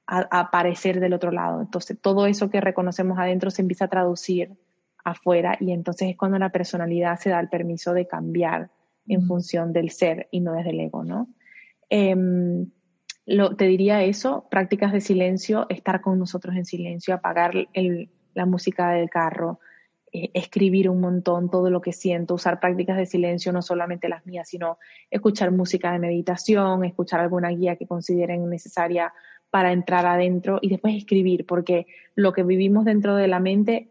aparecer 0.07 0.99
del 0.99 1.13
otro 1.13 1.31
lado. 1.31 1.61
Entonces 1.61 1.97
todo 1.99 2.27
eso 2.27 2.51
que 2.51 2.61
reconocemos 2.61 3.17
adentro 3.17 3.49
se 3.49 3.63
empieza 3.63 3.85
a 3.85 3.87
traducir 3.87 4.51
afuera 5.03 5.57
y 5.59 5.71
entonces 5.71 6.09
es 6.09 6.17
cuando 6.17 6.37
la 6.37 6.49
personalidad 6.49 7.17
se 7.17 7.31
da 7.31 7.39
el 7.39 7.49
permiso 7.49 7.91
de 7.91 8.05
cambiar 8.05 8.69
en 9.07 9.25
función 9.25 9.73
del 9.73 9.89
ser 9.89 10.27
y 10.29 10.41
no 10.41 10.53
desde 10.53 10.71
el 10.71 10.79
ego, 10.79 11.03
¿no? 11.03 11.29
Em, 11.89 12.69
lo, 13.25 13.55
te 13.55 13.65
diría 13.65 14.03
eso, 14.03 14.47
prácticas 14.51 14.91
de 14.91 15.01
silencio, 15.01 15.65
estar 15.69 16.01
con 16.01 16.19
nosotros 16.19 16.55
en 16.55 16.65
silencio, 16.65 17.15
apagar 17.15 17.55
la 18.35 18.45
música 18.45 18.91
del 18.91 19.09
carro, 19.09 19.59
escribir 20.33 20.89
un 20.89 21.01
montón 21.01 21.49
todo 21.49 21.69
lo 21.69 21.81
que 21.81 21.93
siento, 21.93 22.35
usar 22.35 22.59
prácticas 22.59 22.97
de 22.97 23.05
silencio, 23.05 23.51
no 23.51 23.61
solamente 23.61 24.09
las 24.09 24.25
mías, 24.25 24.49
sino 24.49 24.77
escuchar 25.09 25.51
música 25.51 25.91
de 25.91 25.99
meditación, 25.99 26.83
escuchar 26.83 27.19
alguna 27.19 27.49
guía 27.49 27.75
que 27.75 27.87
consideren 27.87 28.49
necesaria 28.49 29.13
para 29.49 29.71
entrar 29.71 30.05
adentro 30.05 30.59
y 30.61 30.69
después 30.69 30.95
escribir, 30.95 31.45
porque 31.45 31.87
lo 32.15 32.33
que 32.33 32.43
vivimos 32.43 32.85
dentro 32.85 33.15
de 33.15 33.27
la 33.27 33.39
mente 33.39 33.89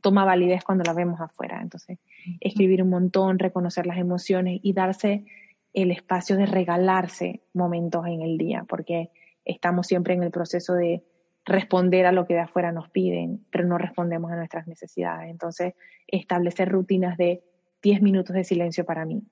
toma 0.00 0.24
validez 0.24 0.64
cuando 0.64 0.84
la 0.84 0.92
vemos 0.92 1.20
afuera. 1.20 1.60
Entonces, 1.62 1.98
escribir 2.40 2.82
un 2.82 2.90
montón, 2.90 3.38
reconocer 3.38 3.86
las 3.86 3.98
emociones 3.98 4.60
y 4.62 4.72
darse 4.72 5.24
el 5.72 5.90
espacio 5.90 6.36
de 6.36 6.46
regalarse 6.46 7.42
momentos 7.52 8.06
en 8.06 8.22
el 8.22 8.38
día, 8.38 8.64
porque 8.68 9.10
estamos 9.44 9.86
siempre 9.86 10.14
en 10.14 10.22
el 10.22 10.30
proceso 10.30 10.74
de 10.74 11.02
responder 11.44 12.06
a 12.06 12.12
lo 12.12 12.26
que 12.26 12.34
de 12.34 12.40
afuera 12.40 12.72
nos 12.72 12.88
piden, 12.90 13.44
pero 13.50 13.66
no 13.66 13.78
respondemos 13.78 14.32
a 14.32 14.36
nuestras 14.36 14.66
necesidades. 14.66 15.30
Entonces, 15.30 15.74
establecer 16.06 16.68
rutinas 16.68 17.16
de 17.16 17.42
10 17.82 18.02
minutos 18.02 18.34
de 18.34 18.44
silencio 18.44 18.84
para 18.84 19.04
mí. 19.04 19.22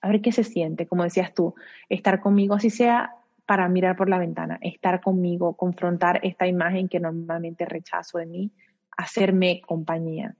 A 0.00 0.08
ver 0.08 0.20
qué 0.20 0.32
se 0.32 0.44
siente, 0.44 0.86
como 0.86 1.04
decías 1.04 1.34
tú, 1.34 1.54
estar 1.88 2.20
conmigo, 2.20 2.54
así 2.54 2.70
sea 2.70 3.14
para 3.44 3.68
mirar 3.68 3.96
por 3.96 4.08
la 4.08 4.18
ventana, 4.18 4.58
estar 4.60 5.00
conmigo, 5.00 5.54
confrontar 5.54 6.20
esta 6.22 6.46
imagen 6.46 6.88
que 6.88 7.00
normalmente 7.00 7.64
rechazo 7.64 8.18
de 8.18 8.26
mí, 8.26 8.52
hacerme 8.96 9.62
compañía. 9.66 10.36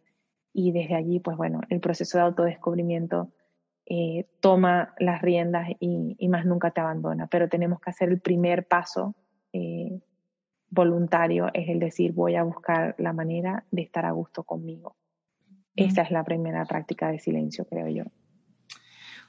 Y 0.53 0.73
desde 0.73 0.95
allí, 0.95 1.21
pues 1.21 1.37
bueno, 1.37 1.61
el 1.69 1.81
proceso 1.81 2.19
de 2.19 2.25
autodescubrimiento 2.25 3.31
eh, 3.87 4.27
toma 4.41 4.95
las 4.99 5.23
riendas 5.23 5.69
y, 5.81 6.29
más 6.29 6.45
nunca 6.45 6.71
te 6.71 6.81
abandona, 6.81 7.27
pero 7.27 7.49
tenemos 7.49 7.81
que 7.81 7.91
hacer 7.91 8.11
el 8.11 8.21
primer 8.21 8.67
paso 8.67 9.15
eh, 9.55 10.01
voluntario 10.71 11.49
es 11.55 11.69
el 11.69 11.79
decir 11.79 12.13
voy 12.13 12.37
a 12.37 12.43
buscar 12.43 12.95
la 12.99 13.13
manera 13.13 13.65
de 13.71 13.83
estar 13.83 14.05
a 14.05 14.13
gusto 14.13 14.45
conmigo. 14.45 14.97
Esa 15.77 16.03
es 16.03 16.11
la 16.11 16.25
primera 16.25 16.65
práctica 16.65 17.11
de 17.11 17.21
silencio, 17.21 17.65
creo 17.65 17.89
yo. 17.89 18.05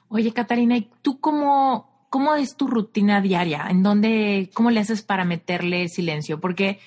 Oye, 0.08 0.32
Catalina, 0.32 0.76
¿y 0.76 0.90
tú 1.02 1.20
cómo, 1.20 2.06
cómo 2.10 2.34
es 2.34 2.56
tu 2.56 2.66
rutina 2.66 3.20
diaria? 3.20 3.68
¿En 3.70 3.84
dónde, 3.84 4.50
cómo 4.52 4.70
le 4.70 4.80
haces 4.80 5.02
para 5.02 5.24
meterle 5.24 5.88
silencio? 5.88 6.40
Porque 6.40 6.80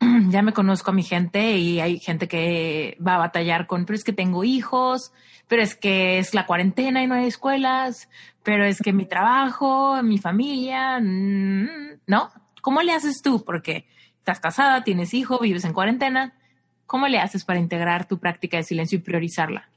ya 0.30 0.42
me 0.42 0.52
conozco 0.52 0.90
a 0.90 0.94
mi 0.94 1.04
gente 1.04 1.56
y 1.56 1.78
hay 1.78 2.00
gente 2.00 2.26
que 2.26 2.98
va 3.06 3.14
a 3.14 3.18
batallar 3.18 3.68
con, 3.68 3.86
pero 3.86 3.96
es 3.96 4.02
que 4.02 4.12
tengo 4.12 4.42
hijos, 4.42 5.12
pero 5.46 5.62
es 5.62 5.76
que 5.76 6.18
es 6.18 6.34
la 6.34 6.44
cuarentena 6.44 7.02
y 7.02 7.06
no 7.06 7.14
hay 7.14 7.26
escuelas, 7.26 8.08
pero 8.42 8.64
es 8.64 8.80
que 8.80 8.92
mi 8.92 9.06
trabajo, 9.06 10.02
mi 10.02 10.18
familia, 10.18 10.98
mm, 11.00 12.00
¿no? 12.08 12.30
¿Cómo 12.66 12.82
le 12.82 12.90
haces 12.90 13.22
tú? 13.22 13.44
Porque 13.44 13.84
estás 14.18 14.40
casada, 14.40 14.82
tienes 14.82 15.14
hijo, 15.14 15.38
vives 15.38 15.64
en 15.64 15.72
cuarentena. 15.72 16.34
¿Cómo 16.84 17.06
le 17.06 17.20
haces 17.20 17.44
para 17.44 17.60
integrar 17.60 18.08
tu 18.08 18.18
práctica 18.18 18.56
de 18.56 18.64
silencio 18.64 18.98
y 18.98 19.02
priorizarla? 19.02 19.70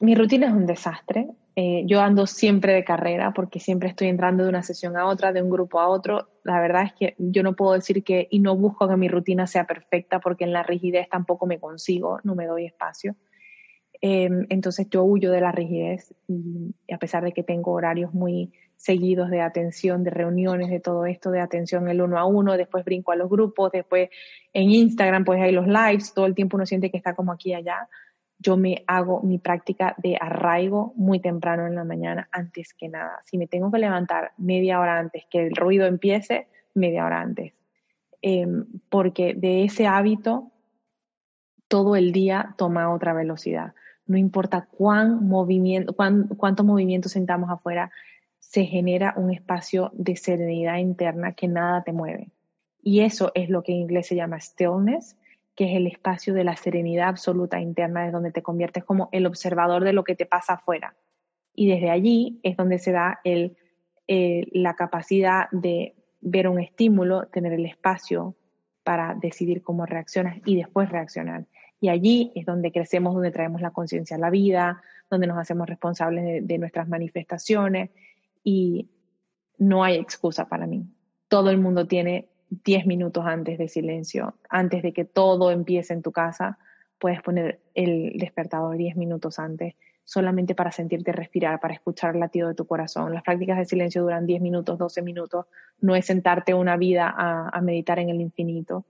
Mi 0.00 0.16
rutina 0.16 0.48
es 0.48 0.52
un 0.52 0.66
desastre. 0.66 1.28
Eh, 1.54 1.84
yo 1.86 2.00
ando 2.00 2.26
siempre 2.26 2.72
de 2.72 2.82
carrera 2.82 3.32
porque 3.32 3.60
siempre 3.60 3.90
estoy 3.90 4.08
entrando 4.08 4.42
de 4.42 4.48
una 4.48 4.64
sesión 4.64 4.96
a 4.96 5.06
otra, 5.06 5.32
de 5.32 5.40
un 5.40 5.50
grupo 5.50 5.78
a 5.78 5.86
otro. 5.86 6.28
La 6.42 6.60
verdad 6.60 6.82
es 6.86 6.94
que 6.94 7.14
yo 7.16 7.44
no 7.44 7.54
puedo 7.54 7.74
decir 7.74 8.02
que, 8.02 8.26
y 8.28 8.40
no 8.40 8.56
busco 8.56 8.88
que 8.88 8.96
mi 8.96 9.06
rutina 9.06 9.46
sea 9.46 9.64
perfecta 9.64 10.18
porque 10.18 10.42
en 10.42 10.52
la 10.52 10.64
rigidez 10.64 11.08
tampoco 11.08 11.46
me 11.46 11.60
consigo, 11.60 12.18
no 12.24 12.34
me 12.34 12.46
doy 12.46 12.66
espacio. 12.66 13.14
Em, 14.00 14.46
entonces 14.48 14.88
yo 14.90 15.04
huyo 15.04 15.30
de 15.30 15.40
la 15.40 15.52
rigidez 15.52 16.12
y, 16.26 16.74
a 16.92 16.98
pesar 16.98 17.22
de 17.22 17.30
que 17.30 17.44
tengo 17.44 17.70
horarios 17.70 18.12
muy 18.12 18.52
seguidos 18.76 19.30
de 19.30 19.40
atención, 19.40 20.04
de 20.04 20.10
reuniones, 20.10 20.70
de 20.70 20.80
todo 20.80 21.06
esto, 21.06 21.30
de 21.30 21.40
atención 21.40 21.88
el 21.88 22.00
uno 22.00 22.18
a 22.18 22.26
uno, 22.26 22.56
después 22.56 22.84
brinco 22.84 23.12
a 23.12 23.16
los 23.16 23.28
grupos, 23.28 23.72
después 23.72 24.10
en 24.52 24.70
Instagram 24.70 25.24
pues 25.24 25.40
hay 25.40 25.52
los 25.52 25.66
lives, 25.66 26.12
todo 26.14 26.26
el 26.26 26.34
tiempo 26.34 26.56
uno 26.56 26.66
siente 26.66 26.90
que 26.90 26.96
está 26.96 27.14
como 27.14 27.32
aquí 27.32 27.50
y 27.50 27.54
allá. 27.54 27.88
Yo 28.38 28.56
me 28.58 28.84
hago 28.86 29.22
mi 29.22 29.38
práctica 29.38 29.94
de 29.96 30.16
arraigo 30.20 30.92
muy 30.96 31.20
temprano 31.20 31.66
en 31.66 31.74
la 31.74 31.84
mañana, 31.84 32.28
antes 32.30 32.74
que 32.74 32.88
nada. 32.88 33.22
Si 33.24 33.38
me 33.38 33.46
tengo 33.46 33.70
que 33.72 33.78
levantar 33.78 34.32
media 34.36 34.78
hora 34.78 34.98
antes 34.98 35.24
que 35.30 35.46
el 35.46 35.56
ruido 35.56 35.86
empiece, 35.86 36.48
media 36.74 37.06
hora 37.06 37.22
antes. 37.22 37.54
Em, 38.20 38.66
porque 38.90 39.34
de 39.34 39.64
ese 39.64 39.86
hábito 39.86 40.52
todo 41.68 41.96
el 41.96 42.12
día 42.12 42.54
toma 42.58 42.92
otra 42.92 43.14
velocidad. 43.14 43.74
No 44.06 44.16
importa 44.16 44.68
cuán 44.70 45.26
movimiento, 45.26 45.94
cuán, 45.94 46.28
cuánto 46.28 46.62
movimiento 46.62 47.08
sentamos 47.08 47.50
afuera, 47.50 47.90
se 48.48 48.64
genera 48.64 49.12
un 49.16 49.32
espacio 49.32 49.90
de 49.92 50.14
serenidad 50.16 50.78
interna 50.78 51.32
que 51.32 51.48
nada 51.48 51.82
te 51.82 51.92
mueve. 51.92 52.30
Y 52.80 53.00
eso 53.00 53.32
es 53.34 53.50
lo 53.50 53.62
que 53.62 53.72
en 53.72 53.78
inglés 53.78 54.06
se 54.06 54.14
llama 54.14 54.40
stillness, 54.40 55.16
que 55.56 55.64
es 55.70 55.76
el 55.76 55.88
espacio 55.88 56.32
de 56.32 56.44
la 56.44 56.56
serenidad 56.56 57.08
absoluta 57.08 57.60
interna, 57.60 58.06
es 58.06 58.12
donde 58.12 58.30
te 58.30 58.42
conviertes 58.42 58.84
como 58.84 59.08
el 59.10 59.26
observador 59.26 59.82
de 59.82 59.92
lo 59.92 60.04
que 60.04 60.14
te 60.14 60.26
pasa 60.26 60.54
afuera. 60.54 60.94
Y 61.54 61.68
desde 61.68 61.90
allí 61.90 62.38
es 62.44 62.56
donde 62.56 62.78
se 62.78 62.92
da 62.92 63.20
el, 63.24 63.56
la 64.06 64.74
capacidad 64.74 65.48
de 65.50 65.96
ver 66.20 66.46
un 66.46 66.60
estímulo, 66.60 67.26
tener 67.26 67.52
el 67.52 67.66
espacio 67.66 68.36
para 68.84 69.14
decidir 69.14 69.62
cómo 69.62 69.86
reaccionas 69.86 70.38
y 70.44 70.56
después 70.56 70.88
reaccionar. 70.88 71.46
Y 71.80 71.88
allí 71.88 72.32
es 72.36 72.46
donde 72.46 72.70
crecemos, 72.70 73.14
donde 73.14 73.32
traemos 73.32 73.60
la 73.60 73.72
conciencia 73.72 74.16
a 74.16 74.20
la 74.20 74.30
vida, 74.30 74.82
donde 75.10 75.26
nos 75.26 75.38
hacemos 75.38 75.68
responsables 75.68 76.46
de, 76.46 76.58
nuestras 76.58 76.88
manifestaciones 76.88 77.90
y 78.46 78.88
no 79.58 79.82
hay 79.82 79.96
excusa 79.96 80.48
para 80.48 80.68
mí. 80.68 80.86
Todo 81.26 81.50
el 81.50 81.58
mundo 81.58 81.88
tiene 81.88 82.28
10 82.48 82.86
minutos 82.86 83.24
antes 83.26 83.58
de 83.58 83.66
silencio, 83.66 84.36
antes 84.48 84.84
de 84.84 84.92
que 84.92 85.04
todo 85.04 85.50
empiece 85.50 85.92
en 85.92 86.02
tu 86.02 86.12
casa, 86.12 86.56
puedes 87.00 87.20
poner 87.22 87.60
el 87.74 88.12
despertador 88.14 88.76
10 88.76 88.94
minutos 88.94 89.40
antes, 89.40 89.74
solamente 90.04 90.54
para 90.54 90.70
sentirte 90.70 91.10
respirar, 91.10 91.58
para 91.58 91.74
escuchar 91.74 92.14
el 92.14 92.20
latido 92.20 92.46
de 92.46 92.54
tu 92.54 92.68
corazón. 92.68 93.12
Las 93.12 93.24
prácticas 93.24 93.58
de 93.58 93.64
silencio 93.64 94.02
duran 94.02 94.26
10 94.26 94.40
minutos, 94.40 94.78
12 94.78 95.02
minutos, 95.02 95.46
no 95.80 95.96
es 95.96 96.06
sentarte 96.06 96.54
una 96.54 96.76
vida 96.76 97.12
a, 97.18 97.60
meditar 97.62 97.98
en 97.98 98.10
el 98.10 98.20
infinito, 98.20 98.86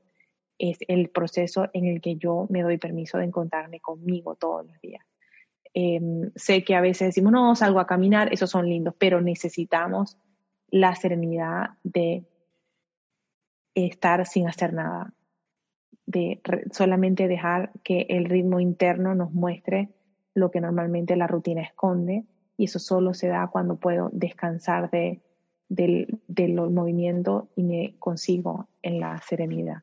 es 0.59 0.77
el 0.87 1.09
proceso 1.09 1.71
en 1.73 1.87
el 1.87 2.03
que 2.03 2.17
yo 2.17 2.47
me 2.51 2.63
doy 2.63 2.77
permiso 2.77 3.17
de 3.17 3.25
encontrarme 3.25 3.81
conmigo 3.81 4.35
todos 4.35 4.67
los 4.67 4.79
días. 4.83 5.03
Em, 5.79 6.31
sé 6.35 6.65
que 6.65 6.75
a 6.75 6.81
veces 6.81 7.09
decimos, 7.09 7.33
no, 7.33 7.55
salgo 7.55 7.81
a 7.81 7.87
caminar, 7.87 8.33
esos 8.33 8.49
son 8.49 8.67
lindos, 8.67 8.95
pero 8.99 9.21
necesitamos 9.21 10.17
la 10.71 10.95
serenidad 10.95 11.73
de 11.85 12.25
estar 13.75 14.25
sin 14.25 14.49
hacer 14.49 14.73
nada, 14.73 15.13
de 16.07 16.41
solamente 16.73 17.29
dejar 17.29 17.73
que 17.85 18.07
el 18.09 18.25
ritmo 18.25 18.59
interno 18.59 19.15
nos 19.15 19.33
muestre 19.33 19.91
lo 20.33 20.51
que 20.51 20.63
normalmente 20.63 21.15
la 21.15 21.27
rutina 21.27 21.61
esconde 21.61 22.25
y 22.57 22.65
eso 22.65 22.79
solo 22.79 23.13
se 23.13 23.29
da 23.29 23.49
cuando 23.49 23.77
puedo 23.77 24.09
descansar 24.15 24.91
de, 24.91 25.21
del, 25.69 26.23
del 26.27 26.55
movimiento 26.55 27.51
y 27.55 27.65
me 27.65 27.97
consigo 27.99 28.67
en 28.81 28.99
la 28.99 29.21
serenidad. 29.21 29.83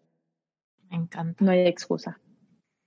Me 0.90 0.98
encanta. 0.98 1.46
No 1.46 1.52
hay 1.52 1.68
excusa. 1.68 2.20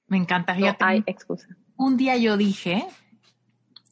Me 0.08 0.16
encanta. 0.16 0.56
no 0.58 0.74
hay 0.80 1.04
excusa. 1.06 1.56
Un 1.76 1.96
día 1.96 2.16
yo 2.16 2.36
dije, 2.36 2.86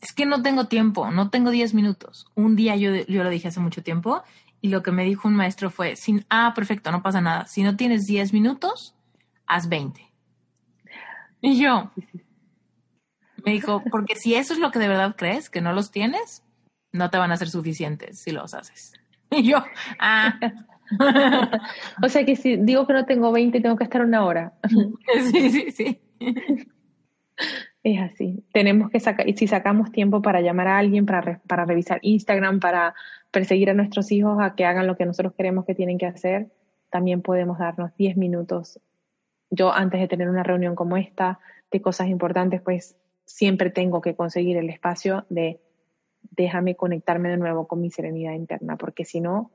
es 0.01 0.13
que 0.13 0.27
no 0.27 0.43
tengo 0.43 0.67
tiempo, 0.67 1.11
no 1.11 1.31
tengo 1.31 1.51
10 1.51 1.75
minutos. 1.75 2.27
Un 2.35 2.57
día 2.57 2.77
yo, 2.77 2.95
yo 3.09 3.25
lo 3.25 3.31
dije 3.31 3.49
hace 3.49 3.61
mucho 3.61 3.83
tiempo 3.83 4.23
y 4.61 4.69
lo 4.69 4.83
que 4.83 4.93
me 4.93 5.05
dijo 5.05 5.29
un 5.29 5.35
maestro 5.35 5.71
fue, 5.71 5.97
sin, 5.97 6.25
ah, 6.31 6.53
perfecto, 6.55 6.91
no 6.91 7.03
pasa 7.03 7.21
nada. 7.21 7.47
Si 7.47 7.63
no 7.63 7.77
tienes 7.77 8.05
10 8.07 8.33
minutos, 8.33 8.95
haz 9.47 9.69
20. 9.69 10.01
Y 11.41 11.61
yo, 11.61 11.91
me 13.45 13.53
dijo, 13.53 13.83
porque 13.91 14.17
si 14.17 14.35
eso 14.35 14.55
es 14.55 14.59
lo 14.59 14.71
que 14.71 14.79
de 14.79 14.89
verdad 14.89 15.17
crees, 15.17 15.51
que 15.51 15.61
no 15.61 15.73
los 15.73 15.91
tienes, 15.91 16.43
no 16.93 17.11
te 17.11 17.19
van 17.19 17.33
a 17.33 17.37
ser 17.37 17.51
suficientes 17.51 18.21
si 18.21 18.31
los 18.31 18.55
haces. 18.55 18.95
Y 19.31 19.43
yo, 19.43 19.63
ah. 19.99 20.39
o 22.03 22.09
sea 22.09 22.25
que 22.25 22.37
si 22.37 22.57
digo 22.57 22.87
que 22.87 22.93
no 22.93 23.05
tengo 23.05 23.33
20, 23.33 23.61
tengo 23.61 23.77
que 23.77 23.85
estar 23.85 24.03
una 24.03 24.25
hora. 24.25 24.55
sí, 25.33 25.51
sí, 25.51 25.71
sí. 25.71 26.01
Es 27.85 28.01
así. 28.01 28.43
Tenemos 28.51 28.91
que 28.91 28.99
sacar, 28.99 29.29
y 29.29 29.37
si 29.37 29.47
sacamos 29.47 29.93
tiempo 29.93 30.23
para 30.23 30.41
llamar 30.41 30.69
a 30.69 30.79
alguien, 30.79 31.05
para, 31.05 31.43
para 31.47 31.67
revisar 31.67 31.99
Instagram, 32.01 32.59
para 32.59 32.95
perseguir 33.31 33.69
a 33.69 33.75
nuestros 33.75 34.11
hijos 34.11 34.39
a 34.41 34.55
que 34.55 34.65
hagan 34.65 34.87
lo 34.87 34.97
que 34.97 35.05
nosotros 35.05 35.35
queremos 35.37 35.67
que 35.67 35.75
tienen 35.75 35.99
que 35.99 36.07
hacer, 36.07 36.49
también 36.89 37.21
podemos 37.21 37.59
darnos 37.59 37.95
10 37.99 38.17
minutos. 38.17 38.81
Yo 39.51 39.71
antes 39.71 40.01
de 40.01 40.09
tener 40.09 40.31
una 40.31 40.43
reunión 40.43 40.75
como 40.75 40.97
esta, 40.97 41.41
de 41.71 41.83
cosas 41.83 42.09
importantes, 42.09 42.63
pues 42.63 42.97
siempre 43.27 43.69
tengo 43.69 44.01
que 44.01 44.15
conseguir 44.17 44.57
el 44.57 44.71
espacio 44.71 45.27
de 45.29 45.61
déjame 46.31 46.77
conectarme 46.77 47.29
de 47.29 47.37
nuevo 47.37 47.69
con 47.69 47.83
mi 47.83 47.91
serenidad 47.91 48.33
interna, 48.33 48.77
porque 48.77 49.05
si 49.05 49.21
no, 49.21 49.51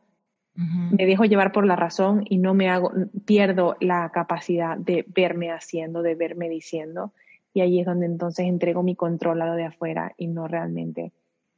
me 0.53 1.05
dejo 1.05 1.25
llevar 1.25 1.51
por 1.51 1.65
la 1.65 1.75
razón 1.75 2.25
y 2.29 2.37
no 2.37 2.53
me 2.53 2.69
hago, 2.69 2.91
pierdo 3.25 3.75
la 3.79 4.11
capacidad 4.11 4.77
de 4.77 5.03
verme 5.07 5.51
haciendo, 5.51 6.03
de 6.03 6.13
verme 6.13 6.47
diciendo 6.49 7.13
y 7.53 7.61
ahí 7.61 7.79
es 7.79 7.85
donde 7.85 8.05
entonces 8.05 8.45
entrego 8.45 8.83
mi 8.83 8.95
control 8.95 9.41
a 9.41 9.47
lo 9.47 9.53
de 9.53 9.65
afuera 9.65 10.13
y 10.17 10.27
no 10.27 10.47
realmente 10.47 11.11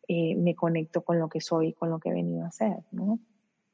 eh, 0.07 0.35
me 0.35 0.55
conecto 0.55 1.01
con 1.01 1.19
lo 1.19 1.29
que 1.29 1.41
soy, 1.41 1.73
con 1.73 1.89
lo 1.89 1.99
que 1.99 2.09
he 2.09 2.13
venido 2.13 2.43
a 2.43 2.47
hacer, 2.47 2.77
¿no? 2.91 3.19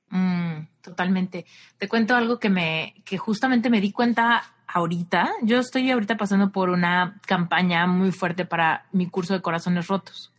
Mm, 0.10 0.68
totalmente. 0.82 1.46
Te 1.78 1.88
cuento 1.88 2.16
algo 2.16 2.40
que 2.40 2.50
me, 2.50 2.96
que 3.06 3.18
justamente 3.18 3.70
me 3.70 3.82
di 3.82 3.92
cuenta 3.92 4.44
ahorita. 4.68 5.32
Yo 5.44 5.60
estoy 5.60 5.90
ahorita 5.92 6.18
pasando 6.18 6.52
por 6.52 6.70
una 6.70 7.20
campaña 7.26 7.88
muy 7.88 8.12
fuerte 8.12 8.46
para 8.46 8.86
mi 8.92 9.08
curso 9.08 9.34
de 9.34 9.42
corazones 9.42 9.88
rotos. 9.88 10.34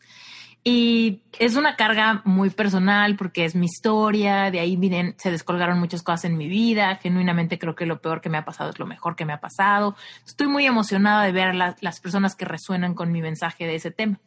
Y 0.70 1.22
es 1.38 1.56
una 1.56 1.76
carga 1.76 2.20
muy 2.26 2.50
personal 2.50 3.16
porque 3.16 3.46
es 3.46 3.54
mi 3.54 3.64
historia, 3.64 4.50
de 4.50 4.60
ahí 4.60 4.76
vienen, 4.76 5.14
se 5.16 5.30
descolgaron 5.30 5.80
muchas 5.80 6.02
cosas 6.02 6.26
en 6.26 6.36
mi 6.36 6.46
vida, 6.46 6.96
genuinamente 6.96 7.58
creo 7.58 7.74
que 7.74 7.86
lo 7.86 8.02
peor 8.02 8.20
que 8.20 8.28
me 8.28 8.36
ha 8.36 8.44
pasado 8.44 8.68
es 8.68 8.78
lo 8.78 8.84
mejor 8.84 9.16
que 9.16 9.24
me 9.24 9.32
ha 9.32 9.40
pasado. 9.40 9.96
Estoy 10.26 10.46
muy 10.46 10.66
emocionada 10.66 11.24
de 11.24 11.32
ver 11.32 11.54
las 11.54 12.00
personas 12.00 12.36
que 12.36 12.44
resuenan 12.44 12.92
con 12.92 13.10
mi 13.10 13.22
mensaje 13.22 13.64
de 13.64 13.76
ese 13.76 13.90
tema. 13.90 14.20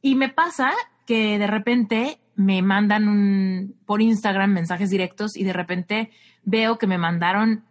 Y 0.00 0.14
me 0.14 0.28
pasa 0.28 0.70
que 1.04 1.36
de 1.36 1.48
repente 1.48 2.20
me 2.36 2.62
mandan 2.62 3.08
un, 3.08 3.74
por 3.86 4.00
Instagram 4.00 4.52
mensajes 4.52 4.88
directos 4.88 5.36
y 5.36 5.42
de 5.42 5.52
repente 5.52 6.12
veo 6.44 6.78
que 6.78 6.86
me 6.86 6.96
mandaron 6.96 7.64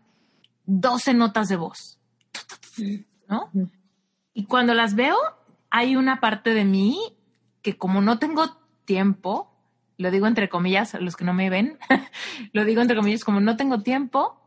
12 0.65 1.13
notas 1.13 1.47
de 1.47 1.55
voz. 1.55 1.97
¿No? 3.29 3.49
Y 4.33 4.47
cuando 4.47 4.73
las 4.73 4.95
veo, 4.95 5.15
hay 5.69 5.95
una 5.95 6.19
parte 6.19 6.53
de 6.53 6.65
mí 6.65 7.14
que 7.65 7.75
como 7.75 7.99
no 7.99 8.19
tengo 8.19 8.59
tiempo, 8.85 9.51
lo 9.97 10.11
digo 10.11 10.27
entre 10.27 10.49
comillas, 10.49 10.93
los 11.01 11.15
que 11.15 11.25
no 11.25 11.33
me 11.33 11.49
ven, 11.49 11.79
lo 12.53 12.63
digo 12.63 12.79
entre 12.79 12.95
comillas, 12.95 13.23
como 13.23 13.39
no 13.39 13.57
tengo 13.57 13.81
tiempo, 13.81 14.39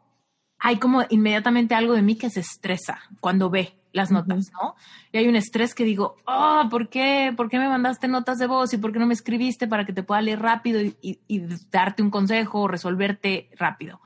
hay 0.60 0.76
como 0.76 1.02
inmediatamente 1.08 1.74
algo 1.74 1.94
de 1.94 2.02
mí 2.02 2.14
que 2.14 2.30
se 2.30 2.38
estresa 2.38 3.00
cuando 3.18 3.50
ve 3.50 3.74
las 3.90 4.12
notas, 4.12 4.52
¿no? 4.52 4.76
Y 5.10 5.18
hay 5.18 5.26
un 5.26 5.34
estrés 5.34 5.74
que 5.74 5.82
digo, 5.82 6.14
oh, 6.28 6.68
¿por 6.70 6.88
qué? 6.88 7.34
¿Por 7.36 7.50
qué 7.50 7.58
me 7.58 7.68
mandaste 7.68 8.06
notas 8.06 8.38
de 8.38 8.46
voz? 8.46 8.72
¿Y 8.72 8.78
por 8.78 8.92
qué 8.92 9.00
no 9.00 9.06
me 9.06 9.14
escribiste 9.14 9.66
para 9.66 9.84
que 9.84 9.92
te 9.92 10.04
pueda 10.04 10.22
leer 10.22 10.40
rápido 10.40 10.80
y, 10.80 10.94
y 11.02 11.40
darte 11.72 12.04
un 12.04 12.10
consejo 12.10 12.60
o 12.60 12.68
resolverte 12.68 13.50
rápido? 13.56 14.00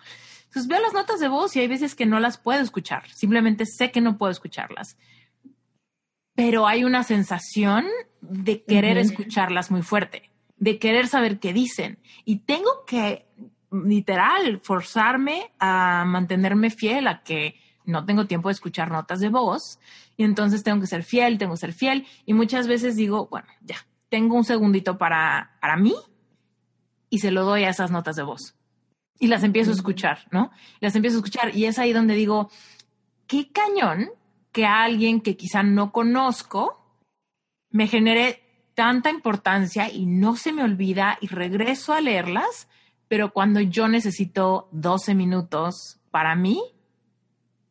Entonces 0.45 0.69
veo 0.69 0.81
las 0.81 0.95
notas 0.95 1.21
de 1.21 1.29
voz 1.29 1.55
y 1.55 1.61
hay 1.61 1.69
veces 1.69 1.95
que 1.95 2.07
no 2.07 2.19
las 2.19 2.39
puedo 2.39 2.63
escuchar, 2.63 3.07
simplemente 3.11 3.67
sé 3.67 3.91
que 3.91 4.01
no 4.01 4.17
puedo 4.17 4.33
escucharlas 4.33 4.97
pero 6.35 6.67
hay 6.67 6.85
una 6.85 7.03
sensación 7.05 7.87
de 8.21 8.63
querer 8.65 8.99
escucharlas 8.99 9.71
muy 9.71 9.83
fuerte, 9.83 10.31
de 10.57 10.79
querer 10.79 11.09
saber 11.09 11.39
qué 11.39 11.53
dicen. 11.53 11.99
Y 12.25 12.41
tengo 12.41 12.85
que, 12.87 13.27
literal, 13.71 14.61
forzarme 14.63 15.53
a 15.59 16.05
mantenerme 16.07 16.71
fiel 16.71 17.09
a 17.09 17.23
que 17.23 17.57
no 17.85 18.05
tengo 18.05 18.27
tiempo 18.27 18.49
de 18.49 18.55
escuchar 18.55 18.91
notas 18.91 19.21
de 19.21 19.29
voz 19.29 19.79
y 20.17 20.25
entonces 20.25 20.63
tengo 20.63 20.81
que 20.81 20.87
ser 20.87 21.03
fiel, 21.03 21.39
tengo 21.39 21.55
que 21.55 21.61
ser 21.61 21.73
fiel. 21.73 22.07
Y 22.25 22.33
muchas 22.33 22.69
veces 22.69 22.97
digo, 22.97 23.27
bueno, 23.27 23.49
ya, 23.61 23.77
tengo 24.09 24.37
un 24.37 24.45
segundito 24.45 24.99
para, 24.99 25.57
para 25.61 25.77
mí 25.77 25.95
y 27.11 27.19
se 27.19 27.31
lo 27.31 27.45
doy 27.45 27.65
a 27.65 27.71
esas 27.71 27.91
notas 27.91 28.17
de 28.17 28.23
voz. 28.23 28.55
Y 29.19 29.27
las 29.27 29.45
empiezo 29.45 29.71
a 29.71 29.75
escuchar, 29.75 30.27
¿no? 30.31 30.51
Las 30.81 30.97
empiezo 30.97 31.17
a 31.17 31.21
escuchar 31.21 31.57
y 31.57 31.67
es 31.67 31.79
ahí 31.79 31.93
donde 31.93 32.15
digo, 32.15 32.51
qué 33.27 33.51
cañón 33.53 34.11
que 34.53 34.66
alguien 34.66 35.20
que 35.20 35.37
quizá 35.37 35.62
no 35.62 35.93
conozco 35.93 36.79
me 37.70 37.89
genere 37.89 38.43
tanta 38.74 39.11
importancia 39.11 39.91
y 39.91 40.07
no 40.07 40.37
se 40.37 40.53
me 40.53 40.62
olvida 40.62 41.19
y 41.20 41.27
regreso 41.27 41.93
a 41.93 42.01
leerlas, 42.01 42.69
pero 43.09 43.33
cuando 43.33 43.61
yo 43.61 43.89
necesito 43.89 44.69
12 44.73 45.15
minutos 45.15 46.01
para 46.11 46.35
mí, 46.35 46.62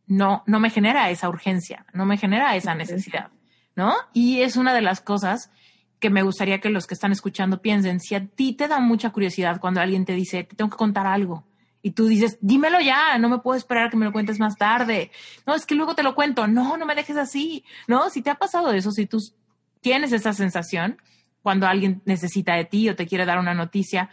no, 0.08 0.44
no 0.46 0.60
me 0.60 0.70
genera 0.70 1.10
esa 1.10 1.30
urgencia, 1.30 1.86
no 1.94 2.06
me 2.06 2.18
genera 2.18 2.56
esa 2.56 2.76
necesidad, 2.76 3.32
¿no? 3.76 3.94
Y 4.14 4.42
es 4.42 4.58
una 4.58 4.74
de 4.74 4.82
las 4.82 5.02
cosas 5.02 5.52
que 6.00 6.10
me 6.10 6.24
gustaría 6.24 6.60
que 6.60 6.70
los 6.70 6.88
que 6.88 6.96
están 6.96 7.12
escuchando 7.12 7.62
piensen, 7.62 8.00
si 8.00 8.16
a 8.16 8.26
ti 8.26 8.54
te 8.54 8.68
da 8.68 8.80
mucha 8.80 9.12
curiosidad 9.12 9.60
cuando 9.62 9.82
alguien 9.82 10.04
te 10.04 10.14
dice, 10.14 10.44
te 10.44 10.56
tengo 10.56 10.72
que 10.72 10.78
contar 10.78 11.08
algo, 11.08 11.46
y 11.82 11.92
tú 11.92 12.08
dices, 12.08 12.38
dímelo 12.42 12.80
ya, 12.80 13.18
no 13.18 13.30
me 13.30 13.40
puedo 13.40 13.58
esperar 13.58 13.90
que 13.90 13.98
me 13.98 14.06
lo 14.06 14.12
cuentes 14.12 14.40
más 14.40 14.56
tarde. 14.56 15.12
No, 15.48 15.56
es 15.56 15.66
que 15.66 15.76
luego 15.76 15.96
te 15.96 16.04
lo 16.04 16.16
cuento. 16.16 16.48
No, 16.48 16.78
no 16.78 16.86
me 16.86 16.96
dejes 16.96 17.18
así. 17.18 17.64
No, 17.88 18.10
si 18.10 18.22
te 18.22 18.30
ha 18.30 18.36
pasado 18.36 18.72
eso, 18.72 18.92
si 18.92 19.08
tú 19.08 19.20
tienes 19.82 20.12
esa 20.12 20.34
sensación 20.34 20.98
cuando 21.42 21.66
alguien 21.66 22.02
necesita 22.06 22.56
de 22.56 22.66
ti 22.66 22.88
o 22.90 22.96
te 22.96 23.08
quiere 23.08 23.26
dar 23.26 23.40
una 23.40 23.56
noticia, 23.56 24.10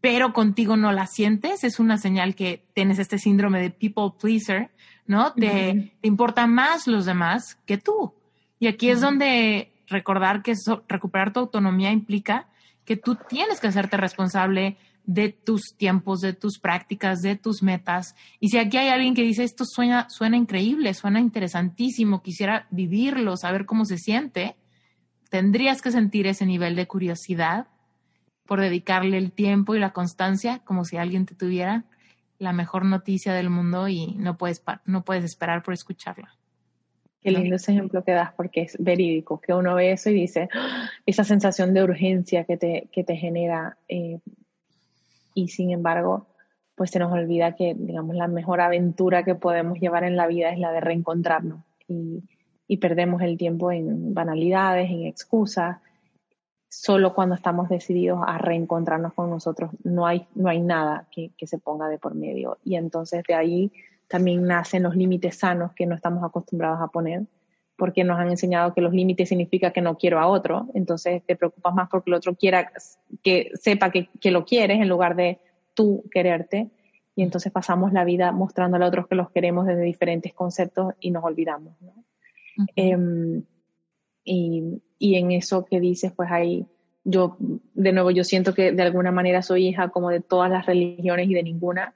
pero 0.00 0.32
contigo 0.32 0.76
no 0.76 0.92
la 0.92 1.06
sientes, 1.06 1.62
es 1.62 1.78
una 1.78 1.96
señal 1.96 2.34
que 2.34 2.66
tienes 2.74 2.98
este 2.98 3.18
síndrome 3.18 3.60
de 3.60 3.70
people 3.70 4.12
pleaser, 4.20 4.70
¿no? 5.06 5.32
Te, 5.32 5.92
te 6.00 6.08
importan 6.08 6.52
más 6.52 6.88
los 6.88 7.06
demás 7.06 7.56
que 7.66 7.78
tú. 7.78 8.14
Y 8.58 8.66
aquí 8.66 8.90
es 8.90 9.00
donde 9.00 9.72
recordar 9.86 10.42
que 10.42 10.54
recuperar 10.88 11.32
tu 11.32 11.40
autonomía 11.40 11.92
implica 11.92 12.48
que 12.84 12.96
tú 12.96 13.16
tienes 13.28 13.60
que 13.60 13.68
hacerte 13.68 13.96
responsable 13.96 14.76
de 15.06 15.30
tus 15.30 15.76
tiempos, 15.76 16.20
de 16.20 16.32
tus 16.32 16.58
prácticas, 16.58 17.22
de 17.22 17.36
tus 17.36 17.62
metas. 17.62 18.14
Y 18.40 18.48
si 18.48 18.58
aquí 18.58 18.76
hay 18.76 18.88
alguien 18.88 19.14
que 19.14 19.22
dice, 19.22 19.44
esto 19.44 19.64
suena, 19.64 20.10
suena 20.10 20.36
increíble, 20.36 20.92
suena 20.94 21.20
interesantísimo, 21.20 22.22
quisiera 22.22 22.66
vivirlo, 22.70 23.36
saber 23.36 23.66
cómo 23.66 23.84
se 23.84 23.98
siente, 23.98 24.56
tendrías 25.30 25.80
que 25.80 25.92
sentir 25.92 26.26
ese 26.26 26.44
nivel 26.44 26.74
de 26.76 26.86
curiosidad 26.86 27.68
por 28.46 28.60
dedicarle 28.60 29.16
el 29.18 29.32
tiempo 29.32 29.74
y 29.74 29.78
la 29.78 29.92
constancia, 29.92 30.60
como 30.64 30.84
si 30.84 30.96
alguien 30.96 31.24
te 31.24 31.34
tuviera 31.34 31.84
la 32.38 32.52
mejor 32.52 32.84
noticia 32.84 33.32
del 33.32 33.48
mundo 33.48 33.88
y 33.88 34.14
no 34.16 34.36
puedes, 34.36 34.62
no 34.84 35.04
puedes 35.04 35.24
esperar 35.24 35.62
por 35.62 35.72
escucharla. 35.74 36.36
Qué 37.22 37.32
lindo 37.32 37.56
ese 37.56 37.72
ejemplo 37.72 38.04
que 38.04 38.12
das 38.12 38.32
porque 38.34 38.62
es 38.62 38.76
verídico, 38.78 39.40
que 39.40 39.52
uno 39.52 39.74
ve 39.74 39.90
eso 39.90 40.10
y 40.10 40.14
dice, 40.14 40.48
¡Ah! 40.54 40.88
esa 41.06 41.24
sensación 41.24 41.74
de 41.74 41.82
urgencia 41.82 42.44
que 42.44 42.56
te, 42.56 42.88
que 42.92 43.02
te 43.02 43.16
genera 43.16 43.78
eh, 43.88 44.20
y 45.36 45.48
sin 45.48 45.70
embargo, 45.70 46.26
pues 46.74 46.90
se 46.90 46.98
nos 46.98 47.12
olvida 47.12 47.54
que, 47.54 47.74
digamos, 47.74 48.16
la 48.16 48.26
mejor 48.26 48.62
aventura 48.62 49.22
que 49.22 49.34
podemos 49.34 49.78
llevar 49.78 50.02
en 50.02 50.16
la 50.16 50.26
vida 50.26 50.48
es 50.48 50.58
la 50.58 50.72
de 50.72 50.80
reencontrarnos 50.80 51.60
y, 51.86 52.24
perdemos 52.80 53.22
el 53.22 53.36
tiempo 53.36 53.70
en 53.70 54.14
banalidades, 54.14 54.90
en 54.90 55.04
excusas. 55.04 55.78
Solo 56.68 57.14
cuando 57.14 57.34
estamos 57.34 57.68
decididos 57.68 58.20
a 58.26 58.38
reencontrarnos 58.38 59.12
con 59.12 59.30
nosotros, 59.30 59.70
no 59.84 60.06
hay, 60.06 60.26
no 60.34 60.48
hay 60.48 60.60
nada 60.60 61.06
que, 61.10 61.30
que 61.36 61.46
se 61.46 61.58
ponga 61.58 61.88
de 61.88 61.98
por 61.98 62.14
medio. 62.14 62.56
Y 62.64 62.76
entonces 62.76 63.22
de 63.28 63.34
ahí 63.34 63.72
también 64.08 64.44
nacen 64.44 64.82
los 64.82 64.96
límites 64.96 65.36
sanos 65.38 65.72
que 65.74 65.86
no 65.86 65.94
estamos 65.94 66.24
acostumbrados 66.24 66.80
a 66.80 66.88
poner, 66.88 67.26
porque 67.76 68.04
nos 68.04 68.18
han 68.18 68.30
enseñado 68.30 68.72
que 68.74 68.80
los 68.80 68.92
límites 68.92 69.28
significa 69.28 69.72
que 69.72 69.82
no 69.82 69.96
quiero 69.96 70.18
a 70.18 70.26
otro, 70.26 70.68
entonces 70.74 71.22
te 71.26 71.36
preocupas 71.36 71.74
más 71.74 71.88
porque 71.90 72.10
el 72.10 72.14
otro 72.14 72.34
quiera 72.34 72.72
que 73.22 73.50
sepa 73.54 73.90
que, 73.90 74.08
que 74.20 74.30
lo 74.30 74.44
quieres 74.44 74.80
en 74.80 74.88
lugar 74.88 75.14
de 75.14 75.38
tú 75.74 76.04
quererte, 76.10 76.70
y 77.14 77.22
entonces 77.22 77.50
pasamos 77.50 77.92
la 77.92 78.04
vida 78.04 78.30
mostrándole 78.32 78.84
a 78.84 78.88
otros 78.88 79.08
que 79.08 79.14
los 79.14 79.30
queremos 79.30 79.66
desde 79.66 79.82
diferentes 79.82 80.34
conceptos 80.34 80.94
y 81.00 81.10
nos 81.10 81.24
olvidamos. 81.24 81.74
Em, 82.74 83.42
y, 84.24 84.82
y, 84.98 85.14
en 85.16 85.32
eso 85.32 85.64
que 85.64 85.80
dices, 85.80 86.12
pues 86.12 86.30
ahí 86.30 86.66
yo, 87.04 87.36
de 87.38 87.92
nuevo, 87.92 88.10
yo 88.10 88.24
siento 88.24 88.52
que 88.52 88.72
de 88.72 88.82
alguna 88.82 89.12
manera 89.12 89.40
soy 89.40 89.68
hija 89.68 89.88
como 89.88 90.10
de 90.10 90.20
todas 90.20 90.50
las 90.50 90.66
religiones 90.66 91.28
y 91.28 91.34
de 91.34 91.42
ninguna, 91.42 91.94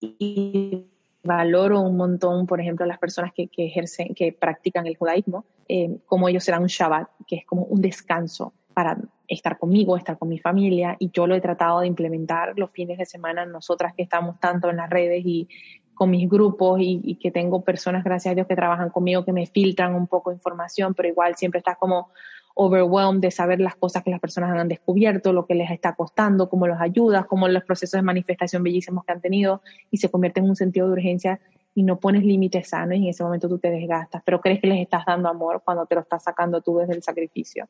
y 0.00 0.88
valoro 1.22 1.80
un 1.80 1.96
montón, 1.96 2.46
por 2.46 2.60
ejemplo, 2.60 2.86
las 2.86 2.98
personas 2.98 3.32
que, 3.34 3.48
que 3.48 3.66
ejercen, 3.66 4.14
que 4.14 4.32
practican 4.32 4.86
el 4.86 4.96
judaísmo, 4.96 5.44
eh, 5.68 5.98
como 6.06 6.28
ellos 6.28 6.44
serán 6.44 6.62
un 6.62 6.68
Shabbat, 6.68 7.08
que 7.26 7.36
es 7.36 7.46
como 7.46 7.62
un 7.64 7.80
descanso 7.80 8.52
para 8.72 8.96
estar 9.26 9.58
conmigo, 9.58 9.96
estar 9.96 10.18
con 10.18 10.28
mi 10.28 10.38
familia, 10.38 10.96
y 10.98 11.10
yo 11.10 11.26
lo 11.26 11.34
he 11.34 11.40
tratado 11.40 11.80
de 11.80 11.88
implementar 11.88 12.54
los 12.56 12.70
fines 12.70 12.98
de 12.98 13.06
semana, 13.06 13.44
nosotras 13.44 13.92
que 13.94 14.02
estamos 14.02 14.38
tanto 14.40 14.70
en 14.70 14.76
las 14.76 14.88
redes 14.88 15.22
y 15.24 15.48
con 15.94 16.10
mis 16.10 16.28
grupos 16.30 16.80
y, 16.80 17.00
y 17.02 17.16
que 17.16 17.32
tengo 17.32 17.62
personas, 17.62 18.04
gracias 18.04 18.32
a 18.32 18.34
Dios, 18.36 18.46
que 18.46 18.54
trabajan 18.54 18.90
conmigo, 18.90 19.24
que 19.24 19.32
me 19.32 19.46
filtran 19.46 19.96
un 19.96 20.06
poco 20.06 20.30
información, 20.30 20.94
pero 20.94 21.08
igual 21.08 21.34
siempre 21.34 21.58
estás 21.58 21.76
como 21.76 22.12
overwhelmed 22.60 23.20
de 23.20 23.30
saber 23.30 23.60
las 23.60 23.76
cosas 23.76 24.02
que 24.02 24.10
las 24.10 24.18
personas 24.18 24.50
han 24.50 24.66
descubierto, 24.66 25.32
lo 25.32 25.46
que 25.46 25.54
les 25.54 25.70
está 25.70 25.94
costando, 25.94 26.50
cómo 26.50 26.66
los 26.66 26.80
ayudas, 26.80 27.24
cómo 27.26 27.46
los 27.46 27.62
procesos 27.62 27.98
de 27.98 28.02
manifestación 28.02 28.64
bellísimos 28.64 29.04
que 29.04 29.12
han 29.12 29.20
tenido 29.20 29.62
y 29.92 29.98
se 29.98 30.10
convierte 30.10 30.40
en 30.40 30.48
un 30.48 30.56
sentido 30.56 30.88
de 30.88 30.94
urgencia 30.94 31.40
y 31.76 31.84
no 31.84 32.00
pones 32.00 32.24
límites 32.24 32.70
sanos 32.70 32.98
y 32.98 33.04
en 33.04 33.10
ese 33.10 33.22
momento 33.22 33.48
tú 33.48 33.60
te 33.60 33.70
desgastas, 33.70 34.22
pero 34.24 34.40
crees 34.40 34.60
que 34.60 34.66
les 34.66 34.80
estás 34.80 35.04
dando 35.06 35.28
amor 35.28 35.62
cuando 35.64 35.86
te 35.86 35.94
lo 35.94 36.00
estás 36.00 36.24
sacando 36.24 36.60
tú 36.60 36.78
desde 36.78 36.94
el 36.94 37.02
sacrificio. 37.04 37.68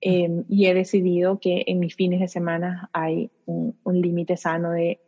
Eh, 0.00 0.44
y 0.48 0.66
he 0.66 0.74
decidido 0.74 1.40
que 1.40 1.64
en 1.66 1.80
mis 1.80 1.96
fines 1.96 2.20
de 2.20 2.28
semana 2.28 2.88
hay 2.92 3.28
un, 3.46 3.76
un 3.82 4.00
límite 4.00 4.36
sano 4.36 4.70
de 4.70 5.00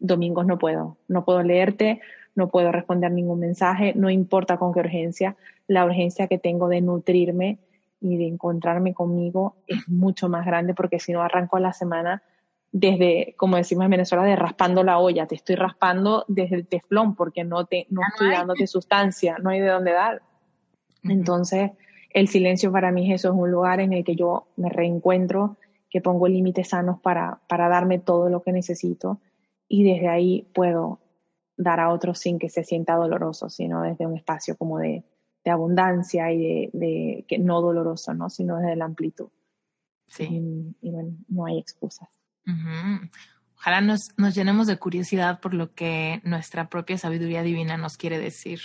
domingos 0.00 0.44
no 0.44 0.58
puedo, 0.58 0.96
no 1.06 1.24
puedo 1.24 1.44
leerte, 1.44 2.00
no 2.34 2.48
puedo 2.48 2.72
responder 2.72 3.12
ningún 3.12 3.38
mensaje, 3.38 3.92
no 3.94 4.10
importa 4.10 4.56
con 4.56 4.72
qué 4.72 4.80
urgencia, 4.80 5.36
la 5.68 5.84
urgencia 5.84 6.26
que 6.26 6.38
tengo 6.38 6.68
de 6.68 6.80
nutrirme 6.80 7.58
y 8.00 8.16
de 8.16 8.26
encontrarme 8.26 8.94
conmigo 8.94 9.56
es 9.66 9.88
mucho 9.88 10.28
más 10.28 10.46
grande 10.46 10.74
porque 10.74 10.98
si 11.00 11.12
no 11.12 11.22
arranco 11.22 11.58
la 11.58 11.72
semana 11.72 12.22
desde, 12.70 13.34
como 13.36 13.56
decimos 13.56 13.86
en 13.86 13.92
Venezuela, 13.92 14.24
de 14.24 14.36
raspando 14.36 14.82
la 14.82 14.98
olla, 14.98 15.26
te 15.26 15.34
estoy 15.34 15.56
raspando 15.56 16.24
desde 16.28 16.56
el 16.56 16.66
teflón 16.66 17.14
porque 17.14 17.44
no 17.44 17.64
te 17.64 17.86
no 17.90 18.02
estoy 18.06 18.30
dándote 18.30 18.66
sustancia, 18.66 19.36
no 19.42 19.50
hay 19.50 19.60
de 19.60 19.68
dónde 19.68 19.92
dar. 19.92 20.22
Entonces, 21.02 21.70
el 22.10 22.28
silencio 22.28 22.70
para 22.70 22.92
mí 22.92 23.12
eso, 23.12 23.28
es 23.28 23.34
un 23.34 23.50
lugar 23.50 23.80
en 23.80 23.92
el 23.92 24.04
que 24.04 24.16
yo 24.16 24.48
me 24.56 24.68
reencuentro, 24.68 25.56
que 25.88 26.00
pongo 26.00 26.28
límites 26.28 26.68
sanos 26.68 27.00
para, 27.00 27.40
para 27.48 27.68
darme 27.68 27.98
todo 27.98 28.28
lo 28.28 28.42
que 28.42 28.52
necesito 28.52 29.20
y 29.68 29.84
desde 29.84 30.08
ahí 30.08 30.46
puedo 30.54 31.00
dar 31.56 31.80
a 31.80 31.90
otros 31.90 32.18
sin 32.18 32.38
que 32.38 32.50
se 32.50 32.64
sienta 32.64 32.94
doloroso, 32.96 33.48
sino 33.48 33.82
desde 33.82 34.06
un 34.06 34.16
espacio 34.16 34.56
como 34.56 34.78
de, 34.78 35.04
de 35.48 35.52
abundancia 35.52 36.30
y 36.30 36.68
de, 36.74 37.24
que 37.26 37.38
no 37.38 37.62
doloroso, 37.62 38.12
¿no? 38.12 38.28
Sino 38.28 38.58
desde 38.58 38.76
la 38.76 38.84
amplitud. 38.84 39.28
Sí. 40.06 40.28
Y, 40.82 40.90
bueno, 40.90 41.16
no 41.28 41.46
hay 41.46 41.58
excusas. 41.58 42.06
Ojalá 43.56 43.80
nos, 43.80 44.10
nos, 44.18 44.34
llenemos 44.34 44.66
de 44.66 44.78
curiosidad 44.78 45.40
por 45.40 45.54
lo 45.54 45.72
que 45.74 46.20
nuestra 46.22 46.68
propia 46.68 46.98
sabiduría 46.98 47.42
divina 47.42 47.78
nos 47.78 47.96
quiere 47.96 48.18
decir, 48.18 48.60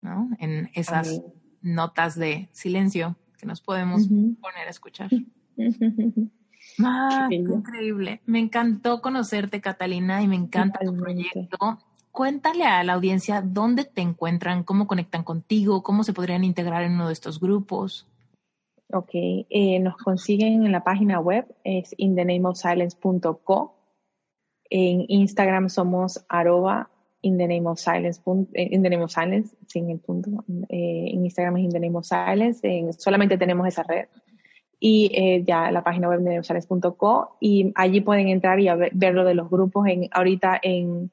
¿no? 0.00 0.28
En 0.40 0.70
esas 0.74 1.22
notas 1.60 2.16
de 2.16 2.48
silencio 2.52 3.16
que 3.38 3.46
nos 3.46 3.60
podemos 3.60 4.08
poner 4.08 4.66
a 4.66 4.70
escuchar. 4.70 5.10
Ah, 6.78 7.26
increíble. 7.28 8.22
Me 8.24 8.38
encantó 8.38 9.02
conocerte, 9.02 9.60
Catalina, 9.60 10.22
y 10.22 10.28
me 10.28 10.36
encanta 10.36 10.78
tu 10.78 10.96
proyecto 10.96 11.58
cuéntale 12.12 12.64
a 12.64 12.84
la 12.84 12.92
audiencia 12.92 13.42
dónde 13.42 13.84
te 13.84 14.02
encuentran, 14.02 14.62
cómo 14.62 14.86
conectan 14.86 15.24
contigo, 15.24 15.82
cómo 15.82 16.04
se 16.04 16.12
podrían 16.12 16.44
integrar 16.44 16.84
en 16.84 16.92
uno 16.92 17.08
de 17.08 17.14
estos 17.14 17.40
grupos. 17.40 18.06
Ok, 18.92 19.10
eh, 19.14 19.80
nos 19.80 19.96
consiguen 19.96 20.66
en 20.66 20.72
la 20.72 20.84
página 20.84 21.18
web, 21.18 21.46
es 21.64 21.94
inthenameofsilence.co. 21.96 23.74
En 24.68 25.04
Instagram 25.08 25.70
somos 25.70 26.24
arroba 26.28 26.90
in 27.22 27.40
eh, 27.40 28.68
in 28.70 28.82
the 28.82 29.44
sin 29.66 29.90
el 29.90 29.98
punto. 29.98 30.44
Eh, 30.68 31.10
en 31.14 31.24
Instagram 31.24 31.56
es 31.56 31.64
in 31.64 31.70
the 31.70 32.92
solamente 32.98 33.38
tenemos 33.38 33.66
esa 33.66 33.82
red. 33.82 34.08
Y 34.84 35.44
ya 35.46 35.70
la 35.70 35.84
página 35.84 36.08
web 36.08 36.20
de 36.20 36.42
y 37.40 37.72
allí 37.76 38.00
pueden 38.00 38.28
entrar 38.28 38.58
y 38.58 38.68
ver, 38.68 39.14
lo 39.14 39.24
de 39.24 39.34
los 39.34 39.48
grupos. 39.48 39.86
Ahorita 40.10 40.58
en 40.60 41.12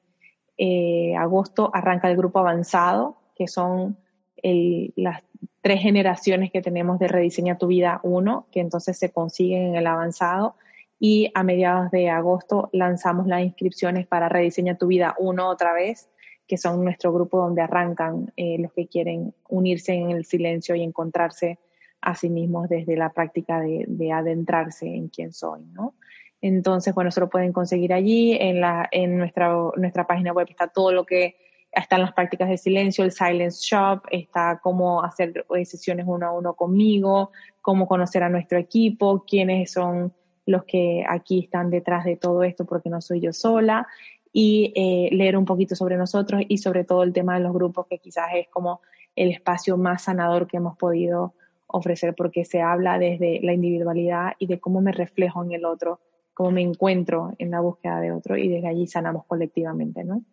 eh, 0.62 1.16
agosto 1.16 1.70
arranca 1.72 2.10
el 2.10 2.18
grupo 2.18 2.38
avanzado, 2.38 3.16
que 3.34 3.48
son 3.48 3.96
las 4.42 5.22
tres 5.62 5.80
generaciones 5.80 6.50
que 6.50 6.62
tenemos 6.62 6.98
de 6.98 7.08
Rediseña 7.08 7.58
tu 7.58 7.66
Vida 7.66 8.00
1, 8.02 8.46
que 8.50 8.60
entonces 8.60 8.98
se 8.98 9.10
consiguen 9.10 9.68
en 9.68 9.76
el 9.76 9.86
avanzado. 9.86 10.54
Y 10.98 11.30
a 11.34 11.42
mediados 11.42 11.90
de 11.90 12.10
agosto 12.10 12.68
lanzamos 12.72 13.26
las 13.26 13.42
inscripciones 13.42 14.06
para 14.06 14.28
Rediseña 14.28 14.76
tu 14.76 14.86
Vida 14.86 15.14
1 15.18 15.48
otra 15.48 15.72
vez, 15.72 16.10
que 16.46 16.58
son 16.58 16.84
nuestro 16.84 17.12
grupo 17.12 17.38
donde 17.38 17.62
arrancan 17.62 18.32
eh, 18.36 18.58
los 18.58 18.72
que 18.72 18.86
quieren 18.86 19.32
unirse 19.48 19.94
en 19.94 20.10
el 20.10 20.26
silencio 20.26 20.74
y 20.74 20.82
encontrarse 20.82 21.58
a 22.02 22.14
sí 22.14 22.28
mismos 22.28 22.68
desde 22.68 22.96
la 22.96 23.10
práctica 23.10 23.60
de, 23.60 23.84
de 23.88 24.12
adentrarse 24.12 24.86
en 24.86 25.08
quién 25.08 25.32
soy, 25.32 25.64
¿no? 25.72 25.94
Entonces, 26.42 26.94
bueno, 26.94 27.10
eso 27.10 27.20
lo 27.20 27.30
pueden 27.30 27.52
conseguir 27.52 27.92
allí. 27.92 28.36
En, 28.40 28.60
la, 28.60 28.88
en 28.90 29.18
nuestra, 29.18 29.54
nuestra 29.76 30.06
página 30.06 30.32
web 30.32 30.46
está 30.50 30.68
todo 30.68 30.92
lo 30.92 31.04
que 31.04 31.36
están 31.72 32.00
las 32.00 32.12
prácticas 32.12 32.48
de 32.48 32.58
silencio, 32.58 33.04
el 33.04 33.12
Silence 33.12 33.60
Shop, 33.62 34.02
está 34.10 34.60
cómo 34.62 35.04
hacer 35.04 35.46
eh, 35.56 35.64
sesiones 35.64 36.06
uno 36.08 36.26
a 36.26 36.32
uno 36.32 36.54
conmigo, 36.54 37.30
cómo 37.60 37.86
conocer 37.86 38.22
a 38.22 38.28
nuestro 38.28 38.58
equipo, 38.58 39.24
quiénes 39.24 39.72
son 39.72 40.12
los 40.46 40.64
que 40.64 41.04
aquí 41.08 41.40
están 41.40 41.70
detrás 41.70 42.04
de 42.04 42.16
todo 42.16 42.42
esto, 42.42 42.64
porque 42.64 42.90
no 42.90 43.00
soy 43.00 43.20
yo 43.20 43.32
sola, 43.32 43.86
y 44.32 44.72
eh, 44.74 45.14
leer 45.14 45.36
un 45.36 45.44
poquito 45.44 45.76
sobre 45.76 45.96
nosotros 45.96 46.42
y 46.48 46.58
sobre 46.58 46.84
todo 46.84 47.02
el 47.02 47.12
tema 47.12 47.34
de 47.34 47.44
los 47.44 47.52
grupos, 47.52 47.86
que 47.86 47.98
quizás 47.98 48.30
es 48.34 48.48
como 48.48 48.80
el 49.14 49.30
espacio 49.30 49.76
más 49.76 50.02
sanador 50.02 50.46
que 50.46 50.56
hemos 50.56 50.76
podido 50.76 51.34
ofrecer, 51.68 52.14
porque 52.16 52.44
se 52.44 52.60
habla 52.60 52.98
desde 52.98 53.40
la 53.42 53.52
individualidad 53.52 54.32
y 54.38 54.46
de 54.46 54.58
cómo 54.58 54.80
me 54.80 54.90
reflejo 54.90 55.44
en 55.44 55.52
el 55.52 55.64
otro 55.64 56.00
cómo 56.40 56.52
me 56.52 56.62
encuentro 56.62 57.34
en 57.36 57.50
la 57.50 57.60
búsqueda 57.60 58.00
de 58.00 58.12
otro 58.12 58.34
y 58.34 58.48
desde 58.48 58.66
allí 58.66 58.86
sanamos 58.86 59.26
colectivamente, 59.26 60.04
¿no? 60.04 60.24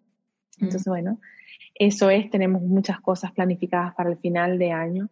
Entonces, 0.57 0.85
bueno, 0.85 1.19
eso 1.75 2.09
es, 2.09 2.29
tenemos 2.29 2.61
muchas 2.61 3.01
cosas 3.01 3.34
planificadas 3.34 3.93
para 3.93 4.11
el 4.11 4.17
final 4.17 4.57
de 4.57 4.71
año 4.71 5.09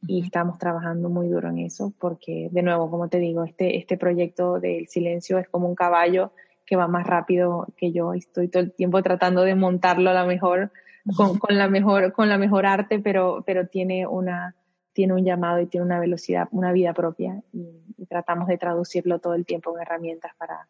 y 0.00 0.20
estamos 0.20 0.58
trabajando 0.58 1.08
muy 1.10 1.28
duro 1.28 1.48
en 1.50 1.58
eso 1.58 1.94
porque, 1.96 2.48
de 2.50 2.62
nuevo, 2.62 2.90
como 2.90 3.08
te 3.08 3.20
digo, 3.20 3.44
este, 3.44 3.76
este 3.76 3.96
proyecto 3.96 4.58
del 4.58 4.88
silencio 4.88 5.38
es 5.38 5.48
como 5.48 5.68
un 5.68 5.76
caballo 5.76 6.32
que 6.66 6.74
va 6.74 6.88
más 6.88 7.06
rápido 7.06 7.68
que 7.76 7.92
yo. 7.92 8.12
Estoy 8.12 8.48
todo 8.48 8.64
el 8.64 8.72
tiempo 8.72 9.00
tratando 9.00 9.42
de 9.42 9.54
montarlo 9.54 10.10
a 10.10 10.14
la 10.14 10.26
mejor, 10.26 10.72
con, 11.16 11.38
con 11.38 11.56
la 11.56 11.68
mejor, 11.68 12.12
con 12.12 12.28
la 12.28 12.36
mejor 12.36 12.66
arte, 12.66 12.98
pero, 12.98 13.44
pero 13.46 13.68
tiene 13.68 14.08
una, 14.08 14.56
tiene 14.92 15.14
un 15.14 15.24
llamado 15.24 15.60
y 15.60 15.66
tiene 15.66 15.86
una 15.86 16.00
velocidad, 16.00 16.48
una 16.50 16.72
vida 16.72 16.92
propia 16.92 17.42
y, 17.52 17.80
tratamos 18.08 18.48
de 18.48 18.58
traducirlo 18.58 19.20
todo 19.20 19.34
el 19.34 19.46
tiempo 19.46 19.74
en 19.74 19.80
herramientas 19.80 20.32
para, 20.36 20.68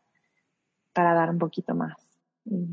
para 0.93 1.13
dar 1.13 1.31
un 1.31 1.39
poquito 1.39 1.75
más 1.75 1.97
y, 2.45 2.69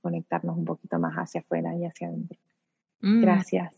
conectarnos 0.00 0.56
un 0.56 0.64
poquito 0.64 0.98
más 0.98 1.14
hacia 1.14 1.40
afuera 1.40 1.74
y 1.76 1.84
hacia 1.84 2.08
adentro. 2.08 2.38
Mm. 3.00 3.20
Gracias. 3.20 3.74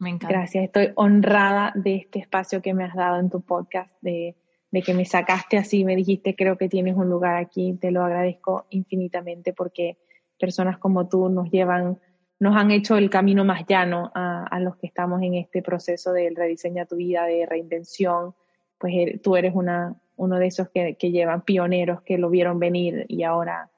Me 0.00 0.10
encanta. 0.10 0.28
Gracias. 0.28 0.64
Estoy 0.64 0.92
honrada 0.96 1.72
de 1.74 1.96
este 1.96 2.18
espacio 2.18 2.60
que 2.60 2.74
me 2.74 2.84
has 2.84 2.94
dado 2.94 3.20
en 3.20 3.30
tu 3.30 3.40
podcast, 3.40 3.90
de, 4.00 4.36
de 4.70 4.82
que 4.82 4.92
me 4.92 5.04
sacaste 5.04 5.56
así, 5.56 5.84
me 5.84 5.94
dijiste, 5.94 6.34
creo 6.34 6.58
que 6.58 6.68
tienes 6.68 6.96
un 6.96 7.08
lugar 7.08 7.36
aquí, 7.36 7.74
te 7.74 7.92
lo 7.92 8.02
agradezco 8.04 8.66
infinitamente 8.70 9.52
porque 9.52 9.98
personas 10.38 10.78
como 10.78 11.08
tú 11.08 11.28
nos 11.28 11.48
llevan, 11.50 12.00
nos 12.44 12.56
han 12.56 12.70
hecho 12.70 12.98
el 12.98 13.08
camino 13.08 13.42
más 13.42 13.64
llano 13.66 14.12
a, 14.14 14.60
los 14.60 14.76
que 14.76 14.86
estamos 14.86 15.22
en 15.22 15.32
este 15.32 15.62
proceso 15.62 16.12
de 16.12 16.30
rediseña 16.36 16.84
tu 16.84 16.96
vida, 16.96 17.24
de 17.24 17.46
reinvención, 17.46 18.34
pues 18.76 18.92
eh, 18.94 19.18
tú 19.22 19.36
eres 19.36 19.54
una, 19.54 19.94
uno 20.16 20.38
de 20.38 20.48
esos 20.48 20.68
que, 20.68 20.94
que 20.96 21.10
llevan 21.10 21.40
pioneros 21.40 22.02
que 22.02 22.18
lo 22.18 22.28
vieron 22.28 22.58
venir 22.58 23.06
y 23.08 23.22
ahora 23.22 23.70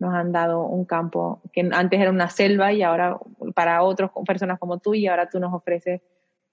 nos 0.00 0.12
han 0.14 0.32
dado 0.32 0.64
un 0.64 0.84
campo 0.84 1.40
que 1.52 1.60
antes 1.70 2.00
era 2.00 2.10
una 2.10 2.28
selva 2.28 2.72
y 2.72 2.82
ahora 2.82 3.16
para 3.54 3.84
otras 3.84 4.10
personas 4.26 4.58
como 4.58 4.78
tú 4.78 4.94
y 4.94 5.06
ahora 5.06 5.28
tú 5.28 5.38
nos 5.38 5.54
ofreces 5.54 6.00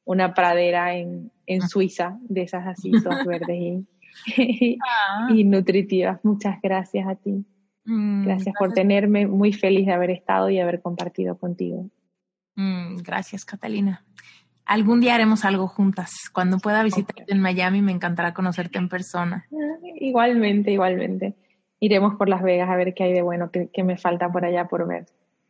una 0.04 0.36
pradera 0.36 0.96
en, 0.96 1.32
en 1.48 1.64
ah. 1.64 1.68
Suiza 1.68 2.20
de 2.22 2.44
esas 2.44 2.68
así 2.68 2.92
verdes 3.26 3.86
y, 4.38 4.78
ah. 4.88 5.30
y, 5.34 5.44
nutritivas. 5.44 6.24
Muchas 6.24 6.62
gracias 6.62 7.08
a 7.08 7.16
ti. 7.16 7.44
Mm, 7.86 8.26
gracias, 8.26 8.56
por 8.58 8.74
tenerme, 8.74 9.28
muy 9.28 9.54
feliz 9.54 9.86
de 9.86 9.94
haber 9.94 10.10
estado 10.10 10.50
y 10.50 10.60
haber 10.60 10.82
compartido 10.82 11.38
contigo. 11.38 11.90
Mm, 12.56 12.98
gracias, 12.98 13.46
Catalina. 13.46 14.04
Algún 14.66 15.00
día 15.00 15.14
haremos 15.16 15.46
algo 15.46 15.68
juntas. 15.68 16.30
Cuando 16.34 16.58
pueda 16.58 16.82
visitarte 16.84 17.32
en 17.32 17.40
Miami, 17.40 17.82
me 17.82 17.92
encantará 17.92 18.34
conocerte 18.34 18.80
en 18.80 18.90
persona. 18.90 19.46
Ah, 19.52 19.78
igualmente, 20.00 20.72
igualmente 20.72 21.36
iremos 21.80 22.16
por 22.16 22.30
Las 22.30 22.42
Vegas 22.42 22.70
a 22.70 22.76
ver 22.76 22.94
qué 22.94 23.04
hay 23.04 23.14
de 23.14 23.22
bueno 23.22 23.52
que, 23.52 23.84
me 23.84 23.98
falta 23.98 24.32
por 24.32 24.46
allá 24.46 24.68
por 24.68 24.88
ver. 24.88 25.06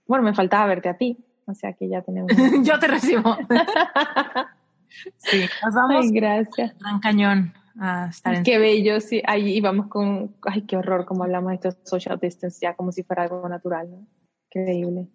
Bueno, 0.08 0.24
me 0.24 0.34
faltaba 0.34 0.66
verte 0.68 0.90
a 0.90 0.98
ti, 0.98 1.18
o 1.46 1.54
sea 1.54 1.74
que 1.74 1.88
ya 1.88 2.02
tenemos. 2.02 2.32
Yo 2.64 2.80
te 2.80 2.88
recibo. 2.88 3.38
sí, 5.18 5.46
nos 5.64 5.74
vamos. 5.74 6.06
Ay, 6.06 6.12
gracias. 6.12 6.78
Gran 6.80 7.00
cañón. 7.00 7.54
A 7.78 8.08
estar 8.10 8.44
Qué 8.44 8.58
bello, 8.58 9.00
sí. 9.02 9.22
Ahí 9.26 9.56
íbamos 9.58 9.88
con. 9.88 10.36
Ay, 10.44 10.62
qué 10.64 10.78
horror, 10.78 11.06
como 11.06 11.24
hablamos 11.24 11.52
de 11.52 11.70
esto 11.70 11.72
social 11.84 12.20
distance, 12.22 12.60
ya 12.62 12.76
como 12.76 12.92
si 12.92 13.04
fuera 13.04 13.24
algo 13.24 13.48
natural, 13.50 13.92
¿no? 13.92 14.08
Increíble. 14.50 15.08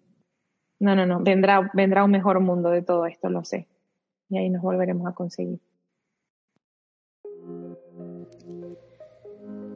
No, 0.79 0.95
no, 0.95 1.05
no. 1.05 1.21
Vendrá, 1.21 1.69
vendrá 1.73 2.03
un 2.03 2.11
mejor 2.11 2.39
mundo 2.39 2.69
de 2.69 2.81
todo 2.81 3.05
esto, 3.05 3.29
lo 3.29 3.43
sé. 3.43 3.67
Y 4.29 4.37
ahí 4.37 4.49
nos 4.49 4.61
volveremos 4.61 5.07
a 5.07 5.13
conseguir. 5.13 5.59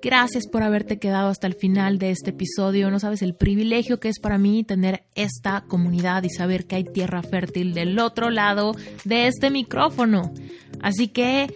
Gracias 0.05 0.47
por 0.47 0.61
haberte 0.61 0.99
quedado 0.99 1.29
hasta 1.29 1.47
el 1.47 1.55
final 1.55 1.97
de 1.97 2.11
este 2.11 2.29
episodio. 2.29 2.91
No 2.91 2.99
sabes 2.99 3.23
el 3.23 3.33
privilegio 3.33 3.99
que 3.99 4.09
es 4.09 4.19
para 4.19 4.37
mí 4.37 4.63
tener 4.63 5.05
esta 5.15 5.65
comunidad 5.67 6.21
y 6.21 6.29
saber 6.29 6.67
que 6.67 6.75
hay 6.75 6.83
tierra 6.83 7.23
fértil 7.23 7.73
del 7.73 7.97
otro 7.97 8.29
lado 8.29 8.75
de 9.03 9.25
este 9.25 9.49
micrófono. 9.49 10.31
Así 10.79 11.07
que, 11.07 11.47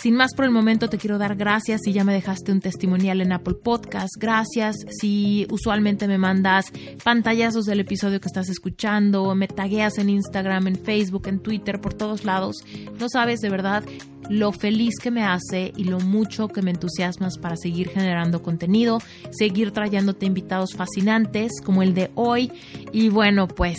sin 0.00 0.14
más 0.14 0.34
por 0.34 0.44
el 0.44 0.50
momento, 0.50 0.88
te 0.88 0.98
quiero 0.98 1.18
dar 1.18 1.36
gracias 1.36 1.80
si 1.84 1.92
ya 1.92 2.04
me 2.04 2.12
dejaste 2.12 2.52
un 2.52 2.60
testimonial 2.60 3.20
en 3.20 3.32
Apple 3.32 3.54
Podcast. 3.54 4.14
Gracias 4.18 4.76
si 5.00 5.46
usualmente 5.50 6.06
me 6.06 6.18
mandas 6.18 6.72
pantallazos 7.02 7.64
del 7.64 7.80
episodio 7.80 8.20
que 8.20 8.28
estás 8.28 8.48
escuchando, 8.48 9.34
me 9.34 9.48
tagueas 9.48 9.98
en 9.98 10.10
Instagram, 10.10 10.66
en 10.68 10.76
Facebook, 10.76 11.28
en 11.28 11.40
Twitter, 11.40 11.80
por 11.80 11.94
todos 11.94 12.24
lados. 12.24 12.56
No 12.98 13.08
sabes 13.08 13.40
de 13.40 13.50
verdad 13.50 13.84
lo 14.28 14.52
feliz 14.52 14.94
que 15.00 15.10
me 15.10 15.22
hace 15.22 15.72
y 15.76 15.84
lo 15.84 16.00
mucho 16.00 16.48
que 16.48 16.62
me 16.62 16.72
entusiasmas 16.72 17.38
para 17.38 17.56
seguir 17.56 17.88
generando 17.88 18.42
contenido, 18.42 19.00
seguir 19.30 19.70
trayéndote 19.70 20.26
invitados 20.26 20.74
fascinantes 20.74 21.52
como 21.64 21.82
el 21.82 21.94
de 21.94 22.10
hoy. 22.14 22.52
Y 22.92 23.08
bueno, 23.08 23.48
pues 23.48 23.76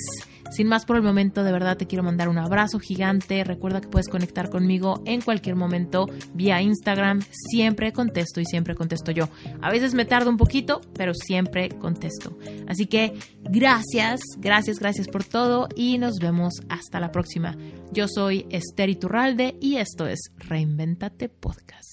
sin 0.52 0.68
más 0.68 0.86
por 0.86 0.96
el 0.96 1.04
momento, 1.04 1.44
de 1.44 1.52
verdad 1.52 1.78
te 1.78 1.88
quiero 1.88 2.04
mandar 2.04 2.30
un 2.30 2.38
abrazo 2.38 2.80
gigante. 2.80 3.44
Recuerda 3.44 3.82
que 3.82 3.88
puedes 3.88 4.08
conectar 4.08 4.50
conmigo 4.50 5.02
en 5.06 5.22
cualquier 5.22 5.56
momento 5.56 6.08
vía 6.34 6.62
Instagram. 6.62 7.22
Siempre 7.32 7.92
contesto 7.94 8.42
y 8.42 8.46
siempre 8.46 8.76
contesto 8.76 9.12
yo. 9.12 9.30
A 9.62 9.70
veces 9.72 9.94
me 9.94 10.06
tardo 10.06 10.30
un 10.30 10.38
poquito, 10.38 10.82
pero 10.94 11.14
siempre 11.14 11.70
contesto. 11.70 12.38
Así 12.68 12.86
que 12.86 13.14
gracias, 13.44 14.20
gracias, 14.38 14.80
gracias 14.80 15.08
por 15.08 15.24
todo 15.24 15.68
y 15.76 15.98
nos 15.98 16.18
vemos 16.20 16.54
hasta 16.70 17.00
la 17.00 17.12
próxima. 17.12 17.56
Yo 17.92 18.08
soy 18.08 18.46
Esther 18.50 18.90
Iturralde 18.90 19.58
y 19.62 19.78
esto 19.78 20.08
es 20.08 20.32
Reinventate 20.38 21.30
Podcast. 21.30 21.87